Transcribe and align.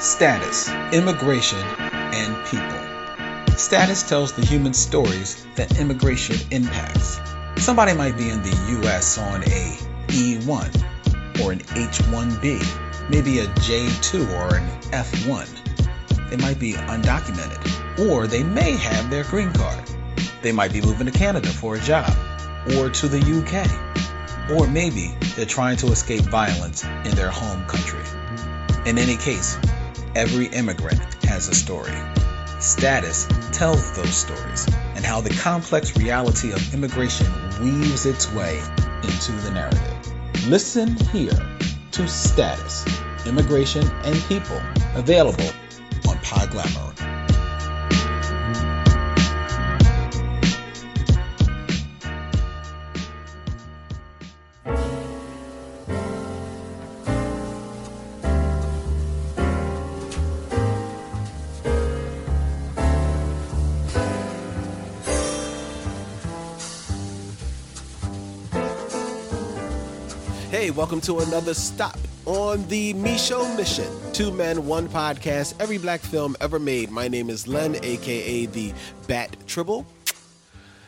Status, 0.00 0.68
Immigration, 0.92 1.58
and 1.58 2.46
People. 2.46 3.56
Status 3.58 4.08
tells 4.08 4.30
the 4.30 4.46
human 4.46 4.72
stories 4.72 5.44
that 5.56 5.80
immigration 5.80 6.36
impacts. 6.52 7.18
Somebody 7.56 7.94
might 7.94 8.16
be 8.16 8.30
in 8.30 8.40
the 8.40 8.80
US 8.86 9.18
on 9.18 9.42
a 9.42 9.76
E1 10.06 11.40
or 11.42 11.50
an 11.50 11.58
H1B, 11.58 13.10
maybe 13.10 13.40
a 13.40 13.46
J2 13.46 14.30
or 14.38 14.54
an 14.54 14.68
F1. 14.92 16.30
They 16.30 16.36
might 16.36 16.60
be 16.60 16.74
undocumented, 16.74 18.08
or 18.08 18.28
they 18.28 18.44
may 18.44 18.76
have 18.76 19.10
their 19.10 19.24
green 19.24 19.52
card. 19.52 19.82
They 20.42 20.52
might 20.52 20.72
be 20.72 20.80
moving 20.80 21.06
to 21.06 21.12
Canada 21.12 21.48
for 21.48 21.74
a 21.74 21.80
job, 21.80 22.16
or 22.76 22.88
to 22.88 23.08
the 23.08 23.18
UK, 23.18 24.56
or 24.56 24.68
maybe 24.68 25.12
they're 25.34 25.44
trying 25.44 25.76
to 25.78 25.88
escape 25.88 26.22
violence 26.22 26.84
in 26.84 27.16
their 27.16 27.30
home 27.30 27.64
country. 27.66 28.04
In 28.86 28.96
any 28.96 29.16
case, 29.16 29.58
every 30.14 30.46
immigrant 30.46 31.00
has 31.24 31.48
a 31.48 31.54
story. 31.54 31.94
Status 32.60 33.26
tells 33.52 33.96
those 33.96 34.16
stories 34.16 34.66
and 34.96 35.04
how 35.04 35.20
the 35.20 35.30
complex 35.30 35.96
reality 35.96 36.52
of 36.52 36.74
immigration 36.74 37.26
weaves 37.60 38.04
its 38.04 38.32
way 38.32 38.58
into 39.02 39.32
the 39.32 39.50
narrative. 39.52 40.48
Listen 40.48 40.96
here 41.06 41.38
to 41.92 42.08
Status, 42.08 42.84
Immigration 43.26 43.86
and 44.04 44.16
People, 44.24 44.60
available 44.94 45.48
on 46.08 46.16
Podglomerate. 46.18 46.97
Welcome 70.78 71.00
to 71.00 71.18
another 71.18 71.54
stop 71.54 71.98
on 72.24 72.64
the 72.68 72.92
Me 72.92 73.18
Show 73.18 73.52
Mission. 73.56 73.84
Two 74.12 74.30
men, 74.30 74.64
one 74.64 74.88
podcast, 74.88 75.54
every 75.58 75.76
black 75.76 75.98
film 75.98 76.36
ever 76.40 76.60
made. 76.60 76.88
My 76.88 77.08
name 77.08 77.30
is 77.30 77.48
Len, 77.48 77.76
aka 77.82 78.46
the 78.46 78.72
Bat 79.08 79.38
Tribble. 79.48 79.84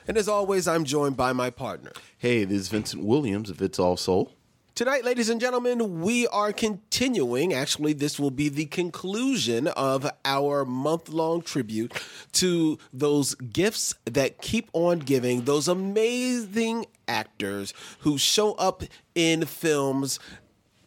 And 0.06 0.16
as 0.16 0.28
always, 0.28 0.68
I'm 0.68 0.84
joined 0.84 1.16
by 1.16 1.32
my 1.32 1.50
partner. 1.50 1.90
Hey, 2.18 2.44
this 2.44 2.60
is 2.60 2.68
Vincent 2.68 3.02
Williams 3.02 3.50
of 3.50 3.60
It's 3.60 3.80
All 3.80 3.96
Soul. 3.96 4.32
Tonight, 4.80 5.04
ladies 5.04 5.28
and 5.28 5.42
gentlemen, 5.42 6.00
we 6.00 6.26
are 6.28 6.54
continuing. 6.54 7.52
Actually, 7.52 7.92
this 7.92 8.18
will 8.18 8.30
be 8.30 8.48
the 8.48 8.64
conclusion 8.64 9.66
of 9.66 10.10
our 10.24 10.64
month 10.64 11.10
long 11.10 11.42
tribute 11.42 11.92
to 12.32 12.78
those 12.90 13.34
gifts 13.34 13.94
that 14.06 14.40
keep 14.40 14.70
on 14.72 15.00
giving, 15.00 15.42
those 15.42 15.68
amazing 15.68 16.86
actors 17.06 17.74
who 17.98 18.16
show 18.16 18.52
up 18.52 18.82
in 19.14 19.44
films 19.44 20.18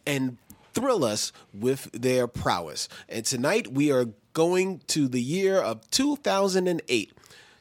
and 0.07 0.37
thrill 0.73 1.05
us 1.05 1.31
with 1.53 1.91
their 1.91 2.25
prowess. 2.25 2.89
And 3.07 3.23
tonight, 3.23 3.73
we 3.73 3.91
are 3.91 4.07
going 4.33 4.81
to 4.87 5.07
the 5.07 5.21
year 5.21 5.61
of 5.61 5.87
2008 5.91 7.13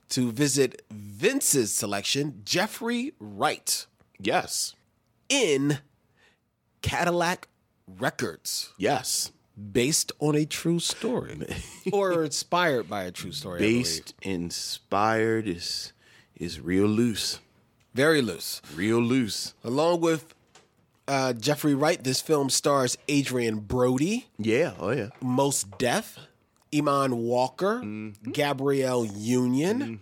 to 0.08 0.32
visit 0.32 0.80
Vince's 0.90 1.74
selection, 1.74 2.40
Jeffrey 2.46 3.12
Wright, 3.20 3.84
Yes. 4.18 4.74
in 5.28 5.80
Cadillac 6.82 7.48
Records, 7.98 8.72
Yes. 8.78 9.32
based 9.72 10.12
on 10.18 10.34
a 10.34 10.44
true 10.44 10.78
story 10.80 11.46
or 11.92 12.24
inspired 12.24 12.88
by 12.88 13.04
a 13.04 13.10
true 13.10 13.32
story. 13.32 13.58
Based, 13.60 14.14
inspired 14.22 15.46
is 15.48 15.92
is 16.36 16.60
real 16.60 16.86
loose. 16.86 17.38
very 17.94 18.20
loose. 18.22 18.60
Real 18.74 18.98
loose. 19.00 19.54
Along 19.62 20.00
with 20.00 20.34
uh, 21.06 21.32
Jeffrey 21.34 21.74
Wright, 21.74 22.02
this 22.02 22.20
film 22.20 22.48
stars 22.50 22.96
Adrien 23.10 23.58
Brody, 23.60 24.26
Yeah, 24.38 24.72
oh 24.78 24.90
yeah. 24.90 25.08
Mos 25.20 25.64
Def, 25.78 26.18
Eamonn 26.72 27.14
Walker, 27.14 27.82
Gabrielle 28.32 29.04
Union. 29.04 30.00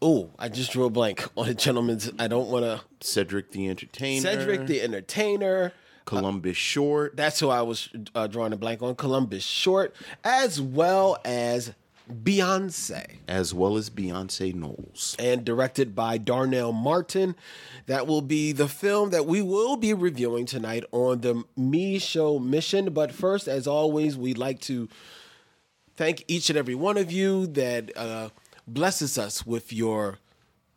Oh, 0.00 0.30
I 0.38 0.48
just 0.48 0.70
drew 0.70 0.84
a 0.84 0.90
blank 0.90 1.26
on 1.36 1.48
a 1.48 1.54
gentleman's. 1.54 2.08
I 2.20 2.28
don't 2.28 2.48
want 2.48 2.64
to. 2.64 2.80
Cedric 3.00 3.50
the 3.50 3.68
Entertainer. 3.68 4.20
Cedric 4.20 4.66
the 4.68 4.80
Entertainer. 4.80 5.72
Columbus 6.08 6.56
Short. 6.56 7.16
That's 7.16 7.38
who 7.40 7.48
I 7.50 7.62
was 7.62 7.88
uh, 8.14 8.26
drawing 8.26 8.52
a 8.52 8.56
blank 8.56 8.82
on. 8.82 8.94
Columbus 8.96 9.44
Short, 9.44 9.94
as 10.24 10.60
well 10.60 11.18
as 11.24 11.72
Beyonce. 12.10 13.16
as 13.28 13.52
well 13.52 13.76
as 13.76 13.90
Beyonce 13.90 14.54
Knowles. 14.54 15.14
and 15.18 15.44
directed 15.44 15.94
by 15.94 16.16
Darnell 16.16 16.72
Martin. 16.72 17.36
That 17.86 18.06
will 18.06 18.22
be 18.22 18.52
the 18.52 18.68
film 18.68 19.10
that 19.10 19.26
we 19.26 19.42
will 19.42 19.76
be 19.76 19.92
reviewing 19.92 20.46
tonight 20.46 20.84
on 20.92 21.20
the 21.20 21.44
Me 21.56 21.98
Show 21.98 22.38
Mission. 22.38 22.92
But 22.94 23.12
first, 23.12 23.46
as 23.46 23.66
always, 23.66 24.16
we'd 24.16 24.38
like 24.38 24.60
to 24.62 24.88
thank 25.96 26.24
each 26.28 26.48
and 26.48 26.58
every 26.58 26.74
one 26.74 26.96
of 26.96 27.12
you 27.12 27.46
that 27.48 27.94
uh, 27.96 28.30
blesses 28.66 29.18
us 29.18 29.44
with 29.46 29.72
your 29.72 30.18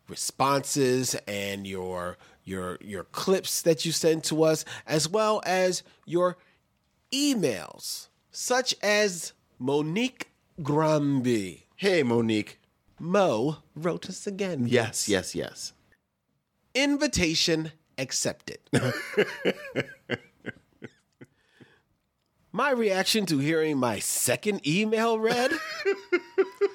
responses 0.10 1.16
and 1.28 1.66
your 1.66 2.18
your 2.44 2.78
your 2.82 3.04
clips 3.06 3.62
that 3.62 3.86
you 3.86 3.92
send 3.92 4.24
to 4.26 4.44
us, 4.44 4.66
as 4.86 5.08
well 5.08 5.42
as 5.46 5.84
your 6.06 6.38
emails, 7.14 8.08
such 8.32 8.76
as 8.82 9.34
Monique 9.60 10.32
Granby. 10.62 11.68
Hey, 11.76 12.04
Monique. 12.04 12.60
Mo 13.00 13.58
wrote 13.76 14.10
us 14.10 14.28
again. 14.28 14.68
Yes, 14.68 15.10
yes, 15.10 15.34
yes. 15.34 15.74
Invitation 16.76 17.72
accepted. 17.98 18.60
my 22.52 22.70
reaction 22.72 23.26
to 23.26 23.40
hearing 23.40 23.78
my 23.78 23.98
second 24.00 24.66
email 24.68 25.18
read? 25.18 25.52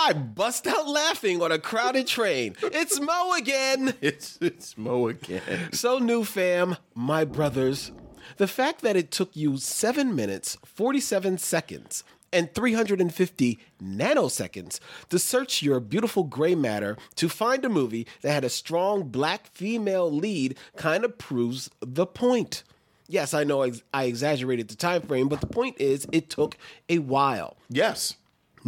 I 0.00 0.12
bust 0.12 0.66
out 0.66 0.88
laughing 0.88 1.42
on 1.42 1.50
a 1.50 1.58
crowded 1.58 2.06
train. 2.06 2.54
It's 2.62 3.00
Mo 3.00 3.32
again. 3.32 3.94
It's 4.00 4.38
it's 4.40 4.78
Mo 4.78 5.08
again. 5.08 5.72
So, 5.72 5.98
new 5.98 6.24
fam, 6.24 6.76
my 6.94 7.24
brothers, 7.24 7.90
the 8.36 8.46
fact 8.46 8.80
that 8.82 8.96
it 8.96 9.10
took 9.10 9.34
you 9.34 9.56
7 9.56 10.14
minutes, 10.14 10.56
47 10.64 11.38
seconds, 11.38 12.04
and 12.32 12.54
350 12.54 13.58
nanoseconds 13.82 14.78
to 15.08 15.18
search 15.18 15.62
your 15.62 15.80
beautiful 15.80 16.24
gray 16.24 16.54
matter 16.54 16.96
to 17.16 17.28
find 17.28 17.64
a 17.64 17.68
movie 17.68 18.06
that 18.22 18.32
had 18.32 18.44
a 18.44 18.50
strong 18.50 19.04
black 19.08 19.48
female 19.48 20.10
lead 20.10 20.56
kind 20.76 21.04
of 21.04 21.18
proves 21.18 21.70
the 21.80 22.06
point. 22.06 22.62
Yes, 23.08 23.34
I 23.34 23.44
know 23.44 23.64
I 23.64 23.72
I 23.92 24.04
exaggerated 24.04 24.68
the 24.68 24.76
time 24.76 25.02
frame, 25.02 25.28
but 25.28 25.40
the 25.40 25.46
point 25.46 25.80
is 25.80 26.06
it 26.12 26.30
took 26.30 26.56
a 26.88 26.98
while. 26.98 27.56
Yes. 27.68 28.14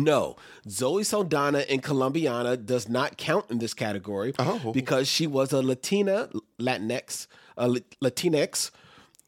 No, 0.04 0.36
Zoe 0.68 1.04
Saldana 1.04 1.60
in 1.68 1.80
Colombiana 1.80 2.56
does 2.56 2.88
not 2.88 3.16
count 3.16 3.46
in 3.50 3.58
this 3.58 3.74
category 3.74 4.32
Oh. 4.38 4.72
because 4.72 5.08
she 5.08 5.26
was 5.26 5.52
a 5.52 5.60
Latina, 5.62 6.28
Latinx, 6.58 7.26
a 7.56 7.68
La- 7.68 7.80
Latinx 8.02 8.70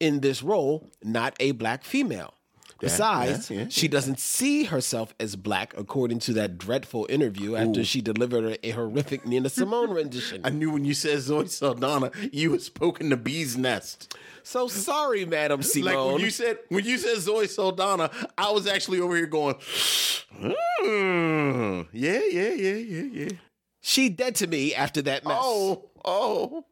in 0.01 0.21
this 0.21 0.43
role, 0.43 0.91
not 1.03 1.37
a 1.41 1.53
black 1.53 1.85
female. 1.85 2.35
Besides, 2.83 3.49
yeah, 3.49 3.61
yeah, 3.61 3.67
she 3.69 3.87
doesn't 3.87 4.19
see 4.19 4.65
herself 4.65 5.15
as 5.21 5.37
black, 5.37 5.73
according 5.79 6.19
to 6.21 6.33
that 6.33 6.59
dreadful 6.59 7.07
interview 7.09 7.55
after 7.55 7.85
she 7.85 8.01
delivered 8.01 8.59
a, 8.61 8.71
horrific 8.71 9.25
Nina 9.25 9.51
Simone 9.51 9.91
rendition. 9.91 10.41
I 10.45 10.51
knew 10.51 10.73
when 10.73 10.85
you 10.85 10.93
said 10.93 11.21
Zoe 11.21 11.47
Saldana, 11.47 12.11
you 12.33 12.51
was 12.51 12.69
poking 12.69 13.09
the 13.11 13.17
bee's 13.17 13.57
nest. 13.57 14.17
So 14.43 14.67
sorry, 14.67 15.25
Madam 15.25 15.63
Simone. 15.63 15.93
Like 15.93 16.15
when 16.15 16.25
you 16.25 16.31
said 16.31 16.59
when 16.71 16.85
you 16.85 16.99
said 16.99 17.19
Zoe 17.19 17.47
Saldana, 17.47 18.11
I 18.37 18.51
was 18.51 18.67
actually 18.67 18.99
over 18.99 19.15
here 19.15 19.27
going, 19.27 19.55
"Hmm, 20.41 21.83
yeah, 21.93 22.21
yeah, 22.31 22.53
yeah, 22.53 22.75
yeah, 22.75 23.03
yeah. 23.13 23.29
she 23.81 24.09
dead 24.09 24.35
to 24.37 24.49
me 24.49 24.75
after 24.75 25.03
that 25.03 25.25
mess. 25.25 25.39
Oh, 25.41 25.91
oh. 26.05 26.65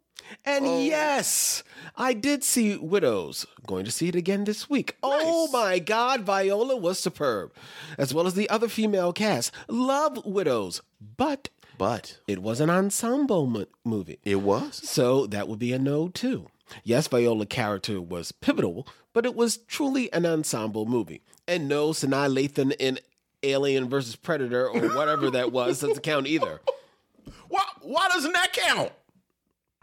And 0.45 0.65
oh. 0.67 0.81
yes, 0.81 1.63
I 1.97 2.13
did 2.13 2.43
see 2.45 2.77
Widows. 2.77 3.47
Going 3.67 3.85
to 3.85 3.91
see 3.91 4.09
it 4.09 4.15
again 4.15 4.45
this 4.45 4.69
week. 4.71 4.97
Oh 5.03 5.49
my 5.53 5.79
God, 5.79 6.23
Viola 6.23 6.77
was 6.77 6.99
superb, 6.99 7.53
as 7.99 8.13
well 8.15 8.27
as 8.27 8.35
the 8.35 8.49
other 8.49 8.69
female 8.69 9.13
cast. 9.13 9.53
Love 9.69 10.25
Widows, 10.25 10.83
but 11.17 11.49
But 11.79 12.19
it 12.27 12.41
was 12.43 12.61
an 12.61 12.71
ensemble 12.71 13.47
mo- 13.47 13.67
movie, 13.85 14.19
it 14.25 14.41
was. 14.43 14.77
so 14.89 15.27
that 15.27 15.49
would 15.49 15.59
be 15.59 15.73
a 15.73 15.79
no 15.79 16.09
too. 16.09 16.47
Yes, 16.85 17.09
Viola 17.09 17.47
character 17.47 18.01
was 18.01 18.31
pivotal, 18.33 18.87
but 19.13 19.27
it 19.27 19.35
was 19.35 19.57
truly 19.57 20.13
an 20.13 20.25
ensemble 20.25 20.87
movie. 20.87 21.21
And 21.49 21.69
no, 21.69 21.89
Sanaa 21.91 22.33
Lathan 22.33 22.73
in 22.79 22.99
Alien 23.43 23.89
versus 23.89 24.15
Predator 24.15 24.69
or 24.69 24.89
whatever 24.91 25.31
that 25.31 25.51
was 25.51 25.81
doesn't 25.81 26.03
count 26.03 26.27
either. 26.29 26.61
Why, 27.49 27.65
why 27.83 28.09
doesn't 28.09 28.33
that 28.33 28.53
count? 28.53 28.93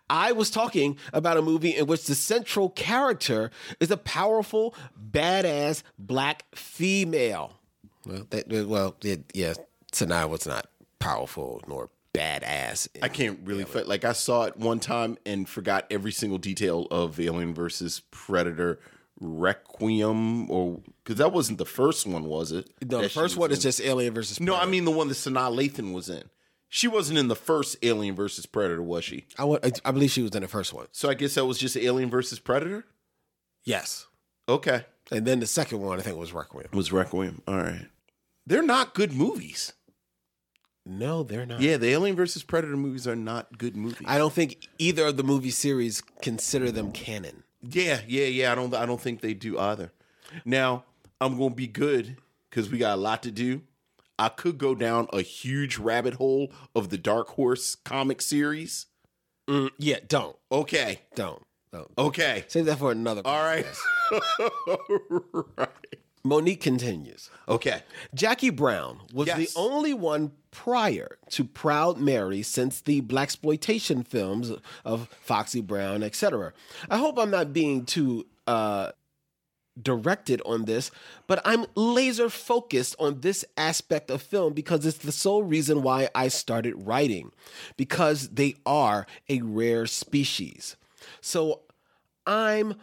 I 0.09 0.31
was 0.31 0.49
talking 0.49 0.97
about 1.13 1.37
a 1.37 1.41
movie 1.41 1.75
in 1.75 1.87
which 1.87 2.05
the 2.05 2.15
central 2.15 2.69
character 2.69 3.51
is 3.79 3.91
a 3.91 3.97
powerful, 3.97 4.73
badass 5.11 5.83
black 5.97 6.45
female. 6.55 7.53
Well, 8.05 8.25
that, 8.29 8.47
well, 8.67 8.95
it, 9.03 9.31
yeah, 9.33 9.53
Sanaa 9.91 10.29
was 10.29 10.45
not 10.47 10.67
powerful 10.99 11.61
nor 11.67 11.89
badass. 12.13 12.87
I 13.01 13.09
can't 13.09 13.39
really 13.43 13.65
fi- 13.65 13.83
like 13.83 14.05
I 14.05 14.13
saw 14.13 14.43
it 14.43 14.57
one 14.57 14.79
time 14.79 15.17
and 15.25 15.47
forgot 15.47 15.85
every 15.91 16.11
single 16.11 16.37
detail 16.37 16.87
of 16.89 17.19
Alien 17.19 17.53
versus 17.53 18.01
Predator 18.11 18.79
Requiem 19.19 20.49
or 20.49 20.81
because 21.03 21.17
that 21.17 21.31
wasn't 21.31 21.57
the 21.57 21.65
first 21.65 22.05
one, 22.07 22.25
was 22.25 22.51
it? 22.51 22.69
no, 22.81 22.97
the 22.97 23.03
That 23.03 23.11
she 23.11 23.19
first 23.19 23.35
was 23.35 23.39
one 23.39 23.51
is 23.51 23.61
just 23.61 23.81
Alien 23.81 24.13
versus. 24.13 24.39
No, 24.39 24.55
I 24.55 24.65
mean 24.65 24.85
the 24.85 24.91
one 24.91 25.07
that 25.07 25.15
Sanaa 25.15 25.53
Lathan 25.55 25.93
was 25.93 26.09
in. 26.09 26.23
She 26.69 26.87
wasn't 26.87 27.17
in 27.17 27.27
the 27.29 27.35
first 27.35 27.77
Alien 27.81 28.15
versus 28.15 28.45
Predator, 28.45 28.81
was 28.81 29.03
she? 29.05 29.25
I, 29.39 29.71
I 29.85 29.91
believe 29.91 30.11
she 30.11 30.21
was 30.21 30.35
in 30.35 30.41
the 30.41 30.47
first 30.49 30.73
one. 30.73 30.87
So 30.91 31.09
I 31.09 31.13
guess 31.13 31.35
that 31.35 31.45
was 31.45 31.57
just 31.57 31.77
Alien 31.77 32.09
versus 32.09 32.39
Predator. 32.39 32.85
Yes, 33.63 34.07
Okay, 34.49 34.85
and 35.11 35.25
then 35.25 35.39
the 35.41 35.47
second 35.47 35.81
one 35.81 35.99
I 35.99 36.01
think 36.01 36.17
was 36.17 36.31
Requiem. 36.33 36.67
was 36.71 36.91
Requiem. 36.93 37.41
All 37.47 37.57
right, 37.57 37.87
they're 38.45 38.61
not 38.63 38.93
good 38.93 39.11
movies. 39.13 39.73
No, 40.85 41.23
they're 41.23 41.45
not. 41.45 41.59
Yeah, 41.59 41.75
the 41.75 41.89
Alien 41.89 42.15
versus 42.15 42.43
Predator 42.43 42.77
movies 42.77 43.05
are 43.07 43.15
not 43.15 43.57
good 43.57 43.75
movies. 43.75 44.05
I 44.05 44.17
don't 44.17 44.31
think 44.31 44.67
either 44.77 45.07
of 45.07 45.17
the 45.17 45.23
movie 45.23 45.49
series 45.51 46.01
consider 46.21 46.71
them 46.71 46.93
canon. 46.93 47.43
Yeah, 47.61 47.99
yeah, 48.07 48.25
yeah. 48.25 48.51
I 48.53 48.55
don't. 48.55 48.73
I 48.73 48.85
don't 48.85 49.01
think 49.01 49.19
they 49.19 49.33
do 49.33 49.59
either. 49.59 49.91
Now 50.45 50.85
I'm 51.19 51.37
gonna 51.37 51.53
be 51.53 51.67
good 51.67 52.15
because 52.49 52.69
we 52.69 52.77
got 52.77 52.93
a 52.97 53.01
lot 53.01 53.23
to 53.23 53.31
do. 53.31 53.63
I 54.19 54.29
could 54.29 54.57
go 54.57 54.73
down 54.75 55.07
a 55.13 55.21
huge 55.21 55.77
rabbit 55.77 56.15
hole 56.15 56.51
of 56.75 56.89
the 56.89 56.97
Dark 56.97 57.29
Horse 57.29 57.75
comic 57.75 58.21
series. 58.21 58.87
Yeah, 59.77 59.99
don't, 60.07 60.35
Okay, 60.51 61.01
don't, 61.15 61.41
don't. 61.71 61.89
okay, 61.97 62.43
Save 62.47 62.65
that 62.65 62.79
for 62.79 62.91
another. 62.91 63.21
all 63.23 63.43
right, 63.43 63.65
right. 65.57 65.69
Monique 66.23 66.61
continues. 66.61 67.29
Okay, 67.47 67.83
Jackie 68.13 68.49
Brown 68.49 68.99
was 69.13 69.27
Yes. 69.27 69.37
the 69.37 69.49
only 69.59 69.93
one 69.93 70.33
prior 70.51 71.17
to 71.29 71.45
Proud 71.45 71.97
Mary 71.99 72.41
since 72.41 72.81
the 72.81 73.01
blaxploitation 73.01 74.05
films 74.05 74.51
of 74.83 75.07
Foxy 75.21 75.61
Brown, 75.61 76.03
etc. 76.03 76.51
I 76.89 76.97
hope 76.97 77.17
I'm 77.17 77.31
not 77.31 77.53
being 77.53 77.85
too 77.85 78.25
uh, 78.45 78.91
directed 79.81 80.41
on 80.45 80.65
this, 80.65 80.91
but 81.27 81.41
I'm 81.45 81.65
laser 81.75 82.29
focused 82.29 82.95
on 82.99 83.21
this 83.21 83.45
aspect 83.57 84.09
of 84.09 84.21
film 84.21 84.53
because 84.53 84.85
it's 84.85 84.97
the 84.97 85.11
sole 85.11 85.43
reason 85.43 85.83
why 85.83 86.09
I 86.15 86.27
started 86.27 86.87
writing, 86.87 87.31
because 87.75 88.29
they 88.29 88.55
are 88.65 89.05
a 89.29 89.41
rare 89.41 89.85
species. 89.85 90.75
So 91.21 91.61
I'm 92.25 92.75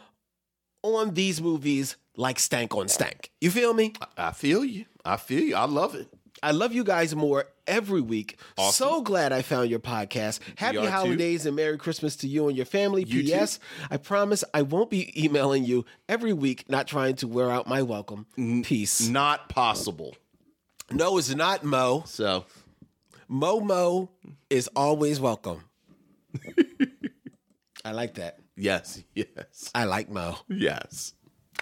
on 0.82 1.14
these 1.14 1.41
movies 1.41 1.96
like 2.17 2.38
stank 2.38 2.75
on 2.75 2.88
stank. 2.88 3.31
You 3.40 3.50
feel 3.50 3.75
me? 3.75 3.94
I 4.17 4.32
feel 4.32 4.64
you. 4.64 4.85
I 5.05 5.17
feel 5.17 5.40
you. 5.40 5.56
I 5.56 5.64
love 5.64 5.94
it. 5.94 6.08
I 6.43 6.50
love 6.50 6.73
you 6.73 6.85
guys 6.85 7.14
more 7.14 7.47
every 7.66 8.00
week. 8.00 8.38
So 8.70 9.02
glad 9.02 9.32
I 9.32 9.43
found 9.43 9.70
your 9.70 9.81
podcast. 9.81 10.40
Happy 10.56 10.78
are 10.78 10.84
too. 10.84 10.90
holidays 10.90 11.46
and 11.46 11.56
Merry 11.56 11.78
Christmas 11.78 12.16
to 12.16 12.28
you 12.28 12.49
and 12.49 12.56
your 12.56 12.66
family. 12.66 13.05
You 13.05 13.22
P.S. 13.22 13.58
I 13.90 13.96
promise 13.96 14.44
I 14.52 14.62
won't 14.62 14.90
be 14.90 15.12
emailing 15.22 15.64
you 15.64 15.84
every 16.08 16.32
week, 16.32 16.69
not 16.69 16.87
trying 16.87 17.16
to 17.16 17.28
wear 17.28 17.50
out 17.50 17.66
my 17.66 17.82
welcome. 17.82 18.26
Peace. 18.37 19.08
Not 19.08 19.49
possible. 19.49 20.14
No, 20.90 21.19
it's 21.19 21.34
not 21.34 21.64
Mo. 21.64 22.05
So 22.06 22.44
Mo 23.28 23.61
Mo 23.61 24.11
is 24.50 24.69
always 24.76 25.19
welcome. 25.20 25.64
I 27.84 27.93
like 27.93 28.14
that. 28.14 28.38
yes, 28.56 29.02
yes, 29.14 29.70
I 29.75 29.84
like 29.84 30.08
Mo. 30.11 30.37
yes. 30.49 31.12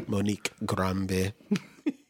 Monique 0.07 0.51
Grambe. 0.65 1.33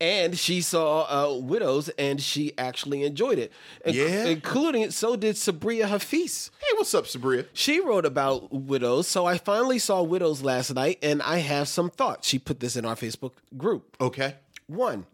and 0.00 0.38
she 0.38 0.60
saw 0.62 1.02
uh, 1.02 1.36
Widows 1.38 1.88
and 1.90 2.20
she 2.20 2.52
actually 2.56 3.04
enjoyed 3.04 3.38
it. 3.38 3.52
Inc- 3.86 3.94
Yeah. 3.94 4.24
Including, 4.26 4.82
it, 4.82 4.92
so 4.94 5.16
did 5.16 5.36
Sabria 5.36 5.86
Hafiz. 5.86 6.50
Hey, 6.58 6.66
what's 6.76 6.94
up, 6.94 7.04
Sabria? 7.04 7.46
She 7.52 7.80
wrote 7.80 8.06
about 8.06 8.52
Widows. 8.52 9.06
So 9.08 9.26
I 9.26 9.38
finally 9.38 9.78
saw 9.78 10.02
Widows 10.02 10.42
last 10.42 10.74
night 10.74 10.98
and 11.02 11.20
I 11.22 11.38
have 11.38 11.68
some 11.68 11.90
thoughts. 11.90 12.26
She 12.28 12.38
put 12.38 12.60
this 12.60 12.76
in 12.76 12.84
our 12.86 12.94
Facebook 12.96 13.32
group. 13.56 13.96
Okay. 14.00 14.36
One, 14.66 15.06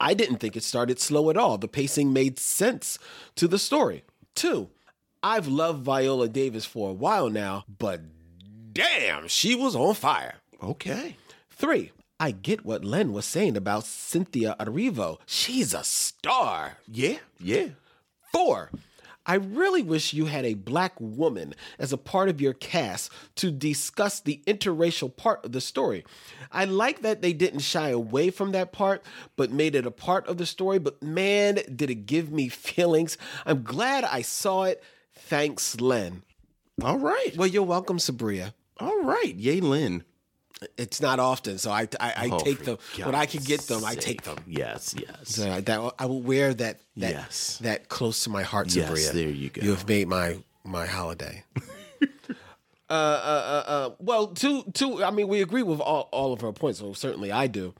I 0.00 0.12
didn't 0.14 0.36
think 0.38 0.56
it 0.56 0.64
started 0.64 1.00
slow 1.00 1.30
at 1.30 1.36
all. 1.36 1.56
The 1.56 1.68
pacing 1.68 2.12
made 2.12 2.38
sense 2.38 2.98
to 3.36 3.48
the 3.48 3.58
story. 3.58 4.04
Two, 4.34 4.68
I've 5.22 5.48
loved 5.48 5.82
Viola 5.82 6.28
Davis 6.28 6.64
for 6.66 6.90
a 6.90 6.92
while 6.92 7.30
now, 7.30 7.64
but 7.78 8.00
damn, 8.72 9.28
she 9.28 9.54
was 9.54 9.74
on 9.74 9.94
fire. 9.94 10.34
Okay. 10.62 11.16
Three, 11.50 11.92
I 12.18 12.30
get 12.30 12.64
what 12.64 12.84
Len 12.84 13.12
was 13.12 13.26
saying 13.26 13.56
about 13.56 13.84
Cynthia 13.84 14.56
Erivo. 14.58 15.18
She's 15.26 15.74
a 15.74 15.84
star. 15.84 16.78
Yeah. 16.86 17.18
Yeah. 17.38 17.68
Four, 18.32 18.70
I 19.26 19.34
really 19.34 19.82
wish 19.82 20.12
you 20.14 20.26
had 20.26 20.44
a 20.44 20.54
black 20.54 20.92
woman 21.00 21.54
as 21.78 21.92
a 21.92 21.98
part 21.98 22.28
of 22.28 22.40
your 22.40 22.54
cast 22.54 23.12
to 23.36 23.50
discuss 23.50 24.20
the 24.20 24.40
interracial 24.46 25.14
part 25.14 25.44
of 25.44 25.52
the 25.52 25.60
story. 25.60 26.04
I 26.52 26.64
like 26.64 27.02
that 27.02 27.22
they 27.22 27.32
didn't 27.32 27.60
shy 27.60 27.88
away 27.90 28.30
from 28.30 28.52
that 28.52 28.72
part, 28.72 29.02
but 29.36 29.50
made 29.50 29.74
it 29.74 29.84
a 29.84 29.90
part 29.90 30.26
of 30.26 30.38
the 30.38 30.46
story. 30.46 30.78
But 30.78 31.02
man, 31.02 31.58
did 31.74 31.90
it 31.90 32.06
give 32.06 32.30
me 32.30 32.48
feelings. 32.48 33.18
I'm 33.44 33.62
glad 33.62 34.04
I 34.04 34.22
saw 34.22 34.64
it. 34.64 34.82
Thanks, 35.14 35.80
Len. 35.80 36.22
All 36.82 36.98
right. 36.98 37.36
Well, 37.36 37.48
you're 37.48 37.62
welcome, 37.62 37.98
Sabria. 37.98 38.52
All 38.78 39.02
right. 39.02 39.34
Yay, 39.34 39.60
Lynn. 39.60 40.04
It's 40.78 41.00
not 41.02 41.18
often, 41.20 41.58
so 41.58 41.70
I 41.70 41.82
I, 42.00 42.12
I 42.16 42.28
Oh, 42.32 42.38
take 42.38 42.64
them 42.64 42.78
when 43.02 43.14
I 43.14 43.26
can 43.26 43.42
get 43.42 43.60
them. 43.62 43.84
I 43.84 43.94
take 43.94 44.22
them. 44.22 44.38
Yes. 44.46 44.94
Yes. 44.98 45.16
So 45.36 45.50
I, 45.50 45.60
that, 45.60 45.94
I 45.98 46.06
will 46.06 46.22
wear 46.22 46.54
that 46.54 46.80
that 46.96 47.10
Yes. 47.12 47.58
that 47.58 47.88
close 47.88 48.24
to 48.24 48.30
my 48.30 48.42
heart, 48.42 48.74
Yes, 48.74 48.88
Sabria. 48.90 49.12
there 49.12 49.28
you 49.28 49.50
go. 49.50 49.60
You 49.62 49.70
have 49.70 49.86
made 49.86 50.08
my 50.08 50.38
my 50.64 50.86
holiday. 50.86 51.44
uh, 52.88 52.92
uh, 52.92 52.92
uh, 52.92 53.70
uh, 53.70 53.90
well, 53.98 54.28
two 54.28 54.64
two. 54.72 55.02
I 55.04 55.10
mean, 55.10 55.28
we 55.28 55.42
agree 55.42 55.62
with 55.62 55.80
all 55.80 56.08
all 56.12 56.32
of 56.32 56.40
her 56.40 56.52
points. 56.52 56.78
So 56.78 56.92
certainly, 56.92 57.32
I 57.32 57.46
do. 57.48 57.74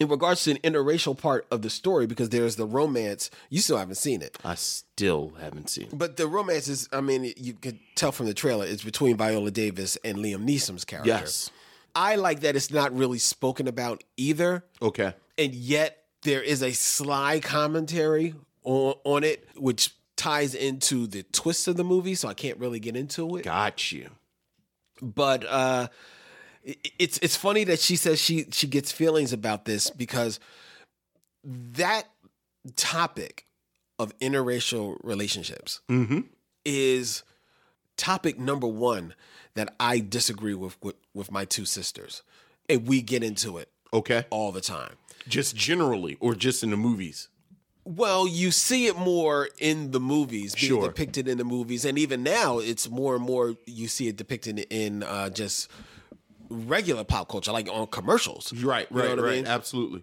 In 0.00 0.06
regards 0.08 0.44
to 0.44 0.54
the 0.54 0.60
interracial 0.60 1.18
part 1.18 1.44
of 1.50 1.62
the 1.62 1.70
story, 1.70 2.06
because 2.06 2.28
there's 2.28 2.54
the 2.54 2.66
romance, 2.66 3.30
you 3.50 3.58
still 3.60 3.78
haven't 3.78 3.96
seen 3.96 4.22
it. 4.22 4.38
I 4.44 4.54
still 4.54 5.32
haven't 5.40 5.70
seen. 5.70 5.86
it. 5.86 5.98
But 5.98 6.16
the 6.16 6.28
romance 6.28 6.68
is, 6.68 6.88
I 6.92 7.00
mean, 7.00 7.32
you 7.36 7.54
could 7.54 7.80
tell 7.96 8.12
from 8.12 8.26
the 8.26 8.34
trailer, 8.34 8.64
it's 8.64 8.84
between 8.84 9.16
Viola 9.16 9.50
Davis 9.50 9.98
and 10.04 10.18
Liam 10.18 10.44
Neeson's 10.48 10.84
character. 10.84 11.08
Yes. 11.08 11.50
I 11.94 12.16
like 12.16 12.40
that 12.40 12.56
it's 12.56 12.70
not 12.70 12.96
really 12.96 13.18
spoken 13.18 13.66
about 13.68 14.04
either 14.16 14.64
Okay. 14.82 15.14
and 15.36 15.54
yet 15.54 16.04
there 16.22 16.42
is 16.42 16.62
a 16.62 16.72
sly 16.72 17.40
commentary 17.40 18.34
on, 18.64 18.94
on 19.04 19.24
it, 19.24 19.48
which 19.56 19.94
ties 20.16 20.54
into 20.54 21.06
the 21.06 21.22
twist 21.24 21.68
of 21.68 21.76
the 21.76 21.84
movie. 21.84 22.14
So 22.16 22.28
I 22.28 22.34
can't 22.34 22.58
really 22.58 22.80
get 22.80 22.96
into 22.96 23.36
it. 23.36 23.44
Got 23.44 23.92
you. 23.92 24.10
But 25.00 25.44
uh, 25.48 25.88
it- 26.64 26.78
it's 26.98 27.18
it's 27.18 27.36
funny 27.36 27.64
that 27.64 27.78
she 27.80 27.94
says 27.96 28.20
she 28.20 28.46
she 28.52 28.66
gets 28.66 28.90
feelings 28.92 29.32
about 29.32 29.64
this 29.64 29.90
because 29.90 30.40
that 31.44 32.04
topic 32.76 33.46
of 33.98 34.16
interracial 34.18 34.96
relationships 35.02 35.80
is 36.64 37.22
topic 37.96 38.38
number 38.38 38.66
one 38.66 39.14
that 39.54 39.74
I 39.80 39.98
disagree 40.00 40.54
with, 40.54 40.76
with 40.82 40.94
with 41.18 41.30
my 41.30 41.44
two 41.44 41.64
sisters, 41.66 42.22
and 42.68 42.86
we 42.86 43.02
get 43.02 43.22
into 43.22 43.58
it 43.58 43.68
Okay. 43.92 44.24
all 44.30 44.52
the 44.52 44.60
time. 44.62 44.94
Just 45.28 45.54
generally, 45.56 46.16
or 46.20 46.34
just 46.34 46.62
in 46.62 46.70
the 46.70 46.76
movies. 46.78 47.28
Well, 47.84 48.26
you 48.28 48.50
see 48.50 48.86
it 48.86 48.96
more 48.96 49.48
in 49.58 49.90
the 49.92 50.00
movies, 50.00 50.54
being 50.54 50.68
Sure. 50.74 50.86
depicted 50.88 51.26
in 51.28 51.38
the 51.38 51.44
movies, 51.44 51.84
and 51.84 51.98
even 51.98 52.22
now, 52.22 52.58
it's 52.58 52.88
more 52.88 53.16
and 53.16 53.24
more 53.24 53.56
you 53.66 53.88
see 53.88 54.08
it 54.08 54.16
depicted 54.16 54.58
in 54.70 55.02
uh, 55.02 55.28
just 55.30 55.68
regular 56.50 57.04
pop 57.04 57.28
culture, 57.28 57.52
like 57.52 57.68
on 57.70 57.86
commercials. 57.88 58.52
Right. 58.52 58.86
You 58.90 58.96
know 58.96 59.02
Right. 59.02 59.18
I 59.18 59.22
right. 59.22 59.34
mean? 59.36 59.46
Absolutely. 59.46 60.02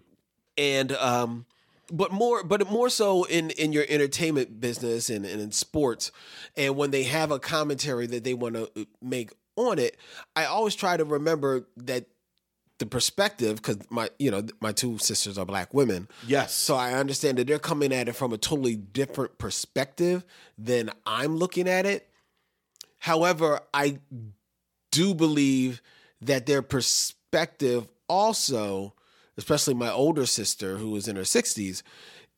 and 0.58 0.92
um 0.92 1.44
but 1.92 2.10
more 2.12 2.42
but 2.42 2.68
more 2.70 2.88
so 2.88 3.24
in 3.24 3.50
in 3.50 3.72
your 3.72 3.84
entertainment 3.88 4.58
business 4.60 5.10
and, 5.10 5.24
and 5.26 5.40
in 5.40 5.52
sports 5.52 6.10
and 6.56 6.74
when 6.76 6.90
they 6.90 7.02
have 7.04 7.30
a 7.30 7.38
commentary 7.38 8.06
that 8.06 8.24
they 8.24 8.32
want 8.34 8.54
to 8.54 8.86
make 9.02 9.30
on 9.56 9.78
it 9.78 9.96
i 10.36 10.44
always 10.44 10.74
try 10.74 10.96
to 10.96 11.04
remember 11.04 11.66
that 11.76 12.06
the 12.78 12.86
perspective 12.86 13.56
because 13.56 13.78
my 13.90 14.10
you 14.18 14.30
know 14.30 14.42
my 14.60 14.70
two 14.70 14.98
sisters 14.98 15.38
are 15.38 15.46
black 15.46 15.72
women 15.72 16.06
Yes. 16.26 16.52
so 16.52 16.76
i 16.76 16.92
understand 16.92 17.38
that 17.38 17.46
they're 17.46 17.58
coming 17.58 17.92
at 17.92 18.06
it 18.08 18.12
from 18.14 18.32
a 18.34 18.38
totally 18.38 18.76
different 18.76 19.38
perspective 19.38 20.24
than 20.58 20.90
i'm 21.06 21.36
looking 21.36 21.68
at 21.68 21.86
it 21.86 22.08
however 22.98 23.60
i 23.72 23.98
do 24.92 25.14
believe 25.14 25.80
that 26.20 26.46
their 26.46 26.60
perspective 26.62 27.86
also 28.08 28.94
especially 29.38 29.74
my 29.74 29.90
older 29.90 30.26
sister 30.26 30.76
who 30.76 30.94
is 30.96 31.08
in 31.08 31.16
her 31.16 31.22
60s 31.22 31.82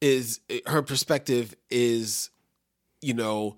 is 0.01 0.41
her 0.67 0.83
perspective 0.83 1.55
is 1.71 2.31
you 3.03 3.15
know 3.15 3.57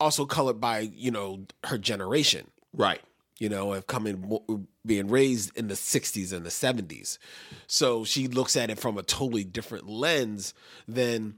also 0.00 0.26
colored 0.26 0.60
by 0.60 0.80
you 0.80 1.10
know 1.10 1.46
her 1.64 1.78
generation 1.78 2.46
Right. 2.74 3.00
you 3.38 3.48
know, 3.48 3.72
of 3.72 3.86
coming 3.86 4.38
being 4.84 5.08
raised 5.08 5.56
in 5.56 5.68
the 5.68 5.74
60s 5.74 6.32
and 6.32 6.44
the 6.44 6.50
70s. 6.50 7.18
So 7.66 8.04
she 8.04 8.28
looks 8.28 8.54
at 8.56 8.70
it 8.70 8.78
from 8.78 8.98
a 8.98 9.02
totally 9.02 9.44
different 9.44 9.88
lens 9.88 10.52
than 10.86 11.36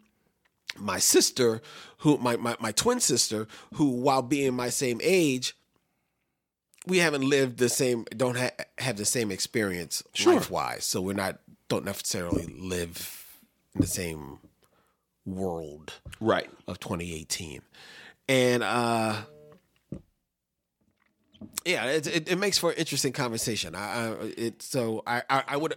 my 0.79 0.99
sister, 0.99 1.61
who 1.99 2.19
my, 2.19 2.37
my, 2.37 2.57
my 2.61 2.73
twin 2.73 3.01
sister, 3.01 3.47
who 3.75 3.89
while 3.89 4.23
being 4.23 4.55
my 4.55 4.69
same 4.69 5.01
age, 5.03 5.57
we 6.87 6.99
haven't 6.99 7.23
lived 7.23 7.59
the 7.59 7.69
same, 7.69 8.05
don't 8.17 8.37
ha- 8.37 8.51
have 8.79 8.97
the 8.97 9.05
same 9.05 9.31
experience 9.31 10.03
Sure. 10.15 10.35
life 10.35 10.51
wise. 10.51 10.85
So 10.85 11.01
we're 11.01 11.15
not, 11.15 11.39
don't 11.69 11.85
necessarily 11.85 12.47
live 12.47 13.25
in 13.75 13.81
the 13.83 13.87
same 13.87 14.39
world 15.27 15.95
Right. 16.21 16.51
of 16.67 16.79
2018. 16.81 17.63
And 18.29 18.63
uh 18.63 19.17
yeah, 21.65 21.85
it, 21.87 22.07
it, 22.07 22.31
it 22.31 22.37
makes 22.37 22.59
for 22.59 22.71
an 22.71 22.77
interesting 22.77 23.13
conversation. 23.13 23.75
I, 23.75 24.09
I 24.09 24.15
it 24.37 24.63
so 24.63 25.03
I 25.07 25.23
I, 25.29 25.45
I 25.49 25.57
would 25.57 25.75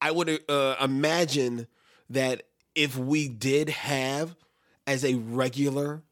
I 0.00 0.10
would 0.10 0.40
uh, 0.48 0.76
imagine 0.80 1.66
that 2.10 2.44
if 2.74 2.96
we 2.96 3.28
did 3.28 3.68
have 3.68 4.36
as 4.86 5.04
a 5.04 5.14
regular 5.14 6.02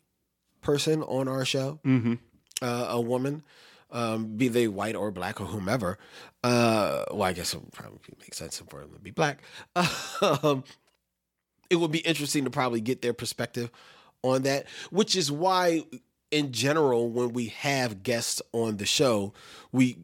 person 0.61 1.03
on 1.03 1.29
our 1.29 1.45
show, 1.45 1.79
uh, 2.63 2.87
a 2.91 3.01
woman, 3.01 3.45
um, 3.91 4.37
be 4.37 4.49
they 4.49 4.67
white 4.67 4.97
or 4.97 5.11
black 5.11 5.41
or 5.41 5.47
whomever, 5.47 5.99
uh, 6.43 7.05
well, 7.13 7.23
I 7.23 7.33
guess 7.33 7.55
it 7.55 7.61
would 7.63 7.73
probably 7.73 8.01
make 8.21 8.35
sense 8.35 8.61
for 8.69 8.81
them 8.81 8.93
to 8.93 8.99
be 8.99 9.13
black. 9.13 9.43
um, 10.43 10.65
it 11.71 11.77
would 11.77 11.93
be 11.93 12.01
interesting 12.01 12.45
to 12.45 12.51
probably 12.51 12.81
get 12.81 13.03
their 13.03 13.13
perspective 13.15 13.71
on 14.23 14.43
that, 14.43 14.67
which 14.91 15.15
is 15.17 15.31
why, 15.31 15.85
in 16.31 16.53
general, 16.53 17.09
when 17.11 17.33
we 17.33 17.47
have 17.47 18.03
guests 18.03 18.43
on 18.53 18.77
the 18.79 18.87
show, 18.87 19.33
we 19.73 19.99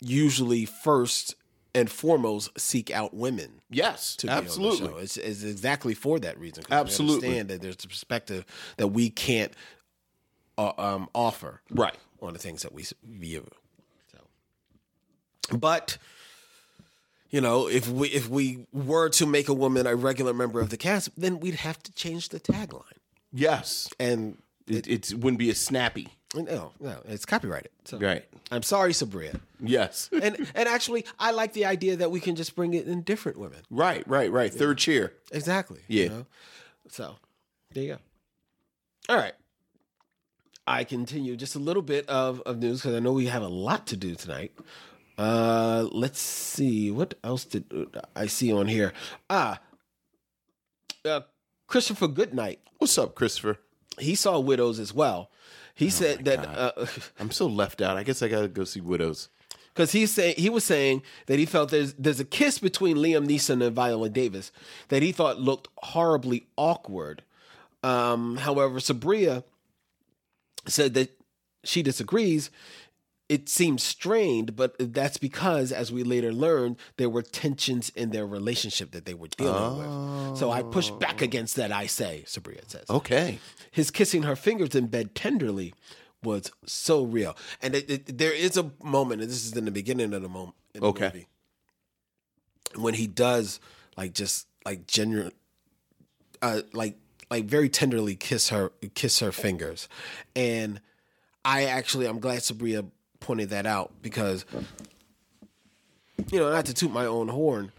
usually 0.00 0.64
first 0.64 1.34
and 1.74 1.90
foremost 1.90 2.50
seek 2.58 2.90
out 2.90 3.14
women 3.14 3.60
Yes. 3.70 4.14
to 4.16 4.26
be 4.26 4.30
on 4.32 4.36
the 4.38 4.42
absolutely. 4.44 5.02
It's, 5.02 5.16
it's 5.16 5.42
exactly 5.42 5.94
for 5.94 6.18
that 6.20 6.38
reason. 6.38 6.64
Absolutely. 6.70 7.14
understand 7.28 7.48
that 7.48 7.62
there's 7.62 7.84
a 7.84 7.88
perspective 7.88 8.44
that 8.76 8.88
we 8.88 9.10
can't 9.10 9.52
uh, 10.56 10.72
um, 10.78 11.08
offer 11.14 11.62
Right. 11.70 11.96
on 12.22 12.32
the 12.32 12.38
things 12.38 12.62
that 12.62 12.72
we 12.72 12.84
view. 13.02 13.48
So, 14.12 15.56
but 15.56 15.98
you 17.34 17.40
know, 17.40 17.66
if 17.68 17.88
we 17.88 18.06
if 18.20 18.28
we 18.28 18.66
were 18.72 19.08
to 19.20 19.26
make 19.26 19.48
a 19.48 19.54
woman 19.64 19.86
a 19.88 19.96
regular 19.96 20.32
member 20.32 20.60
of 20.60 20.68
the 20.70 20.76
cast, 20.76 21.08
then 21.20 21.40
we'd 21.40 21.56
have 21.68 21.82
to 21.82 21.92
change 21.92 22.28
the 22.28 22.38
tagline. 22.38 22.98
Yes. 23.32 23.88
And 23.98 24.38
It, 24.68 24.86
it 24.86 25.12
wouldn't 25.20 25.38
be 25.38 25.50
as 25.50 25.58
snappy. 25.58 26.06
no, 26.34 26.72
no, 26.80 26.96
it's 27.14 27.26
copyrighted. 27.26 27.72
So 27.84 27.98
Right. 27.98 28.24
I'm 28.52 28.62
sorry, 28.62 28.92
Sabria. 28.92 29.34
Yes. 29.60 30.10
And 30.24 30.34
and 30.54 30.66
actually, 30.76 31.04
I 31.18 31.32
like 31.32 31.52
the 31.54 31.64
idea 31.74 31.96
that 31.96 32.10
we 32.12 32.20
can 32.20 32.34
just 32.36 32.54
bring 32.54 32.72
it 32.74 32.86
in 32.86 33.02
different 33.02 33.36
women. 33.38 33.62
right. 33.68 34.04
Right. 34.16 34.30
Right. 34.30 34.52
Third 34.54 34.78
chair. 34.78 35.12
Exactly. 35.32 35.80
Yeah. 35.88 36.02
You 36.04 36.10
know? 36.10 36.26
So 36.88 37.16
there 37.72 37.84
you 37.84 37.92
go. 37.94 37.98
All 39.08 39.16
right. 39.24 39.34
I 40.66 40.84
continue 40.84 41.36
just 41.36 41.56
a 41.56 41.62
little 41.68 41.82
bit 41.82 42.08
of, 42.08 42.40
of 42.46 42.58
news 42.58 42.80
because 42.80 42.94
I 42.96 43.00
know 43.00 43.12
we 43.12 43.26
have 43.26 43.42
a 43.42 43.48
lot 43.68 43.86
to 43.88 43.96
do 43.96 44.14
tonight. 44.14 44.52
Uh, 45.16 45.88
let's 45.92 46.20
see 46.20 46.90
what 46.90 47.14
else 47.22 47.44
did 47.44 47.64
I 48.16 48.26
see 48.26 48.52
on 48.52 48.66
here. 48.66 48.92
Ah, 49.30 49.60
uh, 51.04 51.20
Christopher 51.66 52.08
Goodnight. 52.08 52.60
What's 52.78 52.98
up, 52.98 53.14
Christopher? 53.14 53.58
He 53.98 54.14
saw 54.14 54.40
Widows 54.40 54.78
as 54.80 54.92
well. 54.92 55.30
He 55.74 55.90
said 55.90 56.24
that 56.24 56.46
uh, 56.46 56.86
I'm 57.20 57.30
so 57.30 57.46
left 57.46 57.80
out. 57.80 57.96
I 57.96 58.02
guess 58.02 58.22
I 58.22 58.28
gotta 58.28 58.48
go 58.48 58.64
see 58.64 58.80
Widows. 58.80 59.28
because 59.72 59.92
he 59.92 60.06
say 60.06 60.34
he 60.34 60.48
was 60.50 60.64
saying 60.64 61.02
that 61.26 61.38
he 61.38 61.46
felt 61.46 61.70
there's 61.70 61.94
there's 61.94 62.20
a 62.20 62.24
kiss 62.24 62.58
between 62.58 62.96
Liam 62.96 63.26
Neeson 63.26 63.64
and 63.64 63.74
Viola 63.74 64.08
Davis 64.08 64.52
that 64.88 65.02
he 65.02 65.12
thought 65.12 65.40
looked 65.40 65.68
horribly 65.78 66.46
awkward. 66.56 67.22
Um, 67.82 68.36
however, 68.38 68.78
Sabria 68.78 69.44
said 70.66 70.94
that 70.94 71.10
she 71.64 71.82
disagrees. 71.82 72.50
It 73.28 73.48
seems 73.48 73.82
strained, 73.82 74.54
but 74.54 74.74
that's 74.78 75.16
because, 75.16 75.72
as 75.72 75.90
we 75.90 76.02
later 76.02 76.30
learned, 76.32 76.76
there 76.98 77.08
were 77.08 77.22
tensions 77.22 77.88
in 77.90 78.10
their 78.10 78.26
relationship 78.26 78.90
that 78.90 79.06
they 79.06 79.14
were 79.14 79.28
dealing 79.28 79.78
with. 79.78 80.38
So 80.38 80.50
I 80.50 80.62
push 80.62 80.90
back 80.90 81.22
against 81.22 81.56
that. 81.56 81.72
I 81.72 81.86
say, 81.86 82.24
Sabria 82.26 82.68
says. 82.68 82.84
Okay. 82.90 83.38
His 83.70 83.90
kissing 83.90 84.24
her 84.24 84.36
fingers 84.36 84.74
in 84.74 84.88
bed 84.88 85.14
tenderly 85.14 85.72
was 86.22 86.50
so 86.66 87.04
real. 87.04 87.34
And 87.62 87.74
it, 87.74 87.90
it- 87.90 88.18
there 88.18 88.32
is 88.32 88.56
a 88.58 88.70
moment, 88.82 89.22
and 89.22 89.30
this 89.30 89.44
is 89.46 89.56
in 89.56 89.64
the 89.64 89.70
beginning 89.70 90.12
of 90.12 90.20
the 90.22 90.28
moment. 90.28 90.56
In 90.74 90.82
the 90.82 90.86
Okay. 90.88 91.04
movie, 91.14 91.26
when 92.76 92.94
he 92.94 93.06
does 93.06 93.58
like 93.96 94.12
just 94.12 94.46
like 94.66 94.86
genuine, 94.86 95.32
uh, 96.42 96.62
like 96.72 96.96
like 97.30 97.46
very 97.46 97.68
tenderly 97.70 98.16
kiss 98.16 98.50
her, 98.50 98.70
kiss 98.94 99.20
her 99.20 99.32
fingers, 99.32 99.88
and 100.36 100.80
I 101.44 101.64
actually 101.64 102.06
I'm 102.06 102.18
glad 102.20 102.40
Sabria 102.40 102.90
pointed 103.24 103.50
that 103.50 103.66
out 103.66 103.90
because 104.02 104.44
you 106.30 106.38
know 106.38 106.50
not 106.50 106.66
to 106.66 106.74
toot 106.74 106.92
my 106.92 107.06
own 107.06 107.28
horn. 107.28 107.72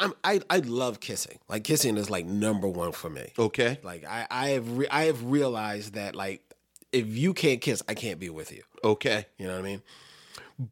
I'm, 0.00 0.12
I 0.22 0.40
I 0.50 0.58
love 0.58 1.00
kissing. 1.00 1.38
Like 1.48 1.64
kissing 1.64 1.96
is 1.96 2.10
like 2.10 2.26
number 2.26 2.68
one 2.68 2.92
for 2.92 3.08
me. 3.08 3.32
Okay. 3.38 3.78
Like 3.82 4.04
I 4.04 4.26
I 4.30 4.48
have 4.50 4.76
re- 4.76 4.88
I 4.90 5.04
have 5.04 5.24
realized 5.24 5.94
that 5.94 6.14
like 6.14 6.42
if 6.92 7.06
you 7.08 7.32
can't 7.32 7.60
kiss, 7.60 7.82
I 7.88 7.94
can't 7.94 8.20
be 8.20 8.28
with 8.30 8.52
you. 8.52 8.62
Okay. 8.82 9.26
You 9.38 9.46
know 9.46 9.54
what 9.54 9.60
I 9.60 9.62
mean? 9.62 9.82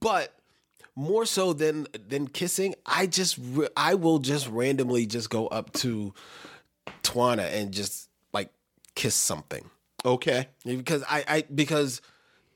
But 0.01 0.35
more 0.95 1.25
so 1.25 1.53
than 1.53 1.87
than 2.09 2.27
kissing, 2.27 2.75
I 2.85 3.07
just 3.07 3.39
re- 3.41 3.69
I 3.77 3.95
will 3.95 4.19
just 4.19 4.49
randomly 4.49 5.07
just 5.07 5.31
go 5.31 5.47
up 5.47 5.73
to 5.75 6.13
Twana 7.03 7.51
and 7.53 7.73
just 7.73 8.09
like 8.33 8.51
kiss 8.95 9.15
something 9.15 9.71
Okay. 10.05 10.49
because 10.67 11.03
I 11.09 11.25
I 11.29 11.45
because 11.55 12.03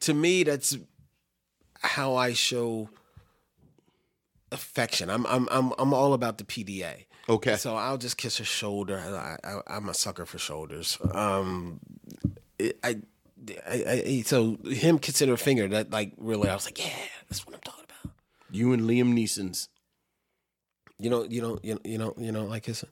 to 0.01 0.15
me 0.15 0.43
that's 0.43 0.77
how 1.81 2.15
I 2.15 2.33
show 2.33 2.89
affection. 4.53 5.11
I'm 5.11 5.27
I'm 5.27 5.49
I'm 5.51 5.73
I'm 5.79 5.95
all 5.95 6.15
about 6.15 6.39
the 6.39 6.45
PDA. 6.45 7.07
Okay. 7.29 7.57
So 7.57 7.75
I'll 7.75 7.99
just 7.99 8.17
kiss 8.17 8.39
her 8.39 8.45
shoulder. 8.45 8.99
I, 8.99 9.37
I, 9.49 9.61
I'm 9.67 9.89
a 9.89 9.95
sucker 9.95 10.27
for 10.27 10.39
shoulders. 10.39 10.97
Um, 11.13 11.81
it, 12.59 12.79
I, 12.85 12.99
I, 13.69 14.03
I, 14.07 14.23
so 14.25 14.59
him 14.65 14.99
kissing 14.99 15.29
her 15.29 15.37
finger, 15.37 15.67
that 15.69 15.91
like 15.91 16.13
really, 16.19 16.49
I 16.49 16.55
was 16.55 16.67
like, 16.67 16.79
yeah, 16.79 16.95
that's 17.29 17.45
what 17.45 17.57
I'm 17.57 17.61
talking 17.63 17.85
about. 17.85 18.15
You 18.51 18.73
and 18.73 18.83
Liam 18.83 19.13
Neeson's. 19.13 19.69
You 20.99 21.11
know, 21.11 21.25
you 21.25 21.41
don't, 21.41 21.65
you 21.65 21.75
know, 21.75 21.81
you 21.85 21.99
know, 21.99 22.15
you 22.17 22.33
don't 22.33 22.49
like 22.49 22.63
kissing. 22.63 22.89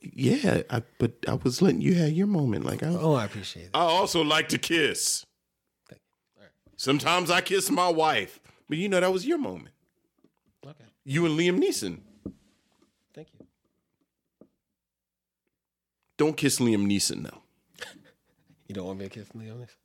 Yeah, 0.00 0.62
I, 0.68 0.82
but 0.98 1.12
I 1.26 1.34
was 1.34 1.62
letting 1.62 1.80
you 1.80 1.94
have 1.94 2.10
your 2.10 2.26
moment. 2.26 2.66
Like 2.66 2.82
I, 2.82 2.88
Oh, 2.88 3.14
I 3.14 3.24
appreciate 3.24 3.64
it. 3.64 3.70
I 3.74 3.80
also 3.80 4.22
like 4.22 4.50
to 4.50 4.58
kiss. 4.58 5.24
Sometimes 6.76 7.30
I 7.30 7.40
kiss 7.40 7.70
my 7.70 7.88
wife, 7.88 8.40
but 8.68 8.78
you 8.78 8.88
know 8.88 9.00
that 9.00 9.12
was 9.12 9.26
your 9.26 9.38
moment. 9.38 9.74
Okay, 10.66 10.84
You 11.04 11.26
and 11.26 11.38
Liam 11.38 11.58
Neeson. 11.62 12.00
thank 13.14 13.28
you. 13.38 13.46
Don't 16.16 16.36
kiss 16.36 16.58
Liam 16.58 16.86
Neeson 16.86 17.24
though. 17.24 17.42
You 18.68 18.74
don't 18.74 18.86
want 18.86 18.98
me 18.98 19.04
to 19.04 19.10
kiss 19.10 19.28
Liam 19.36 19.58
Neeson? 19.60 19.76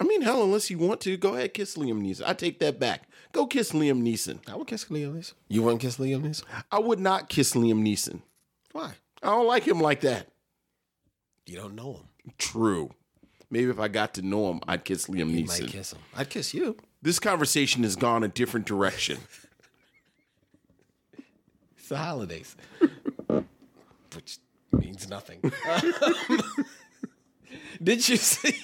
I 0.00 0.04
mean, 0.04 0.22
hell, 0.22 0.42
unless 0.42 0.70
you 0.70 0.78
want 0.78 1.00
to, 1.02 1.16
go 1.16 1.34
ahead 1.34 1.54
kiss 1.54 1.76
Liam 1.76 2.02
Neeson. 2.02 2.22
I 2.26 2.34
take 2.34 2.58
that 2.60 2.78
back. 2.78 3.08
Go 3.32 3.46
kiss 3.46 3.72
Liam 3.72 4.02
Neeson. 4.02 4.38
I 4.48 4.54
would 4.56 4.66
kiss 4.66 4.90
Leo 4.90 5.10
next. 5.12 5.34
You 5.48 5.62
wouldn't 5.62 5.80
kiss 5.80 5.98
Leo 5.98 6.18
next? 6.18 6.44
I 6.70 6.78
would 6.78 7.00
not 7.00 7.28
kiss 7.30 7.54
Liam 7.54 7.82
Neeson. 7.82 8.20
Why? 8.72 8.92
I 9.22 9.28
don't 9.28 9.46
like 9.46 9.64
him 9.66 9.80
like 9.80 10.00
that. 10.02 10.28
You 11.46 11.56
don't 11.56 11.74
know 11.74 11.94
him. 11.94 12.32
True. 12.38 12.90
Maybe 13.52 13.68
if 13.70 13.78
I 13.78 13.88
got 13.88 14.14
to 14.14 14.22
know 14.22 14.50
him, 14.50 14.60
I'd 14.66 14.82
kiss 14.82 15.08
Liam 15.08 15.28
You 15.30 15.44
Neeson. 15.44 15.60
might 15.60 15.70
kiss 15.70 15.92
him. 15.92 15.98
I'd 16.16 16.30
kiss 16.30 16.54
you. 16.54 16.74
This 17.02 17.18
conversation 17.18 17.82
has 17.82 17.96
gone 17.96 18.24
a 18.24 18.28
different 18.28 18.64
direction. 18.64 19.18
It's 21.76 21.88
the 21.88 21.98
holidays, 21.98 22.56
which 24.14 24.38
means 24.72 25.06
nothing. 25.10 25.42
did 27.82 28.08
you 28.08 28.16
see? 28.16 28.56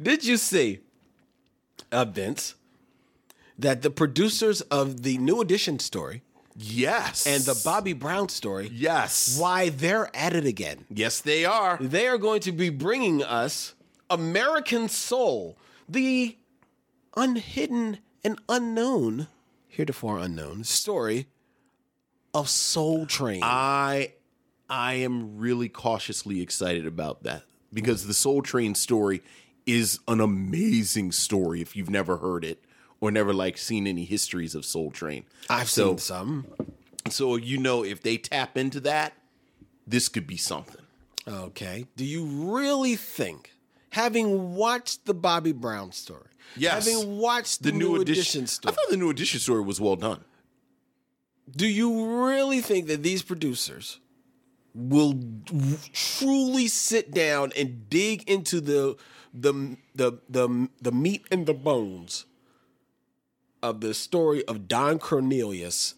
Did 0.00 0.24
you 0.24 0.36
see, 0.36 0.78
uh, 1.90 2.04
Vince, 2.04 2.54
that 3.58 3.82
the 3.82 3.90
producers 3.90 4.60
of 4.62 5.02
the 5.02 5.18
New 5.18 5.40
Edition 5.40 5.80
story 5.80 6.22
yes. 6.56 7.26
and 7.26 7.42
the 7.44 7.60
Bobby 7.64 7.92
Brown 7.92 8.28
story, 8.28 8.70
Yes. 8.72 9.38
why 9.38 9.68
they're 9.68 10.14
at 10.14 10.34
it 10.34 10.44
again? 10.46 10.86
Yes, 10.90 11.20
they 11.20 11.44
are. 11.44 11.78
They 11.80 12.06
are 12.06 12.18
going 12.18 12.40
to 12.42 12.52
be 12.52 12.70
bringing 12.70 13.22
us 13.22 13.74
American 14.10 14.88
Soul, 14.88 15.58
the 15.88 16.36
unhidden 17.16 17.98
and 18.24 18.38
unknown, 18.48 19.28
heretofore 19.68 20.18
unknown 20.18 20.64
story 20.64 21.26
of 22.32 22.48
Soul 22.48 23.06
Train. 23.06 23.40
I 23.42 24.14
I 24.68 24.94
am 24.94 25.36
really 25.36 25.68
cautiously 25.68 26.40
excited 26.40 26.86
about 26.86 27.22
that 27.24 27.44
because 27.72 28.06
the 28.06 28.14
Soul 28.14 28.42
Train 28.42 28.74
story 28.74 29.22
is 29.66 30.00
an 30.08 30.20
amazing 30.20 31.12
story 31.12 31.60
if 31.60 31.76
you've 31.76 31.90
never 31.90 32.16
heard 32.18 32.44
it 32.44 32.62
or 33.04 33.10
never 33.10 33.34
like 33.34 33.58
seen 33.58 33.86
any 33.86 34.06
histories 34.06 34.54
of 34.54 34.64
Soul 34.64 34.90
Train. 34.90 35.24
I've 35.50 35.68
so, 35.68 35.88
seen 35.88 35.98
some. 35.98 36.46
So 37.10 37.36
you 37.36 37.58
know 37.58 37.84
if 37.84 38.02
they 38.02 38.16
tap 38.16 38.56
into 38.56 38.80
that, 38.80 39.12
this 39.86 40.08
could 40.08 40.26
be 40.26 40.38
something. 40.38 40.80
Okay. 41.28 41.84
Do 41.96 42.04
you 42.06 42.24
really 42.24 42.96
think, 42.96 43.52
having 43.90 44.54
watched 44.54 45.04
the 45.04 45.12
Bobby 45.12 45.52
Brown 45.52 45.92
story, 45.92 46.28
Yes. 46.56 46.86
having 46.86 47.18
watched 47.18 47.62
the, 47.62 47.72
new, 47.72 47.96
edition, 48.00 48.44
I 48.44 48.46
story, 48.46 48.74
thought 48.74 48.88
the 48.90 48.96
new 48.96 49.10
edition 49.10 49.38
story 49.38 49.62
was 49.62 49.80
well 49.82 49.96
done. 49.96 50.24
do 51.54 51.66
you 51.66 52.24
really 52.26 52.60
think 52.62 52.86
that 52.86 53.02
these 53.02 53.22
producers 53.22 53.98
will 54.74 55.14
truly 55.92 56.68
sit 56.68 57.10
down 57.10 57.52
and 57.56 57.88
dig 57.90 58.28
into 58.30 58.60
the 58.62 58.96
the 59.34 59.76
the 59.94 60.18
the, 60.28 60.68
the 60.80 60.92
meat 60.92 61.24
and 61.30 61.46
the 61.46 61.54
bones 61.54 62.24
of 63.64 63.80
the 63.80 63.94
story 63.94 64.44
of 64.44 64.68
Don 64.68 64.98
Cornelius 64.98 65.94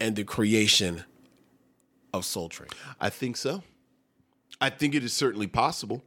and 0.00 0.16
the 0.16 0.24
creation 0.24 1.04
of 2.12 2.24
Soul 2.24 2.48
Train? 2.48 2.68
I 3.00 3.10
think 3.10 3.36
so. 3.36 3.62
I 4.60 4.70
think 4.70 4.94
it 4.94 5.04
is 5.04 5.12
certainly 5.12 5.46
possible. 5.46 6.02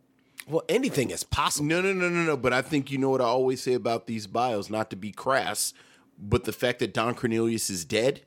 Well, 0.46 0.64
anything 0.68 1.12
is 1.12 1.24
possible. 1.24 1.68
No, 1.68 1.82
no, 1.82 1.94
no, 1.94 2.10
no, 2.10 2.24
no. 2.24 2.36
But 2.36 2.52
I 2.52 2.62
think 2.62 2.92
you 2.92 2.98
know 2.98 3.12
what 3.12 3.22
I 3.22 3.26
always 3.26 3.62
say 3.62 3.74
about 3.74 4.08
these 4.08 4.28
bios, 4.28 4.70
not 4.70 4.90
to 4.90 4.98
be 4.98 5.12
crass, 5.12 5.74
but 6.18 6.44
the 6.44 6.52
fact 6.52 6.80
that 6.80 6.94
Don 6.94 7.16
Cornelius 7.16 7.70
is 7.70 7.86
dead 7.86 8.22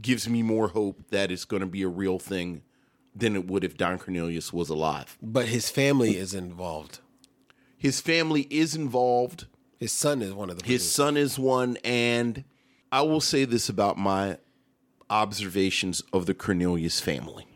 gives 0.00 0.28
me 0.28 0.42
more 0.42 0.68
hope 0.68 1.08
that 1.10 1.30
it's 1.30 1.46
going 1.46 1.60
to 1.60 1.66
be 1.66 1.82
a 1.82 1.88
real 1.88 2.18
thing 2.18 2.62
than 3.16 3.34
it 3.34 3.46
would 3.46 3.64
if 3.64 3.78
Don 3.78 3.98
Cornelius 3.98 4.52
was 4.52 4.68
alive. 4.68 5.16
But 5.22 5.46
his 5.46 5.70
family 5.70 6.18
is 6.18 6.34
involved. 6.34 6.98
His 7.78 8.00
family 8.02 8.42
is 8.50 8.74
involved. 8.74 9.46
His 9.78 9.92
son 9.92 10.22
is 10.22 10.32
one 10.32 10.50
of 10.50 10.58
the 10.58 10.66
His 10.66 10.90
son 10.90 11.16
is 11.16 11.38
one, 11.38 11.78
and 11.84 12.44
I 12.90 13.02
will 13.02 13.20
say 13.20 13.44
this 13.44 13.68
about 13.68 13.96
my 13.96 14.38
observations 15.08 16.02
of 16.12 16.26
the 16.26 16.34
Cornelius 16.34 17.00
family. 17.00 17.46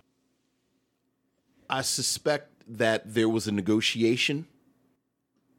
I 1.68 1.82
suspect 1.82 2.50
that 2.68 3.14
there 3.14 3.28
was 3.28 3.48
a 3.48 3.52
negotiation, 3.52 4.46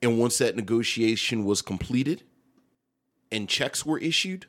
and 0.02 0.20
once 0.20 0.38
that 0.38 0.56
negotiation 0.56 1.44
was 1.44 1.62
completed 1.62 2.24
and 3.32 3.50
checks 3.50 3.86
were 3.86 4.00
issued, 4.00 4.46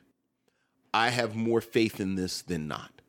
I 0.93 1.09
have 1.09 1.35
more 1.35 1.59
faith 1.59 1.99
in 1.99 2.15
this 2.15 2.41
than 2.41 2.67
not. 2.67 3.01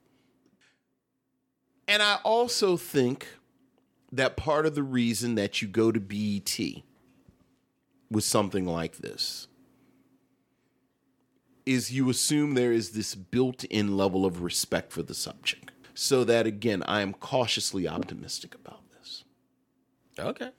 And 1.87 2.03
I 2.03 2.19
also 2.25 2.77
think 2.77 3.29
that 4.11 4.37
part 4.37 4.67
of 4.67 4.75
the 4.75 4.83
reason 4.83 5.37
that 5.37 5.63
you 5.63 5.69
go 5.69 5.93
to 5.93 6.01
BET 6.01 6.59
with 8.11 8.25
something 8.25 8.67
like 8.67 8.99
this 8.99 9.49
is 11.65 11.93
you 11.93 12.09
assume 12.09 12.55
there 12.55 12.73
is 12.73 12.91
this 12.93 13.15
built-in 13.15 13.97
level 13.97 14.25
of 14.25 14.43
respect 14.43 14.93
for 14.93 15.03
the 15.03 15.15
subject. 15.15 15.73
So 15.95 16.23
that 16.25 16.47
again, 16.47 16.85
I 16.87 17.01
am 17.01 17.13
cautiously 17.13 17.89
optimistic 17.89 18.55
about 18.55 18.83
this. 18.93 19.25
Okay. 20.19 20.51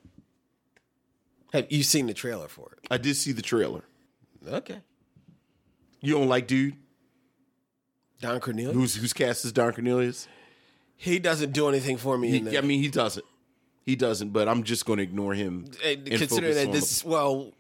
Have 1.54 1.72
you 1.72 1.84
seen 1.84 2.08
the 2.08 2.14
trailer 2.14 2.50
for 2.50 2.74
it? 2.74 2.88
I 2.92 2.98
did 2.98 3.16
see 3.16 3.32
the 3.32 3.42
trailer. 3.42 3.84
Okay. 4.46 4.82
You 6.02 6.14
don't 6.16 6.28
like 6.28 6.48
dude 6.48 6.76
Don 8.20 8.40
Cornelius. 8.40 8.76
who's 8.76 8.96
who's 8.96 9.14
cast 9.14 9.46
as 9.46 9.52
Don 9.52 9.72
Cornelius? 9.74 10.28
he 10.98 11.20
doesn't 11.20 11.54
do 11.54 11.70
anything 11.70 11.98
for 11.98 12.18
me. 12.18 12.32
He, 12.32 12.38
in 12.38 12.46
there. 12.46 12.58
I 12.58 12.62
mean, 12.62 12.82
he 12.82 12.90
doesn't. 12.90 13.26
He 13.88 13.96
doesn't. 13.96 14.30
But 14.34 14.48
I'm 14.48 14.62
just 14.64 14.86
going 14.86 14.98
to 14.98 15.04
ignore 15.04 15.34
him. 15.34 15.66
And 15.84 16.08
and 16.08 16.20
considering 16.20 16.54
focus 16.54 16.56
that 16.58 16.68
on 16.68 16.72
this, 16.74 17.04
well, 17.06 17.54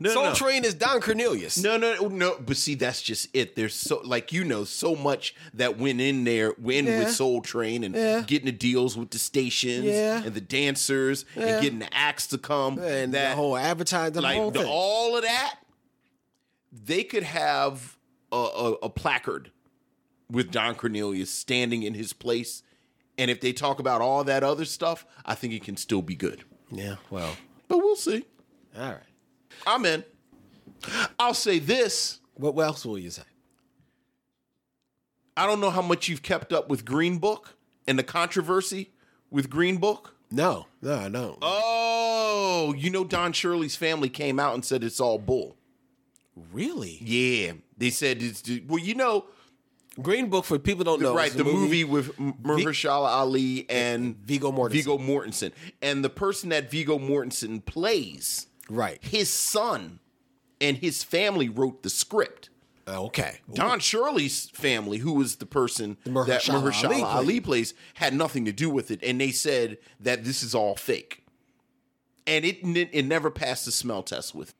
no, 0.00 0.10
Soul 0.14 0.24
no. 0.24 0.34
Train 0.34 0.64
is 0.64 0.74
Don 0.74 1.00
Cornelius. 1.00 1.62
No, 1.62 1.76
no, 1.76 2.08
no. 2.08 2.36
But 2.44 2.56
see, 2.56 2.74
that's 2.74 3.00
just 3.00 3.28
it. 3.34 3.54
There's 3.54 3.74
so, 3.74 4.00
like 4.02 4.32
you 4.32 4.42
know, 4.42 4.64
so 4.64 4.96
much 4.96 5.34
that 5.54 5.78
went 5.78 6.00
in 6.00 6.24
there, 6.24 6.54
went 6.58 6.88
Yeah. 6.88 7.00
with 7.00 7.10
Soul 7.12 7.40
Train 7.42 7.84
and 7.84 7.94
Yeah. 7.94 8.22
getting 8.26 8.46
the 8.46 8.52
deals 8.52 8.96
with 8.96 9.10
the 9.10 9.18
stations 9.18 9.84
Yeah. 9.84 10.22
and 10.24 10.34
the 10.34 10.40
dancers 10.40 11.24
Yeah. 11.36 11.42
and 11.46 11.62
getting 11.62 11.78
the 11.80 11.94
acts 11.94 12.26
to 12.28 12.38
come 12.38 12.78
and 12.80 13.14
that 13.14 13.30
the 13.30 13.36
whole 13.36 13.56
advertising, 13.56 14.14
the 14.14 14.22
like 14.22 14.36
whole 14.38 14.50
the- 14.50 14.66
all 14.66 15.14
of 15.16 15.22
that. 15.22 15.58
They 16.72 17.04
could 17.04 17.22
have 17.22 17.96
a, 18.32 18.36
a, 18.36 18.72
a 18.84 18.88
placard 18.88 19.52
with 20.30 20.50
Don 20.50 20.74
Cornelius 20.74 21.30
standing 21.30 21.82
in 21.82 21.92
his 21.94 22.12
place, 22.14 22.62
and 23.18 23.30
if 23.30 23.40
they 23.40 23.52
talk 23.52 23.78
about 23.78 24.00
all 24.00 24.24
that 24.24 24.42
other 24.42 24.64
stuff, 24.64 25.04
I 25.24 25.34
think 25.34 25.52
it 25.52 25.62
can 25.64 25.76
still 25.76 26.02
be 26.02 26.14
good. 26.14 26.44
yeah. 26.70 26.96
Well. 27.10 27.36
But 27.68 27.78
we'll 27.78 27.96
see. 27.96 28.24
All 28.76 28.82
right. 28.90 29.00
I'm 29.66 29.84
in. 29.86 30.04
I'll 31.18 31.34
say 31.34 31.58
this. 31.58 32.20
What 32.34 32.56
else 32.58 32.84
will 32.84 32.98
you 32.98 33.10
say? 33.10 33.22
I 35.36 35.46
don't 35.46 35.60
know 35.60 35.70
how 35.70 35.82
much 35.82 36.08
you've 36.08 36.22
kept 36.22 36.52
up 36.52 36.68
with 36.68 36.84
Green 36.84 37.18
Book 37.18 37.54
and 37.86 37.98
the 37.98 38.02
controversy 38.02 38.90
with 39.30 39.48
Green 39.48 39.78
Book. 39.78 40.14
No, 40.30 40.66
no, 40.80 40.94
I 40.98 41.08
don't. 41.08 41.38
Oh, 41.42 42.74
you 42.76 42.90
know 42.90 43.04
Don 43.04 43.32
Shirley's 43.32 43.76
family 43.76 44.08
came 44.08 44.38
out 44.38 44.54
and 44.54 44.64
said 44.64 44.82
it's 44.84 45.00
all 45.00 45.18
bull. 45.18 45.56
really? 46.52 46.98
Yeah, 47.00 47.52
they 47.76 47.90
said 47.90 48.22
it's 48.22 48.42
well, 48.66 48.78
you 48.78 48.94
know, 48.94 49.26
Green 50.00 50.28
Book 50.30 50.44
for 50.44 50.58
people 50.58 50.84
don't 50.84 51.02
know. 51.02 51.14
right? 51.14 51.32
The 51.32 51.42
a 51.42 51.44
movie, 51.44 51.84
with 51.84 52.16
Mahershala 52.16 53.08
Ali 53.08 53.66
and 53.68 54.16
Viggo 54.16 54.50
Mortensen. 54.50 54.70
Viggo 54.72 54.98
Mortensen, 54.98 55.52
and 55.82 56.02
the 56.04 56.08
person 56.10 56.48
that 56.48 56.70
Viggo 56.70 56.98
Mortensen 56.98 57.64
plays, 57.64 58.46
Right. 58.70 58.98
his 59.02 59.28
son 59.28 59.98
and 60.60 60.78
his 60.78 61.02
family 61.04 61.48
wrote 61.48 61.82
the 61.82 61.90
script. 61.90 62.48
Uh, 62.88 63.02
okay. 63.04 63.40
Don 63.52 63.78
Shirley's 63.80 64.48
family, 64.50 64.98
who 64.98 65.12
was 65.12 65.36
the 65.36 65.46
person 65.46 65.98
Mahershala 66.04 66.26
that 66.26 66.42
Mahershala 66.42 66.84
Ali 66.92 67.02
Ali, 67.02 67.40
plays, 67.40 67.74
had 67.94 68.14
nothing 68.14 68.44
to 68.46 68.52
do 68.52 68.70
with 68.70 68.90
it, 68.90 69.00
and 69.04 69.20
they 69.20 69.30
said 69.30 69.78
that 70.00 70.24
this 70.24 70.42
is 70.42 70.54
all 70.54 70.74
fake, 70.74 71.22
and 72.26 72.44
it 72.44 72.58
it 72.64 73.04
never 73.04 73.30
passed 73.30 73.66
the 73.66 73.72
smell 73.72 74.02
test 74.02 74.34
with. 74.34 74.54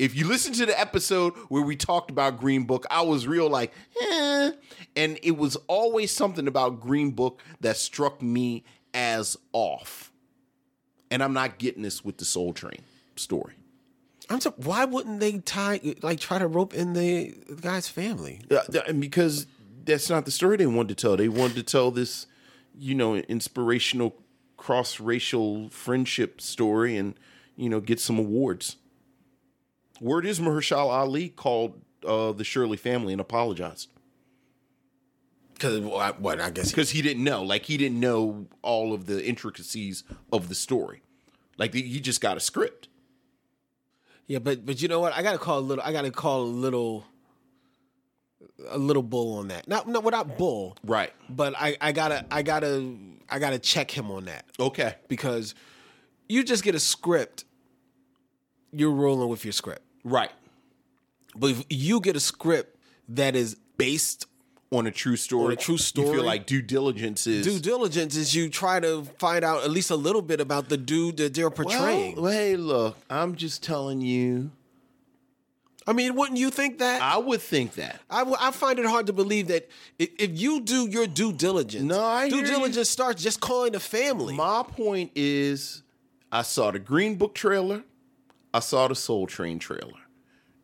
If 0.00 0.16
you 0.16 0.26
listen 0.26 0.54
to 0.54 0.64
the 0.64 0.80
episode 0.80 1.34
where 1.50 1.60
we 1.60 1.76
talked 1.76 2.10
about 2.10 2.40
Green 2.40 2.64
Book, 2.64 2.86
I 2.90 3.02
was 3.02 3.26
real 3.26 3.50
like, 3.50 3.70
eh. 4.00 4.50
and 4.96 5.18
it 5.22 5.36
was 5.36 5.56
always 5.66 6.10
something 6.10 6.48
about 6.48 6.80
Green 6.80 7.10
Book 7.10 7.42
that 7.60 7.76
struck 7.76 8.22
me 8.22 8.64
as 8.94 9.36
off, 9.52 10.10
and 11.10 11.22
I'm 11.22 11.34
not 11.34 11.58
getting 11.58 11.82
this 11.82 12.02
with 12.02 12.16
the 12.16 12.24
Soul 12.24 12.54
Train 12.54 12.80
story. 13.14 13.52
I'm 14.30 14.40
so, 14.40 14.54
why 14.56 14.86
wouldn't 14.86 15.20
they 15.20 15.32
tie 15.40 15.80
like 16.00 16.18
try 16.18 16.38
to 16.38 16.46
rope 16.46 16.72
in 16.72 16.94
the 16.94 17.34
guy's 17.60 17.88
family? 17.88 18.40
Uh, 18.50 18.92
because 18.94 19.46
that's 19.84 20.08
not 20.08 20.24
the 20.24 20.30
story 20.30 20.56
they 20.56 20.66
wanted 20.66 20.96
to 20.96 21.02
tell. 21.06 21.18
They 21.18 21.28
wanted 21.28 21.56
to 21.56 21.62
tell 21.62 21.90
this, 21.90 22.26
you 22.74 22.94
know, 22.94 23.16
inspirational 23.16 24.16
cross 24.56 24.98
racial 24.98 25.68
friendship 25.68 26.40
story 26.40 26.96
and, 26.96 27.16
you 27.54 27.68
know, 27.68 27.80
get 27.80 28.00
some 28.00 28.18
awards. 28.18 28.76
Word 30.00 30.24
is 30.26 30.40
Mahershala 30.40 30.90
Ali 30.90 31.28
called 31.28 31.80
uh, 32.06 32.32
the 32.32 32.44
Shirley 32.44 32.76
family 32.78 33.12
and 33.12 33.20
apologized 33.20 33.88
Because 35.54 35.78
what, 35.80 36.20
what? 36.20 36.40
I 36.40 36.50
guess 36.50 36.70
because 36.70 36.90
he 36.90 37.02
didn't 37.02 37.22
know. 37.22 37.42
Like, 37.42 37.66
he 37.66 37.76
didn't 37.76 38.00
know 38.00 38.46
all 38.62 38.92
of 38.94 39.06
the 39.06 39.24
intricacies 39.24 40.02
of 40.32 40.48
the 40.48 40.54
story. 40.54 41.02
Like, 41.58 41.74
he 41.74 42.00
just 42.00 42.20
got 42.22 42.36
a 42.38 42.40
script. 42.40 42.88
yeah, 44.26 44.38
but 44.38 44.64
but 44.64 44.80
you 44.80 44.88
know 44.88 45.00
what? 45.00 45.12
I 45.14 45.22
gotta 45.22 45.38
call 45.38 45.58
a 45.58 45.60
little. 45.60 45.84
I 45.84 45.92
gotta 45.92 46.10
call 46.10 46.42
a 46.42 46.44
little. 46.44 47.04
A 48.70 48.78
little 48.78 49.02
bull 49.02 49.38
on 49.38 49.48
that. 49.48 49.68
Not 49.68 49.86
no, 49.88 50.00
without 50.00 50.38
bull. 50.38 50.76
Right. 50.84 51.12
But 51.28 51.54
I 51.58 51.76
I 51.80 51.92
gotta 51.92 52.24
I 52.30 52.42
gotta 52.42 52.94
I 53.28 53.38
gotta 53.38 53.58
check 53.58 53.90
him 53.90 54.10
on 54.10 54.24
that 54.26 54.44
Okay. 54.58 54.94
because 55.08 55.54
you 56.28 56.42
just 56.42 56.62
get 56.64 56.74
a 56.74 56.80
script. 56.80 57.44
You're 58.72 58.90
rolling 58.92 59.28
with 59.28 59.44
your 59.44 59.52
script. 59.52 59.82
Right. 60.04 60.30
But 61.36 61.50
if 61.50 61.64
you 61.70 62.00
get 62.00 62.16
a 62.16 62.20
script 62.20 62.76
that 63.08 63.36
is 63.36 63.56
based 63.76 64.26
On 64.72 64.86
a 64.86 64.90
true 64.92 65.16
story. 65.16 65.46
On 65.46 65.52
a 65.52 65.56
true 65.56 65.74
You 65.74 65.78
story. 65.78 66.16
feel 66.18 66.24
like 66.24 66.46
due 66.46 66.62
diligence 66.62 67.26
is. 67.26 67.44
due 67.44 67.58
diligence 67.58 68.14
is 68.14 68.34
you 68.36 68.48
try 68.48 68.78
to 68.80 69.04
find 69.18 69.44
out 69.44 69.64
at 69.64 69.70
least 69.70 69.90
a 69.90 69.96
little 69.96 70.22
bit 70.22 70.40
about 70.40 70.68
the 70.68 70.76
dude 70.76 71.16
that 71.16 71.34
they're 71.34 71.50
portraying. 71.50 72.14
Well, 72.20 72.30
hey, 72.32 72.56
look, 72.56 72.96
I'm 73.10 73.34
just 73.34 73.62
telling 73.64 74.00
you. 74.00 74.50
I 75.88 75.92
mean, 75.92 76.14
wouldn't 76.14 76.38
you 76.38 76.50
think 76.50 76.78
that? 76.78 77.02
I 77.02 77.16
would 77.16 77.40
think 77.40 77.74
that. 77.74 78.00
I, 78.08 78.18
w- 78.20 78.36
I 78.38 78.50
find 78.52 78.78
it 78.78 78.86
hard 78.86 79.06
to 79.06 79.12
believe 79.12 79.48
that 79.48 79.68
if, 79.98 80.10
if 80.20 80.30
you 80.38 80.60
do 80.60 80.86
your 80.88 81.06
due 81.08 81.32
diligence, 81.32 81.82
No, 81.84 82.04
I 82.04 82.28
due 82.28 82.36
hear 82.36 82.44
you. 82.44 82.50
diligence 82.52 82.90
starts 82.90 83.22
just 83.22 83.40
calling 83.40 83.72
the 83.72 83.80
family. 83.80 84.34
My 84.34 84.62
point 84.62 85.10
is, 85.16 85.82
I 86.30 86.42
saw 86.42 86.70
the 86.70 86.78
Green 86.78 87.16
Book 87.16 87.34
trailer. 87.34 87.82
I 88.52 88.60
saw 88.60 88.88
the 88.88 88.94
Soul 88.94 89.26
Train 89.26 89.58
trailer. 89.58 90.00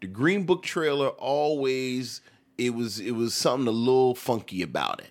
The 0.01 0.07
Green 0.07 0.45
Book 0.45 0.63
trailer 0.63 1.09
always 1.09 2.21
it 2.59 2.75
was 2.75 3.01
it 3.01 3.13
was 3.13 3.35
something 3.35 3.69
a 3.69 3.71
little 3.71 4.15
funky 4.15 4.63
about 4.63 5.01
it, 5.01 5.11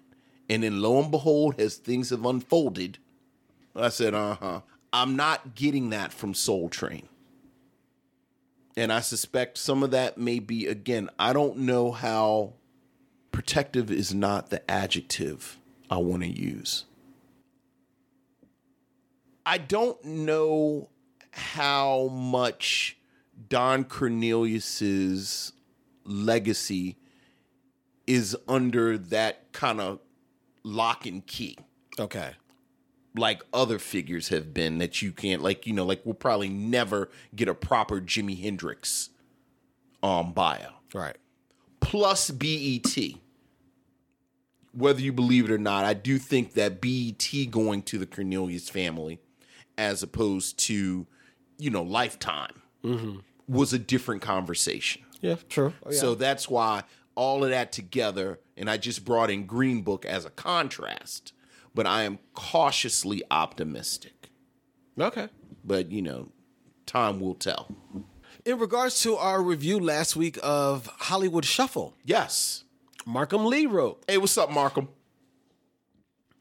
And 0.49 0.63
then 0.63 0.81
lo 0.81 0.99
and 1.01 1.11
behold, 1.11 1.59
as 1.59 1.75
things 1.75 2.09
have 2.09 2.25
unfolded, 2.25 2.97
I 3.75 3.89
said, 3.89 4.13
uh 4.13 4.35
huh. 4.35 4.61
I'm 4.93 5.15
not 5.15 5.55
getting 5.55 5.89
that 5.89 6.13
from 6.13 6.33
Soul 6.33 6.69
Train. 6.69 7.07
And 8.77 8.91
I 8.91 9.01
suspect 9.01 9.57
some 9.57 9.83
of 9.83 9.91
that 9.91 10.17
may 10.17 10.39
be, 10.39 10.67
again, 10.67 11.09
I 11.17 11.33
don't 11.33 11.59
know 11.59 11.91
how 11.91 12.53
protective 13.31 13.91
is 13.91 14.13
not 14.13 14.49
the 14.49 14.69
adjective 14.69 15.59
I 15.89 15.97
want 15.97 16.23
to 16.23 16.29
use. 16.29 16.85
I 19.45 19.57
don't 19.57 20.03
know 20.03 20.89
how 21.35 22.07
much 22.07 22.97
Don 23.49 23.83
Cornelius's 23.83 25.51
legacy 26.05 26.97
is 28.07 28.37
under 28.47 28.97
that 28.97 29.51
kind 29.51 29.81
of 29.81 29.99
lock 30.63 31.05
and 31.05 31.25
key 31.27 31.57
Okay. 31.99 32.31
like 33.17 33.41
other 33.53 33.79
figures 33.79 34.29
have 34.29 34.53
been 34.53 34.77
that 34.77 35.01
you 35.01 35.11
can't 35.11 35.41
like 35.41 35.67
you 35.67 35.73
know 35.73 35.85
like 35.85 36.01
we'll 36.05 36.13
probably 36.13 36.49
never 36.49 37.09
get 37.35 37.47
a 37.49 37.53
proper 37.53 37.99
Jimi 37.99 38.41
Hendrix 38.41 39.09
um 40.01 40.31
bio 40.33 40.69
Right. 40.93 41.17
plus 41.81 42.31
BET 42.31 42.95
whether 44.73 45.01
you 45.01 45.11
believe 45.11 45.45
it 45.45 45.51
or 45.51 45.57
not 45.57 45.83
I 45.85 45.93
do 45.93 46.17
think 46.17 46.53
that 46.53 46.79
BET 46.81 47.29
going 47.51 47.81
to 47.83 47.97
the 47.97 48.05
Cornelius 48.05 48.69
family 48.69 49.19
as 49.77 50.01
opposed 50.03 50.57
to 50.59 51.05
you 51.57 51.69
know 51.69 51.83
lifetime 51.83 52.61
mm-hmm. 52.83 53.17
was 53.47 53.73
a 53.73 53.79
different 53.79 54.21
conversation 54.21 55.01
Yeah, 55.21 55.35
true. 55.49 55.73
Oh, 55.85 55.91
so 55.91 56.15
that's 56.15 56.49
why 56.49 56.83
all 57.15 57.43
of 57.43 57.49
that 57.49 57.71
together, 57.71 58.39
and 58.55 58.69
I 58.69 58.77
just 58.77 59.05
brought 59.05 59.31
in 59.31 59.45
Green 59.45 59.81
Book 59.81 60.05
as 60.05 60.25
a 60.25 60.29
contrast, 60.29 61.33
but 61.73 61.87
I 61.87 62.03
am 62.03 62.19
cautiously 62.33 63.23
optimistic. 63.31 64.29
okay. 64.99 65.29
But, 65.63 65.91
you 65.91 66.01
know, 66.03 66.31
time 66.85 67.19
will 67.19 67.33
tell. 67.33 67.75
In 68.45 68.59
regards 68.59 69.01
to 69.01 69.15
our 69.15 69.41
review 69.41 69.79
last 69.79 70.15
week 70.15 70.37
of 70.43 70.85
Hollywood 70.87 71.45
Shuffle, 71.45 71.95
Yes. 72.03 72.63
Markham 73.07 73.45
Lee 73.45 73.65
wrote, 73.65 74.03
Hey, 74.07 74.17
what's 74.17 74.37
up, 74.37 74.51
Markham? 74.51 74.89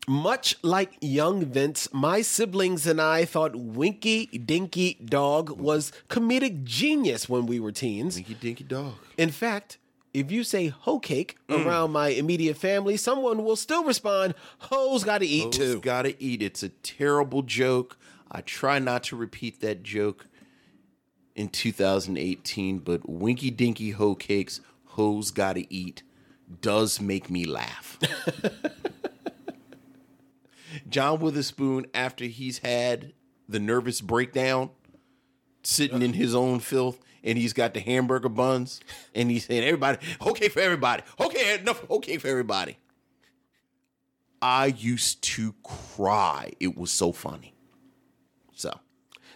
Much 0.07 0.57
like 0.62 0.99
young 1.01 1.45
Vince, 1.47 1.88
my 1.93 2.21
siblings 2.21 2.87
and 2.87 3.01
I 3.01 3.25
thought 3.25 3.57
Winky 3.57 4.27
Dinky 4.27 4.95
Dog 5.05 5.51
was 5.59 5.93
comedic 6.09 6.64
genius 6.64 7.29
when 7.29 7.47
we 7.47 7.59
were 7.59 7.73
teens. 7.73 8.17
Dinky 8.17 8.35
Dinky 8.35 8.64
Dog. 8.64 8.95
In 9.17 9.31
fact, 9.31 9.79
if 10.12 10.31
you 10.31 10.45
say 10.45 10.69
hoe 10.69 10.99
cake 10.99 11.37
mm. 11.49 11.64
around 11.64 11.93
my 11.93 12.09
immediate 12.09 12.57
family, 12.57 12.97
someone 12.97 13.45
will 13.45 13.57
still 13.57 13.85
respond, 13.85 14.35
hoes 14.59 15.05
gotta 15.05 15.25
eat 15.25 15.53
too. 15.53 15.81
Gotta 15.81 16.14
eat. 16.23 16.43
It's 16.43 16.62
a 16.62 16.69
terrible 16.69 17.43
joke. 17.43 17.99
I 18.31 18.43
try 18.43 18.79
not 18.79 19.05
to 19.05 19.17
repeat 19.17 19.61
that 19.61 19.83
joke 19.83 20.27
in 21.35 21.49
2018, 21.49 22.79
but 22.79 23.09
Winky 23.09 23.51
Dinky 23.51 23.90
Hoe 23.93 24.14
Cakes, 24.14 24.61
Hoes 24.85 25.31
Gotta 25.31 25.67
Eat, 25.69 26.03
does 26.61 27.01
make 27.01 27.31
me 27.31 27.45
laugh. 27.45 27.99
John 30.89 31.21
Witherspoon, 31.21 31.87
after 31.95 32.25
he's 32.25 32.59
had 32.59 33.13
the 33.49 33.61
nervous 33.61 34.01
breakdown, 34.01 34.71
sitting 35.63 36.03
in 36.03 36.13
his 36.15 36.35
own 36.35 36.61
filth, 36.61 37.01
and 37.23 37.39
he's 37.39 37.53
got 37.53 37.75
the 37.75 37.81
hamburger 37.81 38.29
buns, 38.29 38.81
and 39.15 39.31
he's 39.31 39.47
saying, 39.47 39.65
Everybody, 39.65 39.99
okay 40.27 40.49
for 40.49 40.61
everybody. 40.61 41.03
Okay, 41.21 41.59
enough, 41.59 41.89
okay 41.91 42.19
for 42.19 42.29
everybody. 42.29 42.77
I 44.43 44.67
used 44.67 45.23
to 45.23 45.55
cry. 45.63 46.53
It 46.61 46.77
was 46.77 46.91
so 46.91 47.13
funny. 47.13 47.55
So, 48.53 48.79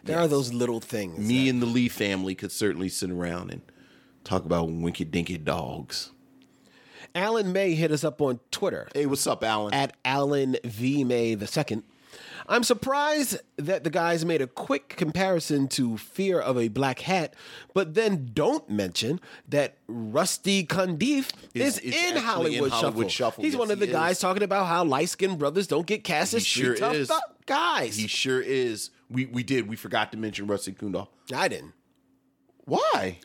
There 0.05 0.18
are 0.18 0.29
those 0.29 0.53
little 0.53 0.81
things. 0.81 1.18
me 1.18 1.48
and 1.48 1.62
the 1.62 1.66
Lee 1.66 1.88
family 1.88 2.35
could 2.35 2.53
certainly 2.53 2.88
sit 2.90 3.11
around 3.11 3.51
and 3.51 3.62
talk 4.22 4.44
about 4.44 4.70
winky 4.70 5.05
dinky 5.05 5.38
dogs. 5.38 6.11
Alan 7.18 7.52
May 7.52 7.74
hit 7.74 7.90
us 7.90 8.04
up 8.04 8.20
on 8.22 8.40
Twitter 8.50 8.88
Hey, 8.94 9.07
what's 9.07 9.26
up, 9.26 9.42
Alan? 9.44 9.74
at 9.74 9.96
Alan 10.04 10.57
V. 10.64 11.04
May 11.04 11.35
the 11.35 11.46
second. 11.46 11.83
I'm 12.50 12.64
surprised 12.64 13.38
that 13.59 13.85
the 13.85 13.90
guys 13.90 14.24
made 14.24 14.40
a 14.40 14.46
quick 14.46 14.88
comparison 14.96 15.68
to 15.68 15.98
Fear 15.98 16.40
of 16.40 16.57
a 16.57 16.68
Black 16.68 17.00
Hat, 17.00 17.35
but 17.74 17.92
then 17.92 18.31
don't 18.33 18.70
mention 18.70 19.20
that 19.48 19.76
Rusty 19.87 20.64
Cundieff 20.64 21.31
Is- 21.52 21.78
is, 21.78 21.94
in 21.94 22.16
Hollywood, 22.16 22.66
in 22.68 22.70
Hollywood 22.70 23.11
Shuffle. 23.11 23.11
Shuffle. 23.11 23.44
He's 23.44 23.52
Yes, 23.52 23.59
one 23.61 23.70
of 23.70 23.81
the 23.81 23.87
guys 23.87 24.12
is. 24.12 24.20
talking 24.20 24.42
about 24.42 24.66
how 24.66 24.83
light 24.85 25.11
skinned 25.11 25.38
brothers 25.38 25.66
don't 25.66 25.87
get 25.87 26.04
cast 26.04 26.33
as 26.33 26.46
sure 26.46 26.74
tough 26.74 26.94
th- 26.94 27.09
guys. 27.44 27.96
he 27.96 28.07
sure 28.07 28.40
is. 28.40 28.90
We 29.11 29.26
we 29.26 29.42
did. 29.42 29.68
We 29.68 29.76
forgot 29.76 30.11
to 30.12 30.18
mention 30.18 30.46
Rusty 30.46 30.72
Cundieff. 30.72 31.09
I 31.35 31.48
didn't. 31.48 31.74
Why? 32.64 33.18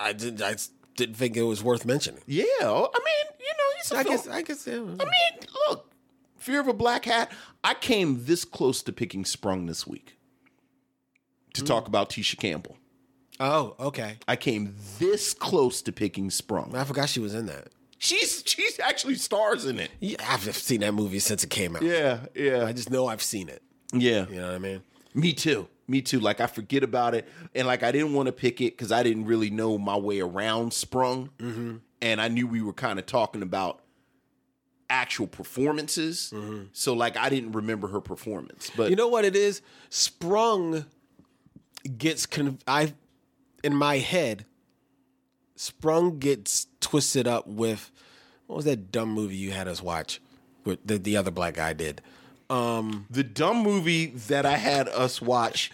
I, 0.00 0.12
did, 0.12 0.42
I 0.42 0.56
didn't 0.96 1.16
think 1.16 1.36
it 1.36 1.42
was 1.42 1.62
worth 1.62 1.84
mentioning. 1.84 2.22
Yeah, 2.26 2.44
oh, 2.62 2.90
I 2.94 2.98
mean, 2.98 3.36
you 3.38 3.46
know, 3.46 3.64
he's 3.76 3.92
a 3.92 3.96
I 3.96 4.02
film- 4.02 4.16
guess. 4.16 4.28
I 4.28 4.42
guess. 4.42 4.66
yeah. 4.66 4.74
I 4.74 4.76
mean, 4.76 5.48
look, 5.68 5.90
Fear 6.46 6.60
of 6.60 6.68
a 6.68 6.72
Black 6.72 7.04
Hat. 7.06 7.32
I 7.64 7.74
came 7.74 8.24
this 8.24 8.44
close 8.44 8.80
to 8.84 8.92
picking 8.92 9.24
Sprung 9.24 9.66
this 9.66 9.84
week 9.84 10.16
to 11.54 11.62
hmm. 11.62 11.66
talk 11.66 11.88
about 11.88 12.10
Tisha 12.10 12.38
Campbell. 12.38 12.76
Oh, 13.40 13.74
okay. 13.80 14.18
I 14.28 14.36
came 14.36 14.76
this 14.98 15.34
close 15.34 15.82
to 15.82 15.92
picking 15.92 16.30
Sprung. 16.30 16.74
I 16.76 16.84
forgot 16.84 17.08
she 17.08 17.20
was 17.20 17.34
in 17.34 17.46
that. 17.46 17.68
She's 17.98 18.44
she's 18.46 18.78
actually 18.78 19.16
stars 19.16 19.66
in 19.66 19.80
it. 19.80 19.90
Yeah, 19.98 20.18
I've 20.28 20.42
seen 20.54 20.82
that 20.82 20.92
movie 20.92 21.18
since 21.18 21.42
it 21.42 21.50
came 21.50 21.74
out. 21.74 21.82
Yeah, 21.82 22.20
yeah, 22.34 22.64
I 22.64 22.72
just 22.72 22.90
know 22.90 23.08
I've 23.08 23.22
seen 23.22 23.48
it. 23.48 23.62
yeah. 23.92 24.26
You 24.28 24.36
know 24.36 24.46
what 24.46 24.54
I 24.54 24.58
mean? 24.58 24.82
Me 25.14 25.32
too. 25.32 25.66
Me 25.88 26.02
too. 26.02 26.18
Like 26.18 26.40
I 26.40 26.46
forget 26.46 26.82
about 26.82 27.14
it, 27.14 27.28
and 27.54 27.66
like 27.66 27.82
I 27.82 27.92
didn't 27.92 28.12
want 28.12 28.26
to 28.26 28.32
pick 28.32 28.60
it 28.60 28.76
because 28.76 28.90
I 28.90 29.02
didn't 29.02 29.26
really 29.26 29.50
know 29.50 29.78
my 29.78 29.96
way 29.96 30.20
around 30.20 30.72
Sprung, 30.72 31.30
mm-hmm. 31.38 31.76
and 32.02 32.20
I 32.20 32.28
knew 32.28 32.46
we 32.46 32.60
were 32.60 32.72
kind 32.72 32.98
of 32.98 33.06
talking 33.06 33.42
about 33.42 33.82
actual 34.90 35.26
performances. 35.26 36.32
Mm-hmm. 36.34 36.64
So 36.72 36.92
like 36.94 37.16
I 37.16 37.28
didn't 37.28 37.52
remember 37.52 37.88
her 37.88 38.00
performance, 38.00 38.70
but 38.76 38.90
You 38.90 38.96
know 38.96 39.08
what 39.08 39.24
it 39.24 39.36
is? 39.36 39.62
Sprung 39.90 40.86
gets 41.98 42.26
con- 42.26 42.58
I 42.66 42.94
in 43.62 43.74
my 43.74 43.98
head. 43.98 44.44
Sprung 45.54 46.18
gets 46.18 46.66
twisted 46.80 47.26
up 47.26 47.46
with 47.46 47.90
what 48.46 48.56
was 48.56 48.64
that 48.66 48.92
dumb 48.92 49.10
movie 49.10 49.36
you 49.36 49.52
had 49.52 49.68
us 49.68 49.82
watch? 49.82 50.20
With 50.64 50.84
the 50.84 50.98
the 50.98 51.16
other 51.16 51.30
black 51.30 51.54
guy 51.54 51.72
did. 51.72 52.02
The 52.48 53.24
dumb 53.24 53.62
movie 53.62 54.06
that 54.06 54.46
I 54.46 54.56
had 54.56 54.88
us 54.88 55.20
watch 55.20 55.70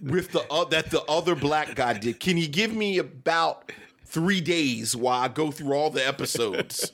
with 0.00 0.32
the 0.32 0.40
uh, 0.50 0.64
that 0.66 0.90
the 0.90 1.02
other 1.04 1.34
black 1.34 1.74
guy 1.74 1.94
did. 1.94 2.20
Can 2.20 2.36
you 2.36 2.48
give 2.48 2.72
me 2.74 2.98
about 2.98 3.72
three 4.04 4.40
days 4.40 4.94
while 4.94 5.20
I 5.20 5.28
go 5.28 5.50
through 5.50 5.74
all 5.74 5.90
the 5.90 6.06
episodes? 6.06 6.92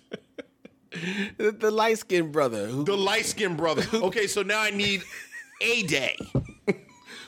The, 1.37 1.53
the 1.53 1.71
light 1.71 1.99
skinned 1.99 2.33
brother 2.33 2.67
who, 2.67 2.85
the 2.85 2.97
light 2.97 3.25
skinned 3.25 3.57
brother. 3.57 3.85
Okay, 3.95 4.27
so 4.27 4.43
now 4.43 4.61
I 4.61 4.71
need 4.71 5.03
a 5.61 5.83
day. 5.85 6.17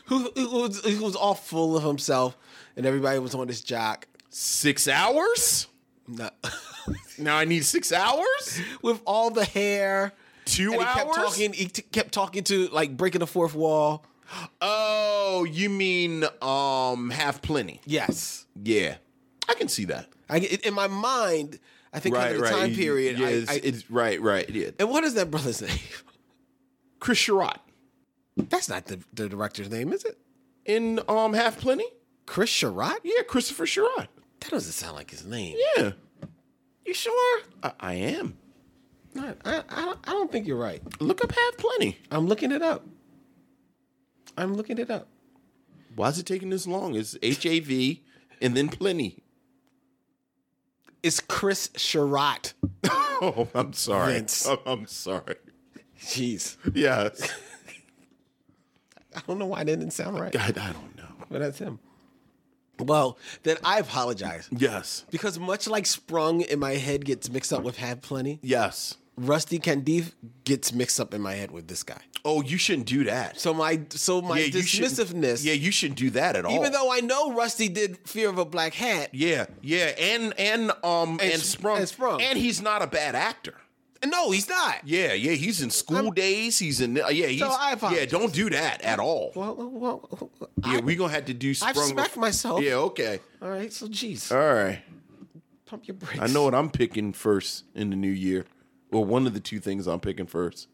who, 0.07 0.31
who 0.35 0.63
was, 0.63 0.85
who 0.85 1.05
was 1.05 1.15
all 1.15 1.35
full 1.35 1.77
of 1.77 1.85
himself, 1.85 2.37
and 2.77 2.87
everybody 2.87 3.21
was 3.21 3.35
on 3.35 3.47
his 3.47 3.61
jock. 3.61 4.09
Six 4.31 4.89
hours. 4.89 5.69
No. 6.09 6.31
Now 7.19 7.37
I 7.37 7.45
need 7.45 7.65
six 7.65 7.93
hours. 7.93 8.61
with 8.83 9.01
all 9.07 9.31
the 9.31 9.45
hair. 9.45 10.13
Two 10.45 10.73
and 10.73 10.81
he 10.83 10.87
kept 10.87 11.15
talking. 11.15 11.53
He 11.53 11.67
t- 11.67 11.83
kept 11.83 12.13
talking 12.13 12.45
to 12.45 12.69
like 12.69 12.97
breaking 12.97 13.21
the 13.21 13.27
fourth 13.27 13.55
wall. 13.55 14.05
Oh, 14.61 15.47
you 15.51 15.69
mean 15.69 16.25
um 16.41 17.11
Have 17.11 17.43
Plenty? 17.43 17.81
Yes, 17.85 18.47
Yeah, 18.63 18.97
I 19.49 19.55
can 19.55 19.69
see 19.69 19.85
that. 19.87 20.09
I 20.29 20.39
get 20.39 20.65
in 20.67 20.75
my 20.75 20.87
mind. 20.89 21.59
I 21.93 22.01
think 22.01 22.15
kind 22.15 22.35
of 22.35 22.41
the 22.41 22.49
time 22.49 22.75
period. 22.75 23.19
Yeah, 23.19 23.27
I- 23.27 23.31
it's, 23.31 23.51
I- 23.51 23.61
it's 23.63 23.91
right, 23.91 24.21
right. 24.21 24.49
Yeah, 24.49 24.71
and 24.79 24.89
what 24.89 25.05
is 25.05 25.15
that 25.15 25.31
brother's 25.31 25.61
name? 25.63 25.71
Chris 27.01 27.19
Cherot 27.19 27.57
That's 28.37 28.69
not 28.69 28.87
the, 28.87 29.01
the 29.13 29.29
director's 29.29 29.69
name, 29.71 29.93
is 29.93 30.05
it? 30.05 30.17
in 30.65 31.01
um 31.09 31.35
Have 31.35 31.59
Plenty. 31.59 31.85
Chris 32.27 32.51
Cherot? 32.51 32.97
Yeah, 33.03 33.23
Christopher 33.29 33.67
Cherot. 33.67 34.07
That 34.41 34.51
doesn't 34.51 34.73
sound 34.73 34.97
like 34.97 35.11
his 35.11 35.25
name. 35.27 35.57
Yeah, 35.77 35.93
You 36.87 36.95
sure? 36.95 37.41
I, 37.63 37.73
I 37.81 37.95
am. 37.95 38.39
I, 39.19 39.35
I, 39.45 39.81
don't, 39.85 39.99
I 40.05 40.11
don't 40.11 40.33
think 40.33 40.47
you're 40.47 40.57
right. 40.59 40.81
Look 41.01 41.23
up 41.23 41.33
Have 41.33 41.59
Plenty. 41.59 41.99
I'm 42.11 42.27
looking 42.27 42.51
it 42.53 42.63
up. 42.63 42.87
I'm 44.37 44.55
looking 44.55 44.79
it 44.79 44.91
up. 44.91 45.09
Why 45.95 46.09
is 46.09 46.19
it 46.19 46.25
taking 46.27 46.49
this 46.51 46.67
long? 46.67 46.95
It's 46.95 47.17
H 47.23 47.45
A 47.45 47.61
V 47.61 48.03
and 48.41 48.57
then 48.57 48.69
Plenty. 48.69 49.19
It's 51.03 51.21
Chris 51.21 51.69
Cherot. 51.75 52.53
Oh, 53.25 53.47
I'm 53.55 53.73
sorry. 53.73 54.15
Vince. 54.15 54.49
Oh, 54.49 54.61
I'm 54.67 54.85
sorry. 54.89 55.37
Jeez. 56.01 56.57
Yes. 56.75 57.23
I 59.15 59.21
don't 59.29 59.39
know 59.39 59.47
why 59.47 59.59
that 59.63 59.67
didn't 59.67 59.93
sound 59.93 60.19
right, 60.19 60.35
I, 60.35 60.47
I 60.47 60.51
don't 60.51 60.97
know. 60.97 61.05
but 61.31 61.39
that's 61.39 61.59
him. 61.59 61.79
Well, 62.81 63.17
then 63.45 63.59
I 63.63 63.79
apologize. 63.79 64.49
Yes. 64.51 65.05
Because 65.13 65.39
much 65.39 65.69
like 65.69 65.87
Sprung 65.87 66.41
in 66.41 66.59
my 66.59 66.73
head 66.73 67.05
gets 67.05 67.31
mixed 67.31 67.53
up 67.53 67.63
with 67.63 67.77
Have 67.77 68.01
Plenty, 68.03 68.41
Yes. 68.43 68.97
Rusty 69.17 69.59
Cundieff 69.59 70.13
gets 70.45 70.73
mixed 70.73 70.99
up 70.99 71.13
in 71.15 71.21
my 71.21 71.35
head 71.35 71.51
with 71.51 71.69
this 71.69 71.83
guy. 71.83 72.01
Oh, 72.25 72.41
you 72.43 72.57
shouldn't 72.57 72.87
do 72.87 73.05
that. 73.05 73.39
So 73.41 73.53
my 73.53 73.81
so 73.91 74.23
my 74.23 74.41
shouldn't- 74.43 74.65
dismissiveness. 74.65 75.45
Yeah, 75.45 75.55
you 75.55 75.71
shouldn't 75.71 75.99
do 75.99 76.11
that 76.11 76.37
at 76.37 76.45
all. 76.45 76.55
even 76.55 76.73
though 76.73 76.93
I 76.93 77.01
know 77.01 77.33
Rusty 77.35 77.69
did 77.69 77.99
Fear 78.09 78.31
of 78.31 78.39
a 78.39 78.45
Black 78.45 78.75
Hat. 78.75 79.11
Yeah, 79.13 79.47
yeah, 79.61 79.87
and 79.99 80.33
and 80.39 80.71
um 80.85 81.19
and, 81.21 81.33
And 81.33 81.43
sprung 81.43 81.79
and 81.79 81.89
Sprung. 81.89 82.23
and 82.23 82.39
he's 82.39 82.63
not 82.63 82.81
a 82.83 82.87
bad 82.87 83.15
actor. 83.15 83.55
No, 84.05 84.33
he's 84.33 84.49
not. 84.49 84.79
Yeah, 84.85 85.13
yeah, 85.13 85.33
he's 85.33 85.63
in 85.63 85.71
school 85.71 86.11
days. 86.11 86.59
He's 86.59 86.81
in 86.81 87.01
uh, 87.01 87.09
yeah, 87.09 87.27
he's 87.27 87.43
I 87.43 87.73
apologize. 87.73 88.01
yeah. 88.01 88.19
Don't 88.19 88.33
do 88.33 88.51
that 88.51 88.83
at 88.83 88.99
all. 88.99 89.33
Well, 89.37 89.55
well, 89.55 89.71
well, 90.11 90.31
yeah, 90.67 90.81
we 90.81 90.97
gonna 90.97 91.13
have 91.13 91.27
to 91.27 91.35
do. 91.35 91.55
Sprung 91.55 91.75
smacked 91.75 92.15
bef- 92.15 92.21
myself. 92.21 92.63
Yeah, 92.63 92.75
okay, 92.77 93.21
all 93.41 93.51
right. 93.51 93.73
So, 93.73 93.87
jeez, 93.89 94.33
all 94.33 94.55
right. 94.55 94.81
pump 95.67 95.87
your 95.87 95.95
brakes. 95.97 96.19
I 96.21 96.27
know 96.29 96.43
what 96.45 96.55
I'm 96.55 96.71
picking 96.71 97.13
first 97.13 97.65
in 97.77 97.91
the 97.91 97.97
new 97.97 98.11
year, 98.11 98.45
or 98.93 99.05
one 99.05 99.27
of 99.27 99.35
the 99.35 99.41
two 99.41 99.59
things 99.59 99.87
I'm 99.89 100.01
picking 100.01 100.27
first, 100.27 100.69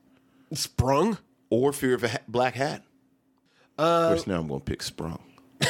Sprung. 0.53 1.19
or 1.51 1.73
Fear 1.73 1.95
of 1.95 2.05
a 2.05 2.09
ha- 2.09 2.19
Black 2.29 2.55
Hat. 2.55 2.83
Uh, 3.79 3.83
of 3.83 4.09
course, 4.17 4.27
now 4.27 4.41
I'm 4.41 4.49
gonna 4.49 4.61
pick 4.61 4.83
Sprung. 4.83 5.23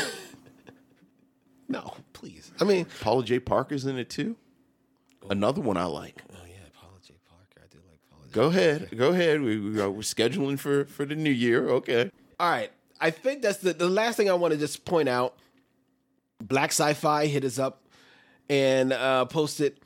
No, 1.69 1.95
please. 2.15 2.51
I 2.61 2.65
mean, 2.65 2.87
Paula 3.01 3.23
J. 3.25 3.41
Parker's 3.41 3.85
in 3.85 3.99
it 3.99 4.09
too. 4.09 4.37
Another 5.29 5.61
one 5.61 5.77
I 5.77 5.85
like. 5.85 6.23
oh 6.33 6.37
yeah, 6.47 6.55
Paula 6.73 6.95
J. 7.07 7.13
Parker. 7.29 7.63
I 7.63 7.67
do 7.71 7.79
like 7.87 8.01
Paula 8.11 8.25
J. 8.27 8.33
Go 8.33 8.47
ahead, 8.47 8.97
go 8.99 9.09
ahead. 9.11 9.43
We, 9.43 9.59
we 9.61 9.81
are, 9.81 9.91
we're 9.91 10.01
scheduling 10.01 10.59
for 10.59 10.87
for 10.87 11.05
the 11.05 11.15
new 11.15 11.31
year. 11.31 11.69
Okay. 11.69 12.11
All 12.41 12.51
right. 12.51 12.71
I 13.01 13.11
think 13.11 13.43
that's 13.43 13.59
the, 13.59 13.75
the 13.75 13.89
last 13.89 14.17
thing 14.17 14.31
I 14.31 14.33
want 14.33 14.55
to 14.55 14.59
just 14.59 14.85
point 14.87 15.09
out. 15.11 15.35
Black 16.43 16.71
Sci-Fi 16.71 17.27
hit 17.27 17.45
us 17.45 17.59
up 17.59 17.83
and 18.49 18.93
uh, 18.93 19.27
posted, 19.27 19.79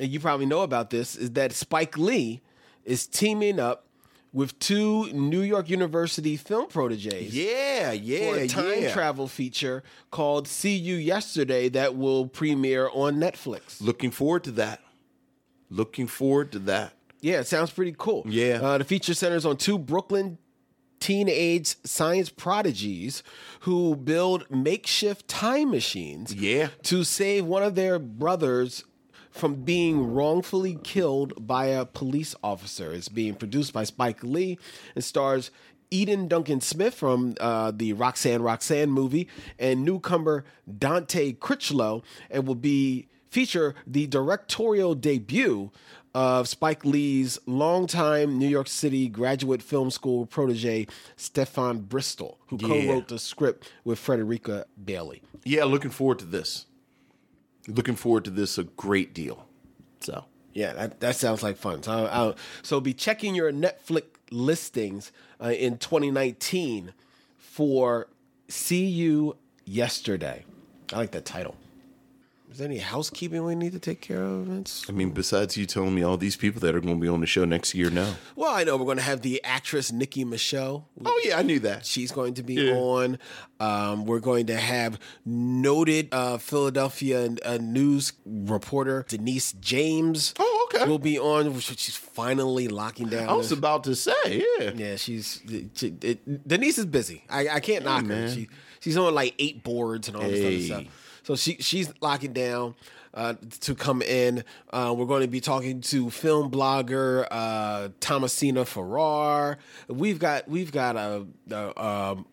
and 0.00 0.10
you 0.10 0.18
probably 0.20 0.46
know 0.46 0.62
about 0.62 0.90
this, 0.90 1.14
is 1.14 1.30
that 1.32 1.52
Spike 1.52 1.96
Lee 1.98 2.40
is 2.84 3.06
teaming 3.06 3.60
up 3.60 3.86
with 4.32 4.56
two 4.60 5.10
New 5.12 5.40
York 5.42 5.68
University 5.68 6.36
film 6.36 6.68
proteges 6.68 7.36
Yeah, 7.36 7.90
yeah, 7.92 8.32
for 8.32 8.38
a 8.38 8.46
time 8.48 8.82
yeah. 8.82 8.92
travel 8.92 9.26
feature 9.28 9.82
called 10.10 10.46
"See 10.48 10.76
You 10.76 10.94
Yesterday" 10.96 11.68
that 11.70 11.96
will 11.96 12.26
premiere 12.28 12.88
on 12.92 13.16
Netflix. 13.16 13.80
Looking 13.80 14.10
forward 14.10 14.44
to 14.44 14.52
that. 14.52 14.80
Looking 15.68 16.06
forward 16.06 16.52
to 16.52 16.58
that. 16.60 16.94
Yeah, 17.20 17.40
it 17.40 17.46
sounds 17.48 17.70
pretty 17.70 17.94
cool. 17.98 18.24
Yeah. 18.28 18.60
Uh, 18.62 18.78
the 18.78 18.84
feature 18.84 19.14
centers 19.14 19.44
on 19.44 19.56
two 19.56 19.78
Brooklyn 19.78 20.38
teenage 21.00 21.76
science 21.84 22.28
prodigies 22.28 23.22
who 23.60 23.96
build 23.96 24.44
makeshift 24.50 25.26
time 25.28 25.70
machines 25.70 26.34
Yeah. 26.34 26.68
to 26.84 27.04
save 27.04 27.46
one 27.46 27.62
of 27.62 27.74
their 27.74 27.98
brothers 27.98 28.84
from 29.40 29.54
being 29.54 30.12
wrongfully 30.12 30.78
killed 30.84 31.46
by 31.46 31.66
a 31.66 31.86
police 31.86 32.34
officer. 32.44 32.92
It's 32.92 33.08
being 33.08 33.34
produced 33.34 33.72
by 33.72 33.84
Spike 33.84 34.22
Lee 34.22 34.58
and 34.94 35.02
stars 35.02 35.50
Eden 35.90 36.28
Duncan 36.28 36.60
Smith 36.60 36.94
from 36.94 37.34
uh, 37.40 37.72
the 37.74 37.94
Roxanne 37.94 38.42
Roxanne 38.42 38.90
movie 38.90 39.28
and 39.58 39.82
newcomer 39.82 40.44
Dante 40.78 41.32
Critchlow 41.32 42.02
and 42.30 42.46
will 42.46 42.54
be 42.54 43.08
feature 43.30 43.74
the 43.86 44.06
directorial 44.06 44.94
debut 44.94 45.70
of 46.14 46.46
Spike 46.46 46.84
Lee's 46.84 47.38
longtime 47.46 48.38
New 48.38 48.48
York 48.48 48.68
City 48.68 49.08
graduate 49.08 49.62
film 49.62 49.90
school 49.90 50.26
protege 50.26 50.86
Stefan 51.16 51.78
Bristol, 51.78 52.38
who 52.48 52.58
co-wrote 52.58 53.08
the 53.08 53.18
script 53.18 53.72
with 53.84 53.98
Frederica 53.98 54.66
Bailey. 54.84 55.22
Yeah, 55.44 55.64
looking 55.64 55.90
forward 55.90 56.18
to 56.18 56.26
this. 56.26 56.66
Looking 57.68 57.96
forward 57.96 58.24
to 58.24 58.30
this 58.30 58.58
a 58.58 58.64
great 58.64 59.14
deal. 59.14 59.46
So 60.00 60.24
Yeah, 60.52 60.72
that, 60.72 61.00
that 61.00 61.16
sounds 61.16 61.42
like 61.42 61.56
fun. 61.56 61.82
So, 61.82 61.92
I'll, 61.92 62.36
so 62.62 62.80
be 62.80 62.94
checking 62.94 63.34
your 63.34 63.52
Netflix 63.52 64.04
listings 64.30 65.12
uh, 65.42 65.48
in 65.50 65.78
2019 65.78 66.92
for 67.38 68.08
"See 68.48 68.86
You 68.86 69.36
Yesterday." 69.64 70.44
I 70.92 70.96
like 70.96 71.12
that 71.12 71.24
title. 71.24 71.56
Is 72.50 72.58
there 72.58 72.66
any 72.66 72.78
housekeeping 72.78 73.44
we 73.44 73.54
need 73.54 73.70
to 73.72 73.78
take 73.78 74.00
care 74.00 74.22
of, 74.24 74.46
Vince? 74.46 74.84
I 74.88 74.92
mean, 74.92 75.10
besides 75.10 75.56
you 75.56 75.66
telling 75.66 75.94
me 75.94 76.02
all 76.02 76.16
these 76.16 76.34
people 76.34 76.60
that 76.62 76.74
are 76.74 76.80
going 76.80 76.96
to 76.96 77.00
be 77.00 77.06
on 77.06 77.20
the 77.20 77.26
show 77.26 77.44
next 77.44 77.76
year 77.76 77.90
now. 77.90 78.14
Well, 78.34 78.52
I 78.52 78.64
know 78.64 78.76
we're 78.76 78.86
going 78.86 78.96
to 78.96 79.04
have 79.04 79.22
the 79.22 79.40
actress 79.44 79.92
Nikki 79.92 80.24
Michelle. 80.24 80.88
Oh 81.04 81.22
yeah, 81.24 81.38
I 81.38 81.42
knew 81.42 81.60
that. 81.60 81.86
She's 81.86 82.10
going 82.10 82.34
to 82.34 82.42
be 82.42 82.54
Yeah. 82.54 82.72
on. 82.74 83.18
Um, 83.60 84.04
we're 84.04 84.18
going 84.18 84.46
to 84.46 84.56
have 84.56 84.98
noted 85.24 86.08
uh, 86.12 86.38
Philadelphia 86.38 87.30
uh, 87.44 87.58
news 87.60 88.14
reporter 88.26 89.04
Denise 89.08 89.52
James. 89.52 90.34
Oh, 90.40 90.68
okay. 90.74 90.88
Will 90.88 90.98
be 90.98 91.20
on. 91.20 91.56
She's 91.60 91.94
finally 91.94 92.66
locking 92.66 93.08
down. 93.08 93.28
I 93.28 93.34
was 93.34 93.50
this- 93.50 93.58
about 93.58 93.84
to 93.84 93.94
say, 93.94 94.42
yeah. 94.58 94.70
Yeah, 94.74 94.96
she's 94.96 95.40
she, 95.74 95.94
it, 96.02 96.48
Denise 96.48 96.78
is 96.78 96.86
busy. 96.86 97.24
I, 97.30 97.48
I 97.48 97.60
can't 97.60 97.84
knock 97.84 98.06
her. 98.06 98.28
She 98.28 98.48
she's 98.80 98.96
on 98.96 99.14
like 99.14 99.34
eight 99.38 99.62
boards 99.62 100.08
and 100.08 100.16
all 100.16 100.22
this 100.24 100.40
Hey. 100.40 100.56
other 100.56 100.82
stuff. 100.84 100.94
So 101.30 101.36
she 101.36 101.58
she's 101.60 101.92
locking 102.00 102.32
down 102.32 102.74
uh, 103.14 103.34
to 103.60 103.76
come 103.76 104.02
in. 104.02 104.42
Uh, 104.72 104.92
we're 104.98 105.06
going 105.06 105.22
to 105.22 105.28
be 105.28 105.40
talking 105.40 105.80
to 105.82 106.10
film 106.10 106.50
blogger 106.50 107.24
uh, 107.30 107.90
Thomasina 108.00 108.64
Farrar. 108.64 109.58
We've 109.86 110.18
got 110.18 110.48
we've 110.48 110.72
got 110.72 110.96
a 110.96 111.24
a, 111.48 111.80
um, 111.84 112.26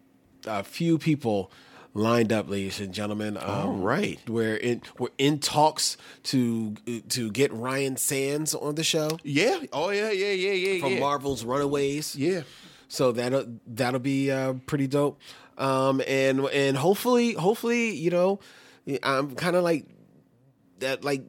a 0.47 0.63
few 0.63 0.97
people 0.97 1.51
lined 1.93 2.33
up, 2.33 2.49
ladies 2.49 2.79
and 2.79 2.91
gentlemen. 2.91 3.37
Um, 3.37 3.43
All 3.47 3.73
right. 3.73 4.19
we're 4.27 4.55
in 4.55 4.81
we're 4.97 5.09
in 5.19 5.37
talks 5.37 5.95
to 6.23 6.73
to 7.09 7.29
get 7.29 7.53
Ryan 7.53 7.97
Sands 7.97 8.55
on 8.55 8.73
the 8.73 8.83
show 8.83 9.19
Yeah. 9.23 9.59
Oh 9.71 9.91
yeah, 9.91 10.09
yeah, 10.09 10.31
yeah, 10.31 10.53
yeah, 10.53 10.81
from 10.81 10.93
yeah. 10.93 10.99
Marvel's 11.01 11.45
Runaways. 11.45 12.15
yeah. 12.15 12.41
So 12.87 13.11
that'll 13.11 13.45
that'll 13.67 13.99
be 13.99 14.31
uh, 14.31 14.53
pretty 14.65 14.87
dope. 14.87 15.19
Um, 15.59 16.01
and 16.07 16.39
and 16.47 16.75
hopefully 16.77 17.33
hopefully 17.33 17.91
you 17.91 18.09
know 18.09 18.39
I'm 19.03 19.35
kind 19.35 19.55
of 19.55 19.63
like 19.63 19.85
that 20.79 21.03
like 21.03 21.23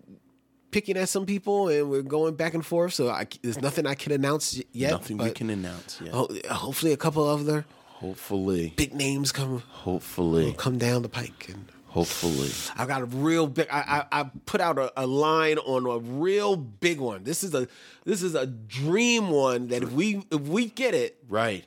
picking 0.71 0.97
at 0.97 1.09
some 1.09 1.25
people 1.27 1.68
and 1.68 1.90
we're 1.90 2.03
going 2.03 2.35
back 2.37 2.55
and 2.55 2.64
forth. 2.64 2.92
So 2.94 3.09
I, 3.09 3.27
there's 3.42 3.61
nothing 3.61 3.87
I 3.87 3.94
can 3.94 4.12
announce 4.12 4.61
yet. 4.73 4.90
Nothing 4.90 5.16
we 5.18 5.31
can 5.31 5.51
announce 5.51 6.01
yet. 6.01 6.12
ho- 6.12 6.29
hopefully 6.51 6.92
a 6.92 6.97
couple 6.97 7.27
other 7.27 7.64
Hopefully. 7.87 8.73
big 8.77 8.94
names 8.94 9.33
come 9.33 9.59
Hopefully. 9.71 10.55
come 10.57 10.79
down 10.79 11.03
the 11.03 11.09
pike 11.09 11.47
and. 11.49 11.66
Hopefully. 11.90 12.51
I 12.77 12.85
got 12.85 13.01
a 13.01 13.07
real 13.07 13.47
big. 13.47 13.66
I 13.73 14.05
I, 14.12 14.21
I 14.21 14.31
put 14.44 14.61
out 14.61 14.79
a, 14.79 14.92
a 14.94 15.07
line 15.07 15.57
on 15.57 15.87
a 15.87 15.99
real 15.99 16.55
big 16.55 17.01
one. 17.01 17.25
This 17.25 17.42
is 17.42 17.55
a 17.55 17.66
this 18.05 18.23
is 18.23 18.35
a 18.35 18.47
dream 18.47 19.31
one 19.31 19.68
that 19.68 19.83
if 19.83 19.90
we 19.92 20.23
if 20.31 20.42
we 20.42 20.66
get 20.66 20.92
it, 20.94 21.16
Right. 21.31 21.64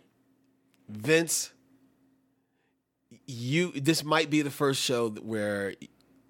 Vince, 0.88 1.52
you 3.32 3.72
this 3.72 4.04
might 4.04 4.30
be 4.30 4.42
the 4.42 4.52
first 4.52 4.82
show 4.82 5.10
where 5.10 5.74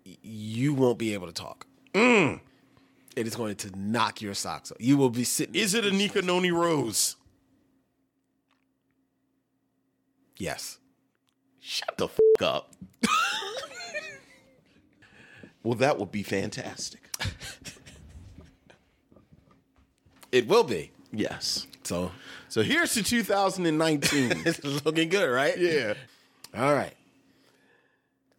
you 0.04 0.74
won't 0.74 0.98
be 1.00 1.14
able 1.14 1.28
to 1.28 1.34
talk. 1.34 1.66
Mm. 1.94 2.40
It 3.16 3.28
is 3.28 3.36
going 3.36 3.56
to 3.58 3.72
knock 3.78 4.22
your 4.22 4.34
socks 4.34 4.72
off. 4.72 4.78
You 4.80 4.96
will 4.98 5.10
be 5.10 5.24
sitting. 5.24 5.56
Is 5.56 5.74
it 5.74 5.84
Anika 5.84 6.24
Noni 6.24 6.52
Rose? 6.52 7.16
yes. 10.38 10.78
Shut 11.60 11.96
the 11.98 12.06
f- 12.06 12.20
up. 12.42 12.74
well, 15.64 15.76
that 15.76 16.00
would 16.00 16.12
be 16.12 16.24
fantastic. 16.24 17.02
It 20.32 20.48
will 20.48 20.64
be. 20.64 20.92
Yes. 21.12 21.68
So 21.84 22.12
So 22.48 22.62
here's 22.64 22.94
to 22.94 23.04
2019. 23.04 24.44
it's 24.46 24.64
looking 24.86 25.10
good, 25.10 25.28
right? 25.30 25.58
yeah. 25.58 25.96
All 26.58 26.74
right. 26.74 26.94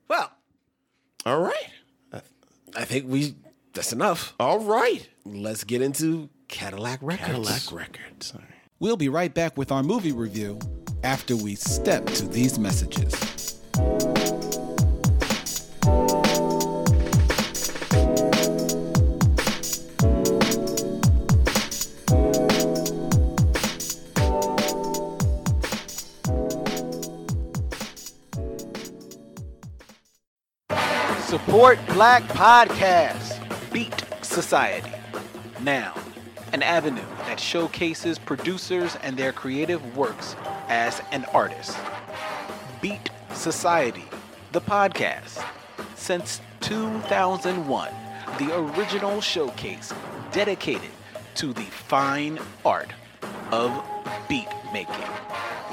Well, 0.08 0.30
All 1.24 1.40
right. 1.40 1.68
I 2.74 2.84
think 2.84 3.06
we 3.08 3.34
that's 3.74 3.92
enough. 3.92 4.34
All 4.40 4.60
right. 4.60 5.06
Let's 5.24 5.64
get 5.64 5.82
into 5.82 6.28
Cadillac 6.48 7.00
Records. 7.02 7.26
Cadillac 7.26 7.72
Records. 7.72 8.32
All 8.34 8.40
right. 8.40 8.48
We'll 8.80 8.96
be 8.96 9.08
right 9.08 9.32
back 9.32 9.56
with 9.56 9.70
our 9.70 9.82
movie 9.82 10.12
review 10.12 10.58
after 11.02 11.36
we 11.36 11.54
step 11.54 12.06
to 12.06 12.26
these 12.26 12.58
messages. 12.58 13.60
Support 31.52 31.86
Black 31.88 32.22
Podcasts. 32.28 33.38
Beat 33.70 34.06
Society. 34.22 34.90
Now, 35.60 35.94
an 36.54 36.62
avenue 36.62 37.04
that 37.26 37.38
showcases 37.38 38.18
producers 38.18 38.96
and 39.02 39.18
their 39.18 39.32
creative 39.34 39.94
works 39.94 40.34
as 40.68 41.02
an 41.12 41.26
artist. 41.34 41.76
Beat 42.80 43.10
Society, 43.34 44.06
the 44.52 44.62
podcast. 44.62 45.44
Since 45.94 46.40
2001, 46.60 47.92
the 48.38 48.58
original 48.58 49.20
showcase 49.20 49.92
dedicated 50.32 50.90
to 51.34 51.52
the 51.52 51.60
fine 51.60 52.38
art 52.64 52.92
of 53.50 53.70
beat 54.26 54.48
making. 54.72 55.04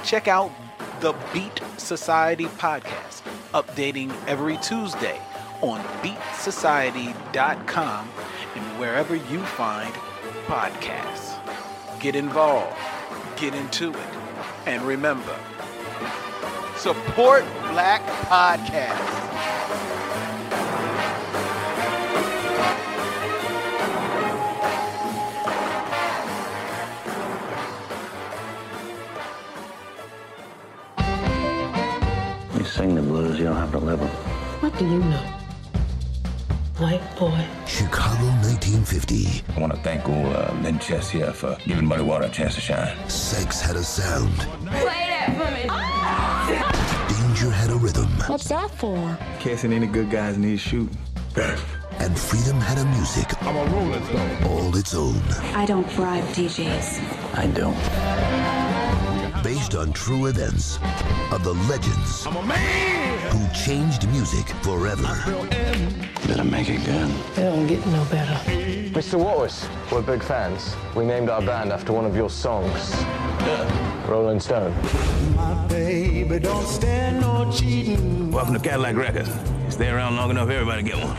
Check 0.03 0.27
out 0.27 0.51
the 0.99 1.13
Beat 1.31 1.61
Society 1.77 2.47
podcast, 2.47 3.21
updating 3.53 4.13
every 4.27 4.57
Tuesday 4.57 5.21
on 5.61 5.79
beatsociety.com 6.01 8.09
and 8.55 8.79
wherever 8.79 9.15
you 9.15 9.39
find 9.39 9.93
podcasts. 10.47 11.37
Get 11.99 12.15
involved, 12.15 12.75
get 13.35 13.53
into 13.53 13.91
it, 13.91 14.07
and 14.65 14.81
remember, 14.83 15.35
support 16.77 17.43
black 17.71 18.01
podcasts. 18.29 19.17
You 32.57 32.65
sing 32.65 32.95
the 32.95 33.01
blues, 33.01 33.37
you 33.37 33.45
don't 33.45 33.55
have 33.55 33.71
to 33.71 33.79
live 33.79 33.99
them. 33.99 34.09
What 34.61 34.77
do 34.77 34.85
you 34.85 34.99
know? 34.99 35.38
White 36.79 37.01
boy. 37.17 37.45
Chicago 37.67 38.23
1950. 38.47 39.43
I 39.53 39.59
want 39.59 39.75
to 39.75 39.79
thank 39.81 40.07
old 40.07 40.33
uh, 40.33 40.53
Lynn 40.61 40.79
Chess 40.79 41.09
here 41.09 41.33
for 41.33 41.57
giving 41.65 41.85
Muddy 41.85 42.03
Water 42.03 42.23
a 42.23 42.29
chance 42.29 42.55
to 42.55 42.61
shine. 42.61 42.95
Sex 43.09 43.59
had 43.59 43.75
a 43.75 43.83
sound. 43.83 44.33
Play 44.65 44.85
that 44.85 45.35
for 45.35 45.51
me. 45.51 47.27
Danger 47.27 47.51
had 47.51 47.69
a 47.69 47.75
rhythm. 47.75 48.07
What's 48.27 48.47
that 48.47 48.71
for? 48.71 49.17
Casing 49.41 49.73
any 49.73 49.87
good 49.87 50.09
guys 50.09 50.37
need 50.37 50.57
shooting. 50.57 50.97
And 51.99 52.17
freedom 52.17 52.61
had 52.61 52.77
a 52.77 52.85
music. 52.85 53.27
I'm 53.43 53.57
a 53.57 53.65
rolling 53.75 54.05
stone. 54.05 54.43
All 54.45 54.77
its 54.77 54.95
own. 54.95 55.21
I 55.53 55.65
don't 55.65 55.93
bribe 55.97 56.23
DJs. 56.33 57.01
I 57.37 57.47
don't. 57.47 57.75
Based 59.43 59.75
on 59.75 59.91
true 59.91 60.27
events 60.27 60.79
of 61.31 61.43
the 61.43 61.53
legends 61.67 62.25
I'm 62.25 62.37
a 62.37 62.43
man. 62.45 62.98
Who 63.29 63.47
changed 63.53 64.07
music 64.09 64.47
forever. 64.63 65.03
Better 66.27 66.43
make 66.43 66.69
it 66.69 66.83
good. 66.85 67.09
It 67.09 67.35
don't 67.35 67.67
get 67.67 67.85
no 67.87 68.03
better. 68.05 68.33
Mr. 68.91 69.19
Waters, 69.19 69.67
we're 69.91 70.01
big 70.01 70.23
fans. 70.23 70.75
We 70.95 71.05
named 71.05 71.29
our 71.29 71.41
band 71.41 71.71
after 71.71 71.93
one 71.93 72.05
of 72.05 72.15
your 72.15 72.29
songs. 72.29 72.95
Rolling 74.07 74.39
Stone. 74.39 74.73
My 75.35 75.67
baby, 75.67 76.39
don't 76.39 76.65
stand 76.65 77.21
no 77.21 77.51
cheating. 77.51 78.31
Welcome 78.31 78.55
to 78.55 78.59
Cadillac 78.59 78.95
Records. 78.95 79.29
Stay 79.69 79.89
around 79.89 80.15
long 80.15 80.31
enough, 80.31 80.49
everybody 80.49 80.81
get 80.83 80.97
one. 80.97 81.15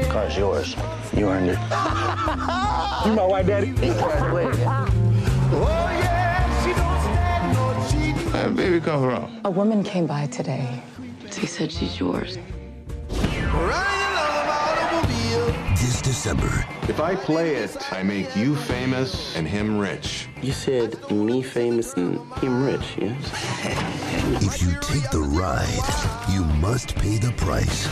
The 0.00 0.08
car's 0.08 0.36
yours. 0.36 0.74
You 1.16 1.28
earned 1.28 1.50
it. 1.50 1.58
You 3.04 3.14
my 3.14 3.26
white 3.26 3.46
daddy? 3.46 3.74
Oh, 5.54 5.68
Where 8.32 8.50
baby 8.50 8.80
come 8.80 9.02
from? 9.10 9.40
A 9.44 9.50
woman 9.50 9.82
came 9.84 10.06
by 10.06 10.26
today. 10.28 10.82
She 11.32 11.46
said 11.46 11.72
she's 11.72 11.98
yours. 11.98 12.38
This 15.74 16.00
December, 16.02 16.64
If 16.88 17.00
I 17.00 17.16
play 17.16 17.56
it, 17.56 17.76
I 17.92 18.02
make 18.02 18.36
you 18.36 18.54
famous 18.54 19.34
and 19.34 19.48
him 19.48 19.78
rich. 19.78 20.28
You 20.40 20.52
said 20.52 21.10
me 21.10 21.42
famous 21.42 21.94
and 21.94 22.20
him 22.34 22.62
rich, 22.64 22.96
yes? 22.98 23.16
if 24.42 24.62
you 24.62 24.72
take 24.80 25.10
the 25.10 25.20
ride, 25.20 26.32
you 26.32 26.44
must 26.60 26.94
pay 26.96 27.18
the 27.18 27.32
price. 27.32 27.86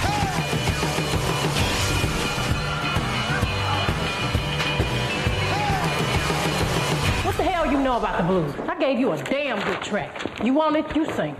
What 7.24 7.37
the 7.37 7.44
hell 7.44 7.66
you 7.66 7.81
know 7.81 7.96
about 7.96 8.18
the 8.18 8.24
blues? 8.24 8.55
I 8.68 8.79
gave 8.79 9.00
you 9.00 9.12
a 9.12 9.22
damn 9.24 9.61
good 9.64 9.83
track. 9.83 10.44
You 10.44 10.55
want 10.55 10.76
it, 10.76 10.94
you 10.94 11.05
sing. 11.12 11.37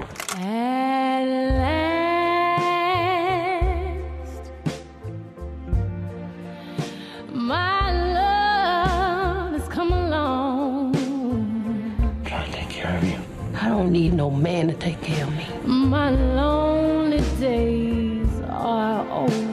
Don't 13.82 13.92
need 13.92 14.12
no 14.12 14.30
man 14.30 14.68
to 14.68 14.74
take 14.74 15.00
care 15.00 15.24
of 15.24 15.34
me. 15.34 15.46
My 15.64 16.10
lonely 16.10 17.22
days 17.40 18.28
are 18.50 19.08
over. 19.10 19.49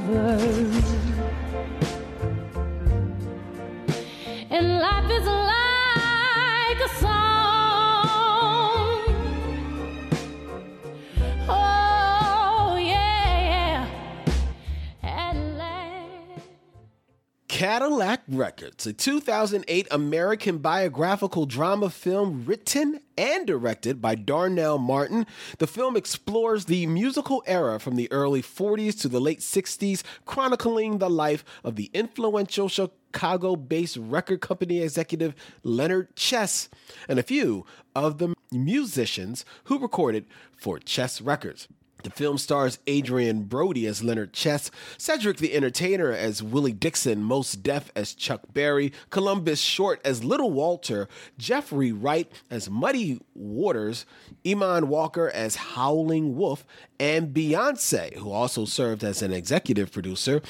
Cadillac 17.58 18.22
Records, 18.28 18.86
a 18.86 18.94
2008 18.94 19.88
American 19.90 20.60
biographical 20.60 21.48
drama 21.48 21.90
film 21.90 22.46
written 22.46 23.00
and 23.18 23.48
directed 23.48 24.00
by 24.00 24.14
Darnell 24.14 24.78
Martin. 24.78 25.26
The 25.58 25.66
film 25.66 25.98
explores 25.98 26.66
the 26.66 26.86
musical 26.86 27.42
era 27.48 27.80
from 27.80 27.96
the 27.96 28.12
early 28.12 28.44
40s 28.44 29.02
to 29.02 29.08
the 29.10 29.20
late 29.20 29.40
60s, 29.40 30.04
chronicling 30.24 31.00
the 31.00 31.10
life 31.10 31.44
of 31.64 31.78
the 31.78 31.90
influential 31.96 32.70
Chicago 32.70 33.56
based 33.56 33.98
record 33.98 34.40
company 34.40 34.82
executive 34.82 35.34
Leonard 35.64 36.16
Chess 36.16 36.70
and 37.10 37.18
a 37.18 37.24
few 37.24 37.66
of 37.96 38.20
the 38.20 38.36
musicians 38.52 39.46
who 39.64 39.80
recorded 39.80 40.28
for 40.56 40.78
Chess 40.78 41.22
Records. 41.22 41.68
The 42.04 42.10
film 42.12 42.38
stars 42.38 42.80
Adrien 42.88 43.44
Brody 43.44 43.88
as 43.88 44.04
Leonard 44.04 44.34
Chess, 44.34 44.70
Cedric 44.98 45.38
the 45.38 45.54
Entertainer 45.54 46.12
as 46.12 46.44
Willie 46.44 46.72
Dixon, 46.72 47.24
Mos 47.24 47.54
Def 47.54 47.92
as 47.96 48.14
Chuck 48.14 48.42
Berry, 48.54 48.94
Columbus 49.10 49.60
Short 49.60 50.00
as 50.06 50.24
Little 50.24 50.52
Walter, 50.52 51.08
Jeffrey 51.38 51.92
Wright 51.92 52.32
as 52.50 52.70
Muddy 52.70 53.20
Waters, 53.34 54.06
Eamonn 54.46 54.86
Walker 54.86 55.30
as 55.30 55.56
Howling 55.56 56.36
Wolf, 56.36 56.66
and 57.00 57.34
Beyonce, 57.34 58.16
who 58.18 58.32
also 58.32 58.66
served 58.66 59.04
as 59.04 59.22
an 59.22 59.34
executive 59.34 59.92
producer, 59.92 60.42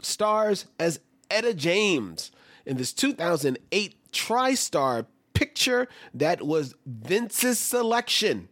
stars 0.00 0.66
as 0.78 1.00
Etta 1.30 1.54
James. 1.54 2.30
In 2.64 2.76
this 2.76 2.92
2008 2.92 3.94
TriStar 4.12 5.06
picture 5.32 5.86
that 6.12 6.42
was 6.42 6.74
Vince's 6.84 7.58
selection 7.58 8.48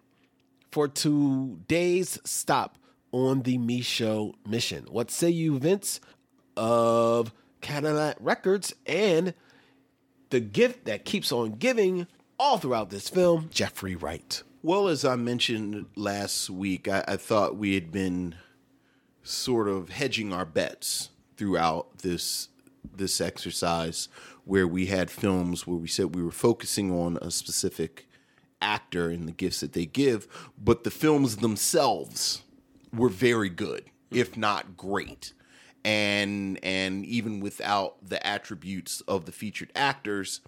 for 0.71 0.89
today's 0.89 2.19
stop 2.25 2.79
on 3.13 3.43
the 3.43 3.59
Me 3.59 3.81
Show 3.81 4.35
mission. 4.47 4.87
What 4.91 5.11
say 5.11 5.31
you, 5.31 5.59
Vince, 5.59 6.01
of 6.57 7.33
Cadillac 7.61 8.17
Records 8.21 8.75
and 8.87 9.35
the 10.31 10.41
gift 10.41 10.85
that 10.87 11.05
keeps 11.05 11.33
on 11.33 11.53
giving 11.53 12.07
all 12.39 12.59
throughout 12.59 12.91
this 12.91 13.09
film, 13.09 13.49
Jeffrey 13.53 13.97
Wright? 13.97 14.43
Well, 14.63 14.89
as 14.89 15.05
I 15.05 15.17
mentioned 15.17 15.87
last 15.95 16.51
week, 16.51 16.89
I, 16.89 17.05
I 17.07 17.17
thought 17.17 17.57
we 17.57 17.75
had 17.75 17.93
been 17.93 18.35
sort 19.23 19.69
of 19.69 19.91
hedging 19.91 20.33
our 20.33 20.45
bets 20.45 21.11
throughout 21.37 21.99
this 21.99 22.49
this 22.95 23.21
exercise 23.21 24.09
where 24.45 24.67
we 24.67 24.87
had 24.87 25.11
films 25.11 25.67
where 25.67 25.77
we 25.77 25.89
said 25.89 26.15
we 26.15 26.23
were 26.23 26.31
focusing 26.31 26.93
on 26.93 27.19
a 27.21 27.31
specific 27.31 28.06
actor 28.67 29.09
and 29.11 29.29
the 29.29 29.33
gifts 29.33 29.61
that 29.61 29.73
they 29.73 29.87
give, 29.87 30.27
but 30.59 30.83
the 30.85 30.91
films 30.91 31.37
themselves 31.37 32.43
were 32.93 33.09
very 33.09 33.49
good, 33.49 33.85
if 34.11 34.37
not 34.37 34.77
great. 34.77 35.33
And 35.85 36.59
and 36.65 37.07
even 37.07 37.39
without 37.41 37.97
the 38.03 38.25
attributes 38.27 39.03
of 39.03 39.25
the 39.25 39.33
featured 39.33 39.71
actors, 39.77 40.41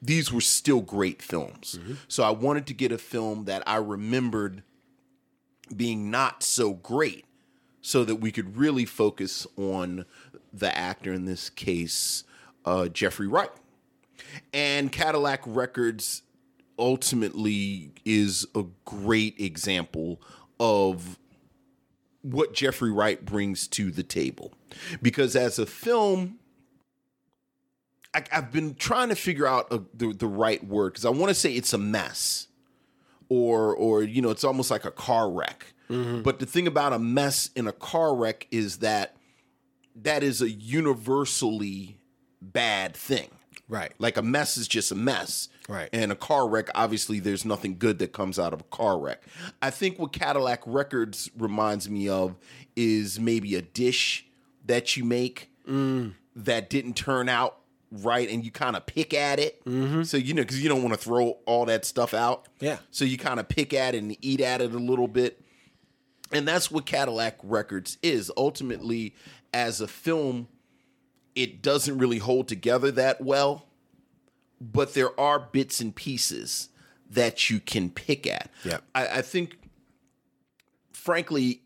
these 0.00 0.32
were 0.32 0.40
still 0.40 0.80
great 0.80 1.20
films. 1.20 1.78
So 2.06 2.22
I 2.22 2.30
wanted 2.30 2.66
to 2.68 2.74
get 2.74 2.92
a 2.92 2.98
film 2.98 3.44
that 3.46 3.64
I 3.66 3.76
remembered 3.76 4.62
being 5.74 6.10
not 6.10 6.42
so 6.44 6.74
great 6.74 7.24
so 7.80 8.04
that 8.04 8.16
we 8.16 8.30
could 8.30 8.56
really 8.56 8.84
focus 8.84 9.46
on 9.56 10.04
the 10.52 10.76
actor 10.76 11.12
in 11.12 11.24
this 11.24 11.50
case, 11.50 12.22
uh, 12.64 12.86
Jeffrey 12.88 13.26
Wright. 13.26 13.50
And 14.52 14.92
Cadillac 14.92 15.42
Records 15.46 16.22
ultimately 16.78 17.92
is 18.04 18.46
a 18.54 18.64
great 18.84 19.38
example 19.40 20.20
of 20.60 21.18
what 22.22 22.52
Jeffrey 22.52 22.90
Wright 22.90 23.24
brings 23.24 23.66
to 23.68 23.90
the 23.90 24.02
table. 24.02 24.52
Because 25.00 25.36
as 25.36 25.58
a 25.58 25.66
film, 25.66 26.38
I, 28.14 28.24
I've 28.32 28.52
been 28.52 28.74
trying 28.74 29.08
to 29.08 29.14
figure 29.14 29.46
out 29.46 29.72
a, 29.72 29.82
the, 29.94 30.12
the 30.12 30.26
right 30.26 30.64
word 30.64 30.94
because 30.94 31.04
I 31.04 31.10
want 31.10 31.28
to 31.28 31.34
say 31.34 31.52
it's 31.52 31.72
a 31.72 31.78
mess 31.78 32.48
or 33.28 33.74
or 33.74 34.02
you 34.02 34.22
know 34.22 34.30
it's 34.30 34.44
almost 34.44 34.70
like 34.70 34.84
a 34.84 34.90
car 34.90 35.30
wreck. 35.30 35.74
Mm-hmm. 35.90 36.22
But 36.22 36.38
the 36.38 36.46
thing 36.46 36.66
about 36.66 36.92
a 36.92 36.98
mess 36.98 37.50
in 37.56 37.66
a 37.66 37.72
car 37.72 38.14
wreck 38.14 38.46
is 38.50 38.78
that 38.78 39.16
that 39.96 40.22
is 40.22 40.42
a 40.42 40.50
universally 40.50 41.98
bad 42.40 42.94
thing. 42.94 43.30
Right. 43.68 43.92
Like 43.98 44.16
a 44.16 44.22
mess 44.22 44.56
is 44.56 44.66
just 44.66 44.90
a 44.90 44.94
mess. 44.94 45.48
Right. 45.68 45.90
And 45.92 46.10
a 46.10 46.16
car 46.16 46.48
wreck, 46.48 46.70
obviously, 46.74 47.20
there's 47.20 47.44
nothing 47.44 47.76
good 47.78 47.98
that 47.98 48.12
comes 48.12 48.38
out 48.38 48.52
of 48.52 48.60
a 48.60 48.64
car 48.64 48.98
wreck. 48.98 49.22
I 49.60 49.70
think 49.70 49.98
what 49.98 50.12
Cadillac 50.12 50.62
Records 50.66 51.30
reminds 51.36 51.88
me 51.90 52.08
of 52.08 52.36
is 52.76 53.20
maybe 53.20 53.54
a 53.54 53.62
dish 53.62 54.26
that 54.66 54.96
you 54.96 55.04
make 55.04 55.50
mm. 55.68 56.14
that 56.34 56.70
didn't 56.70 56.94
turn 56.94 57.28
out 57.28 57.58
right 57.90 58.28
and 58.28 58.44
you 58.44 58.50
kind 58.50 58.76
of 58.76 58.86
pick 58.86 59.12
at 59.12 59.38
it. 59.38 59.64
Mm-hmm. 59.64 60.02
So, 60.04 60.16
you 60.16 60.34
know, 60.34 60.42
because 60.42 60.62
you 60.62 60.68
don't 60.68 60.82
want 60.82 60.94
to 60.94 61.00
throw 61.00 61.38
all 61.46 61.66
that 61.66 61.84
stuff 61.84 62.14
out. 62.14 62.48
Yeah. 62.60 62.78
So 62.90 63.04
you 63.04 63.18
kind 63.18 63.40
of 63.40 63.48
pick 63.48 63.74
at 63.74 63.94
it 63.94 63.98
and 63.98 64.16
eat 64.24 64.40
at 64.40 64.60
it 64.60 64.72
a 64.72 64.78
little 64.78 65.08
bit. 65.08 65.42
And 66.32 66.46
that's 66.46 66.70
what 66.70 66.86
Cadillac 66.86 67.38
Records 67.42 67.98
is. 68.02 68.30
Ultimately, 68.36 69.14
as 69.52 69.80
a 69.80 69.88
film, 69.88 70.48
it 71.38 71.62
doesn't 71.62 71.98
really 71.98 72.18
hold 72.18 72.48
together 72.48 72.90
that 72.90 73.20
well, 73.20 73.68
but 74.60 74.94
there 74.94 75.18
are 75.18 75.38
bits 75.38 75.80
and 75.80 75.94
pieces 75.94 76.68
that 77.08 77.48
you 77.48 77.60
can 77.60 77.90
pick 77.90 78.26
at. 78.26 78.50
Yeah. 78.64 78.78
I, 78.92 79.06
I 79.06 79.22
think, 79.22 79.56
frankly, 80.92 81.62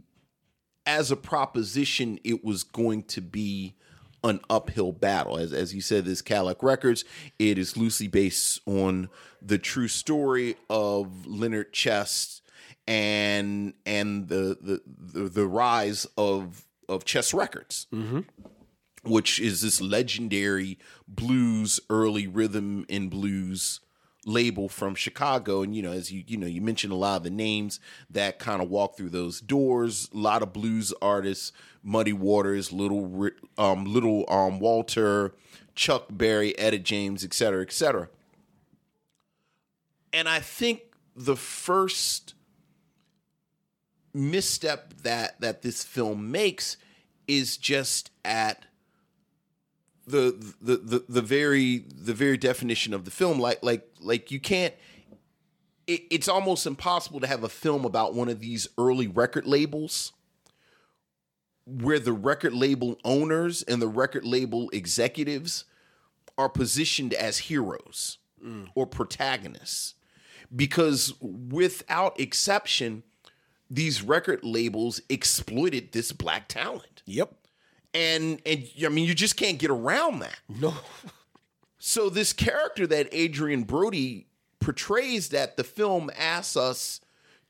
as 0.84 1.10
a 1.10 1.16
proposition, 1.16 2.20
it 2.22 2.44
was 2.44 2.64
going 2.64 3.04
to 3.04 3.22
be 3.22 3.74
an 4.22 4.40
uphill 4.50 4.92
battle. 4.92 5.38
As, 5.38 5.54
as 5.54 5.74
you 5.74 5.80
said, 5.80 6.04
this 6.04 6.20
Cadillac 6.20 6.62
Records, 6.62 7.06
it 7.38 7.56
is 7.56 7.74
loosely 7.74 8.08
based 8.08 8.60
on 8.66 9.08
the 9.40 9.56
true 9.56 9.88
story 9.88 10.56
of 10.68 11.26
Leonard 11.26 11.72
Chess 11.72 12.42
and 12.86 13.72
and 13.86 14.28
the 14.28 14.58
the 14.60 14.82
the, 14.86 15.28
the 15.30 15.46
rise 15.46 16.06
of 16.18 16.66
of 16.90 17.06
Chess 17.06 17.32
Records 17.32 17.86
mm-hmm. 17.92 18.20
Which 19.04 19.40
is 19.40 19.62
this 19.62 19.80
legendary 19.80 20.78
blues 21.08 21.80
early 21.90 22.26
rhythm 22.26 22.86
and 22.88 23.10
blues 23.10 23.80
label 24.24 24.68
from 24.68 24.94
Chicago. 24.94 25.62
And 25.62 25.74
you 25.74 25.82
know 25.82 25.92
as 25.92 26.12
you 26.12 26.24
you 26.26 26.36
know 26.36 26.46
you 26.46 26.60
mentioned 26.60 26.92
a 26.92 26.96
lot 26.96 27.16
of 27.16 27.22
the 27.24 27.30
names 27.30 27.80
that 28.10 28.38
kind 28.38 28.62
of 28.62 28.68
walk 28.68 28.96
through 28.96 29.10
those 29.10 29.40
doors. 29.40 30.08
A 30.14 30.18
lot 30.18 30.42
of 30.42 30.52
blues 30.52 30.92
artists 31.02 31.52
Muddy 31.82 32.12
Waters 32.12 32.72
little 32.72 33.30
um 33.58 33.84
little 33.84 34.24
um 34.28 34.60
Walter 34.60 35.34
Chuck 35.74 36.06
Berry 36.10 36.56
Etta 36.58 36.78
James 36.78 37.24
et 37.24 37.34
cetera 37.34 37.62
et 37.62 37.72
cetera. 37.72 38.08
And 40.12 40.28
I 40.28 40.40
think 40.40 40.82
the 41.16 41.36
first 41.36 42.34
misstep 44.14 44.94
that 45.02 45.40
that 45.40 45.62
this 45.62 45.82
film 45.82 46.30
makes 46.30 46.76
is 47.26 47.56
just 47.56 48.10
at 48.24 48.66
the 50.06 50.54
the 50.60 50.76
the, 50.76 51.04
the 51.08 51.22
very 51.22 51.78
the 51.78 52.14
very 52.14 52.36
definition 52.36 52.92
of 52.92 53.04
the 53.04 53.10
film 53.10 53.38
like 53.38 53.62
like 53.62 53.86
like 54.00 54.30
you 54.30 54.40
can't 54.40 54.74
it, 55.86 56.02
it's 56.10 56.28
almost 56.28 56.66
impossible 56.66 57.20
to 57.20 57.26
have 57.26 57.44
a 57.44 57.48
film 57.48 57.84
about 57.84 58.14
one 58.14 58.28
of 58.28 58.40
these 58.40 58.68
early 58.78 59.06
record 59.06 59.46
labels 59.46 60.12
where 61.64 61.98
the 61.98 62.12
record 62.12 62.52
label 62.52 62.98
owners 63.04 63.62
and 63.62 63.80
the 63.80 63.88
record 63.88 64.24
label 64.24 64.68
executives 64.70 65.64
are 66.36 66.48
positioned 66.48 67.14
as 67.14 67.38
heroes 67.38 68.18
mm. 68.44 68.66
or 68.74 68.86
protagonists. 68.86 69.94
Because 70.54 71.14
without 71.20 72.18
exception 72.18 73.04
these 73.70 74.02
record 74.02 74.40
labels 74.42 75.00
exploited 75.08 75.92
this 75.92 76.12
black 76.12 76.46
talent. 76.46 77.02
Yep. 77.06 77.34
And 77.94 78.40
and 78.46 78.68
I 78.84 78.88
mean 78.88 79.06
you 79.06 79.14
just 79.14 79.36
can't 79.36 79.58
get 79.58 79.70
around 79.70 80.20
that. 80.20 80.38
No. 80.48 80.74
So 81.78 82.08
this 82.08 82.32
character 82.32 82.86
that 82.86 83.12
Adrien 83.12 83.64
Brody 83.64 84.26
portrays 84.60 85.30
that 85.30 85.56
the 85.56 85.64
film 85.64 86.10
asks 86.16 86.56
us 86.56 87.00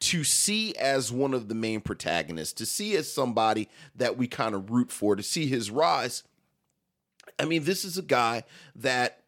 to 0.00 0.24
see 0.24 0.74
as 0.76 1.12
one 1.12 1.32
of 1.32 1.48
the 1.48 1.54
main 1.54 1.80
protagonists, 1.80 2.54
to 2.54 2.66
see 2.66 2.96
as 2.96 3.12
somebody 3.12 3.68
that 3.94 4.16
we 4.16 4.26
kind 4.26 4.54
of 4.54 4.70
root 4.70 4.90
for, 4.90 5.14
to 5.14 5.22
see 5.22 5.46
his 5.46 5.70
rise. 5.70 6.24
I 7.38 7.44
mean, 7.44 7.64
this 7.64 7.84
is 7.84 7.98
a 7.98 8.02
guy 8.02 8.42
that 8.74 9.20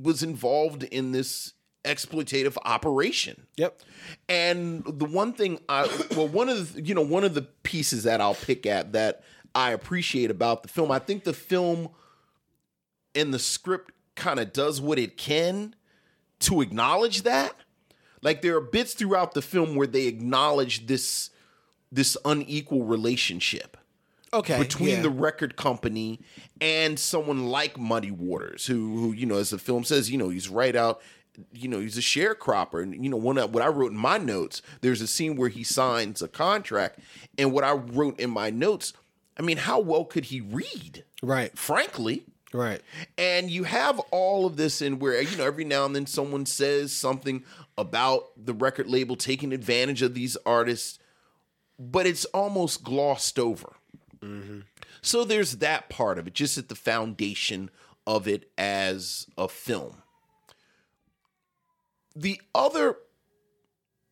was 0.00 0.22
involved 0.22 0.84
in 0.84 1.12
this 1.12 1.54
exploitative 1.84 2.56
operation. 2.64 3.46
Yep. 3.56 3.80
And 4.28 4.84
the 4.84 5.06
one 5.06 5.32
thing 5.32 5.58
I 5.68 5.88
well 6.14 6.28
one 6.28 6.48
of 6.48 6.74
the 6.74 6.82
you 6.82 6.94
know 6.94 7.02
one 7.02 7.24
of 7.24 7.34
the 7.34 7.42
pieces 7.42 8.04
that 8.04 8.20
I'll 8.20 8.34
pick 8.34 8.66
at 8.66 8.92
that 8.92 9.24
I 9.58 9.72
appreciate 9.72 10.30
about 10.30 10.62
the 10.62 10.68
film, 10.68 10.92
I 10.92 11.00
think 11.00 11.24
the 11.24 11.32
film 11.32 11.88
and 13.14 13.34
the 13.34 13.40
script 13.40 13.90
kind 14.14 14.38
of 14.38 14.52
does 14.52 14.80
what 14.80 15.00
it 15.00 15.16
can 15.16 15.74
to 16.40 16.60
acknowledge 16.60 17.22
that. 17.22 17.54
Like 18.22 18.40
there 18.40 18.56
are 18.56 18.60
bits 18.60 18.94
throughout 18.94 19.34
the 19.34 19.42
film 19.42 19.74
where 19.74 19.88
they 19.88 20.06
acknowledge 20.06 20.86
this 20.86 21.30
this 21.90 22.16
unequal 22.24 22.84
relationship 22.84 23.76
Okay. 24.32 24.58
between 24.58 24.90
yeah. 24.90 25.02
the 25.02 25.10
record 25.10 25.56
company 25.56 26.20
and 26.60 26.98
someone 26.98 27.46
like 27.46 27.78
Muddy 27.78 28.10
Waters, 28.10 28.66
who, 28.66 28.98
who 28.98 29.12
you 29.12 29.24
know, 29.24 29.38
as 29.38 29.50
the 29.50 29.58
film 29.58 29.84
says, 29.84 30.10
you 30.10 30.18
know, 30.18 30.28
he's 30.28 30.50
right 30.50 30.76
out, 30.76 31.00
you 31.52 31.66
know, 31.66 31.80
he's 31.80 31.96
a 31.96 32.02
sharecropper. 32.02 32.82
And 32.82 33.02
you 33.02 33.10
know, 33.10 33.16
one 33.16 33.38
of, 33.38 33.54
what 33.54 33.62
I 33.62 33.68
wrote 33.68 33.90
in 33.90 33.98
my 33.98 34.18
notes, 34.18 34.60
there's 34.82 35.00
a 35.00 35.06
scene 35.06 35.34
where 35.34 35.48
he 35.48 35.64
signs 35.64 36.20
a 36.22 36.28
contract, 36.28 37.00
and 37.38 37.52
what 37.52 37.64
I 37.64 37.72
wrote 37.72 38.20
in 38.20 38.30
my 38.30 38.50
notes, 38.50 38.92
I 39.38 39.42
mean, 39.42 39.58
how 39.58 39.78
well 39.78 40.04
could 40.04 40.26
he 40.26 40.40
read? 40.40 41.04
Right. 41.22 41.56
Frankly. 41.56 42.24
Right. 42.52 42.80
And 43.16 43.50
you 43.50 43.64
have 43.64 43.98
all 44.10 44.46
of 44.46 44.56
this 44.56 44.80
in 44.80 44.98
where, 44.98 45.20
you 45.20 45.36
know, 45.36 45.44
every 45.44 45.64
now 45.64 45.84
and 45.84 45.94
then 45.94 46.06
someone 46.06 46.46
says 46.46 46.92
something 46.92 47.44
about 47.76 48.30
the 48.36 48.54
record 48.54 48.88
label 48.88 49.16
taking 49.16 49.52
advantage 49.52 50.02
of 50.02 50.14
these 50.14 50.36
artists, 50.46 50.98
but 51.78 52.06
it's 52.06 52.24
almost 52.26 52.82
glossed 52.82 53.38
over. 53.38 53.74
Mm-hmm. 54.20 54.60
So 55.02 55.24
there's 55.24 55.58
that 55.58 55.88
part 55.88 56.18
of 56.18 56.26
it, 56.26 56.34
just 56.34 56.58
at 56.58 56.68
the 56.68 56.74
foundation 56.74 57.70
of 58.06 58.26
it 58.26 58.50
as 58.56 59.26
a 59.36 59.46
film. 59.46 60.02
The 62.16 62.40
other 62.54 62.96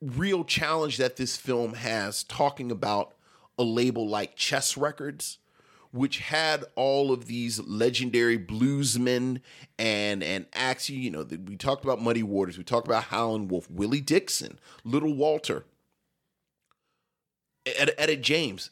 real 0.00 0.44
challenge 0.44 0.98
that 0.98 1.16
this 1.16 1.36
film 1.36 1.74
has, 1.74 2.22
talking 2.22 2.70
about 2.70 3.14
a 3.59 3.62
label 3.64 4.09
like 4.09 4.36
Chess 4.36 4.76
Records, 4.76 5.38
which 5.92 6.18
had 6.18 6.64
all 6.74 7.12
of 7.12 7.26
these 7.26 7.59
legendary 7.61 8.38
bluesmen 8.38 9.40
and 9.78 10.22
and 10.22 10.46
acts. 10.52 10.90
You 10.90 11.11
know, 11.11 11.22
we 11.22 11.57
talked 11.57 11.84
about 11.84 12.00
Muddy 12.02 12.22
Waters, 12.22 12.59
we 12.59 12.64
talked 12.64 12.86
about 12.86 13.04
Howlin' 13.04 13.48
Wolf, 13.48 13.70
Willie 13.70 14.00
Dixon, 14.00 14.59
Little 14.84 15.14
Walter, 15.14 15.64
Etta, 17.64 17.98
Etta 18.00 18.16
James. 18.16 18.70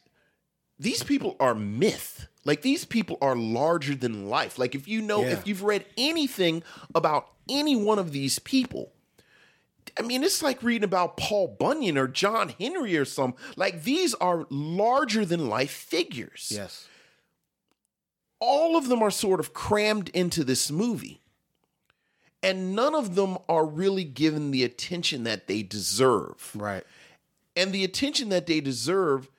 These 0.79 1.03
people 1.03 1.37
are 1.41 1.55
myth. 1.55 2.27
Like 2.45 2.63
these 2.63 2.85
people 2.85 3.17
are 3.23 3.37
larger 3.37 3.95
than 3.95 4.29
life. 4.29 4.59
Like 4.59 4.75
if 4.75 4.87
you 4.87 5.01
know, 5.01 5.23
Yeah. 5.23 5.31
if 5.31 5.47
you've 5.47 5.63
read 5.63 5.87
anything 5.97 6.63
about 6.95 7.29
any 7.49 7.75
one 7.77 7.99
of 7.99 8.13
these 8.13 8.39
people, 8.39 8.93
I 9.99 10.03
mean, 10.03 10.25
it's 10.25 10.43
like 10.43 10.63
reading 10.63 10.85
about 10.85 11.17
Paul 11.17 11.57
Bunyan 11.59 11.97
or 11.97 12.09
John 12.09 12.49
Henry 12.59 12.97
or 12.97 13.05
some. 13.05 13.35
Like 13.57 13.85
these 13.85 14.15
are 14.15 14.47
larger 14.51 15.25
than 15.25 15.49
life 15.49 15.71
figures. 15.71 16.53
Yes. 16.55 16.89
All 18.41 18.77
of 18.77 18.89
them 18.89 19.03
are 19.03 19.11
sort 19.11 19.41
of 19.41 19.55
crammed 19.55 20.09
into 20.11 20.45
this 20.45 20.71
movie. 20.71 21.21
And 22.43 22.75
none 22.75 22.95
of 22.95 23.15
them 23.15 23.39
are 23.49 23.65
really 23.65 24.05
given 24.05 24.51
the 24.51 24.65
attention 24.65 25.25
that 25.25 25.47
they 25.47 25.63
deserve. 25.63 26.51
Right. 26.55 26.85
And 27.57 27.73
the 27.73 27.85
attention 27.85 28.29
that 28.31 28.47
they 28.47 28.61
deserve 28.61 29.31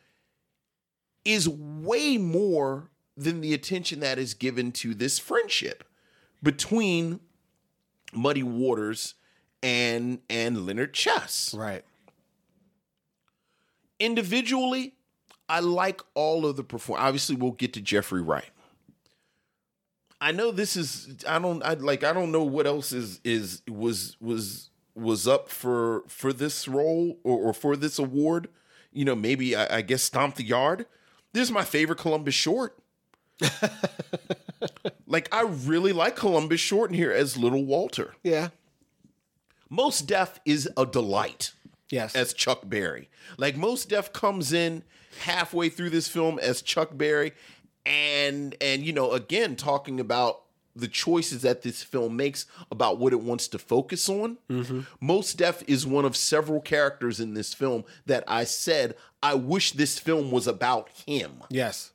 is 1.24 1.48
way 1.50 2.18
more 2.18 2.90
than 3.18 3.42
the 3.42 3.54
attention 3.54 4.00
that 4.00 4.18
is 4.18 4.34
given 4.34 4.72
to 4.72 4.94
this 4.94 5.20
friendship 5.20 5.84
between 6.42 7.20
Muddy 8.14 8.44
Waters 8.44 9.16
and 9.66 10.20
and 10.30 10.68
Leonard 10.68 10.94
Chess. 10.94 11.54
Right. 11.58 11.84
Individually, 14.00 14.94
I 15.50 15.60
like 15.62 16.02
all 16.14 16.46
of 16.46 16.56
the 16.56 16.64
perform. 16.64 17.00
Obviously, 17.02 17.36
we'll 17.36 17.52
get 17.52 17.74
to 17.74 17.82
Jeffrey 17.82 18.22
Wright. 18.22 18.52
I 20.22 20.32
know 20.32 20.52
this 20.52 20.76
is 20.76 21.18
I 21.28 21.40
don't 21.40 21.64
I 21.64 21.74
like 21.74 22.04
I 22.04 22.14
don't 22.14 22.32
know 22.32 22.44
what 22.44 22.68
else 22.68 22.92
is 22.92 23.20
is 23.24 23.64
was 23.68 24.16
was 24.22 24.70
was 24.94 25.28
up 25.28 25.50
for 25.50 26.04
for 26.08 26.32
this 26.32 26.68
role 26.68 27.18
or, 27.24 27.50
or 27.50 27.54
for 27.54 27.76
this 27.76 27.98
award. 27.98 28.50
You 28.94 29.04
know, 29.04 29.16
maybe 29.16 29.56
I, 29.56 29.78
I 29.78 29.82
guess 29.82 30.04
Stomp 30.04 30.36
the 30.36 30.44
Yard. 30.44 30.86
This 31.34 31.44
is 31.44 31.52
my 31.52 31.66
favorite 31.66 31.98
Columbus 31.98 32.36
Short. 32.36 32.78
like 35.08 35.28
I 35.34 35.42
really 35.42 35.92
like 35.92 36.16
Columbus 36.16 36.62
Short 36.62 36.92
in 36.92 36.96
here 36.96 37.12
as 37.12 37.36
Little 37.36 37.66
Walter. 37.66 38.14
Yeah. 38.24 38.50
Mos 39.76 40.00
Def 40.02 40.40
is 40.46 40.70
a 40.78 40.86
delight. 40.86 41.52
Yes. 41.90 42.16
As 42.16 42.34
Chuck 42.34 42.62
Berry. 42.64 43.10
Like 43.38 43.58
Mos 43.58 43.84
Def 43.86 44.14
comes 44.14 44.54
in 44.54 44.84
halfway 45.22 45.70
through 45.70 45.90
this 45.90 46.08
film 46.08 46.40
as 46.40 46.62
Chuck 46.62 46.90
Berry 46.94 47.34
and 47.86 48.56
and 48.60 48.84
you 48.84 48.92
know 48.92 49.12
again 49.12 49.56
talking 49.56 50.00
about 50.00 50.42
the 50.76 50.88
choices 50.88 51.44
that 51.44 51.62
this 51.62 51.84
film 51.84 52.18
makes 52.18 52.46
about 52.70 52.98
what 52.98 53.14
it 53.14 53.22
wants 53.22 53.48
to 53.50 53.58
focus 53.58 54.10
on. 54.10 54.38
Mm-hmm. 54.50 54.82
Mos 55.00 55.34
Def 55.34 55.64
is 55.68 55.86
one 55.86 56.06
of 56.06 56.16
several 56.16 56.60
characters 56.60 57.20
in 57.20 57.34
this 57.34 57.54
film 57.54 57.84
that 58.06 58.24
I 58.28 58.46
said 58.46 58.96
I 59.22 59.36
wish 59.36 59.72
this 59.74 60.00
film 60.00 60.32
was 60.32 60.48
about 60.48 60.90
him. 61.06 61.44
Yes. 61.50 61.92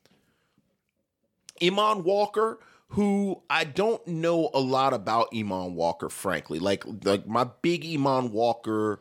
Eamonn 1.60 2.04
Walker, 2.04 2.58
who 2.90 3.40
I 3.48 3.64
don't 3.64 4.04
know 4.06 4.50
a 4.52 4.60
lot 4.60 4.92
about 4.92 5.30
Eamonn 5.32 5.72
Walker, 5.72 6.08
frankly. 6.08 6.58
Like 6.58 6.84
like 7.04 7.26
my 7.26 7.44
big 7.62 7.84
Eamonn 7.84 8.30
Walker 8.30 9.00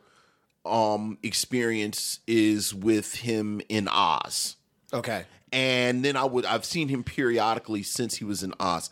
um 0.64 1.18
experience 1.22 2.20
is 2.26 2.74
with 2.74 3.16
him 3.16 3.60
in 3.68 3.88
Oz. 3.88 4.56
Okay. 4.92 5.24
And 5.52 6.04
then 6.04 6.16
I 6.16 6.24
would 6.24 6.44
I've 6.44 6.64
seen 6.64 6.88
him 6.88 7.02
periodically 7.02 7.82
since 7.82 8.16
he 8.16 8.24
was 8.24 8.42
in 8.42 8.54
Oz. 8.60 8.90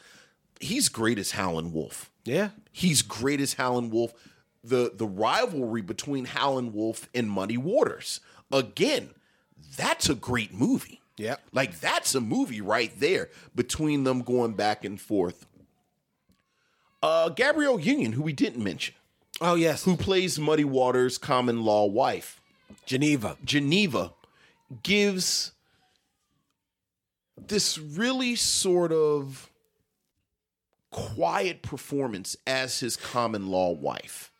He's 0.60 0.88
great 0.88 1.18
as 1.18 1.32
Howlin' 1.32 1.72
Wolf. 1.72 2.10
Yeah. 2.24 2.50
He's 2.72 3.02
great 3.02 3.40
as 3.40 3.54
Howlin' 3.54 3.90
Wolf. 3.90 4.12
The 4.64 4.90
the 4.92 5.06
rivalry 5.06 5.82
between 5.82 6.24
Howlin' 6.24 6.72
Wolf 6.72 7.08
and 7.14 7.30
Muddy 7.30 7.56
Waters. 7.56 8.20
Again, 8.50 9.10
that's 9.76 10.08
a 10.08 10.16
great 10.16 10.52
movie. 10.52 10.97
Yeah. 11.18 11.36
Like 11.52 11.80
that's 11.80 12.14
a 12.14 12.20
movie 12.20 12.60
right 12.60 12.92
there 12.98 13.28
between 13.54 14.04
them 14.04 14.22
going 14.22 14.54
back 14.54 14.84
and 14.84 15.00
forth. 15.00 15.46
Uh 17.02 17.28
Gabrielle 17.30 17.80
Union, 17.80 18.12
who 18.12 18.22
we 18.22 18.32
didn't 18.32 18.62
mention, 18.62 18.94
Oh 19.40 19.54
yes. 19.54 19.84
who 19.84 19.96
plays 19.96 20.38
Muddy 20.38 20.64
Waters' 20.64 21.18
common 21.18 21.64
law 21.64 21.84
wife. 21.86 22.40
Geneva. 22.86 23.36
Geneva 23.44 24.12
gives 24.82 25.52
this 27.36 27.78
really 27.78 28.34
sort 28.36 28.92
of 28.92 29.50
quiet 30.90 31.62
performance 31.62 32.36
as 32.46 32.80
his 32.80 32.96
common 32.96 33.46
law 33.48 33.70
wife 33.70 34.32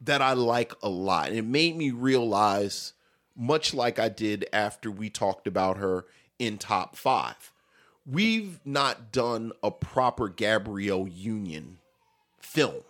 that 0.00 0.22
I 0.22 0.32
like 0.32 0.72
a 0.82 0.88
lot. 0.88 1.28
And 1.28 1.36
it 1.36 1.44
made 1.44 1.76
me 1.76 1.90
realize, 1.90 2.94
much 3.36 3.74
like 3.74 3.98
I 3.98 4.08
did 4.08 4.46
after 4.52 4.90
we 4.90 5.10
talked 5.10 5.46
about 5.46 5.76
her 5.76 6.06
in 6.38 6.58
top 6.58 6.96
five, 6.96 7.52
we've 8.06 8.60
not 8.64 9.12
done 9.12 9.52
a 9.62 9.70
proper 9.70 10.28
Gabrielle 10.28 11.08
Union 11.08 11.78
film. 12.40 12.82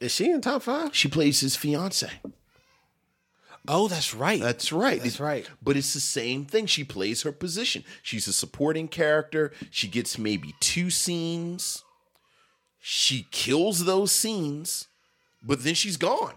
Is 0.00 0.12
she 0.12 0.30
in 0.30 0.40
top 0.40 0.62
five? 0.62 0.94
She 0.94 1.08
plays 1.08 1.40
his 1.40 1.56
fiance. 1.56 2.10
Oh, 3.68 3.88
that's 3.88 4.14
right. 4.14 4.40
That's 4.40 4.72
right. 4.72 5.02
That's 5.02 5.18
right. 5.18 5.48
But 5.62 5.76
it's 5.76 5.92
the 5.92 6.00
same 6.00 6.44
thing. 6.44 6.66
She 6.66 6.84
plays 6.84 7.22
her 7.22 7.32
position. 7.32 7.84
She's 8.02 8.28
a 8.28 8.32
supporting 8.32 8.88
character. 8.88 9.52
She 9.70 9.88
gets 9.88 10.18
maybe 10.18 10.54
two 10.60 10.90
scenes. 10.90 11.82
She 12.78 13.26
kills 13.32 13.84
those 13.84 14.12
scenes, 14.12 14.86
but 15.42 15.64
then 15.64 15.74
she's 15.74 15.96
gone. 15.96 16.34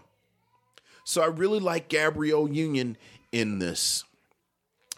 So 1.04 1.22
I 1.22 1.26
really 1.26 1.60
like 1.60 1.88
Gabrielle 1.88 2.48
Union 2.48 2.96
in 3.30 3.60
this. 3.60 4.04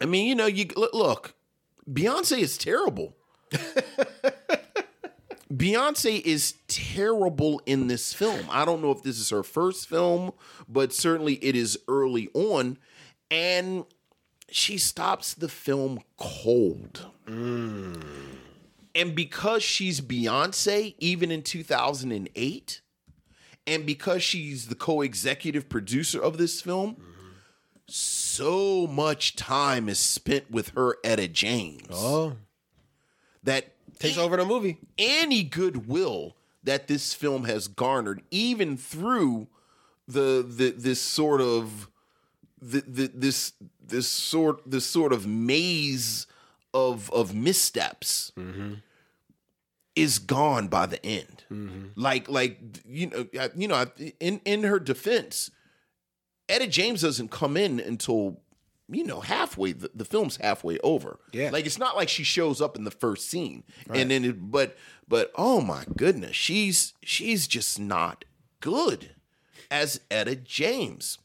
I 0.01 0.05
mean, 0.05 0.27
you 0.27 0.35
know, 0.35 0.47
you 0.47 0.65
look, 0.75 1.35
Beyonce 1.89 2.39
is 2.39 2.57
terrible. 2.57 3.15
Beyonce 5.53 6.19
is 6.21 6.55
terrible 6.67 7.61
in 7.65 7.87
this 7.87 8.13
film. 8.13 8.45
I 8.49 8.65
don't 8.65 8.81
know 8.81 8.91
if 8.91 9.03
this 9.03 9.19
is 9.19 9.29
her 9.29 9.43
first 9.43 9.87
film, 9.87 10.31
but 10.67 10.91
certainly 10.93 11.35
it 11.35 11.55
is 11.55 11.77
early 11.87 12.29
on. 12.33 12.79
And 13.29 13.85
she 14.49 14.77
stops 14.77 15.33
the 15.35 15.49
film 15.49 15.99
cold. 16.17 17.07
Mm. 17.27 18.03
And 18.95 19.15
because 19.15 19.63
she's 19.63 20.01
Beyonce, 20.01 20.95
even 20.99 21.31
in 21.31 21.43
2008, 21.43 22.81
and 23.65 23.85
because 23.85 24.23
she's 24.23 24.67
the 24.67 24.75
co 24.75 25.01
executive 25.01 25.69
producer 25.69 26.21
of 26.21 26.37
this 26.37 26.61
film, 26.61 26.93
mm-hmm. 26.93 27.29
So 28.35 28.87
much 28.87 29.35
time 29.35 29.89
is 29.89 29.99
spent 29.99 30.49
with 30.49 30.69
her 30.69 30.97
Etta 31.03 31.27
James. 31.27 31.87
Oh. 31.91 32.37
That 33.43 33.73
Takes 33.99 34.17
over 34.17 34.37
the 34.37 34.45
movie. 34.45 34.77
any 34.97 35.43
goodwill 35.43 36.35
that 36.63 36.87
this 36.87 37.13
film 37.13 37.45
has 37.45 37.67
garnered, 37.67 38.21
even 38.31 38.77
through 38.77 39.47
the, 40.07 40.45
the 40.47 40.71
this 40.71 41.01
sort 41.01 41.41
of 41.41 41.89
the, 42.61 42.81
the, 42.81 43.11
this 43.13 43.53
this 43.85 44.07
sort 44.07 44.61
this 44.69 44.85
sort 44.85 45.13
of 45.13 45.27
maze 45.27 46.27
of 46.73 47.11
of 47.11 47.35
missteps 47.35 48.31
mm-hmm. 48.37 48.75
is 49.95 50.19
gone 50.19 50.67
by 50.67 50.85
the 50.85 51.05
end. 51.05 51.43
Mm-hmm. 51.51 51.87
Like 51.95 52.29
like 52.29 52.59
you 52.87 53.07
know 53.07 53.27
you 53.55 53.67
know 53.67 53.85
in 54.19 54.41
in 54.45 54.63
her 54.63 54.79
defense, 54.79 55.51
Etta 56.53 56.67
James 56.67 57.01
doesn't 57.01 57.31
come 57.31 57.57
in 57.57 57.79
until 57.79 58.39
you 58.89 59.03
know 59.03 59.21
halfway 59.21 59.71
the, 59.71 59.89
the 59.93 60.05
film's 60.05 60.37
halfway 60.37 60.77
over. 60.79 61.19
Yeah. 61.31 61.49
like 61.51 61.65
it's 61.65 61.79
not 61.79 61.95
like 61.95 62.09
she 62.09 62.23
shows 62.23 62.61
up 62.61 62.75
in 62.75 62.83
the 62.83 62.91
first 62.91 63.29
scene 63.29 63.63
and 63.89 64.11
then 64.11 64.23
it, 64.23 64.51
but 64.51 64.77
but 65.07 65.31
oh 65.35 65.61
my 65.61 65.85
goodness, 65.95 66.35
she's 66.35 66.93
she's 67.03 67.47
just 67.47 67.79
not 67.79 68.25
good 68.59 69.11
as 69.71 69.99
Etta 70.11 70.35
James. 70.35 71.17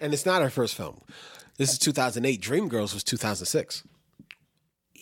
And 0.00 0.12
it's 0.12 0.26
not 0.26 0.42
her 0.42 0.50
first 0.50 0.74
film. 0.74 1.00
This 1.56 1.72
is 1.72 1.78
2008. 1.78 2.42
Dreamgirls 2.42 2.92
was 2.94 3.04
2006. 3.04 3.84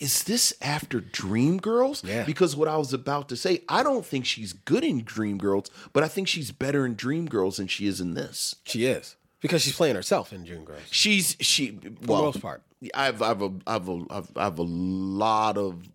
Is 0.01 0.25
this 0.25 0.53
after 0.61 1.01
Dreamgirls? 1.01 2.05
Yeah. 2.05 2.25
Because 2.25 2.57
what 2.57 2.69
I 2.69 2.77
was 2.77 2.93
about 2.93 3.29
to 3.29 3.37
say, 3.37 3.63
I 3.69 3.83
don't 3.83 4.05
think 4.05 4.25
she's 4.25 4.53
good 4.53 4.85
in 4.85 5.05
Dreamgirls, 5.05 5.69
but 5.93 6.03
I 6.03 6.09
think 6.09 6.29
she's 6.29 6.51
better 6.51 6.85
in 6.85 6.97
Dreamgirls 6.97 7.57
than 7.57 7.67
she 7.67 7.87
is 7.87 8.01
in 8.01 8.15
this. 8.15 8.57
She 8.65 8.87
is. 8.87 9.17
Because 9.41 9.63
she's 9.63 9.75
playing 9.75 9.97
herself 9.97 10.33
in 10.33 10.45
Dreamgirls. 10.45 10.81
She's 10.91 11.37
she 11.41 11.73
well, 11.73 11.99
For 12.01 12.07
the 12.07 12.23
most 12.23 12.41
part. 12.41 12.63
I've 12.95 13.23
I've 13.23 13.43
a 13.43 13.53
I've 13.67 13.89
a 13.89 14.05
I've, 14.11 14.31
I've 14.37 14.59
a 14.59 14.63
lot 14.63 15.57
of 15.57 15.89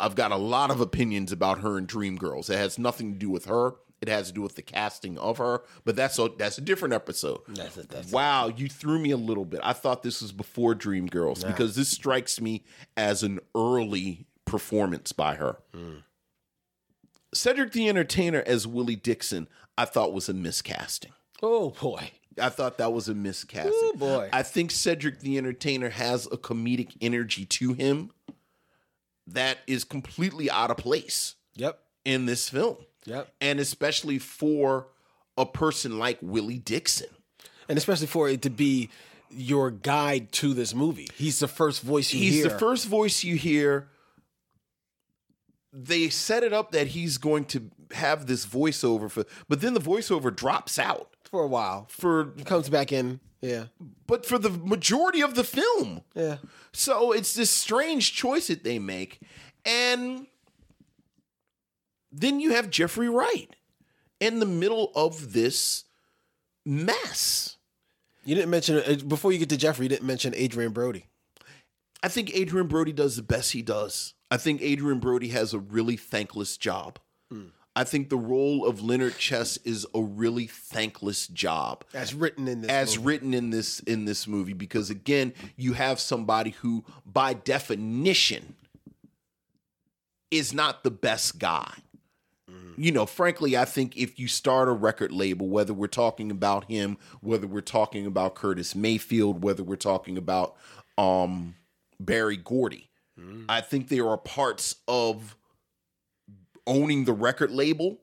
I've 0.00 0.14
got 0.14 0.30
a 0.30 0.36
lot 0.36 0.70
of 0.70 0.80
opinions 0.80 1.32
about 1.32 1.60
her 1.60 1.76
in 1.76 1.86
Dreamgirls. 1.86 2.50
It 2.50 2.56
has 2.56 2.78
nothing 2.78 3.12
to 3.12 3.18
do 3.18 3.30
with 3.30 3.46
her. 3.46 3.74
It 4.00 4.08
has 4.08 4.28
to 4.28 4.32
do 4.32 4.42
with 4.42 4.54
the 4.54 4.62
casting 4.62 5.18
of 5.18 5.38
her, 5.38 5.62
but 5.84 5.96
that's 5.96 6.18
a 6.18 6.28
that's 6.38 6.58
a 6.58 6.60
different 6.60 6.94
episode. 6.94 7.40
That's 7.48 7.76
it, 7.76 7.88
that's 7.88 8.12
wow, 8.12 8.48
you 8.48 8.68
threw 8.68 8.98
me 8.98 9.10
a 9.10 9.16
little 9.16 9.44
bit. 9.44 9.60
I 9.64 9.72
thought 9.72 10.02
this 10.04 10.22
was 10.22 10.30
before 10.32 10.74
Dreamgirls 10.74 11.44
because 11.46 11.74
this 11.74 11.88
strikes 11.88 12.40
me 12.40 12.64
as 12.96 13.22
an 13.24 13.40
early 13.56 14.26
performance 14.44 15.10
by 15.12 15.34
her. 15.34 15.58
Hmm. 15.74 15.96
Cedric 17.34 17.72
the 17.72 17.88
Entertainer 17.88 18.42
as 18.46 18.66
Willie 18.66 18.96
Dixon, 18.96 19.48
I 19.76 19.84
thought 19.84 20.12
was 20.12 20.28
a 20.28 20.32
miscasting. 20.34 21.10
Oh 21.42 21.70
boy. 21.70 22.10
I 22.40 22.50
thought 22.50 22.78
that 22.78 22.92
was 22.92 23.08
a 23.08 23.14
miscasting. 23.14 23.72
Ooh, 23.72 23.94
boy. 23.96 24.28
I 24.32 24.44
think 24.44 24.70
Cedric 24.70 25.18
the 25.20 25.38
Entertainer 25.38 25.88
has 25.90 26.26
a 26.26 26.36
comedic 26.36 26.96
energy 27.00 27.44
to 27.46 27.72
him 27.74 28.12
that 29.26 29.58
is 29.66 29.82
completely 29.84 30.48
out 30.50 30.70
of 30.70 30.76
place 30.76 31.34
Yep. 31.56 31.80
in 32.04 32.26
this 32.26 32.48
film. 32.48 32.76
Yep. 33.08 33.28
And 33.40 33.60
especially 33.60 34.18
for 34.18 34.88
a 35.36 35.46
person 35.46 35.98
like 35.98 36.18
Willie 36.20 36.58
Dixon. 36.58 37.08
And 37.68 37.76
especially 37.78 38.06
for 38.06 38.28
it 38.28 38.42
to 38.42 38.50
be 38.50 38.90
your 39.30 39.70
guide 39.70 40.32
to 40.32 40.54
this 40.54 40.74
movie. 40.74 41.08
He's 41.16 41.38
the 41.38 41.48
first 41.48 41.82
voice 41.82 42.12
you 42.12 42.20
He's 42.20 42.34
hear. 42.36 42.44
the 42.48 42.58
first 42.58 42.86
voice 42.86 43.24
you 43.24 43.36
hear. 43.36 43.88
They 45.72 46.08
set 46.08 46.42
it 46.42 46.52
up 46.52 46.72
that 46.72 46.88
he's 46.88 47.18
going 47.18 47.44
to 47.46 47.70
have 47.92 48.26
this 48.26 48.44
voiceover 48.46 49.10
for 49.10 49.24
but 49.48 49.60
then 49.60 49.74
the 49.74 49.80
voiceover 49.80 50.34
drops 50.34 50.78
out 50.78 51.14
for 51.30 51.42
a 51.42 51.46
while. 51.46 51.86
for 51.90 52.26
Comes 52.44 52.68
back 52.68 52.90
in. 52.92 53.20
Yeah. 53.40 53.64
but 54.06 54.26
for 54.26 54.38
the 54.38 54.50
majority 54.50 55.22
of 55.22 55.34
the 55.36 55.44
film. 55.44 56.00
Yeah. 56.14 56.38
So 56.72 57.12
it's 57.12 57.34
this 57.34 57.50
strange 57.50 58.12
choice 58.14 58.48
that 58.48 58.64
they 58.64 58.78
make. 58.78 59.20
And 59.64 60.26
then 62.18 62.40
you 62.40 62.52
have 62.52 62.70
Jeffrey 62.70 63.08
Wright 63.08 63.54
in 64.20 64.40
the 64.40 64.46
middle 64.46 64.92
of 64.94 65.32
this 65.32 65.84
mess. 66.64 67.56
You 68.24 68.34
didn't 68.34 68.50
mention 68.50 68.76
uh, 68.76 68.96
before 69.06 69.32
you 69.32 69.38
get 69.38 69.48
to 69.50 69.56
Jeffrey. 69.56 69.86
You 69.86 69.90
didn't 69.90 70.06
mention 70.06 70.34
Adrien 70.34 70.72
Brody. 70.72 71.06
I 72.02 72.08
think 72.08 72.32
Adrien 72.36 72.66
Brody 72.68 72.92
does 72.92 73.16
the 73.16 73.22
best 73.22 73.52
he 73.52 73.62
does. 73.62 74.14
I 74.30 74.36
think 74.36 74.62
Adrien 74.62 74.98
Brody 75.00 75.28
has 75.28 75.54
a 75.54 75.58
really 75.58 75.96
thankless 75.96 76.56
job. 76.56 76.98
I 77.76 77.84
think 77.84 78.08
the 78.08 78.16
role 78.16 78.66
of 78.66 78.82
Leonard 78.82 79.18
Chess 79.18 79.56
is 79.58 79.86
a 79.94 80.00
really 80.02 80.48
thankless 80.48 81.28
job. 81.28 81.84
As 81.94 82.12
written 82.12 82.48
in 82.48 82.62
this. 82.62 82.70
as 82.70 82.96
movie. 82.96 83.06
written 83.06 83.34
in 83.34 83.50
this 83.50 83.78
in 83.80 84.04
this 84.04 84.26
movie 84.26 84.52
because 84.52 84.90
again 84.90 85.32
you 85.56 85.74
have 85.74 86.00
somebody 86.00 86.50
who 86.50 86.84
by 87.06 87.34
definition 87.34 88.56
is 90.32 90.52
not 90.52 90.82
the 90.82 90.90
best 90.90 91.38
guy 91.38 91.72
you 92.76 92.92
know 92.92 93.06
frankly 93.06 93.56
i 93.56 93.64
think 93.64 93.96
if 93.96 94.18
you 94.18 94.28
start 94.28 94.68
a 94.68 94.72
record 94.72 95.12
label 95.12 95.48
whether 95.48 95.74
we're 95.74 95.86
talking 95.86 96.30
about 96.30 96.64
him 96.64 96.96
whether 97.20 97.46
we're 97.46 97.60
talking 97.60 98.06
about 98.06 98.34
curtis 98.34 98.74
mayfield 98.74 99.42
whether 99.42 99.62
we're 99.62 99.76
talking 99.76 100.16
about 100.16 100.56
um 100.96 101.54
berry 102.00 102.36
gordy 102.36 102.88
i 103.48 103.60
think 103.60 103.88
there 103.88 104.08
are 104.08 104.16
parts 104.16 104.76
of 104.86 105.36
owning 106.66 107.04
the 107.04 107.12
record 107.12 107.50
label 107.50 107.98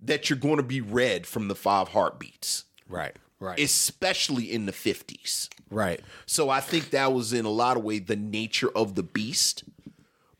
that 0.00 0.28
you're 0.28 0.38
going 0.38 0.56
to 0.56 0.62
be 0.62 0.80
read 0.80 1.26
from 1.26 1.48
the 1.48 1.54
five 1.54 1.88
heartbeats. 1.88 2.64
Right. 2.88 3.16
Right. 3.40 3.58
Especially 3.60 4.52
in 4.52 4.66
the 4.66 4.72
50s. 4.72 5.48
right. 5.70 6.00
So 6.26 6.50
I 6.50 6.60
think 6.60 6.90
that 6.90 7.12
was 7.12 7.32
in 7.32 7.44
a 7.44 7.50
lot 7.50 7.76
of 7.76 7.84
way 7.84 8.00
the 8.00 8.16
nature 8.16 8.70
of 8.74 8.96
the 8.96 9.04
beast. 9.04 9.62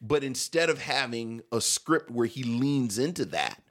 But 0.01 0.23
instead 0.23 0.71
of 0.71 0.81
having 0.81 1.43
a 1.51 1.61
script 1.61 2.11
where 2.11 2.27
he 2.27 2.43
leans 2.43 2.99
into 2.99 3.25
that, 3.27 3.63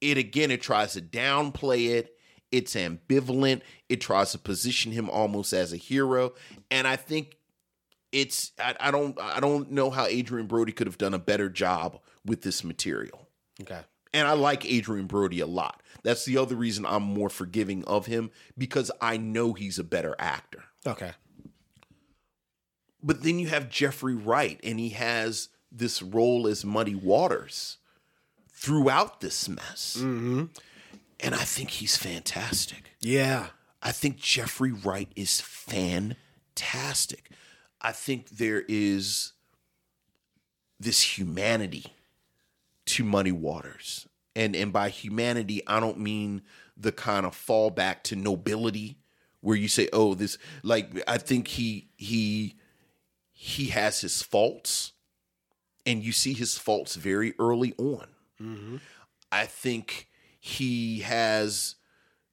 it 0.00 0.18
again 0.18 0.50
it 0.50 0.62
tries 0.62 0.92
to 0.92 1.00
downplay 1.00 1.90
it. 1.90 2.12
It's 2.52 2.74
ambivalent. 2.74 3.62
It 3.88 4.00
tries 4.00 4.32
to 4.32 4.38
position 4.38 4.92
him 4.92 5.10
almost 5.10 5.52
as 5.52 5.72
a 5.72 5.76
hero. 5.76 6.34
And 6.70 6.86
I 6.86 6.96
think 6.96 7.38
it's 8.12 8.52
I, 8.58 8.74
I 8.78 8.90
don't 8.90 9.18
I 9.20 9.40
don't 9.40 9.70
know 9.70 9.90
how 9.90 10.06
Adrien 10.06 10.46
Brody 10.46 10.72
could 10.72 10.86
have 10.86 10.98
done 10.98 11.14
a 11.14 11.18
better 11.18 11.48
job 11.48 12.00
with 12.24 12.42
this 12.42 12.62
material. 12.62 13.28
Okay. 13.60 13.80
And 14.12 14.26
I 14.26 14.32
like 14.32 14.64
Adrien 14.64 15.06
Brody 15.06 15.40
a 15.40 15.46
lot. 15.46 15.82
That's 16.02 16.24
the 16.24 16.38
other 16.38 16.54
reason 16.54 16.86
I'm 16.86 17.02
more 17.02 17.28
forgiving 17.28 17.84
of 17.84 18.06
him 18.06 18.30
because 18.56 18.90
I 19.00 19.16
know 19.16 19.52
he's 19.52 19.78
a 19.78 19.84
better 19.84 20.14
actor. 20.18 20.64
Okay. 20.86 21.12
But 23.06 23.22
then 23.22 23.38
you 23.38 23.46
have 23.46 23.70
Jeffrey 23.70 24.16
Wright, 24.16 24.58
and 24.64 24.80
he 24.80 24.88
has 24.88 25.50
this 25.70 26.02
role 26.02 26.48
as 26.48 26.64
Muddy 26.64 26.96
Waters 26.96 27.78
throughout 28.52 29.20
this 29.20 29.48
mess. 29.48 29.96
Mm-hmm. 30.00 30.46
And 31.20 31.34
I 31.36 31.44
think 31.44 31.70
he's 31.70 31.96
fantastic. 31.96 32.90
Yeah. 33.00 33.46
I 33.80 33.92
think 33.92 34.16
Jeffrey 34.16 34.72
Wright 34.72 35.08
is 35.14 35.40
fantastic. 35.40 37.30
I 37.80 37.92
think 37.92 38.30
there 38.30 38.64
is 38.66 39.34
this 40.80 41.16
humanity 41.16 41.86
to 42.86 43.04
Muddy 43.04 43.30
Waters. 43.30 44.08
And 44.34 44.56
and 44.56 44.72
by 44.72 44.88
humanity, 44.88 45.62
I 45.68 45.78
don't 45.78 46.00
mean 46.00 46.42
the 46.76 46.90
kind 46.92 47.24
of 47.24 47.36
fallback 47.36 48.02
to 48.04 48.16
nobility 48.16 48.98
where 49.40 49.56
you 49.56 49.68
say, 49.68 49.88
"Oh, 49.92 50.14
this 50.14 50.36
like 50.62 51.02
I 51.06 51.18
think 51.18 51.48
he 51.48 51.88
he 51.96 52.56
he 53.38 53.66
has 53.66 54.00
his 54.00 54.22
faults 54.22 54.92
and 55.84 56.02
you 56.02 56.10
see 56.10 56.32
his 56.32 56.56
faults 56.56 56.96
very 56.96 57.34
early 57.38 57.74
on. 57.76 58.06
Mm-hmm. 58.40 58.76
I 59.30 59.44
think 59.44 60.08
he 60.40 61.00
has 61.00 61.76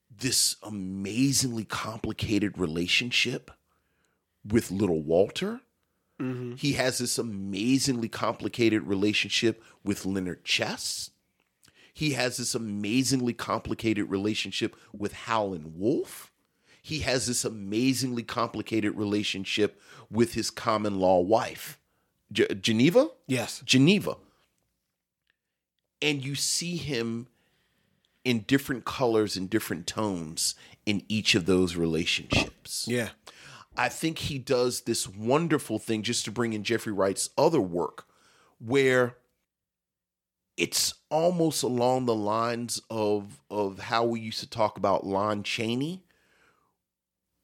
this 0.09 0.55
amazingly 0.63 1.65
complicated 1.65 2.57
relationship 2.57 3.51
with 4.45 4.71
little 4.71 5.01
Walter. 5.01 5.59
Mm-hmm. 6.21 6.55
He 6.55 6.73
has 6.73 6.99
this 6.99 7.17
amazingly 7.17 8.07
complicated 8.07 8.83
relationship 8.83 9.61
with 9.83 10.05
Leonard 10.05 10.45
Chess. 10.45 11.11
He 11.93 12.13
has 12.13 12.37
this 12.37 12.55
amazingly 12.55 13.33
complicated 13.33 14.09
relationship 14.09 14.75
with 14.93 15.13
Howlin' 15.13 15.73
Wolf. 15.75 16.31
He 16.83 16.99
has 16.99 17.27
this 17.27 17.45
amazingly 17.45 18.23
complicated 18.23 18.97
relationship 18.97 19.81
with 20.11 20.33
his 20.33 20.51
common 20.51 20.99
law 20.99 21.21
wife, 21.21 21.79
G- 22.31 22.45
Geneva. 22.59 23.07
Yes. 23.25 23.63
Geneva. 23.65 24.17
And 26.01 26.23
you 26.23 26.35
see 26.35 26.75
him 26.75 27.27
in 28.25 28.41
different 28.41 28.83
colors 28.83 29.37
and 29.37 29.49
different 29.49 29.87
tones 29.87 30.55
in 30.85 31.03
each 31.07 31.35
of 31.35 31.45
those 31.45 31.77
relationships. 31.77 32.85
Yeah. 32.85 33.09
I 33.77 33.87
think 33.87 34.19
he 34.19 34.37
does 34.37 34.81
this 34.81 35.07
wonderful 35.07 35.79
thing 35.79 36.03
just 36.03 36.25
to 36.25 36.31
bring 36.31 36.51
in 36.51 36.65
Jeffrey 36.65 36.91
Wright's 36.91 37.29
other 37.37 37.61
work 37.61 38.05
where 38.59 39.15
it's 40.57 40.95
almost 41.09 41.63
along 41.63 42.05
the 42.05 42.13
lines 42.13 42.81
of 42.89 43.39
of 43.49 43.79
how 43.79 44.03
we 44.03 44.19
used 44.19 44.41
to 44.41 44.49
talk 44.49 44.77
about 44.77 45.05
Lon 45.05 45.43
Chaney 45.43 46.02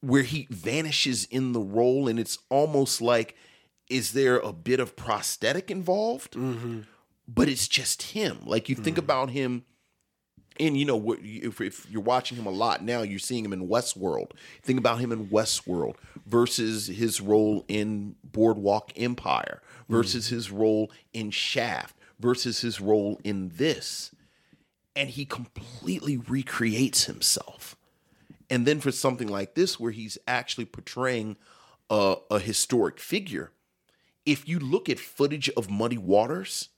where 0.00 0.22
he 0.22 0.46
vanishes 0.50 1.24
in 1.26 1.52
the 1.52 1.60
role 1.60 2.08
and 2.08 2.18
it's 2.18 2.38
almost 2.48 3.00
like 3.00 3.36
is 3.88 4.12
there 4.12 4.38
a 4.38 4.52
bit 4.52 4.78
of 4.80 4.94
prosthetic 4.96 5.70
involved? 5.70 6.34
Mm-hmm. 6.34 6.80
but 7.26 7.48
it's 7.48 7.68
just 7.68 8.02
him. 8.02 8.38
Like 8.44 8.68
you 8.68 8.74
think 8.76 8.98
about 8.98 9.30
him 9.30 9.64
and 10.58 10.76
you 10.76 10.84
know 10.84 11.16
if, 11.22 11.60
if 11.60 11.90
you're 11.90 12.02
watching 12.02 12.36
him 12.36 12.46
a 12.46 12.50
lot 12.50 12.84
now 12.84 13.02
you're 13.02 13.18
seeing 13.18 13.44
him 13.44 13.52
in 13.52 13.68
westworld. 13.68 14.32
Think 14.62 14.78
about 14.78 15.00
him 15.00 15.12
in 15.12 15.28
westworld 15.28 15.96
versus 16.26 16.86
his 16.86 17.20
role 17.20 17.64
in 17.68 18.16
boardwalk 18.24 18.92
empire 18.96 19.62
versus 19.88 20.28
his 20.28 20.50
role 20.50 20.90
in 21.12 21.30
shaft 21.30 21.96
versus 22.18 22.60
his 22.60 22.80
role 22.80 23.20
in 23.24 23.52
this. 23.56 24.12
And 24.94 25.10
he 25.10 25.24
completely 25.24 26.16
recreates 26.16 27.04
himself 27.04 27.76
and 28.50 28.66
then 28.66 28.80
for 28.80 28.90
something 28.90 29.28
like 29.28 29.54
this 29.54 29.78
where 29.78 29.92
he's 29.92 30.18
actually 30.26 30.64
portraying 30.64 31.36
a, 31.88 32.16
a 32.30 32.38
historic 32.38 32.98
figure 32.98 33.52
if 34.26 34.48
you 34.48 34.58
look 34.58 34.88
at 34.88 34.98
footage 34.98 35.48
of 35.50 35.70
muddy 35.70 35.98
waters 35.98 36.68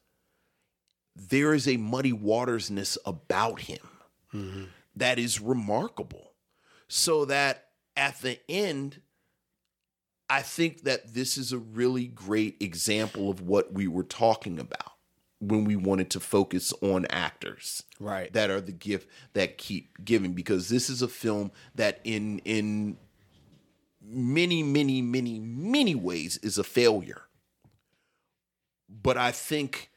there 1.15 1.55
is 1.55 1.69
a 1.69 1.77
muddy 1.77 2.13
watersness 2.13 2.97
about 3.05 3.61
him 3.61 3.89
mm-hmm. 4.33 4.65
that 4.97 5.19
is 5.19 5.41
remarkable. 5.41 6.33
So 6.89 7.25
that 7.27 7.67
at 7.97 8.21
the 8.21 8.39
end, 8.49 9.01
I 10.29 10.43
think 10.43 10.85
that 10.85 11.15
this 11.15 11.37
is 11.37 11.53
a 11.53 11.59
really 11.59 12.07
great 12.07 12.57
example 12.61 13.31
of 13.31 13.41
what 13.41 13.73
we 13.73 13.87
were 13.87 14.05
talking 14.05 14.59
about 14.59 14.92
when 15.43 15.65
we 15.65 15.75
wanted 15.75 16.09
to 16.11 16.21
focus 16.21 16.73
on 16.83 17.05
actors 17.11 17.83
Right. 17.99 18.33
that 18.33 18.49
are 18.49 18.61
the 18.61 18.71
gift 18.73 19.09
that 19.35 19.59
keep 19.59 20.05
giving 20.05 20.33
because 20.35 20.69
this 20.69 20.89
is 20.89 21.03
a 21.03 21.09
film 21.09 21.51
that 21.75 22.01
in 22.05 22.39
in 22.45 22.97
many 24.01 24.63
many 24.63 25.03
many 25.03 25.39
many 25.41 25.95
ways 25.95 26.39
is 26.43 26.59
a 26.59 26.65
failure 26.65 27.23
but 28.89 29.17
i 29.17 29.31
think 29.33 29.91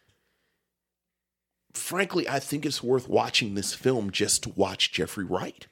frankly 1.73 2.27
i 2.29 2.39
think 2.39 2.65
it's 2.65 2.81
worth 2.83 3.07
watching 3.09 3.55
this 3.55 3.73
film 3.73 4.11
just 4.11 4.43
to 4.43 4.49
watch 4.55 4.91
jeffrey 4.91 5.25
wright 5.25 5.67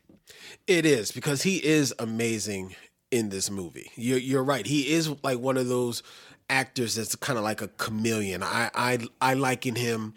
It 0.68 0.86
is 0.86 1.12
because 1.12 1.44
he 1.44 1.58
is 1.64 1.94
amazing 2.00 2.76
in 3.12 3.30
this 3.30 3.52
movie. 3.52 3.92
You're, 3.96 4.18
you're 4.18 4.44
right. 4.44 4.66
He 4.66 4.92
is 4.92 5.08
like 5.24 5.38
one 5.38 5.56
of 5.58 5.68
those 5.68 6.02
actors 6.50 6.96
that's 6.96 7.16
kind 7.16 7.38
of 7.38 7.44
like 7.44 7.62
a 7.62 7.68
chameleon. 7.68 8.44
I, 8.44 8.70
I 8.74 9.08
I 9.22 9.34
liken 9.34 9.76
him 9.76 10.14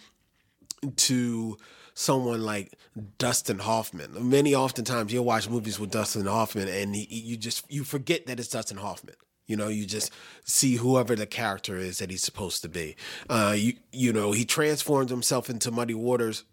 to 0.96 1.56
someone 1.94 2.42
like 2.42 2.74
Dustin 3.18 3.58
Hoffman. 3.58 4.28
Many 4.28 4.54
oftentimes 4.54 5.12
you'll 5.12 5.24
watch 5.24 5.48
movies 5.48 5.80
with 5.80 5.90
Dustin 5.90 6.26
Hoffman 6.26 6.68
and 6.68 6.94
he, 6.94 7.06
you 7.06 7.36
just 7.36 7.70
you 7.72 7.84
forget 7.84 8.26
that 8.26 8.38
it's 8.38 8.48
Dustin 8.48 8.76
Hoffman. 8.76 9.16
You 9.46 9.56
know, 9.56 9.68
you 9.68 9.86
just 9.86 10.12
see 10.44 10.76
whoever 10.76 11.14
the 11.14 11.26
character 11.26 11.76
is 11.76 11.98
that 11.98 12.10
he's 12.10 12.22
supposed 12.22 12.62
to 12.62 12.68
be. 12.68 12.96
Uh, 13.30 13.54
you 13.56 13.74
you 13.92 14.12
know, 14.12 14.32
he 14.32 14.44
transforms 14.44 15.10
himself 15.10 15.48
into 15.48 15.70
Muddy 15.70 15.94
Waters 15.94 16.44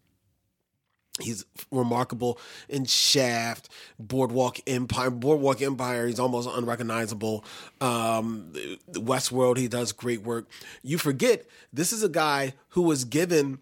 He's 1.22 1.46
remarkable 1.72 2.40
in 2.68 2.86
Shaft, 2.86 3.70
Boardwalk 4.00 4.60
Empire. 4.66 5.12
Boardwalk 5.12 5.62
Empire, 5.62 6.08
he's 6.08 6.20
almost 6.20 6.50
unrecognizable. 6.52 7.46
Um, 7.80 8.52
Westworld, 8.94 9.58
he 9.58 9.68
does 9.68 9.92
great 9.92 10.24
work. 10.24 10.48
You 10.82 10.98
forget 10.98 11.46
this 11.72 11.94
is 11.94 12.02
a 12.02 12.10
guy 12.10 12.54
who 12.70 12.82
was 12.82 13.06
given 13.06 13.60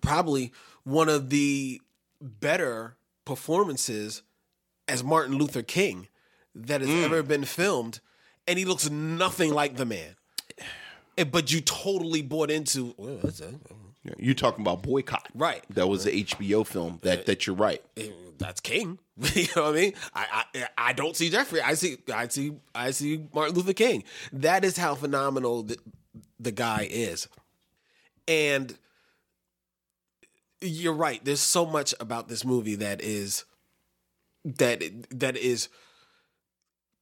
probably 0.00 0.52
one 0.84 1.08
of 1.08 1.30
the 1.30 1.80
better 2.20 2.96
performances 3.24 4.22
as 4.88 5.04
Martin 5.04 5.36
Luther 5.36 5.62
King 5.62 6.08
that 6.54 6.80
has 6.80 6.90
ever 6.90 7.22
been 7.22 7.44
filmed, 7.44 8.00
and 8.46 8.58
he 8.58 8.64
looks 8.64 8.90
nothing 8.90 9.52
like 9.52 9.76
the 9.76 9.86
man. 9.86 10.16
Eh, 11.18 11.24
But 11.24 11.52
you 11.52 11.60
totally 11.60 12.22
bought 12.22 12.50
into. 12.50 12.94
Well, 12.96 13.18
that's 13.22 13.40
a, 13.42 13.52
you're 14.18 14.34
talking 14.34 14.62
about 14.62 14.82
boycott 14.82 15.28
right 15.34 15.64
that 15.70 15.86
was 15.86 16.04
the 16.04 16.24
hbo 16.24 16.66
film 16.66 16.98
that 17.02 17.20
uh, 17.20 17.22
that 17.24 17.46
you're 17.46 17.56
right 17.56 17.82
eh, 17.96 18.08
that's 18.42 18.60
King. 18.60 18.98
you 19.34 19.46
know 19.54 19.62
what 19.62 19.74
I 19.74 19.80
mean? 19.80 19.92
I, 20.14 20.44
I 20.54 20.66
I 20.76 20.92
don't 20.92 21.16
see 21.16 21.30
Jeffrey. 21.30 21.60
I 21.60 21.74
see 21.74 21.98
I 22.12 22.28
see 22.28 22.52
I 22.74 22.90
see 22.90 23.24
Martin 23.32 23.54
Luther 23.54 23.72
King. 23.72 24.04
That 24.32 24.64
is 24.64 24.76
how 24.76 24.94
phenomenal 24.94 25.62
the, 25.62 25.78
the 26.40 26.52
guy 26.52 26.88
is. 26.90 27.28
And 28.26 28.76
you're 30.60 30.92
right. 30.92 31.24
There's 31.24 31.40
so 31.40 31.64
much 31.64 31.94
about 32.00 32.28
this 32.28 32.44
movie 32.44 32.76
that 32.76 33.00
is 33.00 33.44
that 34.44 34.82
that 35.10 35.36
is 35.36 35.68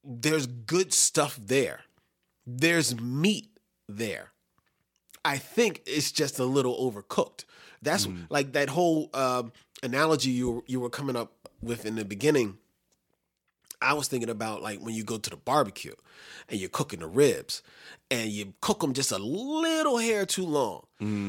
there's 0.05 0.47
good 0.47 0.93
stuff 0.93 1.39
there. 1.41 1.81
There's 2.47 3.01
meat 3.01 3.49
there. 3.89 4.33
I 5.25 5.39
think 5.39 5.83
it's 5.87 6.13
just 6.13 6.39
a 6.39 6.45
little 6.45 6.77
overcooked. 6.91 7.45
That's 7.83 8.07
like 8.29 8.53
that 8.53 8.69
whole 8.69 9.11
um, 9.15 9.53
analogy 9.83 10.31
you 10.31 10.65
you 10.67 10.81
were 10.81 10.91
coming 10.91 11.17
up 11.17 11.33
with 11.63 11.85
in 11.87 11.97
the 11.97 12.05
beginning 12.05 12.59
I 13.83 13.95
was 13.95 14.09
thinking 14.09 14.29
about 14.31 14.63
like 14.63 14.81
when 14.81 14.95
you 14.95 15.05
go 15.05 15.19
to 15.19 15.31
the 15.31 15.37
barbecue 15.37 15.95
and 16.49 16.61
you're 16.61 16.69
cooking 16.69 17.01
the 17.01 17.07
ribs 17.07 17.63
and 18.11 18.31
you 18.31 18.53
cook 18.61 18.81
them 18.81 18.93
just 18.93 19.13
a 19.13 19.19
little 19.19 19.99
hair 19.99 20.27
too 20.27 20.45
long. 20.45 20.85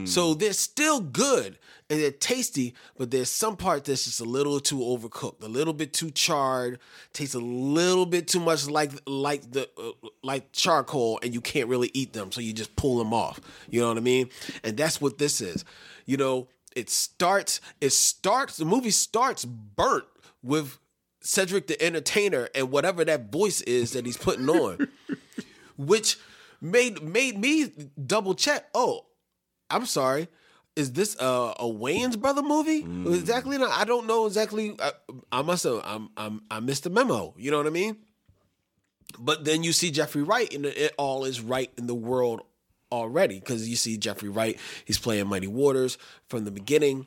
So 0.05 0.33
they're 0.33 0.51
still 0.51 0.99
good 0.99 1.57
and 1.89 2.01
they're 2.01 2.11
tasty, 2.11 2.73
but 2.97 3.09
there's 3.09 3.31
some 3.31 3.55
part 3.55 3.85
that's 3.85 4.03
just 4.03 4.19
a 4.19 4.25
little 4.25 4.59
too 4.59 4.79
overcooked, 4.79 5.41
a 5.43 5.47
little 5.47 5.73
bit 5.73 5.93
too 5.93 6.11
charred, 6.11 6.79
tastes 7.13 7.35
a 7.35 7.39
little 7.39 8.05
bit 8.05 8.27
too 8.27 8.41
much 8.41 8.67
like 8.67 8.91
like 9.07 9.49
the 9.49 9.69
uh, 9.77 9.91
like 10.23 10.51
charcoal, 10.51 11.19
and 11.23 11.33
you 11.33 11.39
can't 11.39 11.69
really 11.69 11.89
eat 11.93 12.11
them, 12.11 12.33
so 12.33 12.41
you 12.41 12.51
just 12.51 12.75
pull 12.75 12.97
them 12.97 13.13
off. 13.13 13.39
You 13.69 13.79
know 13.79 13.87
what 13.87 13.97
I 13.97 14.01
mean? 14.01 14.29
And 14.63 14.75
that's 14.75 14.99
what 14.99 15.17
this 15.19 15.39
is. 15.39 15.63
You 16.05 16.17
know, 16.17 16.49
it 16.75 16.89
starts. 16.89 17.61
It 17.79 17.91
starts. 17.93 18.57
The 18.57 18.65
movie 18.65 18.91
starts 18.91 19.45
burnt 19.45 20.03
with 20.43 20.79
Cedric 21.21 21.67
the 21.67 21.81
Entertainer 21.81 22.49
and 22.53 22.71
whatever 22.71 23.05
that 23.05 23.31
voice 23.31 23.61
is 23.61 23.91
that 23.91 24.05
he's 24.05 24.17
putting 24.17 24.49
on, 24.49 24.87
which 25.77 26.17
made 26.59 27.01
made 27.01 27.37
me 27.37 27.71
double 28.05 28.33
check. 28.33 28.67
Oh, 28.73 29.05
I'm 29.69 29.85
sorry. 29.85 30.27
Is 30.75 30.93
this 30.93 31.15
a, 31.19 31.25
a 31.59 31.65
Wayans 31.65 32.19
brother 32.19 32.41
movie? 32.41 32.83
Mm. 32.83 33.13
Exactly. 33.13 33.57
Not, 33.57 33.71
I 33.71 33.83
don't 33.83 34.07
know 34.07 34.25
exactly. 34.25 34.75
I, 34.79 34.91
I 35.31 35.41
must 35.41 35.63
have. 35.65 35.81
I'm, 35.83 36.09
I'm. 36.15 36.41
I 36.49 36.59
missed 36.59 36.85
the 36.85 36.89
memo. 36.89 37.33
You 37.37 37.51
know 37.51 37.57
what 37.57 37.67
I 37.67 37.71
mean? 37.71 37.97
But 39.19 39.43
then 39.43 39.63
you 39.63 39.73
see 39.73 39.91
Jeffrey 39.91 40.23
Wright, 40.23 40.51
and 40.53 40.65
it 40.65 40.93
all 40.97 41.25
is 41.25 41.41
right 41.41 41.69
in 41.77 41.87
the 41.87 41.95
world 41.95 42.41
already 42.91 43.39
because 43.39 43.67
you 43.67 43.75
see 43.75 43.97
Jeffrey 43.97 44.29
Wright. 44.29 44.57
He's 44.85 44.97
playing 44.97 45.27
Mighty 45.27 45.47
Waters 45.47 45.97
from 46.27 46.45
the 46.45 46.51
beginning, 46.51 47.05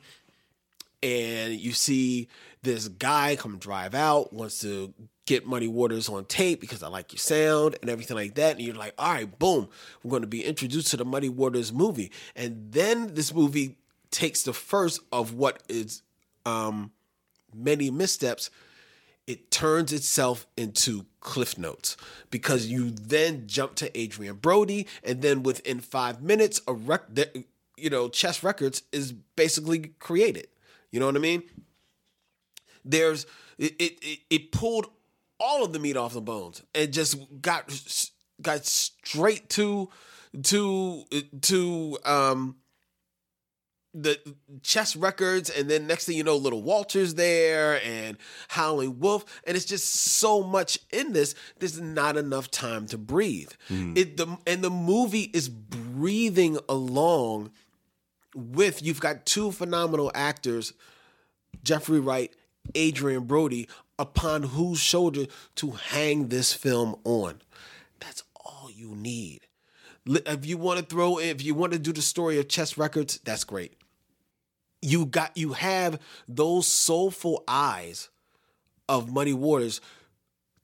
and 1.05 1.53
you 1.53 1.71
see 1.71 2.27
this 2.63 2.87
guy 2.87 3.35
come 3.35 3.59
drive 3.59 3.93
out 3.93 4.33
wants 4.33 4.59
to 4.61 4.91
get 5.27 5.45
Muddy 5.45 5.67
Waters 5.67 6.09
on 6.09 6.25
tape 6.25 6.59
because 6.59 6.81
I 6.81 6.87
like 6.87 7.13
your 7.13 7.19
sound 7.19 7.77
and 7.79 7.91
everything 7.91 8.17
like 8.17 8.33
that. 8.35 8.55
And 8.55 8.65
you're 8.65 8.73
like, 8.73 8.95
all 8.97 9.13
right, 9.13 9.39
boom, 9.39 9.69
we're 10.01 10.09
going 10.09 10.23
to 10.23 10.27
be 10.27 10.43
introduced 10.43 10.87
to 10.89 10.97
the 10.97 11.05
Muddy 11.05 11.29
Waters 11.29 11.71
movie. 11.71 12.11
And 12.35 12.71
then 12.71 13.13
this 13.13 13.33
movie 13.33 13.77
takes 14.09 14.41
the 14.41 14.53
first 14.53 14.99
of 15.11 15.33
what 15.33 15.61
is 15.69 16.01
um, 16.43 16.91
many 17.53 17.91
missteps. 17.91 18.49
It 19.27 19.51
turns 19.51 19.93
itself 19.93 20.47
into 20.57 21.05
Cliff 21.19 21.55
Notes 21.55 21.97
because 22.31 22.65
you 22.65 22.89
then 22.89 23.45
jump 23.45 23.75
to 23.75 23.99
Adrien 23.99 24.37
Brody, 24.37 24.85
and 25.03 25.23
then 25.23 25.41
within 25.41 25.79
five 25.79 26.21
minutes, 26.21 26.61
a 26.67 26.73
rec, 26.73 27.03
you 27.75 27.89
know, 27.89 28.07
Chess 28.07 28.43
Records 28.43 28.83
is 28.91 29.11
basically 29.11 29.93
created. 29.99 30.47
You 30.91 30.99
know 30.99 31.05
what 31.05 31.15
I 31.15 31.19
mean? 31.19 31.43
There's 32.83 33.25
it, 33.57 33.73
it, 33.79 34.19
it, 34.29 34.51
pulled 34.51 34.87
all 35.39 35.63
of 35.63 35.73
the 35.73 35.79
meat 35.79 35.97
off 35.97 36.13
the 36.13 36.21
bones. 36.21 36.61
And 36.73 36.91
just 36.93 37.17
got 37.41 37.69
got 38.41 38.65
straight 38.65 39.49
to 39.49 39.89
to 40.43 41.03
to 41.41 41.97
um 42.05 42.57
the 43.95 44.19
chess 44.61 44.93
records 44.95 45.49
and 45.49 45.69
then 45.69 45.87
next 45.87 46.05
thing 46.05 46.17
you 46.17 46.23
know 46.23 46.35
little 46.35 46.61
walter's 46.61 47.13
there 47.15 47.81
and 47.81 48.17
howling 48.49 48.99
wolf 48.99 49.23
and 49.47 49.55
it's 49.55 49.65
just 49.65 49.87
so 49.87 50.43
much 50.43 50.77
in 50.91 51.13
this 51.13 51.33
there's 51.59 51.79
not 51.79 52.17
enough 52.17 52.51
time 52.51 52.85
to 52.87 52.97
breathe. 52.97 53.51
It 53.69 54.17
the 54.17 54.37
and 54.45 54.61
the 54.61 54.69
movie 54.69 55.31
is 55.33 55.47
breathing 55.47 56.59
along 56.67 57.51
with 58.35 58.83
you've 58.83 58.99
got 58.99 59.25
two 59.25 59.51
phenomenal 59.51 60.11
actors 60.13 60.73
jeffrey 61.63 61.99
wright 61.99 62.35
adrien 62.75 63.23
brody 63.23 63.67
upon 63.97 64.43
whose 64.43 64.79
shoulder 64.79 65.25
to 65.55 65.71
hang 65.71 66.27
this 66.27 66.53
film 66.53 66.95
on. 67.03 67.41
That's 67.99 68.23
all 68.45 68.69
you 68.71 68.95
need. 68.95 69.41
If 70.05 70.45
you 70.45 70.57
want 70.57 70.79
to 70.79 70.85
throw 70.85 71.19
if 71.19 71.43
you 71.43 71.55
want 71.55 71.73
to 71.73 71.79
do 71.79 71.93
the 71.93 72.01
story 72.01 72.37
of 72.39 72.47
chess 72.47 72.77
records 72.77 73.19
that's 73.23 73.43
great. 73.43 73.73
You 74.81 75.05
got 75.05 75.35
you 75.35 75.53
have 75.53 75.99
those 76.27 76.67
soulful 76.67 77.43
eyes 77.47 78.09
of 78.87 79.11
Muddy 79.11 79.33
Waters 79.33 79.81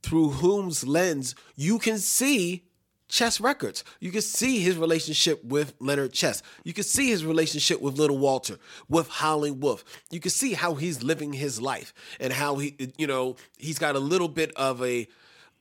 through 0.04 0.30
whom's 0.30 0.86
lens 0.86 1.36
you 1.56 1.80
can 1.80 1.98
see 1.98 2.66
Chess 3.12 3.42
Records. 3.42 3.84
You 4.00 4.10
can 4.10 4.22
see 4.22 4.60
his 4.60 4.78
relationship 4.78 5.44
with 5.44 5.76
Leonard 5.80 6.14
Chess. 6.14 6.42
You 6.64 6.74
can 6.74 6.86
see 6.86 7.10
his 7.10 7.26
relationship 7.26 7.82
with 7.82 8.00
Little 8.00 8.18
Walter, 8.18 8.58
with 8.88 9.10
Howling 9.10 9.60
Wolf. 9.60 9.84
You 10.10 10.22
can 10.22 10.32
see 10.32 10.54
how 10.54 10.76
he's 10.76 11.04
living 11.04 11.34
his 11.34 11.62
life 11.62 11.94
and 12.22 12.32
how 12.32 12.56
he, 12.56 12.94
you 12.98 13.08
know, 13.08 13.36
he's 13.58 13.78
got 13.78 13.96
a 13.96 14.00
little 14.00 14.30
bit 14.30 14.52
of 14.56 14.82
a 14.82 15.08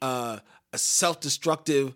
uh, 0.00 0.38
a 0.72 0.78
self-destructive 0.78 1.94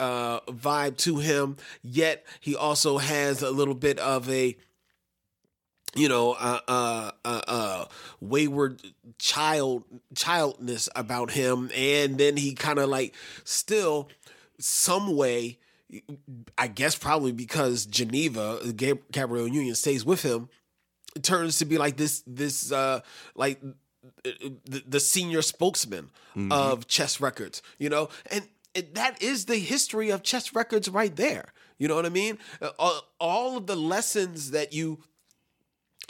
uh, 0.00 0.40
vibe 0.40 0.96
to 0.96 1.18
him. 1.18 1.58
Yet 1.82 2.24
he 2.40 2.56
also 2.56 2.96
has 2.96 3.42
a 3.42 3.50
little 3.50 3.74
bit 3.74 3.98
of 3.98 4.28
a 4.30 4.56
you 5.96 6.08
know, 6.08 6.32
uh, 6.32 6.58
uh, 6.66 7.10
uh, 7.24 7.40
uh, 7.46 7.84
wayward 8.20 8.82
child 9.18 9.84
childness 10.14 10.88
about 10.96 11.30
him, 11.30 11.70
and 11.74 12.18
then 12.18 12.36
he 12.36 12.54
kind 12.54 12.78
of 12.80 12.88
like 12.88 13.14
still 13.44 14.08
some 14.58 15.16
way, 15.16 15.58
I 16.56 16.66
guess 16.68 16.96
probably 16.96 17.32
because 17.32 17.86
Geneva, 17.86 18.60
Gab- 18.74 19.10
Gabrielle 19.12 19.48
Union 19.48 19.74
stays 19.74 20.04
with 20.04 20.22
him, 20.22 20.48
turns 21.22 21.58
to 21.58 21.64
be 21.64 21.78
like 21.78 21.96
this 21.96 22.22
this 22.26 22.72
uh 22.72 23.00
like 23.36 23.60
the, 24.24 24.82
the 24.86 25.00
senior 25.00 25.42
spokesman 25.42 26.10
of 26.50 26.86
Chess 26.88 27.20
Records, 27.20 27.62
you 27.78 27.88
know, 27.88 28.08
and 28.30 28.48
it, 28.74 28.94
that 28.96 29.22
is 29.22 29.44
the 29.44 29.56
history 29.56 30.10
of 30.10 30.22
Chess 30.22 30.54
Records 30.54 30.88
right 30.88 31.14
there. 31.14 31.52
You 31.78 31.88
know 31.88 31.94
what 31.94 32.06
I 32.06 32.10
mean? 32.10 32.38
All, 32.78 33.02
all 33.20 33.56
of 33.56 33.66
the 33.66 33.76
lessons 33.76 34.50
that 34.50 34.72
you 34.72 34.98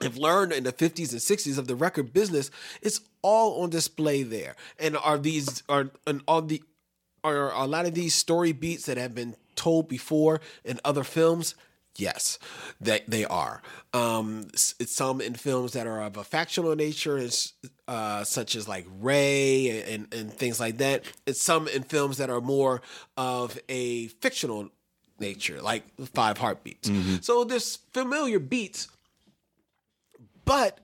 have 0.00 0.16
learned 0.16 0.52
in 0.52 0.64
the 0.64 0.72
50s 0.72 1.12
and 1.12 1.20
60s 1.20 1.58
of 1.58 1.68
the 1.68 1.76
record 1.76 2.12
business 2.12 2.50
it's 2.82 3.00
all 3.22 3.62
on 3.62 3.70
display 3.70 4.24
there 4.24 4.56
and 4.78 4.96
are 4.96 5.18
these 5.18 5.62
are 5.68 5.90
and 6.06 6.20
all 6.26 6.42
the 6.42 6.60
are 7.24 7.50
a 7.52 7.66
lot 7.66 7.86
of 7.86 7.94
these 7.94 8.14
story 8.14 8.52
beats 8.52 8.86
that 8.86 8.96
have 8.98 9.14
been 9.14 9.34
told 9.56 9.88
before 9.88 10.40
in 10.64 10.78
other 10.84 11.02
films? 11.04 11.54
Yes 11.96 12.38
that 12.80 13.08
they 13.08 13.24
are. 13.24 13.62
Um 13.92 14.48
it's 14.52 14.92
some 14.94 15.20
in 15.20 15.34
films 15.34 15.72
that 15.72 15.86
are 15.86 16.02
of 16.02 16.16
a 16.16 16.24
factional 16.24 16.74
nature 16.74 17.20
uh 17.86 18.24
such 18.24 18.56
as 18.56 18.66
like 18.68 18.86
ray 19.00 19.84
and 19.92 20.12
and 20.12 20.32
things 20.32 20.58
like 20.58 20.78
that. 20.78 21.04
It's 21.24 21.40
some 21.40 21.68
in 21.68 21.84
films 21.84 22.16
that 22.18 22.30
are 22.30 22.40
more 22.40 22.82
of 23.16 23.58
a 23.68 24.08
fictional 24.08 24.70
nature 25.20 25.62
like 25.62 25.84
five 26.14 26.38
heartbeats. 26.38 26.90
So 27.20 27.44
there's 27.44 27.76
familiar 27.92 28.40
beats 28.40 28.88
but 30.44 30.80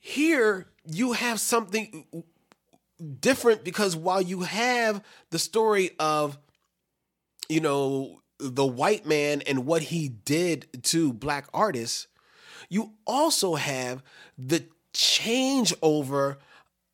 here 0.00 0.66
you 0.84 1.12
have 1.12 1.38
something 1.40 2.04
different 3.20 3.64
because 3.64 3.96
while 3.96 4.22
you 4.22 4.40
have 4.40 5.02
the 5.30 5.38
story 5.38 5.90
of, 5.98 6.38
you 7.48 7.60
know, 7.60 8.20
the 8.38 8.66
white 8.66 9.06
man 9.06 9.42
and 9.46 9.66
what 9.66 9.82
he 9.82 10.08
did 10.08 10.66
to 10.84 11.12
black 11.12 11.46
artists, 11.54 12.06
you 12.68 12.92
also 13.06 13.54
have 13.54 14.02
the 14.38 14.64
changeover 14.92 16.36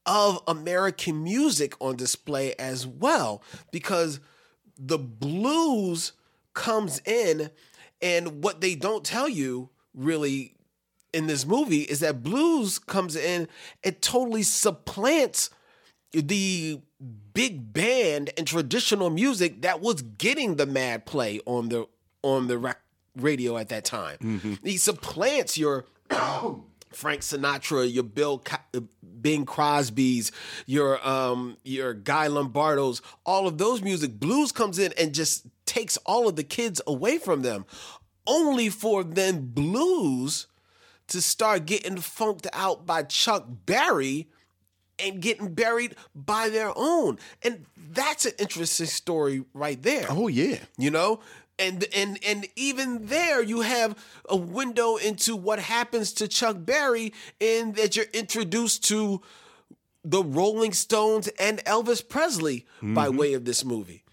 of 0.06 0.40
American 0.46 1.22
music 1.22 1.74
on 1.80 1.96
display 1.96 2.54
as 2.58 2.86
well 2.86 3.42
because 3.70 4.20
the 4.78 4.98
blues 4.98 6.12
comes 6.54 7.00
in 7.04 7.50
and 8.00 8.42
what 8.42 8.60
they 8.60 8.74
don't 8.74 9.04
tell 9.04 9.28
you 9.28 9.68
really 9.94 10.54
in 11.12 11.26
this 11.26 11.46
movie 11.46 11.82
is 11.82 12.00
that 12.00 12.22
blues 12.22 12.78
comes 12.78 13.16
in 13.16 13.48
and 13.82 14.00
totally 14.00 14.42
supplants 14.42 15.50
the 16.12 16.80
big 17.34 17.72
band 17.72 18.30
and 18.36 18.46
traditional 18.46 19.10
music 19.10 19.62
that 19.62 19.80
was 19.80 20.02
getting 20.02 20.56
the 20.56 20.66
mad 20.66 21.06
play 21.06 21.40
on 21.46 21.68
the 21.68 21.86
on 22.22 22.48
the 22.48 22.58
rec- 22.58 22.80
radio 23.16 23.56
at 23.56 23.68
that 23.68 23.84
time. 23.84 24.58
He 24.64 24.76
supplants 24.76 25.56
your 25.58 25.86
Frank 26.92 27.20
Sinatra, 27.20 27.92
your 27.92 28.04
Bill 28.04 28.38
Co- 28.38 28.88
Bing 29.20 29.44
Crosby's, 29.44 30.32
your 30.66 31.06
um 31.06 31.56
your 31.64 31.94
Guy 31.94 32.26
Lombardo's, 32.28 33.02
all 33.26 33.46
of 33.46 33.58
those 33.58 33.82
music 33.82 34.18
blues 34.18 34.52
comes 34.52 34.78
in 34.78 34.92
and 34.98 35.14
just 35.14 35.46
takes 35.66 35.96
all 36.06 36.28
of 36.28 36.36
the 36.36 36.44
kids 36.44 36.80
away 36.86 37.18
from 37.18 37.42
them 37.42 37.66
only 38.26 38.68
for 38.68 39.04
then 39.04 39.46
blues 39.46 40.46
to 41.08 41.20
start 41.22 41.66
getting 41.66 41.96
funked 41.98 42.46
out 42.52 42.84
by 42.84 43.02
Chuck 43.02 43.46
Berry 43.66 44.28
and 44.98 45.20
getting 45.20 45.54
buried 45.54 45.94
by 46.14 46.48
their 46.48 46.72
own. 46.76 47.18
And 47.42 47.64
that's 47.92 48.26
an 48.26 48.32
interesting 48.38 48.86
story 48.86 49.44
right 49.54 49.82
there. 49.82 50.06
Oh 50.08 50.28
yeah. 50.28 50.58
You 50.76 50.90
know? 50.90 51.20
And 51.58 51.84
and 51.94 52.18
and 52.24 52.46
even 52.54 53.06
there 53.06 53.42
you 53.42 53.62
have 53.62 53.96
a 54.28 54.36
window 54.36 54.96
into 54.96 55.34
what 55.34 55.58
happens 55.58 56.12
to 56.14 56.28
Chuck 56.28 56.56
Berry 56.60 57.12
in 57.40 57.72
that 57.72 57.96
you're 57.96 58.06
introduced 58.12 58.84
to 58.88 59.20
the 60.04 60.22
Rolling 60.22 60.72
Stones 60.72 61.26
and 61.40 61.58
Elvis 61.64 62.06
Presley 62.08 62.64
by 62.80 63.08
Mhm. 63.08 63.16
way 63.18 63.32
of 63.34 63.44
this 63.44 63.64
movie. 63.64 64.04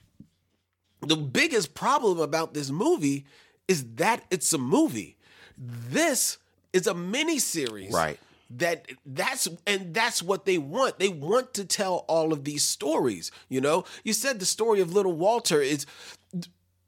The 1.02 1.16
biggest 1.16 1.76
problem 1.76 2.20
about 2.20 2.56
this 2.56 2.72
movie 2.72 3.26
is 3.68 3.86
that 3.96 4.24
it's 4.32 4.52
a 4.54 4.58
movie. 4.58 5.16
This 5.58 6.38
is 6.74 6.88
a 6.88 6.96
mini 6.96 7.38
series. 7.40 7.94
Right. 7.94 8.20
That 8.50 8.88
that's 9.06 9.48
and 9.66 9.94
that's 9.94 10.22
what 10.22 10.46
they 10.46 10.58
want. 10.58 11.00
They 11.00 11.10
want 11.10 11.54
to 11.56 11.66
tell 11.66 12.06
all 12.08 12.32
of 12.32 12.44
these 12.44 12.64
stories. 12.64 13.32
You 13.50 13.62
know, 13.62 13.86
you 14.04 14.14
said 14.14 14.40
the 14.40 14.46
story 14.46 14.82
of 14.82 14.94
Little 14.94 15.14
Walter 15.14 15.62
is 15.62 15.86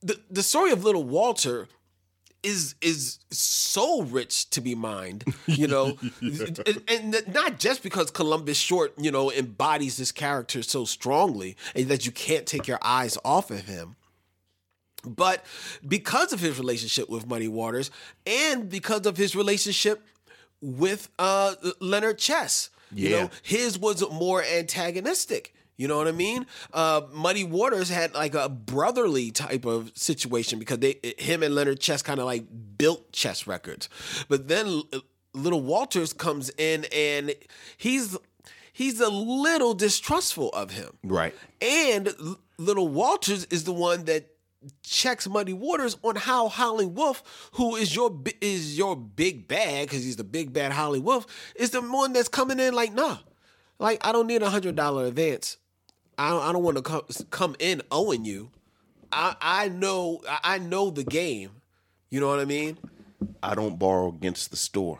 the 0.02 0.20
the 0.30 0.44
story 0.44 0.72
of 0.72 0.84
Little 0.84 1.04
Walter 1.04 1.68
is 2.44 2.76
is 2.82 3.20
so 3.32 4.04
rich 4.04 4.50
to 4.52 4.62
be 4.62 4.76
mined, 4.76 5.26
you 5.48 5.68
know, 5.68 5.98
and, 6.22 6.84
and 6.88 7.34
not 7.34 7.60
just 7.60 7.84
because 7.84 8.12
Columbus 8.12 8.58
Short, 8.58 8.94
you 8.98 9.12
know, 9.12 9.32
embodies 9.32 9.98
this 9.98 10.12
character 10.12 10.62
so 10.62 10.86
strongly 10.86 11.58
and 11.76 11.88
that 11.88 12.06
you 12.06 12.12
can't 12.12 12.46
take 12.46 12.68
your 12.68 12.80
eyes 12.82 13.18
off 13.26 13.52
of 13.52 13.66
him, 13.66 13.96
but 15.04 15.44
because 15.88 16.34
of 16.34 16.40
his 16.40 16.58
relationship 16.58 17.10
with 17.10 17.28
Muddy 17.28 17.48
Waters 17.48 17.92
and 18.26 18.70
because 18.70 19.06
of 19.06 19.18
his 19.18 19.36
relationship 19.36 20.04
with 20.62 21.10
uh, 21.20 21.56
Leonard 21.80 22.18
Chess. 22.18 22.70
You 22.94 23.10
know, 23.10 23.30
his 23.44 23.78
was 23.78 24.02
more 24.12 24.44
antagonistic. 24.44 25.54
You 25.76 25.88
know 25.88 25.98
what 25.98 26.08
I 26.08 26.12
mean? 26.12 26.48
Uh, 26.74 27.02
Muddy 27.14 27.44
Waters 27.44 27.90
had 27.90 28.14
like 28.16 28.34
a 28.34 28.50
brotherly 28.50 29.30
type 29.30 29.66
of 29.66 29.92
situation 29.96 30.58
because 30.58 30.80
they, 30.80 31.00
him 31.20 31.44
and 31.44 31.54
Leonard 31.54 31.80
Chess 31.80 32.02
kind 32.02 32.20
of 32.20 32.26
like 32.26 32.46
built 32.78 33.12
Chess 33.12 33.46
Records. 33.46 33.88
But 34.28 34.48
then 34.48 34.82
Little 35.34 35.62
Walters 35.62 36.14
comes 36.14 36.50
in 36.58 36.86
and 36.92 37.36
he's 37.78 38.18
he's 38.74 39.00
a 39.00 39.10
little 39.10 39.76
distrustful 39.76 40.50
of 40.50 40.72
him. 40.72 40.98
Right. 41.04 41.36
And 41.62 42.10
Little 42.58 42.88
Walters 42.88 43.46
is 43.46 43.66
the 43.66 43.74
one 43.74 44.06
that 44.06 44.32
checks 44.84 45.28
Muddy 45.28 45.54
Waters 45.54 45.98
on 46.04 46.16
how 46.16 46.50
Howlin' 46.50 46.94
Wolf, 46.96 47.50
who 47.54 47.76
is 47.76 47.96
your 47.96 48.18
is 48.42 48.78
your 48.78 48.96
big 48.96 49.48
bad 49.48 49.88
because 49.88 50.04
he's 50.04 50.16
the 50.16 50.24
big 50.24 50.54
bad 50.54 50.72
Howlin' 50.72 51.04
Wolf, 51.04 51.28
is 51.56 51.72
the 51.72 51.82
one 51.82 52.14
that's 52.14 52.30
coming 52.30 52.60
in 52.60 52.74
like, 52.74 52.94
nah, 52.94 53.18
like 53.80 54.06
I 54.06 54.12
don't 54.12 54.28
need 54.28 54.42
a 54.42 54.50
hundred 54.50 54.76
dollar 54.76 55.06
advance. 55.06 55.58
I 56.18 56.30
don't, 56.30 56.44
I 56.44 56.52
don't 56.52 56.64
want 56.64 56.78
to 56.78 56.84
come 56.84 57.04
come 57.30 57.56
in 57.60 57.82
owing 57.92 58.26
you. 58.26 58.50
I 59.12 59.36
I 59.42 59.70
know 59.70 60.22
I 60.28 60.40
I 60.44 60.58
know 60.58 60.90
the 60.90 61.04
game. 61.04 61.52
You 62.10 62.20
know 62.20 62.28
what 62.28 62.40
I 62.40 62.46
mean? 62.46 62.78
I 63.44 63.54
don't 63.56 63.78
borrow 63.78 64.10
against 64.10 64.52
the 64.52 64.58
store. 64.58 65.00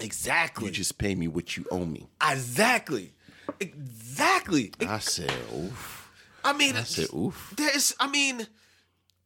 Exactly. 0.00 0.66
You 0.66 0.72
just 0.72 0.98
pay 0.98 1.14
me 1.14 1.28
what 1.28 1.56
you 1.56 1.64
owe 1.70 1.84
me. 1.84 2.08
Exactly. 2.22 3.14
Exactly. 3.60 4.72
I 4.80 4.98
said, 4.98 5.32
oof. 5.54 6.10
I 6.44 6.52
mean, 6.52 6.76
I 6.76 6.82
said, 6.82 7.08
oof. 7.12 7.52
there's 7.56 7.94
i 7.98 8.08
mean 8.08 8.46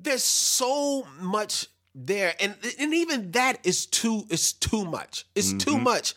there's 0.03 0.25
so 0.25 1.07
much 1.21 1.67
there 1.95 2.35
and 2.41 2.55
and 2.79 2.95
even 2.95 3.31
that 3.33 3.59
is 3.65 3.87
too 3.87 4.25
is 4.31 4.53
too 4.55 4.85
much 4.85 5.27
it's 5.35 5.53
too 5.53 5.77
Mhm. 5.77 5.83
much 5.83 6.15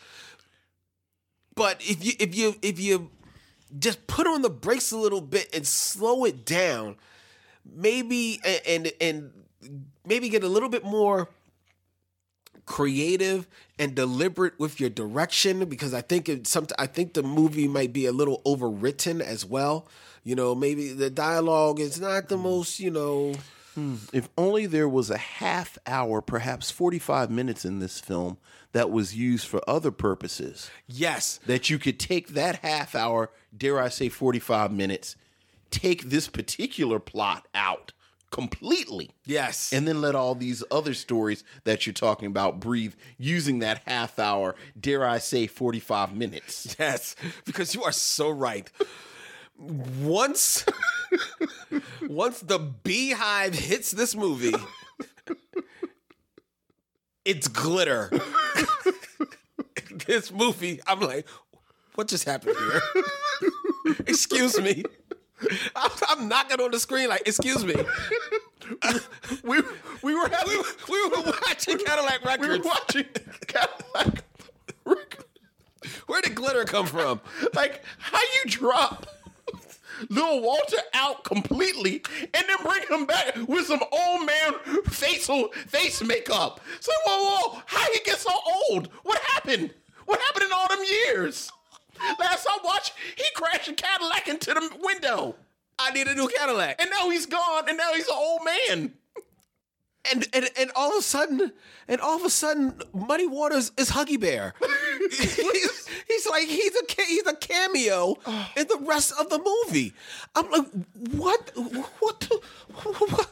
but 1.54 1.80
if 1.80 2.04
you 2.04 2.12
if 2.18 2.34
you 2.34 2.54
if 2.62 2.80
you 2.80 3.10
just 3.78 4.06
put 4.06 4.26
on 4.26 4.42
the 4.42 4.50
brakes 4.50 4.90
a 4.92 4.96
little 4.96 5.20
bit 5.20 5.54
and 5.54 5.66
slow 5.66 6.24
it 6.24 6.44
down 6.46 6.96
maybe 7.64 8.40
a- 8.44 8.66
and 8.68 8.92
and 9.00 9.32
maybe 10.06 10.28
get 10.28 10.42
a 10.44 10.48
little 10.48 10.68
bit 10.70 10.84
more 10.84 11.28
creative 12.64 13.46
and 13.78 13.94
deliberate 13.94 14.58
with 14.58 14.80
your 14.80 14.90
direction 14.90 15.64
because 15.66 15.94
I 15.94 16.00
think 16.00 16.28
it 16.28 16.46
some 16.46 16.66
I 16.78 16.86
think 16.86 17.14
the 17.14 17.22
movie 17.22 17.68
might 17.68 17.92
be 17.92 18.06
a 18.06 18.12
little 18.12 18.40
overwritten 18.44 19.20
as 19.20 19.44
well. 19.44 19.86
You 20.24 20.34
know, 20.34 20.54
maybe 20.54 20.92
the 20.92 21.10
dialogue 21.10 21.78
is 21.78 22.00
not 22.00 22.28
the 22.28 22.36
most, 22.36 22.80
you 22.80 22.90
know, 22.90 23.34
Hmm. 23.76 23.96
If 24.10 24.30
only 24.38 24.64
there 24.64 24.88
was 24.88 25.10
a 25.10 25.18
half 25.18 25.76
hour, 25.86 26.22
perhaps 26.22 26.70
45 26.70 27.30
minutes 27.30 27.64
in 27.64 27.78
this 27.78 28.00
film 28.00 28.38
that 28.72 28.90
was 28.90 29.14
used 29.14 29.46
for 29.46 29.60
other 29.68 29.90
purposes. 29.90 30.70
Yes. 30.86 31.38
That 31.46 31.68
you 31.68 31.78
could 31.78 32.00
take 32.00 32.28
that 32.28 32.56
half 32.56 32.94
hour, 32.94 33.30
dare 33.56 33.78
I 33.78 33.90
say 33.90 34.08
45 34.08 34.72
minutes, 34.72 35.14
take 35.70 36.04
this 36.04 36.26
particular 36.26 36.98
plot 36.98 37.46
out 37.54 37.92
completely. 38.30 39.10
Yes. 39.24 39.72
And 39.74 39.86
then 39.86 40.00
let 40.00 40.14
all 40.14 40.34
these 40.34 40.64
other 40.70 40.94
stories 40.94 41.44
that 41.64 41.86
you're 41.86 41.92
talking 41.92 42.26
about 42.26 42.58
breathe 42.58 42.94
using 43.18 43.58
that 43.58 43.82
half 43.86 44.18
hour, 44.18 44.54
dare 44.78 45.06
I 45.06 45.18
say 45.18 45.46
45 45.46 46.14
minutes. 46.14 46.76
Yes, 46.78 47.14
because 47.44 47.74
you 47.74 47.82
are 47.84 47.92
so 47.92 48.30
right. 48.30 48.70
Once 49.58 50.64
once 52.02 52.40
the 52.40 52.58
beehive 52.58 53.54
hits 53.54 53.90
this 53.90 54.14
movie, 54.14 54.54
it's 57.24 57.48
glitter. 57.48 58.10
this 60.06 60.30
movie, 60.30 60.80
I'm 60.86 61.00
like, 61.00 61.26
what 61.94 62.08
just 62.08 62.24
happened 62.24 62.56
here? 62.56 63.94
excuse 64.06 64.60
me. 64.60 64.84
I'm, 65.74 65.90
I'm 66.08 66.28
knocking 66.28 66.60
on 66.60 66.70
the 66.70 66.80
screen 66.80 67.08
like, 67.08 67.22
excuse 67.26 67.64
me. 67.64 67.74
we 69.42 69.60
we 70.02 70.14
were 70.14 70.28
having, 70.28 70.62
we, 70.88 71.08
we 71.08 71.08
were 71.08 71.32
watching 71.46 71.78
Cadillac 71.78 72.24
Records. 72.24 72.48
We 72.48 72.58
were 72.58 72.64
watching 72.64 73.06
Cadillac. 73.46 74.24
Records. 74.84 75.24
Where 76.06 76.20
did 76.20 76.34
glitter 76.34 76.64
come 76.64 76.86
from? 76.86 77.20
Like, 77.54 77.82
how 77.98 78.18
you 78.18 78.50
drop 78.50 79.06
Lil 80.08 80.40
Walter 80.42 80.78
out 80.94 81.24
completely 81.24 82.02
and 82.22 82.44
then 82.48 82.56
bring 82.62 82.82
him 82.88 83.06
back 83.06 83.36
with 83.48 83.66
some 83.66 83.82
old 83.92 84.26
man 84.26 84.82
facial 84.86 85.48
face 85.68 86.02
makeup? 86.02 86.60
So 86.80 86.92
whoa, 87.06 87.50
whoa, 87.50 87.62
how 87.66 87.92
he 87.92 88.00
get 88.04 88.18
so 88.18 88.32
old? 88.70 88.88
What 89.02 89.18
happened? 89.18 89.72
What 90.06 90.20
happened 90.20 90.46
in 90.46 90.52
all 90.52 90.68
them 90.68 90.84
years? 90.84 91.50
Last 92.18 92.46
I 92.48 92.58
watched, 92.64 92.92
he 93.16 93.24
crashed 93.34 93.68
a 93.68 93.72
Cadillac 93.72 94.28
into 94.28 94.52
the 94.54 94.70
window. 94.82 95.34
I 95.78 95.90
need 95.92 96.06
a 96.06 96.14
new 96.14 96.28
Cadillac. 96.28 96.80
And 96.80 96.90
now 96.90 97.10
he's 97.10 97.26
gone, 97.26 97.68
and 97.68 97.76
now 97.76 97.92
he's 97.92 98.08
an 98.08 98.14
old 98.16 98.40
man. 98.44 98.94
And, 100.12 100.26
and 100.32 100.48
and 100.58 100.70
all 100.76 100.90
of 100.92 100.98
a 100.98 101.02
sudden, 101.02 101.52
and 101.88 102.00
all 102.00 102.16
of 102.16 102.24
a 102.24 102.30
sudden, 102.30 102.80
Muddy 102.94 103.26
Waters 103.26 103.72
is 103.76 103.90
Huggy 103.90 104.18
Bear. 104.20 104.54
he's, 105.10 105.88
he's 106.06 106.26
like 106.28 106.46
he's 106.46 106.74
a 106.74 107.02
he's 107.06 107.26
a 107.26 107.34
cameo 107.34 108.16
in 108.56 108.66
the 108.68 108.78
rest 108.82 109.12
of 109.18 109.28
the 109.30 109.38
movie. 109.38 109.92
I'm 110.34 110.50
like, 110.50 110.66
what? 111.12 111.50
What? 112.00 112.20
the- 112.20 112.40
What? 112.72 113.00
what, 113.00 113.28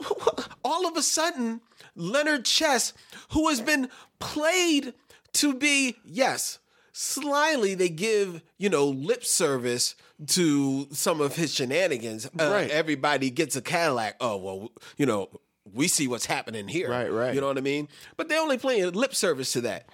what, 0.00 0.26
what? 0.26 0.48
All 0.64 0.86
of 0.86 0.96
a 0.96 1.02
sudden, 1.02 1.60
Leonard 1.94 2.44
Chess, 2.44 2.92
who 3.32 3.48
has 3.48 3.60
been 3.60 3.88
played 4.18 4.94
to 5.34 5.54
be 5.54 5.96
yes, 6.04 6.58
slyly 6.98 7.74
they 7.74 7.90
give 7.90 8.42
you 8.56 8.70
know 8.70 8.86
lip 8.86 9.22
service 9.24 9.94
to 10.28 10.86
some 10.92 11.20
of 11.20 11.36
his 11.36 11.52
shenanigans. 11.52 12.24
Uh, 12.26 12.48
Right. 12.50 12.70
Everybody 12.70 13.28
gets 13.30 13.54
a 13.54 13.60
Cadillac. 13.60 14.16
Oh 14.20 14.36
well, 14.38 14.70
you 14.96 15.04
know 15.04 15.28
we 15.74 15.88
see 15.88 16.08
what's 16.08 16.26
happening 16.26 16.68
here. 16.68 16.88
Right, 16.88 17.12
right. 17.12 17.34
You 17.34 17.40
know 17.40 17.48
what 17.48 17.58
I 17.58 17.60
mean? 17.60 17.88
But 18.16 18.28
they 18.28 18.38
only 18.38 18.56
playing 18.56 18.92
lip 18.92 19.14
service 19.14 19.52
to 19.52 19.60
that. 19.62 19.88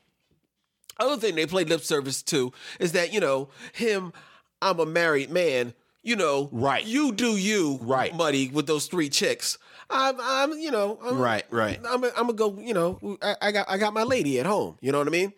Other 1.01 1.17
thing 1.17 1.35
they 1.35 1.47
play 1.47 1.65
lip 1.65 1.81
service 1.81 2.23
to 2.25 2.53
is 2.79 2.93
that 2.93 3.13
you 3.13 3.21
know 3.21 3.49
him. 3.73 4.13
I'm 4.61 4.79
a 4.79 4.87
married 4.87 5.31
man. 5.31 5.75
You 6.05 6.15
know, 6.17 6.49
Right. 6.53 6.85
You 6.85 7.13
do 7.13 7.37
you, 7.37 7.79
Right. 7.83 8.15
Muddy, 8.15 8.49
with 8.49 8.67
those 8.67 8.87
three 8.87 9.09
chicks. 9.09 9.59
I'm, 9.91 10.17
I'm, 10.21 10.53
you 10.59 10.71
know, 10.71 10.99
I'm, 11.05 11.19
Right, 11.19 11.45
right. 11.51 11.81
I'm, 11.89 12.05
I'm 12.05 12.13
gonna 12.13 12.33
go. 12.35 12.59
You 12.61 12.75
know, 12.75 13.19
I, 13.23 13.37
I 13.43 13.53
got, 13.53 13.69
I 13.69 13.77
got 13.79 13.93
my 13.93 14.03
lady 14.05 14.39
at 14.41 14.47
home. 14.47 14.79
You 14.81 14.93
know 14.93 14.99
what 14.99 15.07
I 15.09 15.11
mean? 15.11 15.33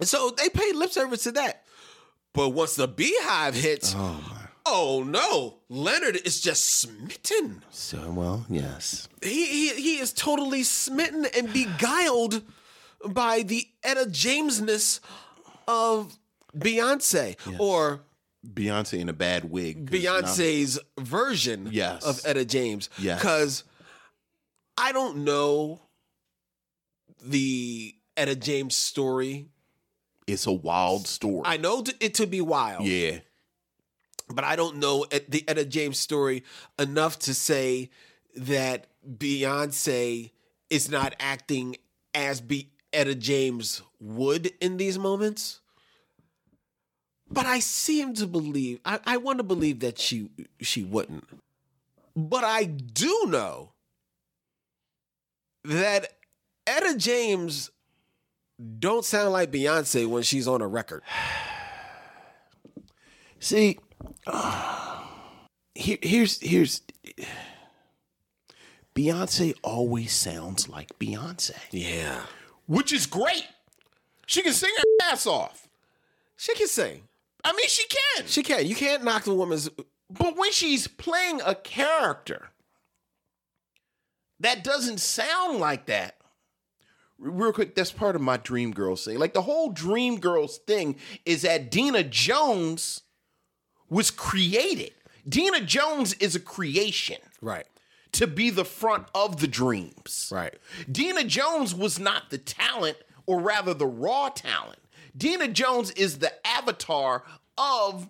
And 0.00 0.08
so 0.08 0.30
they 0.30 0.48
paid 0.48 0.74
lip 0.76 0.90
service 0.90 1.22
to 1.24 1.32
that. 1.32 1.64
But 2.34 2.48
once 2.50 2.74
the 2.76 2.88
beehive 2.88 3.54
hits, 3.54 3.94
Oh 3.96 4.20
my. 4.30 4.40
oh 4.66 5.02
no, 5.06 5.58
Leonard 5.68 6.16
is 6.24 6.40
just 6.40 6.80
smitten. 6.80 7.62
So 7.70 8.10
well, 8.10 8.46
yes. 8.48 9.08
He, 9.22 9.46
he 9.46 9.68
he 9.82 9.98
is 9.98 10.12
totally 10.12 10.62
smitten 10.62 11.26
and 11.36 11.52
beguiled 11.52 12.42
by 13.06 13.42
the 13.42 13.66
Etta 13.82 14.06
Jamesness 14.10 15.00
of 15.68 16.18
Beyonce 16.56 17.36
or 17.58 18.00
Beyonce 18.46 18.98
in 19.00 19.08
a 19.08 19.12
bad 19.12 19.50
wig. 19.50 19.90
'cause 19.90 20.02
now- 20.02 20.20
Beyonce's 20.20 20.78
version 20.98 21.68
Yes. 21.72 22.02
of 22.04 22.20
Etta 22.24 22.44
James. 22.44 22.88
Yes. 22.98 23.18
Because 23.20 23.64
I 24.78 24.92
don't 24.92 25.18
know 25.24 25.80
the 27.22 27.94
Etta 28.16 28.36
James 28.36 28.76
story. 28.76 29.49
It's 30.32 30.46
a 30.46 30.52
wild 30.52 31.06
story. 31.06 31.42
I 31.44 31.56
know 31.56 31.84
it 32.00 32.14
to 32.14 32.26
be 32.26 32.40
wild. 32.40 32.84
yeah. 32.86 33.18
but 34.28 34.44
I 34.44 34.56
don't 34.56 34.76
know 34.76 35.04
et- 35.10 35.30
the 35.30 35.44
Etta 35.48 35.64
James 35.64 35.98
story 35.98 36.44
enough 36.78 37.18
to 37.20 37.34
say 37.34 37.90
that 38.36 38.86
Beyonce 39.18 40.30
is 40.68 40.88
not 40.90 41.14
acting 41.18 41.76
as 42.14 42.40
be 42.40 42.70
Etta 42.92 43.14
James 43.14 43.82
would 44.00 44.52
in 44.60 44.76
these 44.76 44.98
moments. 44.98 45.60
but 47.30 47.46
I 47.46 47.58
seem 47.60 48.14
to 48.14 48.26
believe 48.26 48.80
I, 48.84 48.98
I 49.04 49.16
want 49.16 49.38
to 49.38 49.44
believe 49.44 49.80
that 49.80 49.98
she 49.98 50.28
she 50.60 50.82
wouldn't. 50.84 51.24
But 52.16 52.44
I 52.44 52.64
do 52.64 53.26
know 53.28 53.72
that 55.64 56.12
Etta 56.66 56.96
James 56.96 57.70
don't 58.78 59.04
sound 59.04 59.32
like 59.32 59.50
Beyonce 59.50 60.06
when 60.06 60.22
she's 60.22 60.48
on 60.48 60.62
a 60.62 60.68
record. 60.68 61.02
See, 63.38 63.78
here, 65.74 65.98
here's 66.02 66.40
here's 66.40 66.82
Beyonce 68.94 69.54
always 69.62 70.12
sounds 70.12 70.68
like 70.68 70.98
Beyonce. 70.98 71.56
Yeah. 71.70 72.22
Which 72.66 72.92
is 72.92 73.06
great. 73.06 73.46
She 74.26 74.42
can 74.42 74.52
sing 74.52 74.70
her 74.76 75.10
ass 75.10 75.26
off. 75.26 75.68
She 76.36 76.54
can 76.54 76.68
sing. 76.68 77.02
I 77.44 77.52
mean, 77.52 77.68
she 77.68 77.86
can. 77.86 78.26
She 78.26 78.42
can. 78.42 78.66
You 78.66 78.74
can't 78.74 79.04
knock 79.04 79.24
the 79.24 79.34
woman's 79.34 79.70
But 80.10 80.36
when 80.36 80.52
she's 80.52 80.86
playing 80.86 81.40
a 81.44 81.54
character 81.54 82.50
that 84.40 84.64
doesn't 84.64 85.00
sound 85.00 85.58
like 85.58 85.86
that, 85.86 86.16
real 87.20 87.52
quick, 87.52 87.74
that's 87.74 87.92
part 87.92 88.16
of 88.16 88.22
my 88.22 88.36
Dream 88.38 88.72
Girls 88.72 89.04
thing. 89.04 89.18
Like 89.18 89.34
the 89.34 89.42
whole 89.42 89.70
Dream 89.70 90.18
Girls 90.18 90.58
thing 90.58 90.96
is 91.24 91.42
that 91.42 91.70
Deena 91.70 92.02
Jones 92.02 93.02
was 93.88 94.10
created. 94.10 94.92
Deena 95.28 95.60
Jones 95.60 96.14
is 96.14 96.34
a 96.34 96.40
creation. 96.40 97.18
Right. 97.40 97.66
To 98.12 98.26
be 98.26 98.50
the 98.50 98.64
front 98.64 99.06
of 99.14 99.40
the 99.40 99.46
dreams. 99.46 100.30
Right. 100.34 100.54
Deena 100.90 101.24
Jones 101.24 101.74
was 101.74 101.98
not 101.98 102.30
the 102.30 102.38
talent, 102.38 102.96
or 103.26 103.40
rather 103.40 103.74
the 103.74 103.86
raw 103.86 104.30
talent. 104.30 104.80
Deena 105.16 105.48
Jones 105.48 105.90
is 105.92 106.18
the 106.18 106.32
avatar 106.46 107.22
of 107.56 108.08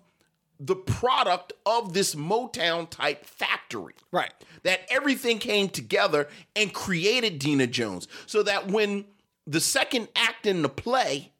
the 0.61 0.75
product 0.75 1.53
of 1.65 1.93
this 1.93 2.13
Motown 2.13 2.87
type 2.89 3.25
factory. 3.25 3.93
Right. 4.11 4.31
That 4.63 4.81
everything 4.89 5.39
came 5.39 5.69
together 5.69 6.27
and 6.55 6.71
created 6.71 7.39
Deena 7.39 7.65
Jones. 7.65 8.07
So 8.27 8.43
that 8.43 8.67
when 8.67 9.05
the 9.47 9.59
second 9.59 10.09
act 10.15 10.45
in 10.45 10.61
the 10.61 10.69
play, 10.69 11.31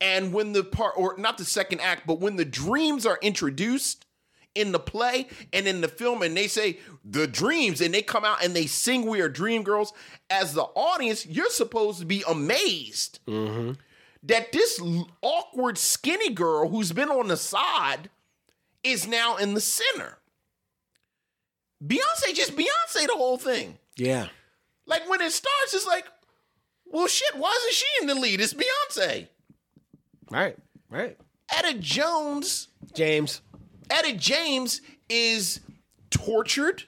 and 0.00 0.32
when 0.32 0.52
the 0.52 0.64
part, 0.64 0.94
or 0.96 1.14
not 1.16 1.38
the 1.38 1.44
second 1.44 1.80
act, 1.80 2.06
but 2.06 2.18
when 2.18 2.36
the 2.36 2.44
dreams 2.44 3.06
are 3.06 3.18
introduced 3.22 4.04
in 4.54 4.72
the 4.72 4.80
play 4.80 5.28
and 5.52 5.68
in 5.68 5.80
the 5.80 5.88
film, 5.88 6.22
and 6.22 6.36
they 6.36 6.48
say 6.48 6.78
the 7.04 7.28
dreams, 7.28 7.80
and 7.80 7.94
they 7.94 8.02
come 8.02 8.24
out 8.24 8.42
and 8.42 8.56
they 8.56 8.66
sing 8.66 9.06
We 9.06 9.20
Are 9.20 9.28
Dream 9.28 9.62
Girls, 9.62 9.92
as 10.28 10.54
the 10.54 10.62
audience, 10.62 11.24
you're 11.24 11.50
supposed 11.50 12.00
to 12.00 12.06
be 12.06 12.24
amazed 12.26 13.20
mm-hmm. 13.28 13.72
that 14.24 14.50
this 14.50 14.80
awkward 15.22 15.78
skinny 15.78 16.30
girl 16.30 16.68
who's 16.68 16.92
been 16.92 17.10
on 17.10 17.28
the 17.28 17.36
side 17.36 18.10
is 18.82 19.06
now 19.06 19.36
in 19.36 19.54
the 19.54 19.60
center. 19.60 20.18
Beyonce 21.84 22.34
just 22.34 22.56
Beyonce 22.56 23.06
the 23.06 23.14
whole 23.14 23.38
thing. 23.38 23.78
Yeah. 23.96 24.28
Like 24.86 25.08
when 25.08 25.20
it 25.20 25.32
starts, 25.32 25.74
it's 25.74 25.86
like, 25.86 26.06
well, 26.86 27.06
shit, 27.06 27.36
why 27.36 27.56
isn't 27.60 27.74
she 27.74 27.86
in 28.02 28.06
the 28.08 28.14
lead? 28.14 28.40
It's 28.40 28.54
Beyonce. 28.54 29.28
Right. 30.30 30.56
Right. 30.90 31.16
Etta 31.52 31.78
Jones, 31.78 32.68
James. 32.94 33.40
Etta 33.90 34.12
James 34.14 34.80
is 35.08 35.60
tortured. 36.10 36.84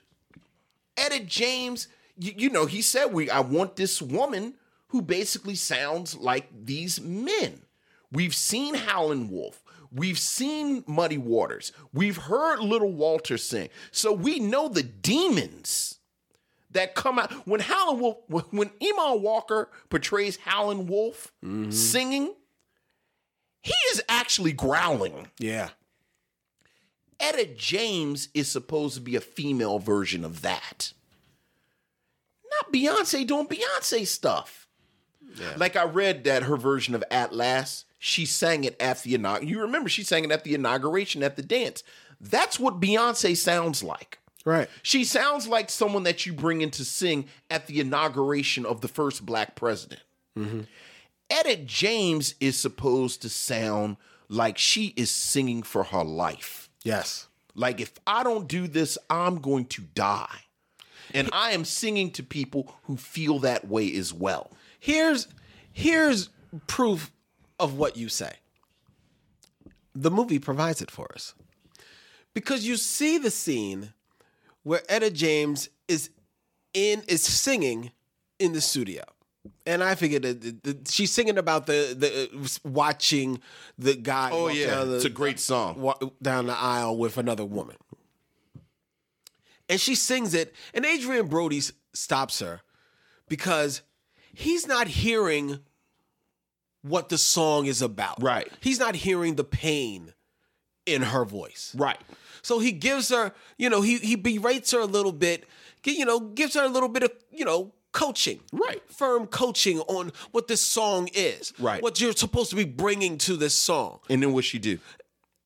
Etta 0.96 1.20
James, 1.20 1.88
you, 2.18 2.32
you 2.36 2.50
know, 2.50 2.66
he 2.66 2.82
said, 2.82 3.06
"We, 3.12 3.30
I 3.30 3.40
want 3.40 3.76
this 3.76 4.00
woman 4.02 4.54
who 4.88 5.02
basically 5.02 5.54
sounds 5.54 6.16
like 6.16 6.48
these 6.64 7.00
men." 7.00 7.62
We've 8.12 8.34
seen 8.34 8.74
Howlin' 8.74 9.30
Wolf. 9.30 9.61
We've 9.94 10.18
seen 10.18 10.84
Muddy 10.86 11.18
Waters. 11.18 11.72
We've 11.92 12.16
heard 12.16 12.60
Little 12.60 12.92
Walter 12.92 13.36
sing. 13.36 13.68
So 13.90 14.12
we 14.12 14.40
know 14.40 14.68
the 14.68 14.82
demons 14.82 15.98
that 16.70 16.94
come 16.94 17.18
out 17.18 17.30
when 17.46 17.60
Howlin' 17.60 18.00
Wolf, 18.00 18.16
when- 18.28 18.70
Eamonn 18.70 19.20
Walker 19.20 19.70
portrays 19.90 20.38
Howlin' 20.38 20.86
Wolf 20.86 21.32
mm-hmm. 21.44 21.70
singing, 21.70 22.34
he 23.62 23.74
is 23.90 24.02
actually 24.08 24.52
growling. 24.52 25.28
Yeah. 25.38 25.70
Etta 27.20 27.46
James 27.46 28.28
is 28.34 28.48
supposed 28.48 28.94
to 28.96 29.00
be 29.00 29.14
a 29.14 29.20
female 29.20 29.78
version 29.78 30.24
of 30.24 30.42
that. 30.42 30.92
Not 32.50 32.72
Beyonce 32.72 33.26
doing 33.26 33.46
Beyonce 33.46 34.06
stuff. 34.06 34.66
Like 35.56 35.76
I 35.76 35.84
read 35.84 36.24
that 36.24 36.42
her 36.44 36.56
version 36.56 36.94
of 36.94 37.04
At 37.10 37.32
Last, 37.32 37.86
she 38.04 38.26
sang 38.26 38.64
it 38.64 38.74
at 38.82 39.00
the 39.04 39.14
inauguration. 39.14 39.48
You 39.48 39.60
remember 39.60 39.88
she 39.88 40.02
sang 40.02 40.24
it 40.24 40.32
at 40.32 40.42
the 40.42 40.54
inauguration 40.54 41.22
at 41.22 41.36
the 41.36 41.42
dance. 41.42 41.84
That's 42.20 42.58
what 42.58 42.80
Beyonce 42.80 43.36
sounds 43.36 43.84
like. 43.84 44.18
Right. 44.44 44.68
She 44.82 45.04
sounds 45.04 45.46
like 45.46 45.70
someone 45.70 46.02
that 46.02 46.26
you 46.26 46.32
bring 46.32 46.62
in 46.62 46.72
to 46.72 46.84
sing 46.84 47.26
at 47.48 47.68
the 47.68 47.78
inauguration 47.78 48.66
of 48.66 48.80
the 48.80 48.88
first 48.88 49.24
black 49.24 49.54
president. 49.54 50.02
Mm-hmm. 50.36 50.62
Etta 51.30 51.58
James 51.58 52.34
is 52.40 52.58
supposed 52.58 53.22
to 53.22 53.28
sound 53.28 53.98
like 54.28 54.58
she 54.58 54.86
is 54.96 55.12
singing 55.12 55.62
for 55.62 55.84
her 55.84 56.02
life. 56.02 56.70
Yes. 56.82 57.28
Like, 57.54 57.80
if 57.80 57.92
I 58.04 58.24
don't 58.24 58.48
do 58.48 58.66
this, 58.66 58.98
I'm 59.10 59.38
going 59.38 59.66
to 59.66 59.82
die. 59.82 60.40
And 61.14 61.28
I 61.32 61.52
am 61.52 61.64
singing 61.64 62.10
to 62.12 62.24
people 62.24 62.74
who 62.84 62.96
feel 62.96 63.38
that 63.40 63.68
way 63.68 63.94
as 63.94 64.12
well. 64.12 64.50
Here's 64.80 65.28
here's 65.70 66.30
proof 66.66 67.12
of 67.62 67.78
what 67.78 67.96
you 67.96 68.08
say. 68.08 68.32
The 69.94 70.10
movie 70.10 70.38
provides 70.38 70.82
it 70.82 70.90
for 70.90 71.10
us. 71.14 71.34
Because 72.34 72.66
you 72.66 72.76
see 72.76 73.18
the 73.18 73.30
scene 73.30 73.92
where 74.62 74.82
Etta 74.88 75.10
James 75.10 75.68
is 75.86 76.10
in 76.74 77.02
is 77.08 77.22
singing 77.22 77.92
in 78.38 78.52
the 78.52 78.60
studio. 78.60 79.04
And 79.66 79.82
I 79.82 79.94
figured 79.96 80.22
that 80.22 80.88
she's 80.88 81.12
singing 81.12 81.36
about 81.38 81.66
the 81.66 81.94
the 81.96 82.30
uh, 82.32 82.68
watching 82.68 83.40
the 83.78 83.94
guy. 83.94 84.30
Oh, 84.32 84.48
yeah. 84.48 84.84
the- 84.84 84.96
It's 84.96 85.04
a 85.04 85.10
great 85.10 85.38
song. 85.40 85.92
down 86.22 86.46
the 86.46 86.56
aisle 86.56 86.96
with 86.96 87.18
another 87.18 87.44
woman, 87.44 87.76
and 89.68 89.80
she 89.80 89.94
sings 89.94 90.32
it. 90.34 90.54
And 90.74 90.84
Adrien 90.86 91.26
Brody 91.26 91.60
stops 91.92 92.38
her 92.40 92.62
because 93.28 93.82
he's 94.32 94.66
not 94.66 94.86
hearing 94.88 95.58
what 96.82 97.08
the 97.08 97.18
song 97.18 97.66
is 97.66 97.80
about. 97.82 98.22
Right. 98.22 98.50
He's 98.60 98.78
not 98.78 98.94
hearing 98.94 99.36
the 99.36 99.44
pain 99.44 100.12
in 100.86 101.02
her 101.02 101.24
voice. 101.24 101.74
Right. 101.78 102.00
So 102.42 102.58
he 102.58 102.72
gives 102.72 103.08
her, 103.10 103.32
you 103.56 103.70
know, 103.70 103.82
he 103.82 103.98
he 103.98 104.16
berates 104.16 104.72
her 104.72 104.80
a 104.80 104.86
little 104.86 105.12
bit, 105.12 105.46
you 105.84 106.04
know, 106.04 106.20
gives 106.20 106.54
her 106.54 106.64
a 106.64 106.68
little 106.68 106.88
bit 106.88 107.04
of, 107.04 107.12
you 107.30 107.44
know, 107.44 107.72
coaching. 107.92 108.40
Right. 108.52 108.82
Firm 108.90 109.26
coaching 109.26 109.78
on 109.80 110.12
what 110.32 110.48
this 110.48 110.60
song 110.60 111.08
is. 111.14 111.52
Right. 111.58 111.82
What 111.82 112.00
you're 112.00 112.12
supposed 112.12 112.50
to 112.50 112.56
be 112.56 112.64
bringing 112.64 113.18
to 113.18 113.36
this 113.36 113.54
song. 113.54 114.00
And 114.10 114.22
then 114.22 114.32
what 114.32 114.44
she 114.44 114.58
do? 114.58 114.78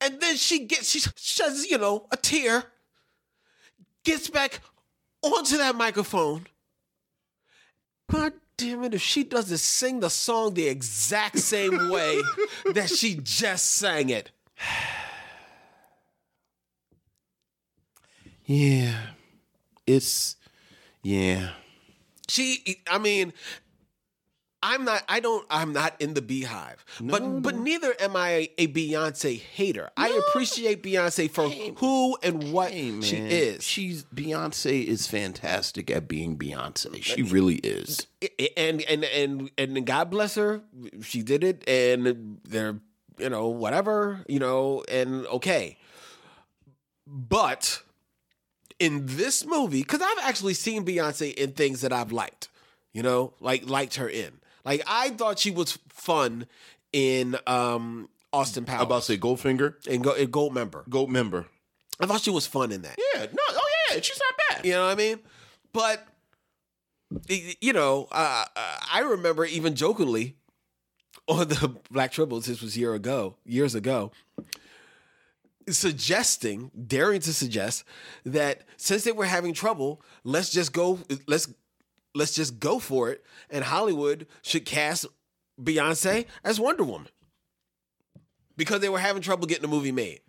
And 0.01 0.20
then 0.20 0.37
she 0.37 0.66
gets, 0.66 0.91
she 0.91 1.01
sheds, 1.16 1.66
you 1.70 1.78
know, 1.78 2.07
a 2.11 2.16
tear, 2.16 2.64
gets 4.05 4.28
back 4.28 4.61
onto 5.22 5.57
that 5.59 5.74
microphone. 5.74 6.47
God 8.11 8.34
damn 8.57 8.84
it, 8.84 8.94
if 8.94 9.02
she 9.02 9.24
doesn't 9.24 9.59
sing 9.59 10.00
the 10.00 10.11
song 10.11 10.54
the 10.54 10.66
exact 10.68 11.38
same 11.38 11.90
way 11.90 12.20
that 12.74 12.88
she 12.90 13.16
just 13.22 13.72
sang 13.72 14.11
it. 14.11 14.30
Yeah. 18.48 18.94
It's, 19.88 20.36
yeah. 21.02 21.50
She, 22.28 22.80
I 22.88 22.98
mean, 22.98 23.32
I'm 24.68 24.84
not. 24.84 25.04
I 25.08 25.20
don't. 25.20 25.46
I'm 25.48 25.72
not 25.72 25.94
in 26.00 26.14
the 26.14 26.22
Beehive, 26.22 26.84
but 27.00 27.20
but 27.40 27.54
neither 27.54 27.94
am 28.00 28.16
I 28.16 28.50
a 28.58 28.66
Beyonce 28.66 29.38
hater. 29.38 29.90
I 29.96 30.08
appreciate 30.08 30.82
Beyonce 30.82 31.30
for 31.30 31.48
who 31.48 32.18
and 32.20 32.52
what 32.52 32.72
she 32.72 33.16
is. 33.16 33.62
She's 33.62 34.02
Beyonce 34.06 34.84
is 34.84 35.06
fantastic 35.06 35.88
at 35.88 36.08
being 36.08 36.36
Beyonce. 36.36 37.00
She 37.00 37.22
really 37.22 37.56
is. 37.56 38.08
and 38.56 38.82
and 38.82 39.04
and 39.04 39.50
and 39.56 39.86
God 39.86 40.10
bless 40.10 40.34
her, 40.34 40.62
she 41.00 41.22
did 41.22 41.44
it, 41.44 41.62
and 41.68 42.40
they're 42.44 42.80
you 43.18 43.30
know 43.30 43.46
whatever 43.46 44.24
you 44.26 44.40
know, 44.40 44.82
and 44.88 45.26
okay, 45.28 45.78
but 47.06 47.82
in 48.80 49.06
this 49.06 49.46
movie, 49.46 49.82
because 49.82 50.02
I've 50.02 50.24
actually 50.24 50.54
seen 50.54 50.84
Beyonce 50.84 51.32
in 51.34 51.52
things 51.52 51.82
that 51.82 51.92
I've 51.92 52.10
liked, 52.10 52.48
you 52.92 53.04
know, 53.04 53.32
like 53.38 53.70
liked 53.70 53.94
her 53.94 54.08
in. 54.08 54.40
Like 54.66 54.82
I 54.86 55.10
thought 55.10 55.38
she 55.38 55.50
was 55.50 55.78
fun 55.88 56.46
in 56.92 57.38
um 57.46 58.10
Austin 58.32 58.64
Powers. 58.64 58.80
I'm 58.80 58.86
about 58.86 59.02
to 59.02 59.12
say 59.12 59.16
Goldfinger 59.16 59.74
and 59.88 60.04
Go, 60.04 60.12
in 60.12 60.30
Gold 60.30 60.52
Member. 60.52 60.84
Gold 60.90 61.10
member. 61.10 61.46
I 62.00 62.06
thought 62.06 62.20
she 62.20 62.30
was 62.30 62.46
fun 62.46 62.72
in 62.72 62.82
that. 62.82 62.98
Yeah. 63.14 63.26
No. 63.26 63.42
Oh 63.48 63.68
yeah. 63.90 64.00
She's 64.00 64.20
not 64.20 64.34
bad. 64.50 64.66
You 64.66 64.72
know 64.72 64.86
what 64.86 64.92
I 64.92 64.94
mean? 64.96 65.20
But 65.72 66.06
you 67.28 67.72
know, 67.72 68.08
uh, 68.10 68.44
I 68.92 69.00
remember 69.00 69.44
even 69.44 69.76
jokingly 69.76 70.36
on 71.28 71.48
the 71.48 71.76
Black 71.90 72.12
Tribbles. 72.12 72.46
This 72.46 72.60
was 72.60 72.76
year 72.76 72.94
ago, 72.94 73.36
years 73.44 73.76
ago, 73.76 74.10
suggesting, 75.68 76.72
daring 76.86 77.20
to 77.20 77.32
suggest 77.32 77.84
that 78.24 78.62
since 78.76 79.04
they 79.04 79.12
were 79.12 79.26
having 79.26 79.54
trouble, 79.54 80.02
let's 80.24 80.50
just 80.50 80.72
go 80.72 80.98
let's 81.28 81.48
let's 82.16 82.34
just 82.34 82.58
go 82.58 82.78
for 82.78 83.10
it 83.10 83.24
and 83.50 83.64
Hollywood 83.64 84.26
should 84.42 84.64
cast 84.64 85.06
Beyonce 85.60 86.26
as 86.42 86.58
Wonder 86.58 86.84
Woman. 86.84 87.08
Because 88.56 88.80
they 88.80 88.88
were 88.88 88.98
having 88.98 89.22
trouble 89.22 89.46
getting 89.46 89.62
the 89.62 89.68
movie 89.68 89.92
made. 89.92 90.20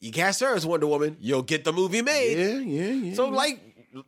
You 0.00 0.12
cast 0.12 0.40
her 0.40 0.54
as 0.54 0.64
Wonder 0.64 0.86
Woman, 0.86 1.16
you'll 1.20 1.42
get 1.42 1.64
the 1.64 1.72
movie 1.72 2.02
made. 2.02 2.38
Yeah, 2.38 2.58
yeah, 2.58 2.92
yeah. 2.92 3.14
So 3.14 3.28
like 3.28 3.60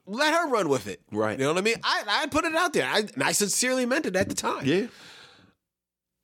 let 0.07 0.35
her 0.35 0.49
run 0.49 0.69
with 0.69 0.87
it. 0.87 1.01
Right. 1.11 1.39
You 1.39 1.45
know 1.45 1.53
what 1.53 1.59
I 1.59 1.63
mean? 1.63 1.77
I 1.83 2.03
I 2.07 2.27
put 2.27 2.45
it 2.45 2.55
out 2.55 2.73
there. 2.73 2.87
I 2.87 3.01
and 3.01 3.23
I 3.23 3.33
sincerely 3.33 3.87
meant 3.87 4.07
it 4.07 4.17
at 4.17 4.29
the 4.29 4.35
time. 4.35 4.65
Yeah. 4.65 4.87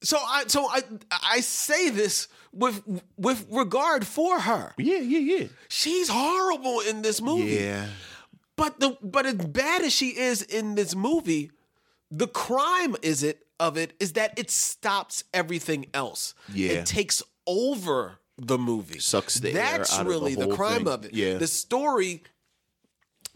So 0.03 0.19
I 0.19 0.45
so 0.47 0.69
I 0.69 0.83
I 1.11 1.41
say 1.41 1.91
this 1.91 2.29
with 2.53 2.83
with 3.17 3.47
regard 3.51 4.07
for 4.07 4.41
her. 4.41 4.73
Yeah, 4.77 4.99
yeah, 4.99 5.19
yeah. 5.19 5.47
She's 5.69 6.09
horrible 6.09 6.81
in 6.81 7.03
this 7.03 7.23
movie. 7.23 7.55
Yeah. 7.55 7.87
But 8.63 8.79
the 8.79 8.97
but 9.03 9.27
as 9.27 9.35
bad 9.35 9.83
as 9.83 9.93
she 9.93 10.11
is 10.11 10.41
in 10.41 10.77
this 10.77 10.95
movie, 10.95 11.51
the 12.13 12.29
crime 12.29 12.95
is 13.03 13.25
it 13.25 13.45
of 13.59 13.77
it 13.77 13.93
is 13.99 14.13
that 14.13 14.39
it 14.39 14.53
stops 14.53 15.25
everything 15.35 15.87
else. 15.93 16.35
Yeah. 16.55 16.71
It 16.71 16.87
takes 16.87 17.25
over 17.45 18.21
the 18.39 18.59
movie. 18.59 19.01
Sucks 19.01 19.41
the 19.41 19.49
air 19.49 19.55
That's 19.55 19.93
out 19.93 20.03
of 20.03 20.07
the 20.07 20.11
really 20.13 20.37
the, 20.37 20.55
crime 20.55 20.85
thing. 20.85 20.93
of 20.93 21.05
it. 21.07 21.13
Yeah. 21.13 21.39
The 21.39 21.49
story 21.49 22.23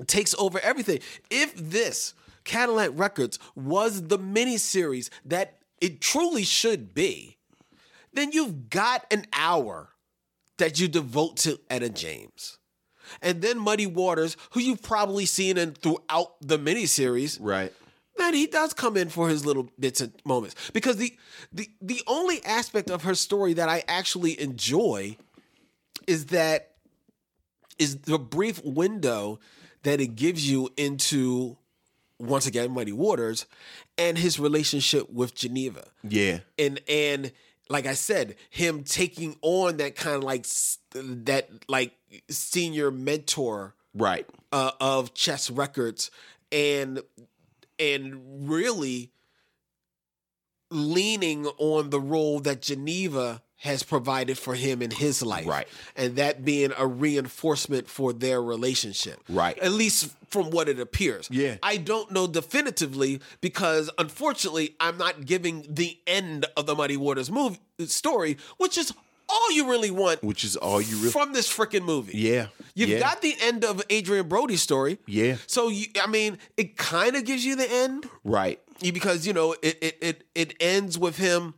takes 0.07 0.33
over 0.39 0.61
everything. 0.61 1.01
If 1.29 1.57
this 1.57 2.15
Cadillac 2.45 2.91
Records 2.95 3.41
was 3.57 4.07
the 4.07 4.21
miniseries 4.21 5.11
that 5.25 5.59
it 5.81 6.01
truly 6.01 6.45
should 6.45 6.95
be, 6.95 7.37
then 8.13 8.31
you've 8.31 8.71
got 8.71 9.05
an 9.13 9.27
hour 9.33 9.89
that 10.59 10.79
you 10.79 10.87
devote 10.87 11.37
to 11.39 11.59
Etta 11.69 11.89
James. 11.91 12.56
And 13.23 13.43
then 13.43 13.59
Muddy 13.59 13.87
Waters, 13.87 14.37
who 14.51 14.61
you've 14.61 14.83
probably 14.83 15.27
seen 15.27 15.57
in 15.59 15.73
throughout 15.73 16.35
the 16.41 16.59
miniseries, 16.59 17.39
Right. 17.41 17.73
then 18.17 18.35
he 18.35 18.47
does 18.47 18.73
come 18.73 18.97
in 18.97 19.09
for 19.09 19.29
his 19.29 19.45
little 19.45 19.69
bits 19.79 20.01
and 20.01 20.13
moments. 20.25 20.55
Because 20.73 20.97
the 20.97 21.17
the 21.53 21.69
the 21.81 22.03
only 22.07 22.45
aspect 22.45 22.91
of 22.91 23.03
her 23.03 23.15
story 23.15 23.53
that 23.55 23.69
I 23.69 23.83
actually 23.89 24.39
enjoy 24.41 25.17
is 26.07 26.27
that 26.27 26.73
is 27.79 27.99
the 28.01 28.19
brief 28.19 28.63
window 28.65 29.39
that 29.83 30.01
it 30.01 30.17
gives 30.17 30.49
you 30.51 30.71
into 30.77 31.57
once 32.19 32.47
again 32.47 32.73
Muddy 32.73 32.93
Waters 32.93 33.45
and 33.99 34.17
his 34.17 34.39
relationship 34.41 35.11
with 35.11 35.35
Geneva 35.35 35.87
Yeah. 36.03 36.41
and 36.59 36.81
and 36.89 37.33
like 37.69 37.85
I 37.87 37.95
said, 37.95 38.37
him 38.49 38.85
taking 38.85 39.37
on 39.43 39.79
that 39.79 39.97
kind 39.97 40.15
of 40.17 40.23
like 40.23 40.47
that 40.93 41.49
like 41.69 41.96
senior 42.29 42.91
mentor 42.91 43.75
Right. 43.95 44.27
uh, 44.53 44.73
of 44.81 45.15
Chess 45.15 45.51
Records, 45.51 46.11
and 46.53 47.01
and 47.79 48.49
really 48.49 49.11
leaning 50.71 51.47
on 51.59 51.91
the 51.91 52.01
role 52.01 52.41
that 52.41 52.63
Geneva 52.63 53.43
has 53.61 53.83
provided 53.83 54.37
for 54.37 54.55
him 54.55 54.83
in 54.83 54.91
his 54.91 55.23
life, 55.23 55.47
Right. 55.47 55.67
and 55.97 56.17
that 56.17 56.45
being 56.45 56.73
a 56.77 56.87
reinforcement 56.87 57.89
for 57.89 58.13
their 58.13 58.43
relationship, 58.43 59.19
Right. 59.29 59.59
At 59.59 59.73
least 59.73 60.11
from 60.29 60.51
what 60.51 60.69
it 60.69 60.79
appears. 60.79 61.29
Yeah. 61.31 61.57
I 61.63 61.79
don't 61.79 62.11
know 62.11 62.27
definitively 62.27 63.21
because 63.41 63.89
unfortunately 63.97 64.75
I'm 64.79 64.99
not 64.99 65.25
giving 65.25 65.65
the 65.71 65.99
end 66.07 66.45
of 66.57 66.67
the 66.67 66.75
Muddy 66.75 66.97
Waters 66.99 67.31
movie 67.31 67.59
story, 67.87 68.37
which 68.59 68.77
is 68.77 68.93
all 69.29 69.53
you 69.53 69.69
really 69.69 69.91
want 69.91 70.23
Which 70.23 70.45
is 70.45 70.57
all 70.57 70.81
you 70.81 70.97
really. 70.97 71.11
from 71.11 71.33
this 71.33 71.49
freaking 71.49 71.85
movie. 71.85 72.17
Yeah. 72.19 72.47
You've 72.75 72.91
yeah. 72.91 73.01
got 73.01 73.23
the 73.23 73.35
end 73.43 73.65
of 73.65 73.83
Adrien 73.91 74.29
Brody's 74.29 74.63
story. 74.63 74.99
Yeah. 75.07 75.37
So 75.47 75.69
you, 75.69 75.87
I 76.03 76.07
mean, 76.07 76.39
it 76.57 76.77
kind 76.77 77.17
of 77.17 77.25
gives 77.25 77.45
you 77.45 77.57
the 77.57 77.71
end 77.71 78.09
Right. 78.25 78.61
because 78.81 79.27
you 79.27 79.33
know 79.33 79.53
it 79.63 79.79
it 79.81 79.99
it, 80.01 80.25
it 80.35 80.55
ends 80.61 80.99
with 80.99 81.17
him 81.19 81.55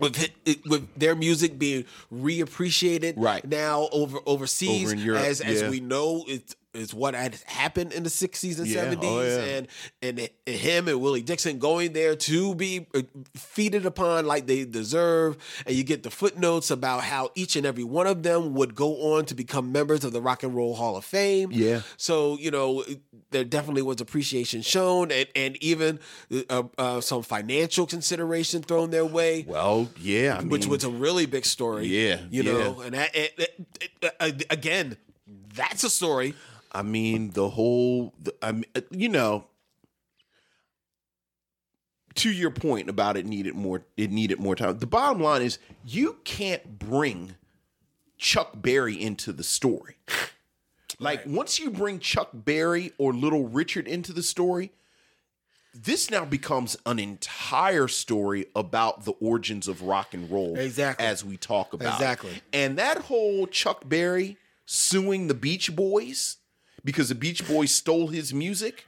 with 0.00 0.20
it, 0.44 0.60
with 0.66 0.88
their 0.98 1.14
music 1.14 1.58
being 1.58 1.84
reappreciated 2.12 3.14
Right. 3.16 3.44
now 3.46 3.88
over 3.92 4.18
overseas 4.26 4.84
Over 4.88 4.92
in 4.94 4.98
Europe, 5.06 5.22
as 5.22 5.40
as 5.40 5.62
yeah. 5.62 5.70
we 5.70 5.80
know 5.80 6.24
it's 6.26 6.54
is 6.74 6.92
what 6.92 7.14
had 7.14 7.36
happened 7.46 7.92
in 7.92 8.02
the 8.02 8.10
60s 8.10 8.58
and 8.58 8.66
Yeah, 8.66 8.84
70s 8.92 8.98
oh, 9.02 9.22
yeah. 9.22 9.44
and 9.56 9.68
and 10.02 10.18
it- 10.18 10.34
him 10.46 10.88
and 10.88 11.00
Willie 11.00 11.22
Dixon 11.22 11.58
going 11.58 11.92
there 11.92 12.16
to 12.16 12.54
be 12.54 12.86
uh, 12.94 13.02
feeded 13.36 13.84
upon 13.84 14.26
like 14.26 14.46
they 14.46 14.64
deserve 14.64 15.36
and 15.66 15.74
you 15.74 15.84
get 15.84 16.02
the 16.02 16.10
footnotes 16.10 16.70
about 16.70 17.02
how 17.04 17.30
each 17.34 17.56
and 17.56 17.64
every 17.64 17.84
one 17.84 18.06
of 18.06 18.22
them 18.22 18.54
would 18.54 18.74
go 18.74 19.14
on 19.14 19.24
to 19.26 19.34
become 19.34 19.72
members 19.72 20.04
of 20.04 20.12
the 20.12 20.20
Rock 20.20 20.42
and 20.42 20.54
Roll 20.54 20.74
Hall 20.74 20.96
of 20.96 21.04
Fame 21.04 21.50
Yeah. 21.52 21.82
so 21.96 22.36
you 22.38 22.50
know, 22.50 22.84
there 23.30 23.44
definitely 23.44 23.82
was 23.82 24.00
appreciation 24.00 24.62
shown, 24.62 25.10
and 25.10 25.26
and 25.34 25.56
even 25.62 25.98
uh, 26.50 26.62
uh, 26.78 27.00
some 27.00 27.22
financial 27.22 27.86
consideration 27.86 28.62
thrown 28.62 28.90
their 28.90 29.04
way, 29.04 29.44
Well, 29.48 29.88
yeah. 30.00 30.38
I 30.40 30.44
which 30.44 30.62
mean, 30.62 30.70
was 30.70 30.84
a 30.84 30.90
really 30.90 31.26
big 31.26 31.44
story. 31.44 31.86
Yeah, 31.86 32.20
you 32.30 32.42
know, 32.44 32.76
yeah. 32.78 32.84
and 32.86 32.94
that, 32.94 33.14
it, 33.16 33.32
it, 33.38 33.66
it, 34.02 34.14
uh, 34.20 34.30
again, 34.50 34.96
that's 35.54 35.82
a 35.84 35.90
story. 35.90 36.34
I 36.74 36.82
mean, 36.82 37.30
the 37.30 37.48
whole, 37.50 38.12
the, 38.20 38.34
I 38.42 38.52
mean, 38.52 38.64
uh, 38.74 38.80
you 38.90 39.08
know, 39.08 39.46
to 42.16 42.30
your 42.30 42.50
point 42.50 42.88
about 42.88 43.16
it 43.16 43.26
needed 43.26 43.54
more, 43.54 43.82
it 43.96 44.10
needed 44.10 44.38
more 44.40 44.56
time. 44.56 44.78
The 44.78 44.86
bottom 44.86 45.22
line 45.22 45.42
is 45.42 45.58
you 45.86 46.18
can't 46.24 46.78
bring 46.78 47.36
Chuck 48.18 48.50
Berry 48.54 49.00
into 49.00 49.32
the 49.32 49.44
story. 49.44 49.96
Like 51.00 51.22
once 51.26 51.58
you 51.58 51.70
bring 51.70 51.98
Chuck 51.98 52.30
Berry 52.32 52.92
or 52.98 53.12
Little 53.12 53.48
Richard 53.48 53.88
into 53.88 54.12
the 54.12 54.22
story, 54.22 54.70
this 55.74 56.08
now 56.08 56.24
becomes 56.24 56.76
an 56.86 57.00
entire 57.00 57.88
story 57.88 58.46
about 58.54 59.04
the 59.04 59.12
origins 59.12 59.66
of 59.66 59.82
rock 59.82 60.14
and 60.14 60.30
roll. 60.30 60.56
Exactly. 60.56 61.04
As 61.04 61.24
we 61.24 61.36
talk 61.36 61.72
about. 61.72 61.88
it. 61.88 61.94
Exactly. 61.94 62.42
And 62.52 62.78
that 62.78 62.98
whole 62.98 63.48
Chuck 63.48 63.88
Berry 63.88 64.36
suing 64.66 65.26
the 65.26 65.34
Beach 65.34 65.74
Boys 65.74 66.36
because 66.84 67.08
the 67.08 67.14
Beach 67.14 67.46
Boys 67.46 67.72
stole 67.72 68.08
his 68.08 68.34
music, 68.34 68.86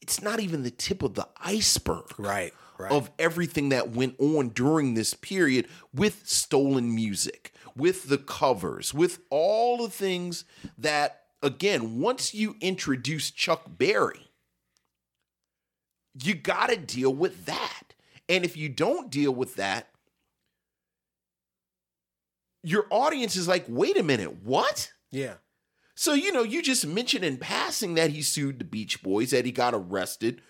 it's 0.00 0.22
not 0.22 0.40
even 0.40 0.62
the 0.62 0.70
tip 0.70 1.02
of 1.02 1.14
the 1.14 1.28
iceberg 1.40 2.06
Right, 2.18 2.52
right. 2.78 2.90
of 2.92 3.10
everything 3.18 3.68
that 3.70 3.90
went 3.90 4.16
on 4.18 4.48
during 4.50 4.94
this 4.94 5.14
period 5.14 5.68
with 5.94 6.26
stolen 6.26 6.94
music, 6.94 7.52
with 7.76 8.08
the 8.08 8.18
covers, 8.18 8.92
with 8.92 9.20
all 9.30 9.78
the 9.78 9.90
things 9.90 10.44
that, 10.76 11.22
again, 11.42 12.00
once 12.00 12.34
you 12.34 12.56
introduce 12.60 13.30
Chuck 13.30 13.62
Berry, 13.78 14.30
you 16.22 16.34
got 16.34 16.70
to 16.70 16.76
deal 16.76 17.14
with 17.14 17.46
that. 17.46 17.94
And 18.28 18.44
if 18.44 18.56
you 18.56 18.68
don't 18.68 19.10
deal 19.10 19.32
with 19.32 19.56
that, 19.56 19.88
your 22.62 22.86
audience 22.90 23.36
is 23.36 23.48
like, 23.48 23.64
wait 23.68 23.96
a 23.96 24.02
minute, 24.02 24.42
what? 24.42 24.92
yeah, 25.10 25.34
So, 26.00 26.14
you 26.14 26.32
know, 26.32 26.42
you 26.42 26.62
just 26.62 26.86
mentioned 26.86 27.26
in 27.26 27.36
passing 27.36 27.92
that 27.92 28.08
he 28.08 28.22
sued 28.22 28.58
the 28.58 28.64
Beach 28.64 29.02
Boys, 29.02 29.32
that 29.32 29.44
he 29.44 29.52
got 29.52 29.74
arrested. 29.74 30.40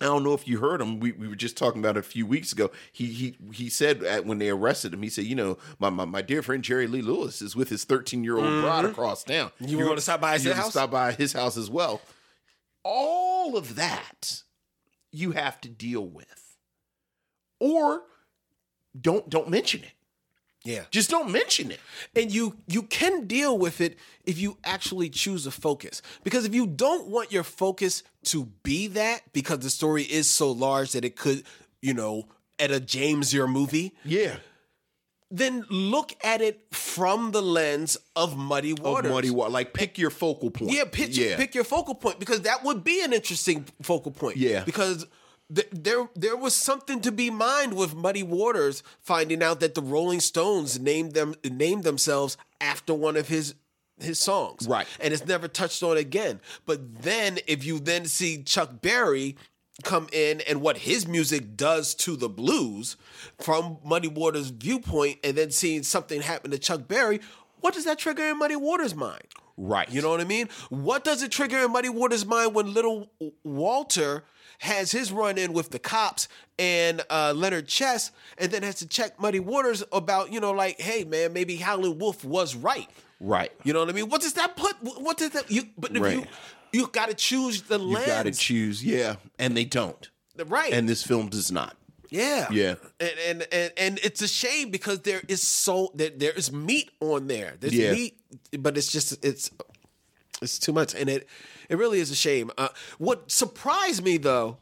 I 0.00 0.06
don't 0.06 0.24
know 0.24 0.32
if 0.32 0.48
you 0.48 0.60
heard 0.60 0.80
him. 0.80 0.98
We, 0.98 1.12
we 1.12 1.28
were 1.28 1.36
just 1.36 1.58
talking 1.58 1.82
about 1.82 1.98
it 1.98 2.00
a 2.00 2.02
few 2.02 2.24
weeks 2.24 2.52
ago. 2.52 2.70
He 2.90 3.04
he 3.04 3.36
he 3.52 3.68
said 3.68 4.02
at, 4.02 4.24
when 4.24 4.38
they 4.38 4.48
arrested 4.48 4.94
him, 4.94 5.02
he 5.02 5.10
said, 5.10 5.24
you 5.24 5.34
know, 5.34 5.58
my, 5.78 5.90
my, 5.90 6.06
my 6.06 6.22
dear 6.22 6.40
friend 6.40 6.64
Jerry 6.64 6.86
Lee 6.86 7.02
Lewis 7.02 7.42
is 7.42 7.54
with 7.54 7.68
his 7.68 7.84
13 7.84 8.24
year 8.24 8.38
old 8.38 8.46
mm-hmm. 8.46 8.62
bride 8.62 8.86
across 8.86 9.24
town. 9.24 9.50
You 9.60 9.76
were 9.76 9.84
gonna 9.84 10.00
stop 10.00 10.22
by 10.22 10.38
his 10.38 10.50
house? 10.50 10.70
Stop 10.70 10.90
by 10.90 11.12
his 11.12 11.34
house 11.34 11.58
as 11.58 11.68
well. 11.68 12.00
All 12.82 13.58
of 13.58 13.74
that 13.74 14.42
you 15.10 15.32
have 15.32 15.60
to 15.60 15.68
deal 15.68 16.06
with, 16.06 16.56
or 17.60 18.04
don't 18.98 19.28
don't 19.28 19.50
mention 19.50 19.82
it. 19.82 19.92
Yeah. 20.64 20.84
Just 20.90 21.10
don't 21.10 21.30
mention 21.32 21.70
it. 21.72 21.80
and 22.14 22.32
you 22.32 22.56
you 22.68 22.82
can 22.84 23.26
deal 23.26 23.58
with 23.58 23.80
it 23.80 23.98
if 24.24 24.38
you 24.38 24.58
actually 24.64 25.10
choose 25.10 25.46
a 25.46 25.50
focus 25.50 26.02
because 26.22 26.44
if 26.44 26.54
you 26.54 26.66
don't 26.66 27.08
want 27.08 27.32
your 27.32 27.42
focus 27.42 28.02
to 28.26 28.46
be 28.62 28.86
that 28.88 29.22
because 29.32 29.58
the 29.60 29.70
story 29.70 30.04
is 30.04 30.30
so 30.30 30.50
large 30.52 30.92
that 30.92 31.04
it 31.04 31.16
could 31.16 31.42
you 31.80 31.92
know 31.94 32.26
Etta 32.58 32.78
James 32.78 33.34
your 33.34 33.48
movie 33.48 33.92
Yeah. 34.04 34.36
then 35.30 35.64
look 35.70 36.12
at 36.22 36.40
it 36.42 36.60
from 36.70 37.32
the 37.32 37.42
lens 37.42 37.96
of 38.14 38.36
muddy 38.36 38.74
waters 38.74 39.08
Of 39.08 39.14
muddy 39.16 39.30
water. 39.30 39.50
Like 39.50 39.72
pick 39.72 39.98
your 39.98 40.10
focal 40.10 40.50
point. 40.50 40.70
yeah 40.72 40.84
pick, 40.84 41.12
pick 41.12 41.54
your 41.56 41.64
focal 41.64 41.94
point 41.96 42.20
because 42.20 42.42
that 42.42 42.62
would 42.62 42.84
be 42.84 43.02
an 43.02 43.12
interesting 43.12 43.64
focal 43.82 44.12
point 44.12 44.36
Yeah. 44.36 44.62
because 44.64 45.06
th- 45.54 45.68
there 45.72 46.08
there 46.14 46.36
was 46.36 46.54
something 46.54 47.00
to 47.00 47.12
be 47.12 47.30
mined 47.30 47.74
with 47.74 47.94
Muddy 47.94 48.22
Waters 48.22 48.82
finding 49.00 49.42
out 49.42 49.60
that 49.60 49.74
the 49.74 49.82
Rolling 49.82 50.20
Stones 50.20 50.78
named 50.78 51.12
them 51.12 51.34
named 51.44 51.84
themselves 51.84 52.36
after 52.60 52.94
one 52.94 53.16
of 53.16 53.28
his 53.28 53.54
his 54.00 54.18
songs. 54.18 54.66
Right. 54.66 54.86
And 55.00 55.12
it's 55.12 55.26
never 55.26 55.48
touched 55.48 55.82
on 55.82 55.96
again. 55.96 56.40
But 56.66 57.02
then 57.02 57.38
if 57.46 57.64
you 57.64 57.78
then 57.78 58.06
see 58.06 58.42
Chuck 58.42 58.80
Berry 58.80 59.36
come 59.84 60.08
in 60.12 60.40
and 60.42 60.60
what 60.60 60.78
his 60.78 61.06
music 61.06 61.56
does 61.56 61.94
to 61.94 62.16
the 62.16 62.28
blues 62.28 62.96
from 63.38 63.78
Muddy 63.84 64.08
Waters' 64.08 64.50
viewpoint, 64.50 65.18
and 65.24 65.36
then 65.36 65.50
seeing 65.50 65.82
something 65.82 66.20
happen 66.20 66.50
to 66.50 66.58
Chuck 66.58 66.86
Berry, 66.86 67.20
what 67.60 67.74
does 67.74 67.84
that 67.84 67.98
trigger 67.98 68.24
in 68.24 68.38
Muddy 68.38 68.56
Waters' 68.56 68.94
mind? 68.94 69.22
Right. 69.56 69.90
You 69.90 70.02
know 70.02 70.10
what 70.10 70.20
I 70.20 70.24
mean? 70.24 70.48
What 70.68 71.04
does 71.04 71.22
it 71.22 71.30
trigger 71.30 71.58
in 71.58 71.72
Muddy 71.72 71.88
Waters' 71.88 72.26
mind 72.26 72.54
when 72.54 72.74
little 72.74 73.10
Walter 73.44 74.24
has 74.62 74.92
his 74.92 75.10
run 75.12 75.38
in 75.38 75.52
with 75.52 75.70
the 75.70 75.78
cops 75.78 76.28
and 76.58 77.02
uh, 77.10 77.32
Leonard 77.36 77.66
Chess, 77.66 78.12
and 78.38 78.50
then 78.52 78.62
has 78.62 78.76
to 78.76 78.86
check 78.86 79.20
Muddy 79.20 79.40
Waters 79.40 79.82
about, 79.92 80.32
you 80.32 80.38
know, 80.40 80.52
like, 80.52 80.80
hey 80.80 81.04
man, 81.04 81.32
maybe 81.32 81.56
Howlin' 81.56 81.98
Wolf 81.98 82.24
was 82.24 82.54
right. 82.54 82.88
Right. 83.20 83.52
You 83.64 83.72
know 83.72 83.80
what 83.80 83.88
I 83.88 83.92
mean? 83.92 84.08
What 84.08 84.20
does 84.20 84.34
that 84.34 84.56
put? 84.56 84.74
What 84.80 85.16
does 85.18 85.30
that? 85.30 85.50
You, 85.50 85.64
but 85.76 85.90
if 85.90 85.96
you 85.96 86.02
Right. 86.02 86.28
you 86.72 86.86
got 86.88 87.08
to 87.08 87.14
choose 87.14 87.62
the 87.62 87.78
land. 87.78 87.88
You 87.90 87.94
lens, 87.96 88.06
got 88.06 88.22
to 88.24 88.32
choose. 88.32 88.84
Yeah. 88.84 89.16
And 89.38 89.56
they 89.56 89.64
don't. 89.64 90.08
right? 90.46 90.72
And 90.72 90.88
this 90.88 91.02
film 91.02 91.28
does 91.28 91.52
not. 91.52 91.76
Yeah. 92.10 92.46
Yeah. 92.50 92.74
And, 93.00 93.12
and 93.28 93.46
and 93.52 93.72
and 93.76 93.98
it's 94.02 94.20
a 94.22 94.28
shame 94.28 94.70
because 94.70 95.00
there 95.00 95.22
is 95.28 95.40
so 95.46 95.90
there, 95.94 96.10
there 96.10 96.32
is 96.32 96.52
meat 96.52 96.90
on 97.00 97.26
there. 97.26 97.54
There's 97.58 97.74
Yeah. 97.74 97.92
meat, 97.92 98.18
but 98.58 98.76
it's 98.76 98.90
just 98.92 99.24
it's 99.24 99.50
it's 100.42 100.58
too 100.58 100.72
much, 100.72 100.94
and 100.94 101.08
it 101.08 101.26
it 101.72 101.78
really 101.78 102.00
is 102.00 102.10
a 102.10 102.14
shame. 102.14 102.50
Uh, 102.58 102.68
what 102.98 103.30
surprised 103.30 104.04
me 104.04 104.18
though 104.18 104.58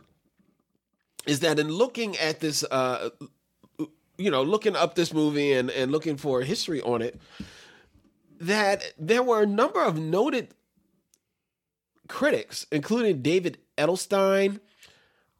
is 1.27 1.41
that 1.41 1.59
in 1.59 1.69
looking 1.69 2.17
at 2.17 2.39
this, 2.39 2.63
uh, 2.71 3.11
you 4.17 4.31
know, 4.31 4.45
looking 4.45 4.77
up 4.77 4.95
this 4.95 5.13
movie 5.13 5.53
and 5.53 5.71
and 5.71 5.91
looking 5.91 6.17
for 6.17 6.43
history 6.43 6.81
on 6.81 7.03
it, 7.03 7.21
that 8.41 8.95
there 8.97 9.25
were 9.25 9.43
a 9.43 9.47
number 9.47 9.83
of 9.83 9.99
noted 9.99 10.55
critics, 12.07 12.65
including 12.71 13.23
David 13.23 13.59
Edelstein 13.77 14.61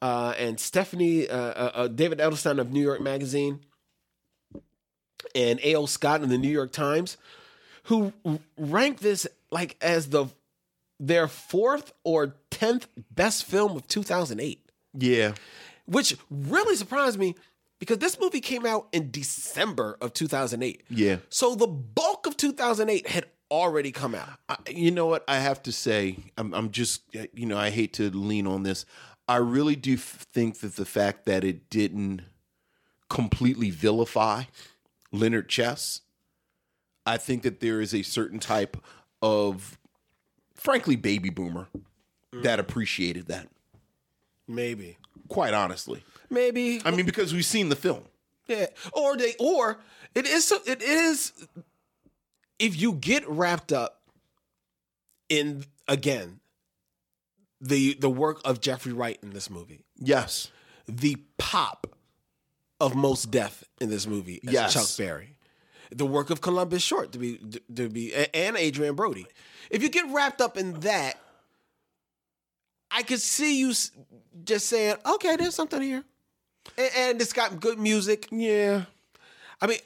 uh, 0.03 0.35
and 0.37 0.59
Stephanie, 0.59 1.29
uh, 1.29 1.37
uh, 1.37 1.71
uh, 1.75 1.89
David 1.89 2.19
Edelstein 2.19 2.59
of 2.59 2.73
New 2.73 2.83
York 2.83 3.01
Magazine, 3.01 3.61
and 5.37 5.61
A.O. 5.63 5.87
Scott 5.87 6.23
in 6.25 6.31
the 6.31 6.39
New 6.39 6.51
York 6.51 6.73
Times, 6.73 7.17
who 7.85 8.13
ranked 8.59 9.03
this 9.03 9.29
like 9.53 9.77
as 9.81 10.09
the 10.09 10.27
their 11.01 11.27
fourth 11.27 11.93
or 12.05 12.37
tenth 12.51 12.87
best 13.11 13.45
film 13.45 13.75
of 13.77 13.89
2008, 13.89 14.71
Yeah. 14.95 15.33
which 15.87 16.17
really 16.31 16.77
surprised 16.77 17.19
me 17.19 17.35
because 17.79 17.99
this 17.99 18.21
movie 18.21 18.41
came 18.43 18.67
out 18.67 18.87
in 18.93 19.11
December 19.11 19.97
of 20.03 20.13
2008. 20.13 20.83
Yeah. 20.91 21.17
So 21.31 21.55
the 21.55 21.67
bulk 21.67 22.27
of 22.27 22.37
2008 22.37 23.09
had 23.09 23.25
already 23.51 23.91
come 23.91 24.15
out. 24.15 24.29
I, 24.49 24.57
you 24.69 24.91
know 24.91 25.07
what 25.07 25.25
I 25.27 25.37
have 25.39 25.63
to 25.65 25.73
say? 25.73 26.17
I'm, 26.37 26.53
I'm 26.55 26.71
just, 26.71 27.03
you 27.33 27.47
know, 27.47 27.57
I 27.57 27.71
hate 27.71 27.95
to 27.95 28.11
lean 28.11 28.47
on 28.47 28.63
this. 28.63 28.85
I 29.27 29.37
really 29.37 29.77
do 29.77 29.95
f- 29.95 30.27
think 30.33 30.61
that 30.61 30.77
the 30.77 30.85
fact 30.85 31.25
that 31.25 31.43
it 31.45 31.71
didn't 31.71 32.23
completely 33.09 33.71
vilify 33.71 34.45
Leonard 35.13 35.49
Chess, 35.49 36.03
I 37.07 37.17
think 37.17 37.43
that 37.43 37.61
there 37.61 37.81
is 37.81 37.95
a 37.95 38.03
certain 38.03 38.39
type 38.39 38.77
of, 39.23 39.79
frankly, 40.61 40.97
baby 40.97 41.31
boomer 41.31 41.69
mm. 42.33 42.43
that 42.43 42.59
appreciated 42.61 43.27
that. 43.29 43.49
Maybe. 44.47 44.99
Quite 45.29 45.55
honestly, 45.55 46.03
Maybe. 46.29 46.81
I 46.85 46.91
mean, 46.91 47.07
because 47.07 47.33
we've 47.33 47.45
seen 47.45 47.69
the 47.69 47.77
film. 47.77 48.03
Yeah, 48.47 48.67
or 48.93 49.17
they, 49.17 49.35
or 49.39 49.79
it 50.15 50.27
is, 50.27 50.45
so- 50.45 50.59
it 50.67 50.83
is. 50.83 51.33
If 52.59 52.81
you 52.81 52.93
get 52.95 53.29
wrapped 53.29 53.73
up 53.73 54.01
in 55.29 55.65
again 55.87 56.41
the 57.61 57.95
the 57.95 58.11
work 58.11 58.41
of 58.45 58.61
Jeffrey 58.61 58.93
Wright 58.93 59.19
in 59.23 59.31
this 59.31 59.49
movie, 59.51 59.85
Yes. 59.99 60.49
the 60.87 61.17
pop 61.39 61.87
of 62.81 62.95
Mos 62.95 63.25
Def 63.25 63.63
in 63.81 63.91
this 63.91 64.07
movie 64.07 64.41
as 64.47 64.53
Yes. 64.53 64.73
Chuck 64.75 64.89
Berry, 64.99 65.37
the 65.91 66.07
work 66.07 66.31
of 66.31 66.41
Columbus 66.41 66.83
Short 66.83 67.13
to 67.13 67.19
be 67.19 67.41
to 67.75 67.89
be 67.89 68.15
and 68.15 68.57
Adrien 68.57 68.95
Brody. 68.95 69.27
If 69.71 69.83
you 69.83 69.89
get 69.89 70.11
wrapped 70.13 70.41
up 70.41 70.57
in 70.57 70.81
that, 70.81 71.19
I 72.91 73.03
could 73.03 73.21
see 73.21 73.59
you 73.59 73.73
just 74.45 74.67
saying, 74.67 74.97
"Okay, 75.07 75.37
there's 75.37 75.55
something 75.55 75.83
here," 75.83 76.05
and, 76.77 76.91
and 76.97 77.21
it's 77.21 77.33
got 77.33 77.61
good 77.61 77.79
music. 77.79 78.29
Yeah. 78.31 78.85
I 79.61 79.67
mean, 79.67 79.79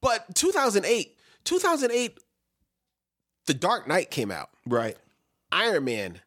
but 0.00 0.34
2008, 0.34 1.16
2008, 1.44 2.18
The 3.46 3.54
Dark 3.54 3.86
Knight 3.86 4.10
came 4.10 4.30
out. 4.30 4.50
Right. 4.66 4.96
Iron 5.52 5.84
Man 5.84 6.20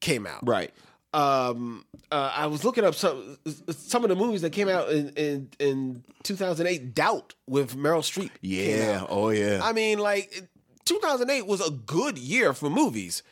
came 0.00 0.26
out. 0.26 0.46
Right. 0.46 0.72
Um, 1.12 1.84
uh, 2.10 2.32
I 2.34 2.46
was 2.46 2.64
looking 2.64 2.84
up 2.84 2.94
some 2.94 3.38
some 3.70 4.04
of 4.04 4.08
the 4.08 4.16
movies 4.16 4.42
that 4.42 4.50
came 4.50 4.68
out 4.68 4.90
in 4.90 5.08
in, 5.10 5.48
in 5.58 6.04
2008. 6.22 6.94
Doubt 6.94 7.34
with 7.46 7.76
Meryl 7.76 8.00
Streep. 8.00 8.30
Yeah. 8.40 9.06
Oh, 9.08 9.30
yeah. 9.30 9.60
I 9.62 9.72
mean, 9.72 9.98
like 9.98 10.48
2008 10.84 11.46
was 11.46 11.66
a 11.66 11.70
good 11.70 12.18
year 12.18 12.52
for 12.52 12.70
movies. 12.70 13.22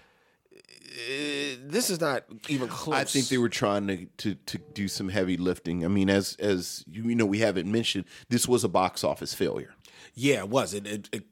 Uh, 0.52 1.56
This 1.64 1.88
is 1.90 2.00
not 2.00 2.24
even 2.48 2.68
close. 2.68 2.96
I 2.96 3.04
think 3.04 3.28
they 3.28 3.38
were 3.38 3.48
trying 3.48 3.86
to, 3.88 4.06
to 4.18 4.34
to 4.34 4.58
do 4.74 4.88
some 4.88 5.08
heavy 5.08 5.36
lifting. 5.36 5.84
I 5.84 5.88
mean, 5.88 6.10
as 6.10 6.36
as 6.36 6.84
you 6.90 7.14
know, 7.14 7.26
we 7.26 7.38
haven't 7.38 7.70
mentioned 7.70 8.04
this 8.28 8.46
was 8.46 8.64
a 8.64 8.68
box 8.68 9.02
office 9.04 9.34
failure. 9.34 9.74
Yeah, 10.14 10.40
it 10.40 10.48
was. 10.50 10.74
It 10.74 10.86
it, 10.86 11.08
it, 11.12 11.22
it 11.22 11.24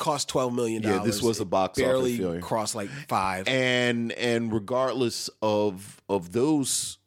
cost 0.00 0.28
12 0.28 0.52
million. 0.52 0.82
dollars. 0.82 0.98
Yeah, 0.98 1.04
this 1.04 1.22
was 1.22 1.38
a 1.38 1.44
box 1.44 1.78
office 1.78 1.84
barely 1.84 2.16
failure. 2.16 2.40
crossed 2.40 2.74
like 2.74 2.88
five. 3.06 3.46
And 3.46 4.10
and 4.12 4.52
regardless 4.52 5.30
of 5.40 6.02
of 6.08 6.32
those 6.32 6.98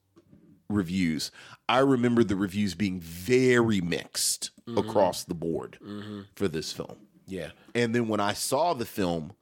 reviews, 0.69 1.31
I 1.67 1.79
remember 1.79 2.23
the 2.23 2.37
reviews 2.37 2.75
being 2.75 3.01
very 3.01 3.81
mixed 3.81 4.51
mm-hmm. 4.65 4.77
across 4.77 5.25
the 5.25 5.33
board 5.33 5.77
mm-hmm. 5.83 6.21
for 6.35 6.47
this 6.47 6.71
film. 6.71 6.95
yeah. 7.27 7.49
And 7.75 7.93
then 7.93 8.07
when 8.07 8.19
I 8.19 8.33
saw 8.33 8.73
the 8.73 8.85
film, 8.85 9.33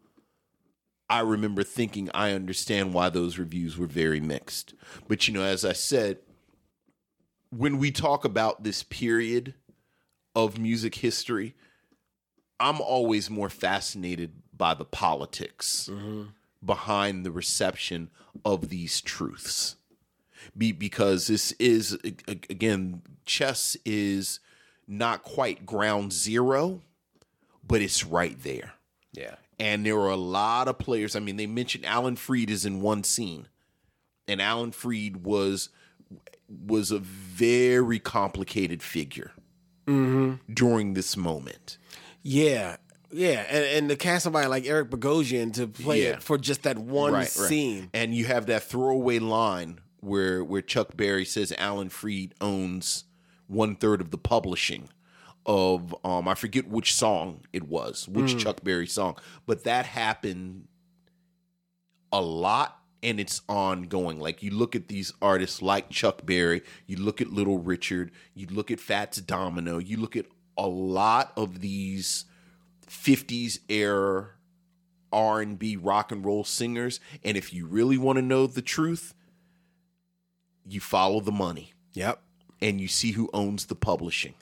I 1.09 1.19
remember 1.19 1.63
thinking 1.63 2.09
I 2.13 2.31
understand 2.31 2.93
why 2.93 3.09
those 3.09 3.37
reviews 3.37 3.77
were 3.77 3.87
very 3.87 4.21
mixed. 4.21 4.73
But 5.07 5.27
you 5.27 5.33
know, 5.33 5.43
as 5.43 5.65
I 5.65 5.73
said, 5.73 6.19
when 7.49 7.77
we 7.77 7.91
talk 7.91 8.23
about 8.23 8.63
this 8.63 8.81
period 8.81 9.55
of 10.33 10.57
music 10.57 10.95
history, 10.95 11.53
I'm 12.61 12.79
always 12.79 13.29
more 13.29 13.49
fascinated 13.49 14.31
by 14.55 14.75
the 14.75 14.85
politics 14.85 15.89
mm-hmm. 15.91 16.25
behind 16.63 17.25
the 17.25 17.31
reception 17.31 18.11
of 18.45 18.69
these 18.69 19.01
truths. 19.01 19.75
Be, 20.55 20.71
because 20.71 21.27
this 21.27 21.51
is 21.53 21.97
again, 22.27 23.01
chess 23.25 23.75
is 23.85 24.39
not 24.87 25.23
quite 25.23 25.65
ground 25.65 26.13
zero, 26.13 26.81
but 27.65 27.81
it's 27.81 28.05
right 28.05 28.41
there. 28.43 28.73
Yeah. 29.13 29.35
And 29.59 29.85
there 29.85 29.97
are 29.97 30.09
a 30.09 30.15
lot 30.15 30.67
of 30.67 30.77
players. 30.77 31.15
I 31.15 31.19
mean, 31.19 31.37
they 31.37 31.47
mentioned 31.47 31.85
Alan 31.85 32.15
Freed 32.15 32.49
is 32.49 32.65
in 32.65 32.81
one 32.81 33.03
scene, 33.03 33.47
and 34.27 34.41
Alan 34.41 34.71
Freed 34.71 35.17
was 35.17 35.69
was 36.47 36.91
a 36.91 36.99
very 36.99 37.97
complicated 37.99 38.83
figure 38.83 39.31
mm-hmm. 39.87 40.35
during 40.53 40.93
this 40.93 41.15
moment. 41.17 41.77
Yeah. 42.23 42.77
Yeah. 43.11 43.45
And, 43.49 43.65
and 43.65 43.89
to 43.89 43.95
cast 43.95 44.23
somebody 44.23 44.47
like 44.47 44.65
Eric 44.65 44.89
Bogosian 44.89 45.53
to 45.55 45.67
play 45.67 46.03
Yeah. 46.03 46.09
it 46.11 46.23
for 46.23 46.37
just 46.37 46.63
that 46.63 46.77
one 46.77 47.13
Right, 47.13 47.19
right. 47.19 47.27
scene. 47.29 47.89
and 47.93 48.13
you 48.15 48.25
have 48.25 48.45
that 48.47 48.63
throwaway 48.63 49.19
line 49.19 49.79
where 49.99 50.43
where 50.43 50.61
Chuck 50.61 50.95
Berry 50.97 51.25
says 51.25 51.53
Alan 51.57 51.89
Freed 51.89 52.33
owns 52.41 53.03
one 53.47 53.75
third 53.75 54.01
of 54.01 54.11
the 54.11 54.17
publishing 54.17 54.89
of 55.45 55.93
um 56.05 56.27
I 56.27 56.35
forget 56.35 56.67
which 56.67 56.93
song 56.95 57.41
it 57.51 57.67
was, 57.67 58.07
which 58.07 58.35
Mm. 58.35 58.39
Chuck 58.39 58.63
Berry 58.63 58.87
song, 58.87 59.17
but 59.45 59.63
that 59.63 59.85
happened 59.87 60.67
a 62.13 62.21
lot 62.21 62.77
and 63.03 63.19
it's 63.19 63.41
ongoing. 63.49 64.19
Like 64.19 64.43
you 64.43 64.51
look 64.51 64.75
at 64.75 64.87
these 64.87 65.11
artists 65.21 65.61
like 65.61 65.89
Chuck 65.89 66.25
Berry, 66.25 66.61
you 66.85 66.97
look 66.97 67.19
at 67.21 67.31
Little 67.31 67.57
Richard, 67.57 68.11
you 68.35 68.47
look 68.47 68.69
at 68.71 68.79
Fats 68.79 69.19
Domino, 69.19 69.79
you 69.79 69.97
look 69.97 70.15
at 70.15 70.25
a 70.61 70.67
lot 70.67 71.33
of 71.35 71.59
these 71.61 72.25
50s 72.87 73.59
era 73.69 74.29
R&B 75.11 75.75
rock 75.75 76.11
and 76.11 76.23
roll 76.23 76.43
singers 76.43 76.99
and 77.23 77.35
if 77.35 77.53
you 77.53 77.65
really 77.65 77.97
want 77.97 78.17
to 78.17 78.21
know 78.21 78.47
the 78.47 78.61
truth, 78.61 79.13
you 80.65 80.79
follow 80.79 81.19
the 81.19 81.31
money 81.31 81.73
Yep. 81.93 82.21
and 82.61 82.79
you 82.79 82.87
see 82.87 83.11
who 83.11 83.29
owns 83.33 83.65
the 83.65 83.75
publishing. 83.75 84.35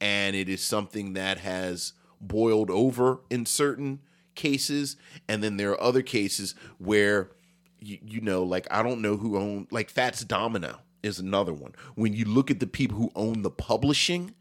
And 0.00 0.34
it 0.34 0.48
is 0.48 0.62
something 0.62 1.12
that 1.12 1.38
has 1.38 1.92
boiled 2.20 2.70
over 2.70 3.20
in 3.30 3.44
certain 3.46 4.00
cases. 4.34 4.96
And 5.28 5.42
then 5.42 5.56
there 5.58 5.70
are 5.72 5.80
other 5.82 6.02
cases 6.02 6.54
where, 6.78 7.30
you, 7.78 7.98
you 8.02 8.20
know, 8.20 8.42
like 8.42 8.66
I 8.70 8.82
don't 8.82 9.02
know 9.02 9.16
who 9.16 9.36
owned, 9.36 9.66
like 9.70 9.90
Fats 9.90 10.24
Domino 10.24 10.78
is 11.02 11.18
another 11.18 11.52
one. 11.52 11.74
When 11.94 12.14
you 12.14 12.24
look 12.24 12.50
at 12.50 12.60
the 12.60 12.66
people 12.66 12.96
who 12.96 13.12
own 13.14 13.42
the 13.42 13.50
publishing, 13.50 14.34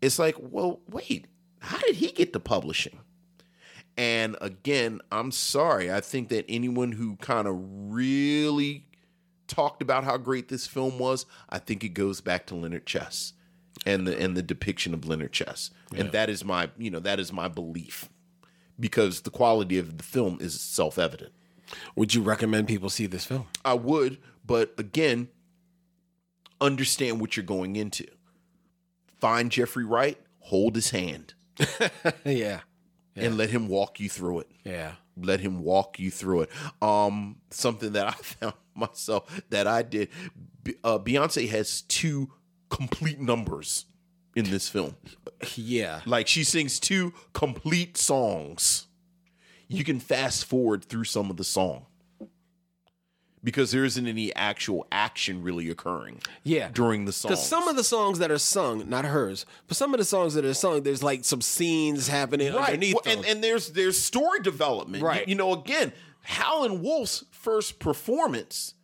it's 0.00 0.18
like, 0.18 0.36
well, 0.38 0.80
wait, 0.88 1.26
how 1.60 1.78
did 1.78 1.96
he 1.96 2.12
get 2.12 2.32
the 2.32 2.40
publishing? 2.40 2.98
And 3.96 4.36
again, 4.40 5.00
I'm 5.10 5.32
sorry. 5.32 5.92
I 5.92 6.00
think 6.00 6.28
that 6.28 6.44
anyone 6.48 6.92
who 6.92 7.16
kind 7.16 7.48
of 7.48 7.56
really 7.58 8.86
talked 9.48 9.82
about 9.82 10.04
how 10.04 10.16
great 10.16 10.48
this 10.48 10.66
film 10.66 10.98
was, 10.98 11.26
I 11.48 11.58
think 11.58 11.82
it 11.82 11.90
goes 11.90 12.20
back 12.20 12.46
to 12.46 12.54
Leonard 12.54 12.86
Chess 12.86 13.32
and 13.86 14.06
the 14.06 14.16
and 14.16 14.36
the 14.36 14.42
depiction 14.42 14.94
of 14.94 15.08
Leonard 15.08 15.32
Chess. 15.32 15.70
And 15.96 16.12
that 16.12 16.30
is 16.30 16.44
my, 16.44 16.70
you 16.78 16.90
know, 16.90 17.00
that 17.00 17.18
is 17.18 17.32
my 17.32 17.48
belief. 17.48 18.08
Because 18.78 19.22
the 19.22 19.30
quality 19.30 19.78
of 19.78 19.96
the 19.98 20.04
film 20.04 20.38
is 20.40 20.60
self-evident. 20.60 21.32
Would 21.96 22.14
you 22.14 22.22
recommend 22.22 22.68
people 22.68 22.90
see 22.90 23.06
this 23.06 23.24
film? 23.24 23.46
I 23.64 23.74
would, 23.74 24.18
but 24.46 24.74
again, 24.78 25.28
understand 26.60 27.20
what 27.20 27.36
you're 27.36 27.44
going 27.44 27.74
into. 27.74 28.06
Find 29.20 29.50
Jeffrey 29.50 29.84
Wright, 29.84 30.18
hold 30.40 30.74
his 30.74 30.90
hand, 30.90 31.34
yeah. 32.24 32.60
and 33.16 33.36
let 33.36 33.50
him 33.50 33.68
walk 33.68 33.98
you 34.00 34.08
through 34.08 34.40
it. 34.40 34.50
Yeah. 34.64 34.92
Let 35.20 35.40
him 35.40 35.62
walk 35.62 35.98
you 35.98 36.10
through 36.12 36.42
it. 36.42 36.50
Um, 36.80 37.38
something 37.50 37.92
that 37.92 38.06
I 38.06 38.12
found 38.22 38.54
myself 38.74 39.40
that 39.50 39.66
I 39.66 39.82
did. 39.82 40.08
Uh, 40.84 40.98
Beyonce 40.98 41.48
has 41.48 41.82
two 41.82 42.30
complete 42.70 43.20
numbers 43.20 43.86
in 44.36 44.50
this 44.50 44.68
film. 44.68 44.96
Yeah. 45.54 46.00
Like 46.04 46.26
she 46.26 46.42
sings 46.42 46.80
two 46.80 47.12
complete 47.32 47.96
songs. 47.96 48.88
You 49.68 49.84
can 49.84 50.00
fast 50.00 50.44
forward 50.46 50.84
through 50.84 51.04
some 51.04 51.30
of 51.30 51.36
the 51.36 51.44
song 51.44 51.86
because 53.48 53.70
there 53.70 53.82
isn't 53.82 54.06
any 54.06 54.34
actual 54.36 54.86
action 54.92 55.42
really 55.42 55.70
occurring. 55.70 56.20
Yeah. 56.44 56.68
during 56.70 57.06
the 57.06 57.12
song. 57.12 57.30
Because 57.30 57.46
some 57.48 57.66
of 57.66 57.76
the 57.76 57.82
songs 57.82 58.18
that 58.18 58.30
are 58.30 58.36
sung, 58.36 58.86
not 58.90 59.06
hers, 59.06 59.46
but 59.66 59.78
some 59.78 59.94
of 59.94 59.98
the 59.98 60.04
songs 60.04 60.34
that 60.34 60.44
are 60.44 60.52
sung, 60.52 60.82
there's 60.82 61.02
like 61.02 61.24
some 61.24 61.40
scenes 61.40 62.08
happening 62.08 62.52
right, 62.52 62.66
underneath 62.74 62.96
Well, 63.06 63.16
and 63.16 63.24
and 63.24 63.42
there's 63.42 63.70
there's 63.70 63.98
story 63.98 64.40
development. 64.40 65.00
You- 65.00 65.06
Right. 65.08 65.26
You, 65.26 65.34
know, 65.34 65.54
again, 65.54 65.94
Howlin' 66.24 66.82
Wolf's 66.82 67.24
first 67.30 67.78
performance 67.78 68.74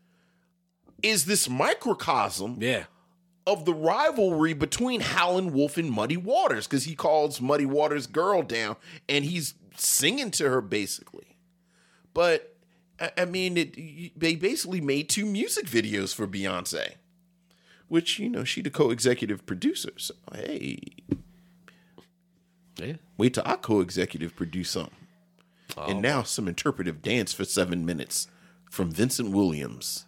is 1.03 1.27
this 1.27 1.47
microcosm. 1.49 2.57
Yeah. 2.61 2.85
Of 3.47 3.66
the 3.66 3.74
rivalry 3.74 4.55
between 4.55 5.03
Howlin' 5.03 5.53
Wolf 5.53 5.77
and 5.77 5.91
Muddy 5.91 6.16
Waters, 6.16 6.66
because 6.66 6.85
he 6.85 6.95
calls 6.95 7.43
Muddy 7.43 7.66
Waters' 7.66 8.07
girl 8.07 8.41
down, 8.43 8.77
and 9.07 9.27
he's 9.27 9.53
singing 9.77 10.31
to 10.31 10.49
her 10.49 10.62
basically. 10.62 11.36
But 12.15 12.53
I 13.01 13.11
I 13.19 13.25
mean, 13.25 13.57
it, 13.57 14.19
they 14.19 14.37
basically 14.37 14.81
made 14.81 15.09
two 15.09 15.27
music 15.27 15.66
videos 15.66 16.15
for 16.15 16.27
Beyonce, 16.27 16.95
which 17.89 18.19
you 18.19 18.29
know 18.29 18.45
she 18.45 18.61
the 18.62 18.71
co-executive 18.71 19.45
producer. 19.47 19.93
So 19.97 20.15
hey, 20.35 20.79
Yeah. 22.77 22.95
wait 23.16 23.35
till 23.35 23.43
I 23.47 23.57
co-executive 23.57 24.35
produce 24.37 24.71
something. 24.71 24.95
Oh, 25.77 25.87
and 25.87 26.03
now 26.03 26.23
some 26.23 26.47
interpretive 26.49 27.03
dance 27.03 27.33
for 27.33 27.45
seven 27.45 27.85
minutes 27.87 28.29
from 28.71 28.91
Vincent 28.91 29.31
Williams. 29.31 30.07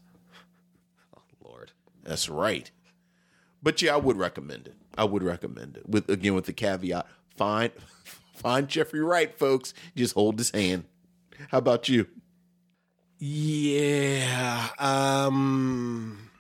Oh 1.17 1.23
Lord. 1.45 1.73
That's 2.05 2.29
right. 2.29 2.71
But 3.63 3.81
yeah, 3.83 3.95
I 3.95 3.97
would 3.99 4.17
recommend 4.17 4.69
it. 4.69 4.75
I 4.99 5.05
would 5.05 5.23
recommend 5.23 5.77
it. 5.77 5.89
With 5.89 6.09
again 6.09 6.35
with 6.35 6.45
the 6.47 6.53
caveat, 6.53 7.07
find 7.37 7.73
find 8.35 8.69
Jeffrey 8.69 9.01
Wright, 9.01 9.37
folks. 9.37 9.75
Just 9.97 10.15
hold 10.15 10.39
his 10.39 10.51
hand. 10.51 10.85
How 11.49 11.59
about 11.59 11.89
you? 11.89 12.07
Yeah. 13.19 14.69
Um 14.79 16.31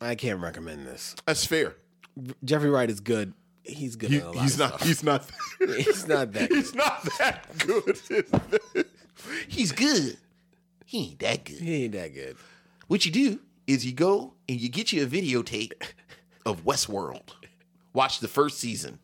I 0.00 0.14
can't 0.14 0.40
recommend 0.40 0.86
this. 0.86 1.16
That's 1.26 1.44
fair. 1.44 1.74
Jeffrey 2.44 2.70
Wright 2.70 2.88
is 2.88 3.00
good. 3.00 3.32
He's 3.64 3.96
good. 3.96 4.10
He- 4.10 4.18
at 4.18 4.24
a 4.24 4.30
lot 4.30 4.42
he's 4.42 4.54
of 4.54 4.58
not. 4.60 4.68
stuff. 4.74 4.86
He's 4.86 5.02
not. 5.02 5.30
He's 5.76 6.06
not 6.08 6.32
that. 6.32 6.50
He's 6.52 6.74
not 6.74 7.02
that 7.18 7.46
good. 7.58 8.86
he's 9.48 9.72
good. 9.72 10.16
He 10.86 11.08
ain't 11.10 11.18
that 11.18 11.44
good. 11.44 11.58
He 11.58 11.84
ain't 11.84 11.92
that 11.92 12.14
good. 12.14 12.36
What 12.86 13.04
you 13.04 13.10
do 13.10 13.40
is 13.66 13.84
you 13.84 13.92
go 13.92 14.34
and 14.48 14.60
you 14.60 14.68
get 14.68 14.92
you 14.92 15.02
a 15.02 15.06
videotape 15.06 15.72
of 16.46 16.64
Westworld. 16.64 17.30
Watch 17.92 18.20
the 18.20 18.28
first 18.28 18.58
season. 18.58 19.00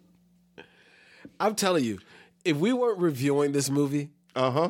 I'm 1.41 1.55
telling 1.57 1.85
you, 1.85 1.99
if 2.45 2.57
we 2.57 2.73
weren't 2.73 2.99
reviewing 3.01 3.51
this 3.53 3.69
movie, 3.69 4.11
uh 4.37 4.51
huh. 4.53 4.69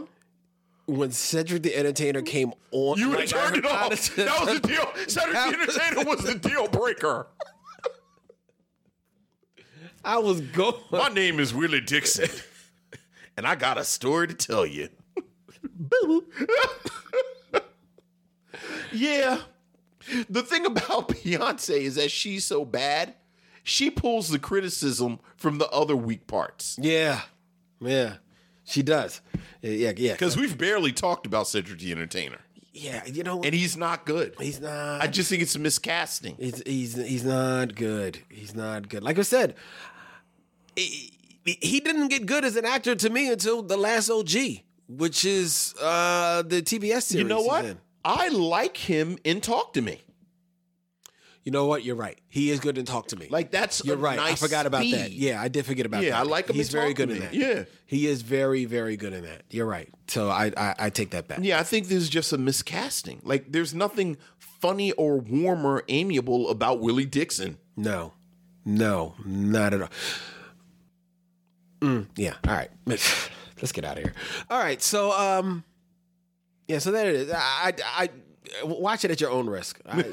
When 0.86 1.12
Cedric 1.12 1.62
the 1.62 1.74
Entertainer 1.76 2.20
came 2.22 2.52
on, 2.70 2.98
You 2.98 3.08
would 3.10 3.18
like, 3.20 3.28
turned 3.28 3.56
it 3.56 3.64
off. 3.64 3.90
That 4.16 4.40
was 4.40 4.60
the 4.60 4.68
deal. 4.68 4.92
Cedric 5.08 5.32
the 5.32 5.58
Entertainer 5.60 6.04
was 6.08 6.20
the 6.24 6.34
deal 6.34 6.68
breaker. 6.68 7.26
I 10.04 10.18
was 10.18 10.40
going. 10.42 10.74
My 10.92 11.08
name 11.08 11.40
is 11.40 11.54
Willie 11.54 11.80
Dixon, 11.80 12.28
and 13.38 13.46
I 13.46 13.54
got 13.54 13.78
a 13.78 13.84
story 13.84 14.28
to 14.28 14.34
tell 14.34 14.66
you. 14.66 14.90
yeah. 18.92 19.38
The 20.28 20.42
thing 20.42 20.66
about 20.66 21.08
Beyonce 21.10 21.80
is 21.80 21.94
that 21.94 22.10
she's 22.10 22.44
so 22.44 22.64
bad, 22.64 23.14
she 23.62 23.90
pulls 23.90 24.28
the 24.28 24.38
criticism 24.38 25.18
from 25.36 25.56
the 25.58 25.68
other 25.70 25.96
weak 25.96 26.26
parts. 26.26 26.76
Yeah. 26.80 27.22
Yeah. 27.80 28.16
She 28.64 28.82
does. 28.82 29.20
Yeah, 29.72 29.92
yeah. 29.96 30.12
Because 30.12 30.36
we've 30.36 30.56
barely 30.58 30.92
talked 30.92 31.26
about 31.26 31.48
Cedric 31.48 31.78
the 31.78 31.92
Entertainer. 31.92 32.38
Yeah, 32.72 33.04
you 33.06 33.22
know, 33.22 33.42
And 33.42 33.54
he's 33.54 33.76
not 33.76 34.04
good. 34.04 34.34
he's 34.40 34.60
not. 34.60 35.00
I 35.00 35.06
just 35.06 35.30
think 35.30 35.42
it's 35.42 35.54
a 35.54 35.60
miscasting. 35.60 36.34
He's 36.38 36.60
he's 36.66 36.94
he's 36.96 37.24
not 37.24 37.74
good. 37.76 38.18
He's 38.28 38.54
not 38.54 38.88
good. 38.88 39.02
Like 39.04 39.18
I 39.18 39.22
said, 39.22 39.54
he, 40.76 41.12
he 41.44 41.80
didn't 41.80 42.08
get 42.08 42.26
good 42.26 42.44
as 42.44 42.56
an 42.56 42.64
actor 42.64 42.94
to 42.96 43.10
me 43.10 43.30
until 43.30 43.62
the 43.62 43.76
last 43.76 44.10
OG, 44.10 44.30
which 44.88 45.24
is 45.24 45.74
uh 45.80 46.42
the 46.42 46.62
TBS 46.62 47.02
series. 47.02 47.14
You 47.14 47.24
know 47.24 47.42
what? 47.42 47.76
I 48.04 48.28
like 48.28 48.76
him 48.76 49.18
in 49.24 49.40
Talk 49.40 49.72
to 49.74 49.82
Me. 49.82 50.02
You 51.44 51.52
know 51.52 51.66
what? 51.66 51.84
You're 51.84 51.94
right. 51.96 52.18
He 52.30 52.50
is 52.50 52.58
good 52.58 52.78
in 52.78 52.86
Talk 52.86 53.08
to 53.08 53.16
Me. 53.16 53.28
Like 53.30 53.50
that's 53.50 53.84
You're 53.84 53.96
a 53.96 53.98
right. 53.98 54.18
I 54.18 54.34
forgot 54.34 54.64
about 54.64 54.82
that. 54.90 55.12
Yeah, 55.12 55.40
I 55.40 55.48
did 55.48 55.66
forget 55.66 55.84
about 55.84 56.02
Yeah, 56.02 56.10
that. 56.10 56.16
Yeah, 56.16 56.20
I 56.20 56.24
like 56.24 56.48
him 56.48 56.56
He's 56.56 56.70
very 56.70 56.94
good 56.94 57.10
in 57.10 57.18
that. 57.20 57.34
Yeah. 57.34 57.64
he 57.86 58.06
is 58.06 58.22
very 58.22 58.64
very 58.64 58.96
good 58.96 59.12
in 59.12 59.24
that. 59.24 59.42
You're 59.50 59.66
right. 59.66 59.88
So 60.08 60.30
I 60.30 60.52
I, 60.56 60.74
I 60.78 60.90
take 60.90 61.10
that 61.10 61.28
back. 61.28 61.40
Yeah, 61.42 61.60
I 61.60 61.62
think 61.62 61.88
this 61.88 62.02
is 62.02 62.08
just 62.08 62.32
a 62.32 62.38
miscasting. 62.38 63.20
Like, 63.24 63.52
there's 63.52 63.74
nothing 63.74 64.16
funny 64.38 64.92
or 64.92 65.18
warm 65.18 65.66
or 65.66 65.84
amiable 65.88 66.48
about 66.48 66.80
Willie 66.80 67.04
Dixon. 67.04 67.58
No, 67.76 68.14
no, 68.64 69.14
not 69.26 69.74
at 69.74 69.82
all. 69.82 69.88
Mm, 71.80 72.06
yeah. 72.16 72.34
All 72.48 72.54
right. 72.54 72.70
Let's 72.86 73.72
get 73.72 73.84
out 73.84 73.98
of 73.98 74.04
here. 74.04 74.14
All 74.50 74.58
right. 74.58 74.80
So, 74.82 75.12
um, 75.12 75.64
yeah. 76.68 76.78
So 76.78 76.90
there 76.90 77.08
it 77.10 77.14
is. 77.16 77.30
I, 77.30 77.36
I, 77.36 77.74
I 78.04 78.08
watch 78.64 79.04
it 79.04 79.10
at 79.10 79.20
your 79.20 79.30
own 79.30 79.48
risk. 79.48 79.80
I, 79.86 80.04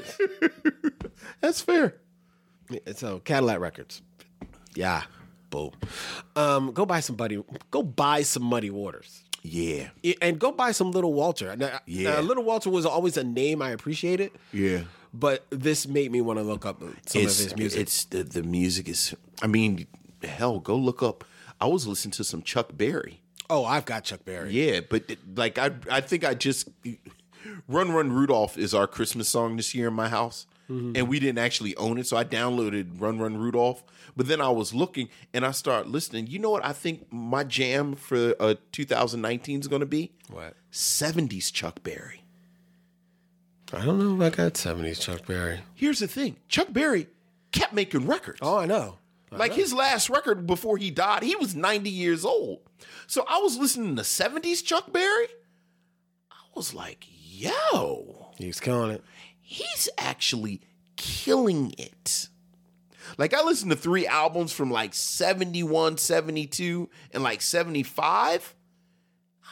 That's 1.40 1.60
fair. 1.60 1.94
so 2.94 3.18
Cadillac 3.20 3.60
Records. 3.60 4.02
Yeah. 4.74 5.02
Boom. 5.50 5.72
Um, 6.34 6.72
go 6.72 6.86
buy 6.86 7.00
some 7.00 7.16
buddy. 7.16 7.42
Go 7.70 7.82
buy 7.82 8.22
some 8.22 8.42
Muddy 8.44 8.70
Waters. 8.70 9.22
Yeah. 9.42 9.88
And 10.22 10.38
go 10.38 10.52
buy 10.52 10.72
some 10.72 10.92
Little 10.92 11.12
Walter. 11.12 11.54
Now, 11.56 11.80
Yeah. 11.84 12.14
now, 12.14 12.20
Little 12.20 12.44
Walter 12.44 12.70
was 12.70 12.86
always 12.86 13.16
a 13.16 13.24
name 13.24 13.60
I 13.60 13.70
appreciated, 13.70 14.30
Yeah. 14.52 14.84
but 15.12 15.44
this 15.50 15.86
made 15.86 16.10
me 16.12 16.20
want 16.20 16.38
to 16.38 16.42
look 16.42 16.64
up 16.64 16.80
some 16.80 17.22
it's, 17.22 17.38
of 17.40 17.44
his 17.44 17.56
music. 17.56 17.80
It's 17.80 18.04
the, 18.06 18.22
the 18.24 18.42
music 18.42 18.88
is, 18.88 19.14
I 19.42 19.46
mean, 19.46 19.86
hell, 20.22 20.58
go 20.60 20.76
look 20.76 21.02
up. 21.02 21.24
I 21.60 21.66
was 21.66 21.86
listening 21.86 22.12
to 22.12 22.24
some 22.24 22.42
Chuck 22.42 22.68
Berry. 22.72 23.20
oh, 23.50 23.64
I've 23.66 23.84
got 23.84 24.04
Chuck 24.04 24.24
Berry. 24.24 24.52
Yeah, 24.52 24.80
but 24.88 25.10
like, 25.36 25.58
I, 25.58 25.72
I 25.90 26.00
think 26.00 26.24
I 26.24 26.32
just, 26.34 26.68
Run 27.68 27.92
Run 27.92 28.12
Rudolph 28.12 28.56
is 28.58 28.74
our 28.74 28.86
Christmas 28.86 29.28
song 29.28 29.56
this 29.56 29.74
year 29.74 29.88
in 29.88 29.94
my 29.94 30.08
house. 30.08 30.46
And 30.68 31.06
we 31.06 31.20
didn't 31.20 31.36
actually 31.38 31.76
own 31.76 31.98
it. 31.98 32.06
So 32.06 32.16
I 32.16 32.24
downloaded 32.24 32.98
Run 32.98 33.18
Run 33.18 33.36
Rudolph. 33.36 33.84
But 34.16 34.26
then 34.26 34.40
I 34.40 34.48
was 34.48 34.72
looking 34.72 35.10
and 35.34 35.44
I 35.44 35.50
started 35.50 35.90
listening. 35.90 36.28
You 36.28 36.38
know 36.38 36.48
what 36.48 36.64
I 36.64 36.72
think 36.72 37.12
my 37.12 37.44
jam 37.44 37.94
for 37.94 38.34
uh, 38.40 38.54
2019 38.72 39.60
is 39.60 39.68
going 39.68 39.80
to 39.80 39.86
be? 39.86 40.12
What? 40.30 40.54
70s 40.72 41.52
Chuck 41.52 41.82
Berry. 41.82 42.22
I 43.70 43.84
don't 43.84 43.98
know 43.98 44.24
if 44.24 44.32
I 44.32 44.34
got 44.34 44.54
70s 44.54 45.00
Chuck 45.00 45.26
Berry. 45.26 45.60
Here's 45.74 45.98
the 45.98 46.08
thing 46.08 46.36
Chuck 46.48 46.68
Berry 46.72 47.06
kept 47.52 47.74
making 47.74 48.06
records. 48.06 48.38
Oh, 48.40 48.56
I 48.56 48.64
know. 48.64 48.96
like 49.30 49.52
his 49.52 49.74
last 49.74 50.08
record 50.08 50.46
before 50.46 50.78
he 50.78 50.90
died, 50.90 51.22
he 51.22 51.36
was 51.36 51.54
90 51.54 51.90
years 51.90 52.24
old. 52.24 52.60
So 53.06 53.26
I 53.28 53.38
was 53.38 53.58
listening 53.58 53.96
to 53.96 54.02
70s 54.02 54.64
Chuck 54.64 54.90
Berry. 54.92 55.26
I 56.30 56.36
was 56.54 56.72
like, 56.74 57.04
yo, 57.42 58.30
He's 58.38 58.60
killing 58.60 58.90
it. 58.92 59.02
he's 59.40 59.88
actually 59.98 60.60
killing 60.96 61.74
it. 61.78 62.28
Like 63.18 63.34
I 63.34 63.42
listened 63.42 63.70
to 63.72 63.76
three 63.76 64.06
albums 64.06 64.52
from 64.52 64.70
like 64.70 64.94
71, 64.94 65.98
72, 65.98 66.88
and 67.12 67.22
like 67.22 67.42
75. 67.42 68.54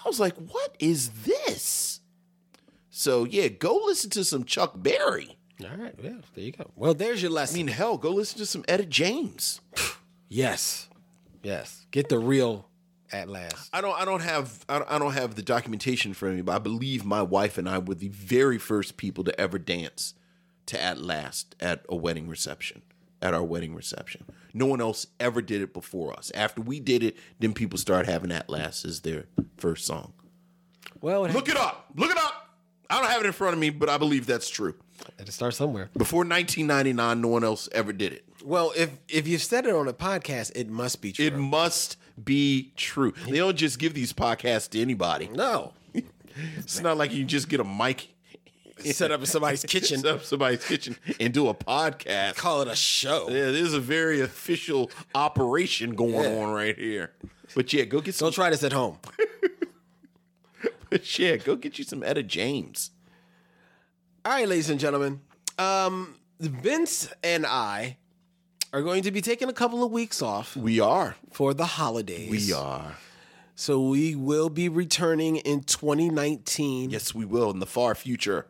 I 0.04 0.08
was 0.08 0.18
like, 0.20 0.36
what 0.36 0.74
is 0.78 1.10
this? 1.24 2.00
So 2.90 3.24
yeah, 3.24 3.48
go 3.48 3.74
listen 3.84 4.10
to 4.10 4.24
some 4.24 4.44
Chuck 4.44 4.72
Berry. 4.76 5.36
All 5.62 5.76
right, 5.76 5.94
yeah, 6.02 6.12
there 6.34 6.44
you 6.44 6.52
go. 6.52 6.70
Well, 6.74 6.94
there's 6.94 7.20
your 7.20 7.30
lesson. 7.30 7.56
I 7.56 7.58
mean, 7.58 7.68
hell, 7.68 7.98
go 7.98 8.10
listen 8.12 8.38
to 8.38 8.46
some 8.46 8.64
Etta 8.66 8.86
James. 8.86 9.60
yes, 10.28 10.88
yes. 11.42 11.86
Get 11.90 12.08
the 12.08 12.18
real 12.18 12.69
at 13.12 13.28
last. 13.28 13.70
I 13.72 13.80
don't. 13.80 13.98
I 14.00 14.04
don't 14.04 14.20
have. 14.22 14.64
I 14.68 14.78
don't, 14.78 14.90
I 14.90 14.98
don't 14.98 15.12
have 15.12 15.34
the 15.34 15.42
documentation 15.42 16.14
for 16.14 16.30
me, 16.30 16.42
but 16.42 16.52
I 16.52 16.58
believe 16.58 17.04
my 17.04 17.22
wife 17.22 17.58
and 17.58 17.68
I 17.68 17.78
were 17.78 17.94
the 17.94 18.08
very 18.08 18.58
first 18.58 18.96
people 18.96 19.24
to 19.24 19.40
ever 19.40 19.58
dance 19.58 20.14
to 20.66 20.82
"At 20.82 21.00
Last" 21.00 21.54
at 21.60 21.84
a 21.88 21.96
wedding 21.96 22.28
reception. 22.28 22.82
At 23.22 23.34
our 23.34 23.42
wedding 23.42 23.74
reception, 23.74 24.24
no 24.54 24.64
one 24.64 24.80
else 24.80 25.06
ever 25.18 25.42
did 25.42 25.60
it 25.60 25.74
before 25.74 26.14
us. 26.14 26.32
After 26.34 26.62
we 26.62 26.80
did 26.80 27.02
it, 27.02 27.18
then 27.38 27.52
people 27.52 27.78
started 27.78 28.10
having 28.10 28.32
"At 28.32 28.48
Last" 28.48 28.86
as 28.86 29.00
their 29.00 29.26
first 29.58 29.84
song. 29.84 30.14
Well, 31.02 31.26
it 31.26 31.34
Look 31.34 31.50
it 31.50 31.56
up. 31.56 31.86
Look 31.96 32.10
it 32.10 32.16
up. 32.16 32.48
I 32.88 33.00
don't 33.00 33.10
have 33.10 33.20
it 33.20 33.26
in 33.26 33.32
front 33.32 33.52
of 33.54 33.60
me, 33.60 33.70
but 33.70 33.88
I 33.88 33.98
believe 33.98 34.26
that's 34.26 34.48
true. 34.48 34.74
Had 35.18 35.26
to 35.26 35.32
start 35.32 35.54
somewhere. 35.54 35.90
Before 35.96 36.20
1999, 36.20 37.20
no 37.20 37.28
one 37.28 37.44
else 37.44 37.68
ever 37.72 37.92
did 37.92 38.12
it. 38.12 38.24
Well, 38.44 38.72
if 38.76 38.90
if 39.08 39.28
you 39.28 39.38
said 39.38 39.66
it 39.66 39.74
on 39.74 39.86
a 39.88 39.92
podcast, 39.92 40.52
it 40.54 40.68
must 40.68 41.00
be 41.02 41.12
true. 41.12 41.26
It 41.26 41.36
must 41.36 41.96
be 42.22 42.72
true. 42.76 43.12
They 43.28 43.38
don't 43.38 43.56
just 43.56 43.78
give 43.78 43.94
these 43.94 44.12
podcasts 44.12 44.68
to 44.70 44.80
anybody. 44.80 45.28
no, 45.28 45.72
It's 46.58 46.80
not 46.80 46.96
like 46.96 47.12
you 47.12 47.24
just 47.24 47.48
get 47.48 47.60
a 47.60 47.64
mic, 47.64 48.08
set 48.78 49.10
up 49.10 49.20
in 49.20 49.26
somebody's 49.26 49.62
kitchen, 49.68 50.00
set 50.00 50.14
up 50.14 50.24
somebody's 50.24 50.64
kitchen, 50.64 50.96
and 51.18 51.34
do 51.34 51.48
a 51.48 51.54
podcast. 51.54 52.36
call 52.36 52.62
it 52.62 52.68
a 52.68 52.76
show. 52.76 53.26
Yeah, 53.28 53.46
this 53.50 53.62
is 53.62 53.74
a 53.74 53.80
very 53.80 54.20
official 54.20 54.90
operation 55.14 55.94
going 55.94 56.14
Yeah. 56.32 56.40
on 56.42 56.52
right 56.52 56.76
here. 56.78 57.12
But 57.54 57.72
yeah, 57.72 57.84
go 57.84 58.00
get 58.00 58.14
some. 58.14 58.26
Don't 58.26 58.32
try 58.32 58.48
this 58.50 58.62
at 58.64 58.72
home. 58.72 58.98
But 60.90 61.18
yeah, 61.20 61.36
go 61.36 61.54
get 61.54 61.78
you 61.78 61.84
some 61.84 62.02
Etta 62.02 62.22
James. 62.24 62.90
All 64.24 64.32
right, 64.32 64.46
ladies 64.48 64.70
and 64.70 64.78
gentlemen. 64.78 65.20
Um, 65.58 66.14
Vince 66.38 67.08
and 67.22 67.46
I 67.46 67.96
are 68.72 68.82
going 68.82 69.02
to 69.04 69.10
be 69.10 69.20
taking 69.20 69.48
a 69.48 69.52
couple 69.52 69.82
of 69.84 69.90
weeks 69.90 70.22
off 70.22 70.56
We 70.56 70.80
are. 70.80 71.16
for 71.32 71.54
the 71.54 71.64
holidays. 71.66 72.30
We 72.30 72.52
are. 72.52 72.96
So 73.54 73.80
we 73.88 74.14
will 74.14 74.48
be 74.48 74.68
returning 74.68 75.36
in 75.36 75.62
2019. 75.62 76.90
Yes, 76.90 77.14
we 77.14 77.24
will 77.24 77.50
in 77.50 77.58
the 77.60 77.66
far 77.66 77.94
future. 77.94 78.46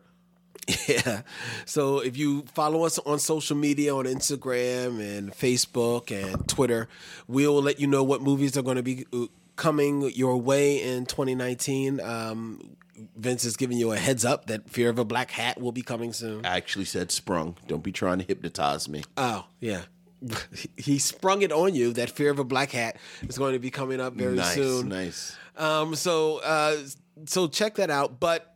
Yeah. 0.87 1.23
So 1.65 1.99
if 1.99 2.15
you 2.15 2.43
follow 2.53 2.85
us 2.85 2.97
on 2.99 3.19
social 3.19 3.57
media 3.57 3.93
on 3.95 4.05
Instagram 4.05 4.99
and 5.01 5.31
Facebook 5.31 6.11
and 6.11 6.47
Twitter, 6.47 6.87
we'll 7.27 7.61
let 7.61 7.79
you 7.79 7.87
know 7.87 8.03
what 8.03 8.21
movies 8.21 8.55
are 8.57 8.61
going 8.61 8.77
to 8.77 8.83
be 8.83 9.05
uh, 9.11 9.25
coming 9.55 10.01
your 10.13 10.37
way 10.37 10.81
in 10.81 11.05
2019. 11.07 11.99
Um, 11.99 12.77
Vince 13.15 13.45
is 13.45 13.57
giving 13.57 13.77
you 13.77 13.91
a 13.91 13.97
heads 13.97 14.25
up 14.25 14.47
that 14.47 14.69
Fear 14.69 14.89
of 14.89 14.99
a 14.99 15.05
Black 15.05 15.31
Hat 15.31 15.59
will 15.59 15.71
be 15.71 15.81
coming 15.81 16.13
soon. 16.13 16.45
I 16.45 16.57
actually 16.57 16.85
said 16.85 17.11
sprung. 17.11 17.57
Don't 17.67 17.83
be 17.83 17.91
trying 17.91 18.19
to 18.19 18.25
hypnotize 18.25 18.87
me. 18.89 19.03
Oh, 19.17 19.45
yeah. 19.59 19.83
he 20.77 20.99
sprung 20.99 21.41
it 21.41 21.51
on 21.51 21.73
you 21.73 21.93
that 21.93 22.09
Fear 22.09 22.31
of 22.31 22.39
a 22.39 22.43
Black 22.43 22.71
Hat 22.71 22.97
is 23.21 23.37
going 23.37 23.53
to 23.53 23.59
be 23.59 23.71
coming 23.71 23.99
up 23.99 24.13
very 24.13 24.35
nice, 24.35 24.53
soon. 24.53 24.89
nice. 24.89 25.35
Um, 25.57 25.95
so 25.95 26.39
uh, 26.43 26.77
so 27.25 27.47
check 27.47 27.75
that 27.75 27.89
out. 27.89 28.19
But 28.19 28.53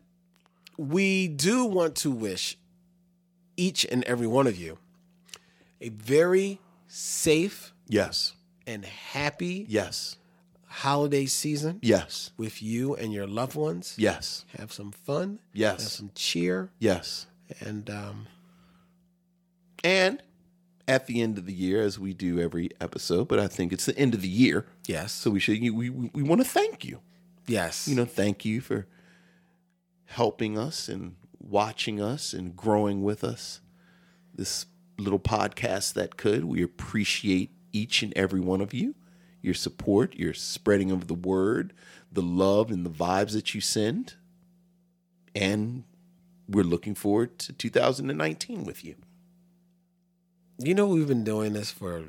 we 0.78 1.28
do 1.28 1.66
want 1.66 1.96
to 1.98 2.12
wish 2.12 2.58
each 3.58 3.86
and 3.86 4.04
every 4.04 4.28
one 4.28 4.48
of 4.48 4.58
you 4.58 4.78
a 5.82 5.90
very 5.90 6.60
safe 6.88 7.74
Yes, 7.88 8.34
and 8.66 8.84
happy 8.84 9.66
yes, 9.70 10.18
holiday 10.80 11.26
season 11.26 11.80
yes, 11.81 12.31
with 12.38 12.61
you 12.61 12.95
and 12.95 13.14
your 13.14 13.27
loved 13.27 13.56
ones. 13.56 13.95
yes, 13.97 14.45
Have 14.57 14.72
some 14.73 14.91
fun. 14.91 15.39
Yes. 15.53 15.81
Have 15.84 15.91
some 15.91 16.11
cheer. 16.15 16.69
yes. 16.80 17.27
And 17.60 17.89
um, 17.89 18.27
And 19.84 20.22
at 20.88 21.07
the 21.07 21.22
end 21.22 21.38
of 21.38 21.45
the 21.45 21.53
year, 21.53 21.81
as 21.81 21.97
we 21.99 22.14
do 22.14 22.39
every 22.39 22.69
episode, 22.81 23.27
but 23.27 23.39
I 23.39 23.47
think 23.47 23.72
it's 23.73 23.85
the 23.85 23.97
end 23.97 24.14
of 24.14 24.22
the 24.22 24.27
year, 24.27 24.65
yes. 24.88 25.11
so 25.11 25.31
we 25.31 25.39
should 25.39 25.60
we 25.61 25.69
we, 25.89 26.10
we 26.14 26.23
want 26.23 26.41
to 26.41 26.47
thank 26.47 26.84
you. 26.85 26.99
yes. 27.47 27.88
You 27.88 27.95
know, 27.95 28.06
thank 28.06 28.45
you 28.45 28.61
for 28.61 28.88
helping 30.06 30.57
us 30.57 30.88
and 30.88 31.15
watching 31.39 32.02
us 32.02 32.34
and 32.34 32.56
growing 32.56 33.03
with 33.03 33.23
us. 33.23 33.61
This 34.34 34.65
little 34.97 35.19
podcast 35.19 35.93
that 35.93 36.18
could. 36.18 36.45
We 36.45 36.61
appreciate 36.64 37.52
each 37.72 38.03
and 38.03 38.14
every 38.15 38.39
one 38.39 38.61
of 38.61 38.73
you, 38.73 38.95
your 39.46 39.54
support, 39.54 40.16
your 40.16 40.34
spreading 40.34 40.92
of 40.92 41.08
the 41.08 41.14
word, 41.14 41.74
the 42.12 42.22
love 42.22 42.72
and 42.72 42.86
the 42.86 42.90
vibes 42.90 43.34
that 43.34 43.54
you 43.54 43.62
send. 43.62 44.16
And 45.34 45.84
we're 46.50 46.64
looking 46.64 46.96
forward 46.96 47.38
to 47.40 47.54
2019 47.54 48.64
with 48.64 48.84
you. 48.84 48.96
You 50.58 50.74
know 50.74 50.88
we've 50.88 51.08
been 51.08 51.24
doing 51.24 51.54
this 51.54 51.72
for 51.72 52.06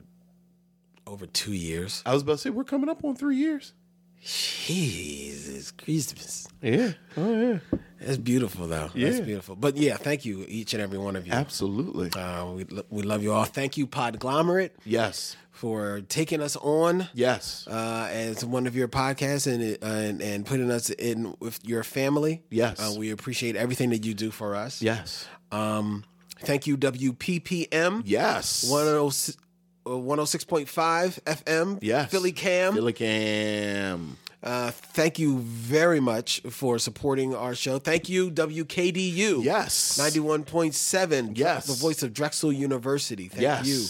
over 1.07 1.27
two 1.27 1.53
years. 1.53 2.03
I 2.07 2.13
was 2.13 2.23
about 2.23 2.33
to 2.33 2.39
say, 2.39 2.51
we're 2.51 2.65
coming 2.65 2.89
up 2.89 3.05
on 3.05 3.17
three 3.17 3.37
years. 3.37 3.73
Jesus 4.23 5.71
Christmas. 5.73 6.49
Yeah. 6.63 6.93
Oh, 7.17 7.41
yeah. 7.41 7.59
That's 8.01 8.19
beautiful, 8.19 8.67
though. 8.67 8.91
That's 8.95 9.19
Yeah. 9.19 9.21
beautiful. 9.21 9.57
But 9.57 9.77
yeah, 9.77 9.97
thank 9.97 10.25
you, 10.25 10.45
each 10.49 10.75
and 10.75 10.83
every 10.83 10.99
one 10.99 11.17
of 11.17 11.27
you. 11.27 11.33
Absolutely. 11.33 12.11
Uh, 12.21 12.47
we, 12.53 12.67
we 12.91 13.03
love 13.03 13.23
you 13.23 13.33
all. 13.33 13.45
Thank 13.45 13.77
you, 13.77 13.87
Podglomerate, 13.87 14.71
Yes. 14.85 15.37
for 15.51 16.03
taking 16.09 16.41
us 16.43 16.57
on 16.57 17.09
Yes. 17.15 17.67
uh, 17.69 18.09
as 18.11 18.45
one 18.45 18.67
of 18.67 18.75
your 18.77 18.89
podcasts 18.89 19.47
and, 19.47 19.79
uh, 19.83 19.87
and 19.87 20.21
and 20.21 20.45
putting 20.45 20.71
us 20.71 20.91
in 20.91 21.35
with 21.41 21.59
your 21.65 21.83
family. 21.85 22.43
Yes. 22.51 22.79
Uh, 22.81 22.95
we 22.99 23.11
appreciate 23.11 23.57
everything 23.57 23.91
that 23.91 24.05
you 24.05 24.13
do 24.15 24.31
for 24.31 24.55
us. 24.55 24.83
Yes. 24.83 25.27
Um, 25.53 26.05
thank 26.41 26.67
you, 26.67 26.77
WPPM. 26.77 28.03
Yes. 28.05 28.69
106 28.69 29.37
uh, 29.37 29.41
106.5 29.87 31.21
FM. 31.25 31.79
Yes. 31.81 32.11
Philly 32.11 32.33
Cam. 32.33 32.75
Philly 32.75 32.93
Cam. 32.93 34.17
Uh, 34.43 34.71
thank 34.71 35.19
you 35.19 35.39
very 35.39 35.99
much 35.99 36.41
for 36.51 36.79
supporting 36.79 37.35
our 37.35 37.55
show. 37.55 37.79
Thank 37.79 38.09
you, 38.09 38.31
WKDU. 38.31 39.43
Yes. 39.43 39.99
91.7. 39.99 41.37
Yes. 41.37 41.67
The 41.67 41.73
voice 41.75 42.03
of 42.03 42.13
Drexel 42.13 42.53
University. 42.53 43.29
Thank 43.29 43.43
Yes. 43.43 43.67
you 43.67 43.85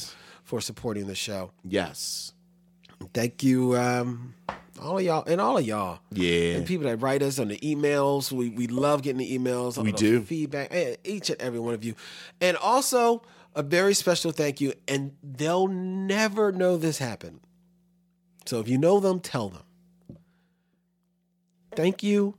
for 0.44 0.60
supporting 0.60 1.06
the 1.08 1.14
show. 1.14 1.50
Yes. 1.64 2.32
Thank 3.12 3.42
you, 3.42 3.76
um, 3.76 4.34
all 4.80 4.96
of 4.98 5.04
y'all, 5.04 5.24
and 5.26 5.40
all 5.40 5.58
of 5.58 5.66
y'all. 5.66 5.98
Yeah. 6.12 6.54
And 6.54 6.66
people 6.66 6.86
that 6.86 6.96
write 7.02 7.22
us 7.22 7.38
on 7.38 7.48
the 7.48 7.58
emails. 7.58 8.32
We, 8.32 8.48
we 8.50 8.66
love 8.66 9.02
getting 9.02 9.18
the 9.18 9.38
emails. 9.38 9.76
We 9.76 9.90
the 9.90 9.96
do. 9.98 10.22
Feedback. 10.22 10.72
Each 11.04 11.28
and 11.28 11.40
every 11.42 11.58
one 11.60 11.74
of 11.74 11.84
you. 11.84 11.94
And 12.40 12.56
also, 12.56 13.22
a 13.56 13.62
very 13.62 13.94
special 13.94 14.30
thank 14.30 14.60
you. 14.60 14.74
And 14.86 15.16
they'll 15.22 15.66
never 15.66 16.52
know 16.52 16.76
this 16.76 16.98
happened. 16.98 17.40
So 18.44 18.60
if 18.60 18.68
you 18.68 18.78
know 18.78 19.00
them, 19.00 19.18
tell 19.18 19.48
them. 19.48 19.62
Thank 21.74 22.02
you, 22.02 22.36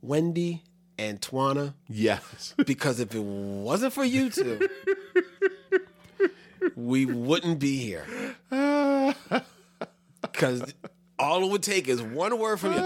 Wendy 0.00 0.62
and 0.98 1.20
Twana, 1.20 1.74
Yes. 1.88 2.54
because 2.66 3.00
if 3.00 3.14
it 3.14 3.22
wasn't 3.22 3.92
for 3.92 4.04
you 4.04 4.30
two, 4.30 4.66
we 6.74 7.04
wouldn't 7.06 7.58
be 7.58 7.76
here. 7.78 8.06
Because 10.22 10.74
all 11.18 11.44
it 11.44 11.50
would 11.50 11.62
take 11.62 11.86
is 11.86 12.00
one 12.02 12.38
word 12.38 12.58
from 12.58 12.72
you. 12.72 12.80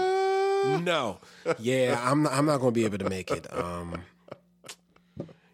No. 0.81 1.19
Yeah, 1.57 1.99
I'm 2.03 2.23
not, 2.23 2.33
I'm 2.33 2.45
not 2.45 2.57
going 2.59 2.73
to 2.73 2.79
be 2.79 2.85
able 2.85 2.97
to 2.99 3.09
make 3.09 3.31
it. 3.31 3.47
Um, 3.55 4.03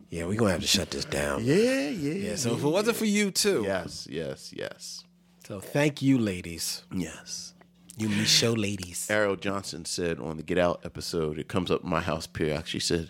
yeah, 0.09 0.25
we're 0.25 0.35
going 0.37 0.49
to 0.49 0.53
have 0.53 0.61
to 0.61 0.67
shut 0.67 0.91
this 0.91 1.05
down. 1.05 1.43
Yeah, 1.43 1.89
yeah. 1.89 2.13
Yeah, 2.13 2.35
so 2.35 2.53
if 2.55 2.63
it 2.63 2.67
wasn't 2.67 2.97
for 2.97 3.05
you 3.05 3.31
too. 3.31 3.63
Yes, 3.65 4.07
yes, 4.09 4.53
yes. 4.55 5.03
So 5.47 5.59
thank 5.59 6.01
you, 6.01 6.17
ladies. 6.17 6.83
Yes. 6.93 7.53
You 7.97 8.09
Michaud 8.09 8.57
ladies. 8.57 9.07
Ariell 9.09 9.39
Johnson 9.39 9.85
said 9.85 10.19
on 10.19 10.37
the 10.37 10.43
Get 10.43 10.57
Out 10.57 10.81
episode, 10.83 11.37
it 11.39 11.47
comes 11.47 11.71
up 11.71 11.83
in 11.83 11.89
my 11.89 12.01
house 12.01 12.27
period. 12.27 12.67
She 12.67 12.79
said, 12.79 13.09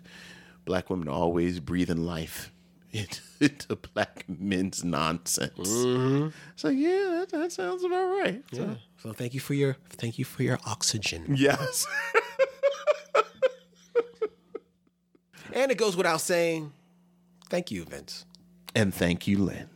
Black 0.66 0.90
women 0.90 1.08
are 1.08 1.12
always 1.16 1.60
breathing 1.60 2.06
life 2.06 2.52
into, 2.92 3.22
into 3.40 3.76
black 3.76 4.26
men's 4.28 4.84
nonsense. 4.84 5.54
Mm-hmm. 5.58 6.30
So 6.56 6.70
yeah, 6.70 7.20
that, 7.22 7.30
that 7.32 7.52
sounds 7.52 7.84
about 7.84 8.06
right. 8.22 8.44
So- 8.54 8.78
So 8.98 9.14
thank 9.14 9.34
you 9.34 9.40
for 9.40 9.54
your 9.54 9.76
thank 9.90 10.18
you 10.20 10.26
for 10.26 10.44
your 10.44 10.60
oxygen. 10.66 11.36
yes. 11.38 11.86
And 15.54 15.72
it 15.72 15.78
goes 15.78 15.96
without 15.96 16.20
saying, 16.22 16.74
thank 17.50 17.72
you, 17.72 17.84
Vince. 17.86 18.26
and 18.76 18.94
thank 18.94 19.28
you, 19.28 19.38
Lynn. 19.40 19.70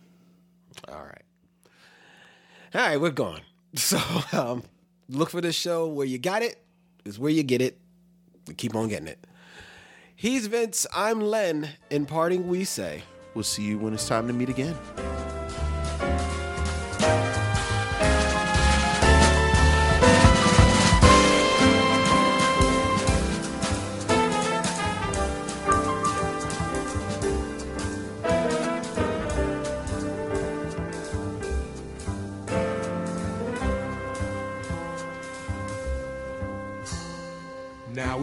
All 0.87 1.03
right. 1.03 1.21
All 2.75 2.81
right, 2.81 2.97
we're 3.01 3.09
gone. 3.11 3.41
So 3.75 3.99
um, 4.33 4.63
look 5.09 5.29
for 5.29 5.41
this 5.41 5.55
show 5.55 5.87
where 5.87 6.07
you 6.07 6.17
got 6.17 6.41
it 6.41 6.59
is 7.05 7.19
where 7.19 7.31
you 7.31 7.43
get 7.43 7.61
it. 7.61 7.77
We 8.47 8.55
keep 8.55 8.75
on 8.75 8.87
getting 8.87 9.07
it. 9.07 9.27
He's 10.15 10.47
Vince. 10.47 10.87
I'm 10.91 11.21
Len. 11.21 11.69
In 11.91 12.07
parting, 12.07 12.47
we 12.47 12.63
say. 12.63 13.03
We'll 13.35 13.43
see 13.43 13.61
you 13.63 13.77
when 13.77 13.93
it's 13.93 14.07
time 14.07 14.25
to 14.27 14.33
meet 14.33 14.49
again. 14.49 14.75